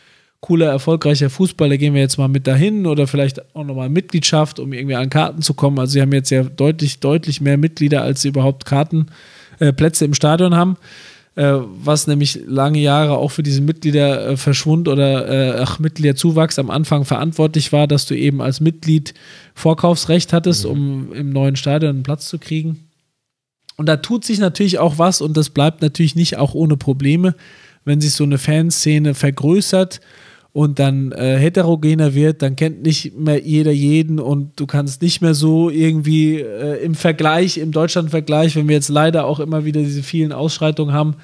cooler, 0.41 0.67
erfolgreicher 0.67 1.31
Fußball, 1.31 1.69
da 1.69 1.77
gehen 1.77 1.95
wir 1.95 2.01
jetzt 2.01 2.19
mal 2.19 2.29
mit 2.29 2.47
dahin 2.49 2.87
oder 2.87 3.07
vielleicht 3.07 3.55
auch 3.55 3.65
nochmal 3.65 3.89
Mitgliedschaft, 3.89 4.59
um 4.59 4.73
irgendwie 4.73 4.97
an 4.97 5.09
Karten 5.09 5.41
zu 5.41 5.55
kommen. 5.55 5.79
Also 5.79 5.93
sie 5.93 6.03
haben 6.03 6.13
jetzt 6.13 6.31
ja 6.31 6.43
deutlich, 6.43 6.99
deutlich 6.99 7.41
mehr 7.41 7.57
Mitglieder, 7.57 8.03
als 8.03 8.23
sie 8.23 8.29
überhaupt 8.29 8.65
Karten, 8.65 9.07
äh, 9.61 9.73
im 10.01 10.15
Stadion 10.15 10.57
haben 10.57 10.77
äh, 11.35 11.55
was 11.83 12.07
nämlich 12.07 12.41
lange 12.47 12.79
Jahre 12.79 13.17
auch 13.17 13.31
für 13.31 13.43
diesen 13.43 13.65
Mitgliederverschwund 13.65 14.87
oder 14.89 15.29
äh, 15.29 15.61
ach, 15.61 15.79
Mitgliederzuwachs 15.79 16.59
am 16.59 16.71
Anfang 16.71 17.05
verantwortlich 17.05 17.73
war, 17.73 17.87
dass 17.87 18.05
du 18.07 18.15
eben 18.15 18.43
als 18.43 18.61
Mitglied 18.61 19.15
Vorkaufsrecht 19.55 20.33
hattest, 20.33 20.65
mhm. 20.65 20.71
um 20.71 21.13
im 21.13 21.31
neuen 21.31 21.57
Stadion 21.57 21.91
einen 21.91 22.03
Platz 22.03 22.29
zu 22.29 22.39
kriegen. 22.39 22.89
Und 23.77 23.87
da 23.87 23.97
tut 23.97 24.25
sich 24.25 24.39
natürlich 24.39 24.79
auch 24.79 24.99
was 24.99 25.21
und 25.23 25.37
das 25.37 25.51
bleibt 25.51 25.81
natürlich 25.81 26.15
nicht 26.15 26.37
auch 26.37 26.55
ohne 26.55 26.77
Probleme, 26.77 27.35
wenn 27.85 28.01
sich 28.01 28.13
so 28.13 28.25
eine 28.25 28.39
Fanszene 28.39 29.15
vergrößert 29.15 30.01
und 30.53 30.79
dann 30.79 31.13
äh, 31.13 31.39
heterogener 31.39 32.15
wird, 32.15 32.43
dann 32.43 32.57
kennt 32.57 32.83
nicht 32.83 33.19
mehr 33.19 33.41
jeder 33.41 33.73
jeden 33.73 34.19
und 34.19 34.53
du 34.57 34.67
kannst 34.67 35.01
nicht 35.01 35.23
mehr 35.23 35.35
so 35.35 35.71
irgendwie 35.71 36.41
äh, 36.41 36.83
im 36.85 36.95
Vergleich, 36.95 37.57
im 37.57 37.73
Deutschland-Vergleich, 37.73 38.55
wenn 38.57 38.69
wir 38.69 38.77
jetzt 38.77 38.91
leider 38.91 39.25
auch 39.25 39.41
immer 39.41 39.65
wieder 39.65 39.81
diese 39.81 40.03
vielen 40.03 40.33
Ausschreitungen 40.33 40.95
haben, 40.95 41.17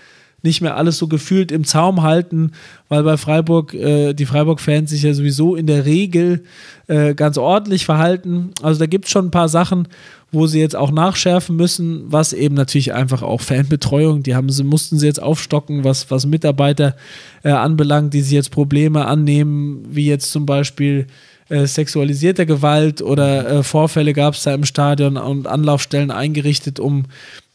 nicht 0.42 0.60
mehr 0.60 0.76
alles 0.76 0.98
so 0.98 1.08
gefühlt 1.08 1.50
im 1.50 1.64
Zaum 1.64 2.02
halten, 2.02 2.52
weil 2.88 3.02
bei 3.02 3.16
Freiburg 3.16 3.74
äh, 3.74 4.14
die 4.14 4.24
Freiburg-Fans 4.24 4.90
sich 4.90 5.02
ja 5.02 5.12
sowieso 5.12 5.56
in 5.56 5.66
der 5.66 5.84
Regel 5.84 6.44
äh, 6.86 7.14
ganz 7.14 7.38
ordentlich 7.38 7.84
verhalten. 7.84 8.52
Also 8.62 8.78
da 8.78 8.86
gibt 8.86 9.06
es 9.06 9.10
schon 9.10 9.26
ein 9.26 9.30
paar 9.32 9.48
Sachen, 9.48 9.88
wo 10.30 10.46
sie 10.46 10.60
jetzt 10.60 10.76
auch 10.76 10.90
nachschärfen 10.90 11.56
müssen, 11.56 12.04
was 12.08 12.32
eben 12.32 12.54
natürlich 12.54 12.92
einfach 12.92 13.22
auch 13.22 13.40
Fanbetreuung, 13.40 14.22
die 14.22 14.34
haben 14.34 14.50
sie, 14.50 14.62
mussten 14.62 14.98
sie 14.98 15.06
jetzt 15.06 15.22
aufstocken, 15.22 15.84
was, 15.84 16.10
was 16.10 16.26
Mitarbeiter 16.26 16.96
äh, 17.44 17.50
anbelangt, 17.50 18.12
die 18.12 18.20
sich 18.20 18.32
jetzt 18.32 18.50
Probleme 18.50 19.06
annehmen, 19.06 19.86
wie 19.90 20.06
jetzt 20.06 20.30
zum 20.30 20.44
Beispiel 20.44 21.06
äh, 21.48 21.66
sexualisierter 21.66 22.44
Gewalt 22.44 23.00
oder 23.00 23.48
äh, 23.48 23.62
Vorfälle 23.62 24.12
gab 24.12 24.34
es 24.34 24.42
da 24.42 24.52
im 24.52 24.66
Stadion 24.66 25.16
und 25.16 25.46
Anlaufstellen 25.46 26.10
eingerichtet, 26.10 26.78
um, 26.78 27.06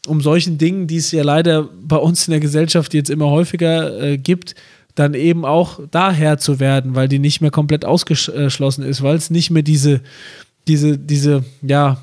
um 0.08 0.20
solchen 0.20 0.58
Dingen, 0.58 0.88
die 0.88 0.96
es 0.96 1.12
ja 1.12 1.22
leider 1.22 1.68
bei 1.86 1.96
uns 1.96 2.26
in 2.26 2.32
der 2.32 2.40
Gesellschaft 2.40 2.92
jetzt 2.92 3.10
immer 3.10 3.30
häufiger 3.30 4.02
äh, 4.02 4.18
gibt, 4.18 4.56
dann 4.96 5.14
eben 5.14 5.44
auch 5.44 5.78
daher 5.92 6.38
zu 6.38 6.58
werden, 6.58 6.96
weil 6.96 7.08
die 7.08 7.20
nicht 7.20 7.40
mehr 7.40 7.52
komplett 7.52 7.84
ausgeschlossen 7.84 8.84
ist, 8.84 9.02
weil 9.02 9.16
es 9.16 9.30
nicht 9.30 9.50
mehr 9.50 9.62
diese, 9.62 10.00
diese, 10.66 10.98
diese, 10.98 11.44
ja, 11.62 11.98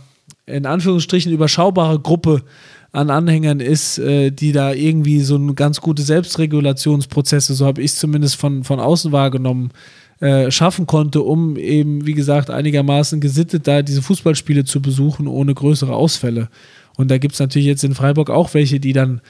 in 0.52 0.66
Anführungsstrichen 0.66 1.32
überschaubare 1.32 2.00
Gruppe 2.00 2.44
an 2.92 3.10
Anhängern 3.10 3.60
ist, 3.60 3.98
äh, 4.00 4.32
die 4.32 4.52
da 4.52 4.74
irgendwie 4.74 5.22
so 5.22 5.36
eine 5.36 5.54
ganz 5.54 5.80
gute 5.82 6.02
Selbstregulationsprozesse, 6.02 7.54
so 7.54 7.66
habe 7.66 7.82
ich 7.82 7.92
es 7.92 7.98
zumindest 7.98 8.36
von, 8.36 8.64
von 8.64 8.80
außen 8.80 9.12
wahrgenommen, 9.12 9.72
äh, 10.20 10.52
schaffen 10.52 10.86
konnte, 10.86 11.22
um 11.22 11.58
eben, 11.58 12.06
wie 12.06 12.14
gesagt, 12.14 12.50
einigermaßen 12.50 13.22
gesittet 13.22 13.68
da 13.68 13.82
diese 13.82 14.02
Fußballspiele 14.02 14.66
zu 14.66 14.82
besuchen, 14.82 15.28
ohne 15.28 15.54
größere 15.54 15.96
Ausfälle. 15.96 16.50
Und 16.98 17.10
da 17.10 17.18
gibt 17.18 17.34
es 17.34 17.40
natürlich 17.40 17.68
jetzt 17.68 17.84
in 17.84 17.96
Freiburg 17.96 18.30
auch 18.30 18.54
welche, 18.54 18.80
die 18.80 18.94
dann 18.94 19.22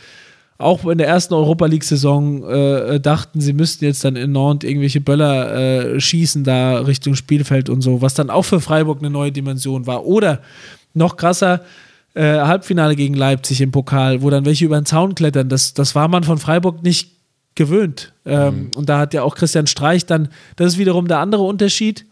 auch 0.58 0.86
in 0.86 0.98
der 0.98 1.08
ersten 1.08 1.34
Europa 1.34 1.66
League-Saison 1.66 2.44
äh, 2.44 3.00
dachten, 3.00 3.42
sie 3.42 3.54
müssten 3.54 3.86
jetzt 3.86 4.04
dann 4.04 4.16
in 4.16 4.32
Nantes 4.32 4.70
irgendwelche 4.70 5.02
Böller 5.02 5.96
äh, 5.96 6.00
schießen 6.00 6.44
da 6.44 6.80
Richtung 6.80 7.16
Spielfeld 7.16 7.70
und 7.70 7.82
so, 7.82 8.02
was 8.02 8.14
dann 8.14 8.30
auch 8.30 8.44
für 8.44 8.60
Freiburg 8.60 9.00
eine 9.00 9.10
neue 9.10 9.32
Dimension 9.32 9.88
war. 9.88 10.06
Oder 10.06 10.42
noch 10.94 11.18
krasser, 11.18 11.62
äh, 12.14 12.40
Halbfinale 12.40 12.96
gegen 12.96 13.14
Leipzig 13.14 13.62
im 13.62 13.72
Pokal, 13.72 14.22
wo 14.22 14.30
dann 14.30 14.46
welche 14.46 14.66
über 14.66 14.80
den 14.80 14.86
Zaun 14.86 15.16
klettern. 15.16 15.50
Das, 15.50 15.74
das 15.74 15.96
war 15.96 16.08
man 16.08 16.24
von 16.24 16.38
Freiburg 16.38 16.84
nicht 16.84 17.12
gewöhnt. 17.56 18.14
Ähm, 18.26 18.56
mhm. 18.56 18.72
Und 18.76 18.90
da 18.90 19.00
hat 19.00 19.14
ja 19.14 19.24
auch 19.24 19.36
Christian 19.36 19.68
Streich 19.68 20.06
dann, 20.06 20.30
das 20.56 20.74
ist 20.74 20.78
wiederum 20.78 21.08
der 21.08 21.20
andere 21.20 21.44
Unterschied. 21.44 22.06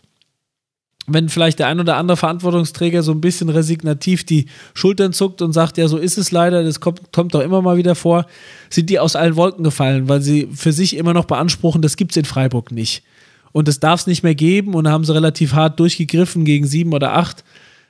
Wenn 1.07 1.27
vielleicht 1.27 1.57
der 1.57 1.67
ein 1.67 1.79
oder 1.79 1.97
andere 1.97 2.17
Verantwortungsträger 2.17 3.01
so 3.01 3.11
ein 3.11 3.21
bisschen 3.21 3.49
resignativ 3.49 4.25
die 4.25 4.45
Schultern 4.75 5.11
zuckt 5.11 5.41
und 5.41 5.53
sagt, 5.53 5.77
ja, 5.77 5.87
so 5.87 5.97
ist 5.97 6.19
es 6.19 6.29
leider, 6.29 6.63
das 6.63 6.81
kommt, 6.81 7.11
kommt 7.11 7.33
doch 7.33 7.41
immer 7.41 7.63
mal 7.63 7.77
wieder 7.77 7.95
vor, 7.95 8.27
sind 8.69 8.91
die 8.91 8.99
aus 8.99 9.15
allen 9.15 9.35
Wolken 9.35 9.63
gefallen, 9.63 10.07
weil 10.07 10.21
sie 10.21 10.49
für 10.53 10.71
sich 10.71 10.95
immer 10.95 11.13
noch 11.13 11.25
beanspruchen, 11.25 11.81
das 11.81 11.97
gibt 11.97 12.11
es 12.11 12.17
in 12.17 12.25
Freiburg 12.25 12.71
nicht. 12.71 13.03
Und 13.51 13.67
das 13.67 13.79
darf 13.79 14.01
es 14.01 14.07
nicht 14.07 14.21
mehr 14.21 14.35
geben 14.35 14.75
und 14.75 14.83
da 14.83 14.91
haben 14.91 15.03
sie 15.03 15.13
relativ 15.13 15.53
hart 15.53 15.79
durchgegriffen 15.79 16.45
gegen 16.45 16.67
sieben 16.67 16.93
oder 16.93 17.15
acht 17.15 17.43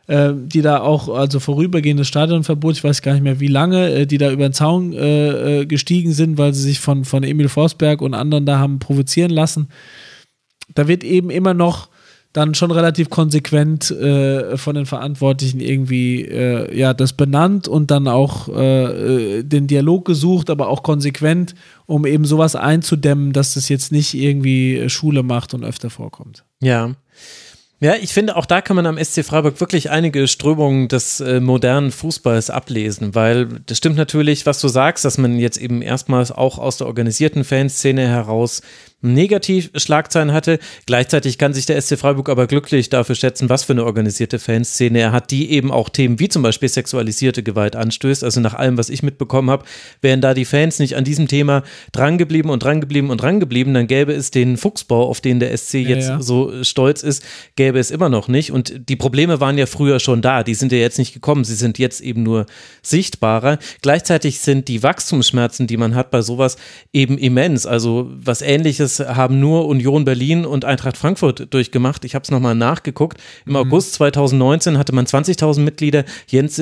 äh, 0.10 0.34
die 0.36 0.64
da 0.64 0.80
auch, 0.82 1.08
also 1.08 1.40
vorübergehendes 1.40 2.08
Stadionverbot, 2.08 2.78
ich 2.78 2.84
weiß 2.84 3.04
gar 3.04 3.14
nicht 3.14 3.22
mehr 3.22 3.40
wie 3.40 3.48
lange, 3.48 3.92
äh, 3.92 4.06
die 4.08 4.18
da 4.18 4.32
über 4.32 4.50
den 4.50 4.54
Zaun 4.54 4.92
äh, 4.92 5.60
äh, 5.60 5.66
gestiegen 5.68 6.14
sind, 6.14 6.40
weil 6.40 6.52
sie 6.56 6.64
sich 6.64 6.80
von, 6.80 7.06
von 7.06 7.22
Emil 7.22 7.48
Forsberg 7.48 8.02
und 8.02 8.16
anderen 8.16 8.48
da 8.48 8.58
haben 8.58 8.80
provozieren 8.80 9.30
lassen. 9.30 9.70
Da 10.74 10.88
wird 10.88 11.04
eben 11.04 11.30
immer 11.30 11.54
noch 11.54 11.90
dann 12.34 12.56
schon 12.56 12.72
relativ 12.72 13.12
konsequent 13.12 13.92
äh, 13.92 14.58
von 14.58 14.76
den 14.76 14.88
Verantwortlichen 14.88 15.60
irgendwie 15.60 16.24
äh, 16.24 16.76
ja 16.76 16.96
das 16.96 17.14
benannt 17.14 17.68
und 17.68 17.92
dann 17.92 18.08
auch 18.08 18.50
äh, 18.50 19.44
den 19.44 19.68
Dialog 19.68 20.06
gesucht, 20.06 20.50
aber 20.50 20.70
auch 20.70 20.82
konsequent, 20.82 21.54
um 21.86 22.06
eben 22.08 22.26
sowas 22.26 22.56
einzudämmen, 22.56 23.32
dass 23.32 23.54
das 23.54 23.70
jetzt 23.70 23.92
nicht 23.92 24.16
irgendwie 24.16 24.90
Schule 24.90 25.22
macht 25.22 25.54
und 25.54 25.64
öfter 25.64 25.92
vorkommt. 25.92 26.44
Ja. 26.62 26.96
Ja, 27.82 27.96
ich 27.96 28.14
finde, 28.14 28.36
auch 28.36 28.46
da 28.46 28.60
kann 28.60 28.76
man 28.76 28.86
am 28.86 29.02
SC 29.02 29.24
Freiburg 29.24 29.62
wirklich 29.62 29.90
einige 29.90 30.28
Strömungen 30.28 30.90
des 30.90 31.22
äh, 31.22 31.40
modernen 31.40 31.92
Fußballs 31.92 32.50
ablesen, 32.50 33.16
weil 33.16 33.48
das 33.68 33.78
stimmt 33.78 33.96
natürlich, 33.96 34.46
was 34.46 34.60
du 34.60 34.68
sagst, 34.68 35.06
dass 35.06 35.18
man 35.18 35.40
jetzt 35.40 35.58
eben 35.58 35.82
erstmals 35.82 36.34
auch 36.34 36.58
aus 36.58 36.76
der 36.76 36.88
organisierten 36.88 37.46
Fanszene 37.46 38.06
heraus 38.06 38.62
Negativ-Schlagzeilen 39.02 40.34
hatte. 40.34 40.60
Gleichzeitig 40.86 41.38
kann 41.38 41.54
sich 41.54 41.66
der 41.66 41.82
SC 41.82 41.98
Freiburg 41.98 42.30
aber 42.30 42.48
glücklich 42.48 42.90
dafür 42.90 43.16
schätzen, 43.16 43.50
was 43.50 43.64
für 43.64 43.74
eine 43.74 43.86
organisierte 43.86 44.40
Fanszene 44.40 45.00
er 45.00 45.12
hat, 45.12 45.32
die 45.32 45.52
eben 45.52 45.72
auch 45.72 45.90
Themen 45.90 46.20
wie 46.20 46.28
zum 46.28 46.44
Beispiel 46.44 46.68
sexualisierte 46.68 47.42
Gewalt 47.42 47.76
anstößt. 47.76 48.24
Also 48.24 48.42
nach 48.42 48.54
allem, 48.54 48.78
was 48.78 48.90
ich 48.90 49.02
mitbekommen 49.02 49.50
habe, 49.50 49.64
wären 50.02 50.20
da 50.20 50.34
die 50.34 50.46
Fans 50.46 50.80
nicht 50.80 50.98
an 50.98 51.06
diesem 51.06 51.28
Thema 51.28 51.64
drangeblieben 51.94 52.52
und 52.52 52.62
drangeblieben 52.62 53.10
und 53.10 53.22
drangeblieben, 53.22 53.74
dann 53.74 53.88
gäbe 53.88 54.14
es 54.14 54.32
den 54.32 54.58
Fuchsbau, 54.58 55.08
auf 55.08 55.22
den 55.22 55.40
der 55.40 55.56
SC 55.58 55.76
jetzt 55.76 56.10
ja, 56.10 56.16
ja. 56.16 56.22
so 56.22 56.64
stolz 56.64 57.04
ist, 57.04 57.24
gäbe 57.56 57.80
es 57.80 57.92
immer 57.92 58.10
noch 58.10 58.28
nicht. 58.28 58.52
Und 58.52 58.90
die 58.90 58.98
Probleme 58.98 59.40
waren 59.40 59.58
ja 59.58 59.66
früher 59.66 60.00
schon 60.00 60.22
da. 60.22 60.44
Die 60.44 60.56
sind 60.56 60.72
ja 60.72 60.78
jetzt 60.78 60.98
nicht 60.98 61.14
gekommen. 61.14 61.46
Sie 61.46 61.56
sind 61.56 61.80
jetzt 61.80 62.02
eben 62.02 62.24
nur 62.24 62.48
sichtbarer. 62.82 63.60
Gleichzeitig 63.82 64.40
sind 64.40 64.68
die 64.68 64.84
Wachstumsschmerzen, 64.84 65.68
die 65.68 65.78
man 65.78 65.96
hat 65.96 66.12
bei 66.12 66.22
sowas, 66.22 66.58
eben 66.92 67.18
immens. 67.18 67.66
Also 67.66 68.12
was 68.12 68.42
ähnliches 68.42 68.89
das 68.98 69.08
haben 69.08 69.40
nur 69.40 69.68
Union 69.68 70.06
Berlin 70.06 70.46
und 70.46 70.66
Eintracht 70.66 70.98
Frankfurt 70.98 71.54
durchgemacht. 71.54 72.06
Ich 72.06 72.16
habe 72.16 72.24
es 72.24 72.32
nochmal 72.32 72.56
nachgeguckt. 72.56 73.20
Im 73.46 73.52
mhm. 73.52 73.58
August 73.58 73.94
2019 73.94 74.78
hatte 74.78 74.94
man 74.94 75.06
20.000 75.06 75.60
Mitglieder. 75.60 76.06
Jetzt, 76.28 76.60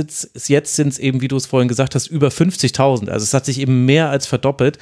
jetzt 0.47 0.75
sind 0.75 0.89
es 0.89 0.99
eben, 0.99 1.21
wie 1.21 1.27
du 1.27 1.37
es 1.37 1.45
vorhin 1.45 1.67
gesagt 1.67 1.95
hast, 1.95 2.07
über 2.07 2.27
50.000. 2.27 3.09
Also 3.09 3.23
es 3.23 3.33
hat 3.33 3.45
sich 3.45 3.59
eben 3.59 3.85
mehr 3.85 4.09
als 4.09 4.27
verdoppelt. 4.27 4.77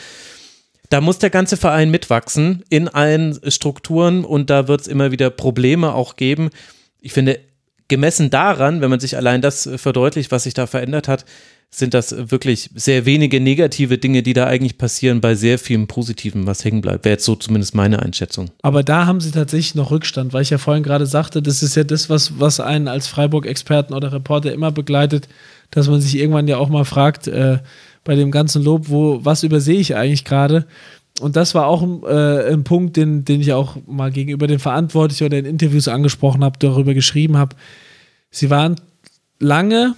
Da 0.90 1.02
muss 1.02 1.20
der 1.20 1.30
ganze 1.30 1.58
Verein 1.58 1.90
mitwachsen 1.90 2.64
in 2.70 2.88
allen 2.88 3.40
Strukturen 3.50 4.24
und 4.24 4.50
da 4.50 4.68
wird 4.68 4.82
es 4.82 4.88
immer 4.88 5.12
wieder 5.12 5.30
Probleme 5.30 5.94
auch 5.94 6.16
geben. 6.16 6.50
Ich 7.02 7.14
finde, 7.14 7.40
gemessen 7.88 8.30
daran, 8.30 8.82
wenn 8.82 8.90
man 8.90 9.00
sich 9.00 9.18
allein 9.18 9.42
das 9.42 9.70
verdeutlicht, 9.78 10.32
was 10.32 10.44
sich 10.44 10.54
da 10.54 10.68
verändert 10.68 11.08
hat, 11.08 11.26
sind 11.78 11.94
das 11.94 12.32
wirklich 12.32 12.70
sehr 12.74 13.06
wenige 13.06 13.40
negative 13.40 13.98
Dinge, 13.98 14.24
die 14.24 14.34
da 14.34 14.46
eigentlich 14.46 14.78
passieren, 14.78 15.22
bei 15.22 15.36
sehr 15.36 15.60
vielem 15.60 15.88
Positiven, 15.88 16.48
was 16.48 16.64
hängen 16.64 16.82
bleibt. 16.82 17.06
Wäre 17.06 17.14
jetzt 17.14 17.26
so 17.26 17.36
zumindest 17.36 17.76
meine 17.76 18.02
Einschätzung. 18.02 18.50
Aber 18.62 18.84
da 18.84 19.06
haben 19.06 19.20
sie 19.20 19.32
tatsächlich 19.32 19.76
noch 19.76 19.92
Rückstand, 19.92 20.34
weil 20.34 20.42
ich 20.42 20.50
ja 20.50 20.58
vorhin 20.58 20.84
gerade 20.84 21.06
sagte, 21.06 21.42
das 21.42 21.64
ist 21.64 21.76
ja 21.76 21.84
das, 21.84 22.10
was, 22.10 22.40
was 22.40 22.60
einen 22.60 22.88
als 22.88 23.08
Freiburg-Experten 23.08 23.94
oder 23.94 24.12
Reporter 24.12 24.54
immer 24.54 24.72
begleitet, 24.72 25.28
dass 25.72 25.88
man 25.88 26.02
sich 26.02 26.18
irgendwann 26.18 26.48
ja 26.48 26.58
auch 26.58 26.70
mal 26.70 26.86
fragt, 26.86 27.28
äh, 27.28 27.60
bei 28.04 28.16
dem 28.16 28.32
ganzen 28.32 28.64
Lob, 28.64 28.90
wo, 28.90 29.20
was 29.24 29.44
übersehe 29.44 29.80
ich 29.80 29.96
eigentlich 29.96 30.24
gerade? 30.26 30.66
Und 31.20 31.36
das 31.36 31.56
war 31.56 31.68
auch 31.68 31.84
äh, 32.04 32.54
ein 32.54 32.64
Punkt, 32.64 32.98
den, 32.98 33.26
den 33.26 33.42
ich 33.42 33.54
auch 33.54 33.78
mal 33.88 34.12
gegenüber 34.12 34.48
den 34.48 34.60
Verantwortlichen 34.60 35.26
oder 35.26 35.40
in 35.40 35.46
Interviews 35.46 35.88
angesprochen 35.88 36.44
habe, 36.44 36.60
darüber 36.60 36.94
geschrieben 36.94 37.38
habe. 37.38 37.56
Sie 38.32 38.50
waren 38.50 38.76
lange 39.40 39.96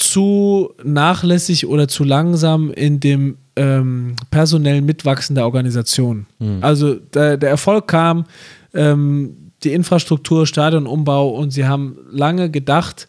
zu 0.00 0.72
nachlässig 0.82 1.66
oder 1.66 1.86
zu 1.86 2.04
langsam 2.04 2.72
in 2.72 3.00
dem 3.00 3.36
ähm, 3.56 4.16
personellen 4.30 4.86
Mitwachsen 4.86 5.34
der 5.34 5.44
Organisation. 5.44 6.26
Mhm. 6.38 6.58
Also 6.62 6.94
der, 6.94 7.36
der, 7.36 7.50
Erfolg 7.50 7.86
kam, 7.86 8.24
ähm, 8.72 9.52
die 9.62 9.72
Infrastruktur, 9.72 10.46
Stadionumbau 10.46 11.28
und 11.28 11.50
sie 11.50 11.66
haben 11.66 11.98
lange 12.10 12.50
gedacht, 12.50 13.08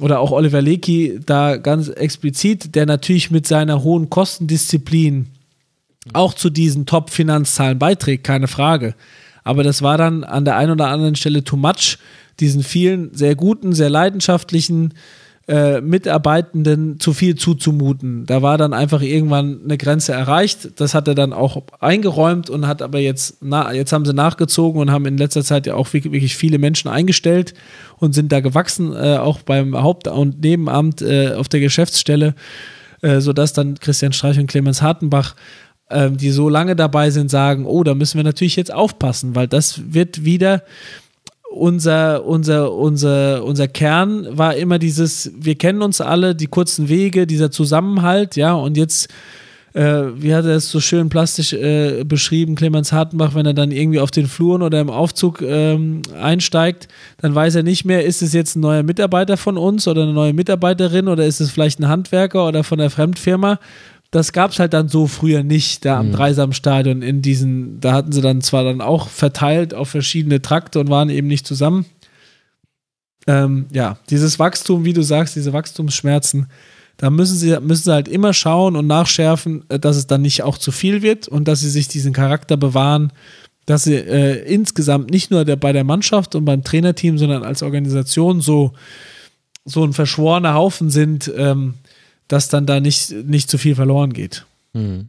oder 0.00 0.20
auch 0.20 0.30
Oliver 0.30 0.62
Lecky 0.62 1.20
da 1.26 1.56
ganz 1.56 1.88
explizit, 1.88 2.74
der 2.74 2.86
natürlich 2.86 3.30
mit 3.30 3.46
seiner 3.46 3.82
hohen 3.82 4.08
Kostendisziplin 4.08 5.26
auch 6.12 6.34
zu 6.34 6.50
diesen 6.50 6.86
Top-Finanzzahlen 6.86 7.78
beiträgt, 7.78 8.24
keine 8.24 8.48
Frage. 8.48 8.94
Aber 9.44 9.62
das 9.62 9.82
war 9.82 9.98
dann 9.98 10.24
an 10.24 10.44
der 10.44 10.56
einen 10.56 10.72
oder 10.72 10.88
anderen 10.88 11.16
Stelle 11.16 11.44
too 11.44 11.56
much, 11.56 11.98
diesen 12.40 12.62
vielen 12.62 13.14
sehr 13.14 13.34
guten, 13.34 13.72
sehr 13.72 13.90
leidenschaftlichen 13.90 14.94
äh, 15.48 15.80
Mitarbeitenden 15.80 17.00
zu 17.00 17.12
viel 17.12 17.34
zuzumuten. 17.34 18.26
Da 18.26 18.42
war 18.42 18.58
dann 18.58 18.72
einfach 18.72 19.02
irgendwann 19.02 19.60
eine 19.64 19.76
Grenze 19.76 20.12
erreicht. 20.12 20.80
Das 20.80 20.94
hat 20.94 21.08
er 21.08 21.14
dann 21.14 21.32
auch 21.32 21.62
eingeräumt 21.80 22.48
und 22.48 22.66
hat 22.66 22.80
aber 22.80 23.00
jetzt, 23.00 23.38
na, 23.40 23.72
jetzt 23.72 23.92
haben 23.92 24.04
sie 24.04 24.14
nachgezogen 24.14 24.80
und 24.80 24.90
haben 24.90 25.06
in 25.06 25.18
letzter 25.18 25.42
Zeit 25.42 25.66
ja 25.66 25.74
auch 25.74 25.92
wirklich 25.92 26.36
viele 26.36 26.58
Menschen 26.58 26.88
eingestellt 26.88 27.54
und 27.98 28.14
sind 28.14 28.30
da 28.30 28.40
gewachsen, 28.40 28.92
äh, 28.92 29.16
auch 29.16 29.40
beim 29.40 29.76
Haupt- 29.76 30.06
und 30.06 30.40
Nebenamt 30.40 31.02
äh, 31.02 31.34
auf 31.34 31.48
der 31.48 31.60
Geschäftsstelle, 31.60 32.34
äh, 33.00 33.20
sodass 33.20 33.52
dann 33.52 33.78
Christian 33.80 34.12
Streich 34.12 34.38
und 34.38 34.46
Clemens 34.46 34.80
Hartenbach 34.80 35.34
ähm, 35.92 36.16
die 36.16 36.30
so 36.30 36.48
lange 36.48 36.74
dabei 36.74 37.10
sind, 37.10 37.30
sagen, 37.30 37.66
oh, 37.66 37.84
da 37.84 37.94
müssen 37.94 38.16
wir 38.16 38.24
natürlich 38.24 38.56
jetzt 38.56 38.72
aufpassen, 38.72 39.34
weil 39.34 39.46
das 39.46 39.92
wird 39.92 40.24
wieder 40.24 40.62
unser, 41.52 42.24
unser, 42.24 42.72
unser, 42.72 43.44
unser 43.44 43.68
Kern 43.68 44.26
war 44.30 44.56
immer 44.56 44.78
dieses, 44.78 45.30
wir 45.38 45.54
kennen 45.54 45.82
uns 45.82 46.00
alle, 46.00 46.34
die 46.34 46.46
kurzen 46.46 46.88
Wege, 46.88 47.26
dieser 47.26 47.50
Zusammenhalt, 47.50 48.36
ja, 48.36 48.54
und 48.54 48.76
jetzt, 48.76 49.08
äh, 49.74 50.04
wie 50.16 50.34
hat 50.34 50.44
er 50.44 50.56
es 50.56 50.70
so 50.70 50.80
schön 50.80 51.08
plastisch 51.08 51.52
äh, 51.52 52.04
beschrieben, 52.04 52.54
Clemens 52.54 52.92
Hartenbach, 52.92 53.34
wenn 53.34 53.46
er 53.46 53.54
dann 53.54 53.70
irgendwie 53.70 54.00
auf 54.00 54.10
den 54.10 54.26
Fluren 54.26 54.62
oder 54.62 54.80
im 54.80 54.90
Aufzug 54.90 55.42
ähm, 55.42 56.02
einsteigt, 56.18 56.88
dann 57.18 57.34
weiß 57.34 57.54
er 57.56 57.62
nicht 57.62 57.84
mehr, 57.84 58.04
ist 58.04 58.22
es 58.22 58.32
jetzt 58.32 58.56
ein 58.56 58.60
neuer 58.60 58.82
Mitarbeiter 58.82 59.36
von 59.36 59.58
uns 59.58 59.86
oder 59.86 60.02
eine 60.02 60.12
neue 60.12 60.32
Mitarbeiterin 60.32 61.08
oder 61.08 61.26
ist 61.26 61.40
es 61.40 61.50
vielleicht 61.50 61.80
ein 61.80 61.88
Handwerker 61.88 62.46
oder 62.46 62.64
von 62.64 62.78
der 62.78 62.90
Fremdfirma, 62.90 63.58
das 64.12 64.32
gab 64.32 64.50
es 64.50 64.58
halt 64.58 64.74
dann 64.74 64.88
so 64.88 65.06
früher 65.06 65.42
nicht, 65.42 65.86
da 65.86 65.98
am 65.98 66.08
mhm. 66.08 66.12
Dreisamstadion 66.12 67.00
in 67.00 67.22
diesen, 67.22 67.80
da 67.80 67.94
hatten 67.94 68.12
sie 68.12 68.20
dann 68.20 68.42
zwar 68.42 68.62
dann 68.62 68.82
auch 68.82 69.08
verteilt 69.08 69.72
auf 69.72 69.88
verschiedene 69.88 70.42
Trakte 70.42 70.80
und 70.80 70.90
waren 70.90 71.08
eben 71.08 71.26
nicht 71.26 71.46
zusammen. 71.46 71.86
Ähm, 73.26 73.66
ja, 73.72 73.96
dieses 74.10 74.38
Wachstum, 74.38 74.84
wie 74.84 74.92
du 74.92 75.02
sagst, 75.02 75.34
diese 75.34 75.54
Wachstumsschmerzen, 75.54 76.48
da 76.98 77.08
müssen 77.08 77.38
sie, 77.38 77.58
müssen 77.60 77.84
sie 77.84 77.92
halt 77.92 78.06
immer 78.06 78.34
schauen 78.34 78.76
und 78.76 78.86
nachschärfen, 78.86 79.64
äh, 79.70 79.78
dass 79.78 79.96
es 79.96 80.06
dann 80.06 80.20
nicht 80.20 80.42
auch 80.42 80.58
zu 80.58 80.72
viel 80.72 81.00
wird 81.00 81.26
und 81.26 81.48
dass 81.48 81.60
sie 81.60 81.70
sich 81.70 81.88
diesen 81.88 82.12
Charakter 82.12 82.58
bewahren, 82.58 83.14
dass 83.64 83.84
sie 83.84 83.94
äh, 83.94 84.44
insgesamt 84.44 85.10
nicht 85.10 85.30
nur 85.30 85.46
der, 85.46 85.56
bei 85.56 85.72
der 85.72 85.84
Mannschaft 85.84 86.34
und 86.34 86.44
beim 86.44 86.64
Trainerteam, 86.64 87.16
sondern 87.16 87.44
als 87.44 87.62
Organisation 87.62 88.42
so, 88.42 88.74
so 89.64 89.82
ein 89.84 89.94
verschworener 89.94 90.52
Haufen 90.52 90.90
sind, 90.90 91.32
ähm, 91.34 91.74
dass 92.28 92.48
dann 92.48 92.66
da 92.66 92.80
nicht, 92.80 93.10
nicht 93.10 93.50
zu 93.50 93.58
viel 93.58 93.74
verloren 93.74 94.12
geht. 94.12 94.46
Hm. 94.74 95.06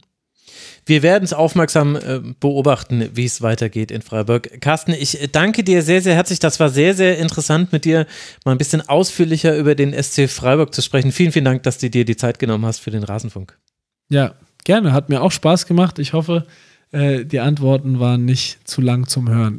Wir 0.86 1.02
werden 1.02 1.24
es 1.24 1.32
aufmerksam 1.32 1.96
äh, 1.96 2.20
beobachten, 2.40 3.08
wie 3.14 3.24
es 3.24 3.40
weitergeht 3.40 3.90
in 3.90 4.02
Freiburg. 4.02 4.60
Carsten, 4.60 4.92
ich 4.92 5.30
danke 5.32 5.64
dir 5.64 5.82
sehr, 5.82 6.02
sehr 6.02 6.14
herzlich. 6.14 6.40
Das 6.40 6.60
war 6.60 6.68
sehr, 6.68 6.94
sehr 6.94 7.18
interessant, 7.18 7.72
mit 7.72 7.86
dir 7.86 8.06
mal 8.44 8.52
ein 8.52 8.58
bisschen 8.58 8.86
ausführlicher 8.86 9.56
über 9.56 9.74
den 9.74 9.94
SC 9.94 10.28
Freiburg 10.28 10.74
zu 10.74 10.82
sprechen. 10.82 11.10
Vielen, 11.10 11.32
vielen 11.32 11.46
Dank, 11.46 11.62
dass 11.62 11.78
du 11.78 11.88
dir 11.88 12.04
die 12.04 12.16
Zeit 12.16 12.38
genommen 12.38 12.66
hast 12.66 12.80
für 12.80 12.90
den 12.90 13.02
Rasenfunk. 13.02 13.58
Ja, 14.10 14.34
gerne. 14.64 14.92
Hat 14.92 15.08
mir 15.08 15.22
auch 15.22 15.32
Spaß 15.32 15.66
gemacht. 15.66 15.98
Ich 15.98 16.12
hoffe, 16.12 16.46
äh, 16.94 17.24
die 17.24 17.40
Antworten 17.40 17.98
waren 17.98 18.24
nicht 18.24 18.66
zu 18.68 18.80
lang 18.80 19.08
zum 19.08 19.28
Hören. 19.28 19.58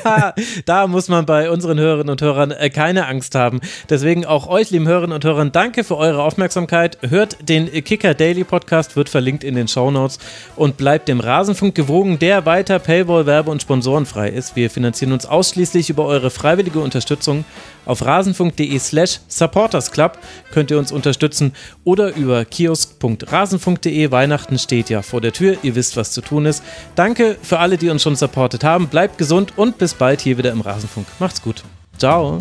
da 0.64 0.86
muss 0.86 1.08
man 1.08 1.26
bei 1.26 1.50
unseren 1.50 1.78
Hörerinnen 1.78 2.10
und 2.10 2.22
Hörern 2.22 2.50
äh, 2.50 2.70
keine 2.70 3.06
Angst 3.06 3.34
haben. 3.34 3.60
Deswegen 3.90 4.24
auch 4.24 4.48
euch, 4.48 4.70
lieben 4.70 4.88
Hörerinnen 4.88 5.14
und 5.14 5.24
Hörern, 5.24 5.52
danke 5.52 5.84
für 5.84 5.96
eure 5.96 6.22
Aufmerksamkeit. 6.22 6.98
Hört 7.02 7.36
den 7.48 7.70
Kicker 7.84 8.14
Daily 8.14 8.44
Podcast, 8.44 8.96
wird 8.96 9.10
verlinkt 9.10 9.44
in 9.44 9.54
den 9.54 9.68
Show 9.68 9.90
Notes 9.90 10.18
und 10.56 10.78
bleibt 10.78 11.08
dem 11.08 11.20
Rasenfunk 11.20 11.74
gewogen, 11.74 12.18
der 12.18 12.46
weiter 12.46 12.78
Paywall, 12.78 13.26
Werbe 13.26 13.50
und 13.50 13.60
Sponsorenfrei 13.60 14.30
ist. 14.30 14.56
Wir 14.56 14.70
finanzieren 14.70 15.12
uns 15.12 15.26
ausschließlich 15.26 15.90
über 15.90 16.06
eure 16.06 16.30
freiwillige 16.30 16.80
Unterstützung. 16.80 17.44
Auf 17.84 18.04
rasenfunk.de 18.04 18.78
slash 18.78 19.20
supportersclub 19.28 20.18
könnt 20.52 20.70
ihr 20.70 20.78
uns 20.78 20.92
unterstützen 20.92 21.52
oder 21.84 22.14
über 22.14 22.44
kiosk.rasenfunk.de. 22.44 24.10
Weihnachten 24.10 24.58
steht 24.58 24.90
ja 24.90 25.02
vor 25.02 25.20
der 25.20 25.32
Tür. 25.32 25.56
Ihr 25.62 25.74
wisst, 25.74 25.96
was 25.96 26.12
zu 26.12 26.20
tun 26.20 26.46
ist. 26.46 26.62
Danke 26.94 27.36
für 27.42 27.58
alle, 27.58 27.76
die 27.76 27.90
uns 27.90 28.02
schon 28.02 28.16
supportet 28.16 28.64
haben. 28.64 28.88
Bleibt 28.88 29.18
gesund 29.18 29.56
und 29.56 29.78
bis 29.78 29.94
bald 29.94 30.20
hier 30.20 30.38
wieder 30.38 30.52
im 30.52 30.60
Rasenfunk. 30.60 31.06
Macht's 31.18 31.42
gut. 31.42 31.62
Ciao. 31.98 32.38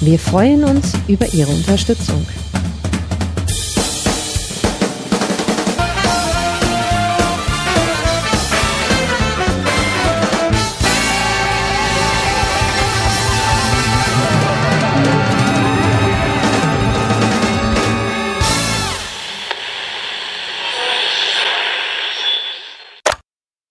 Wir 0.00 0.18
freuen 0.18 0.64
uns 0.64 0.92
über 1.08 1.26
Ihre 1.32 1.50
Unterstützung. 1.50 2.24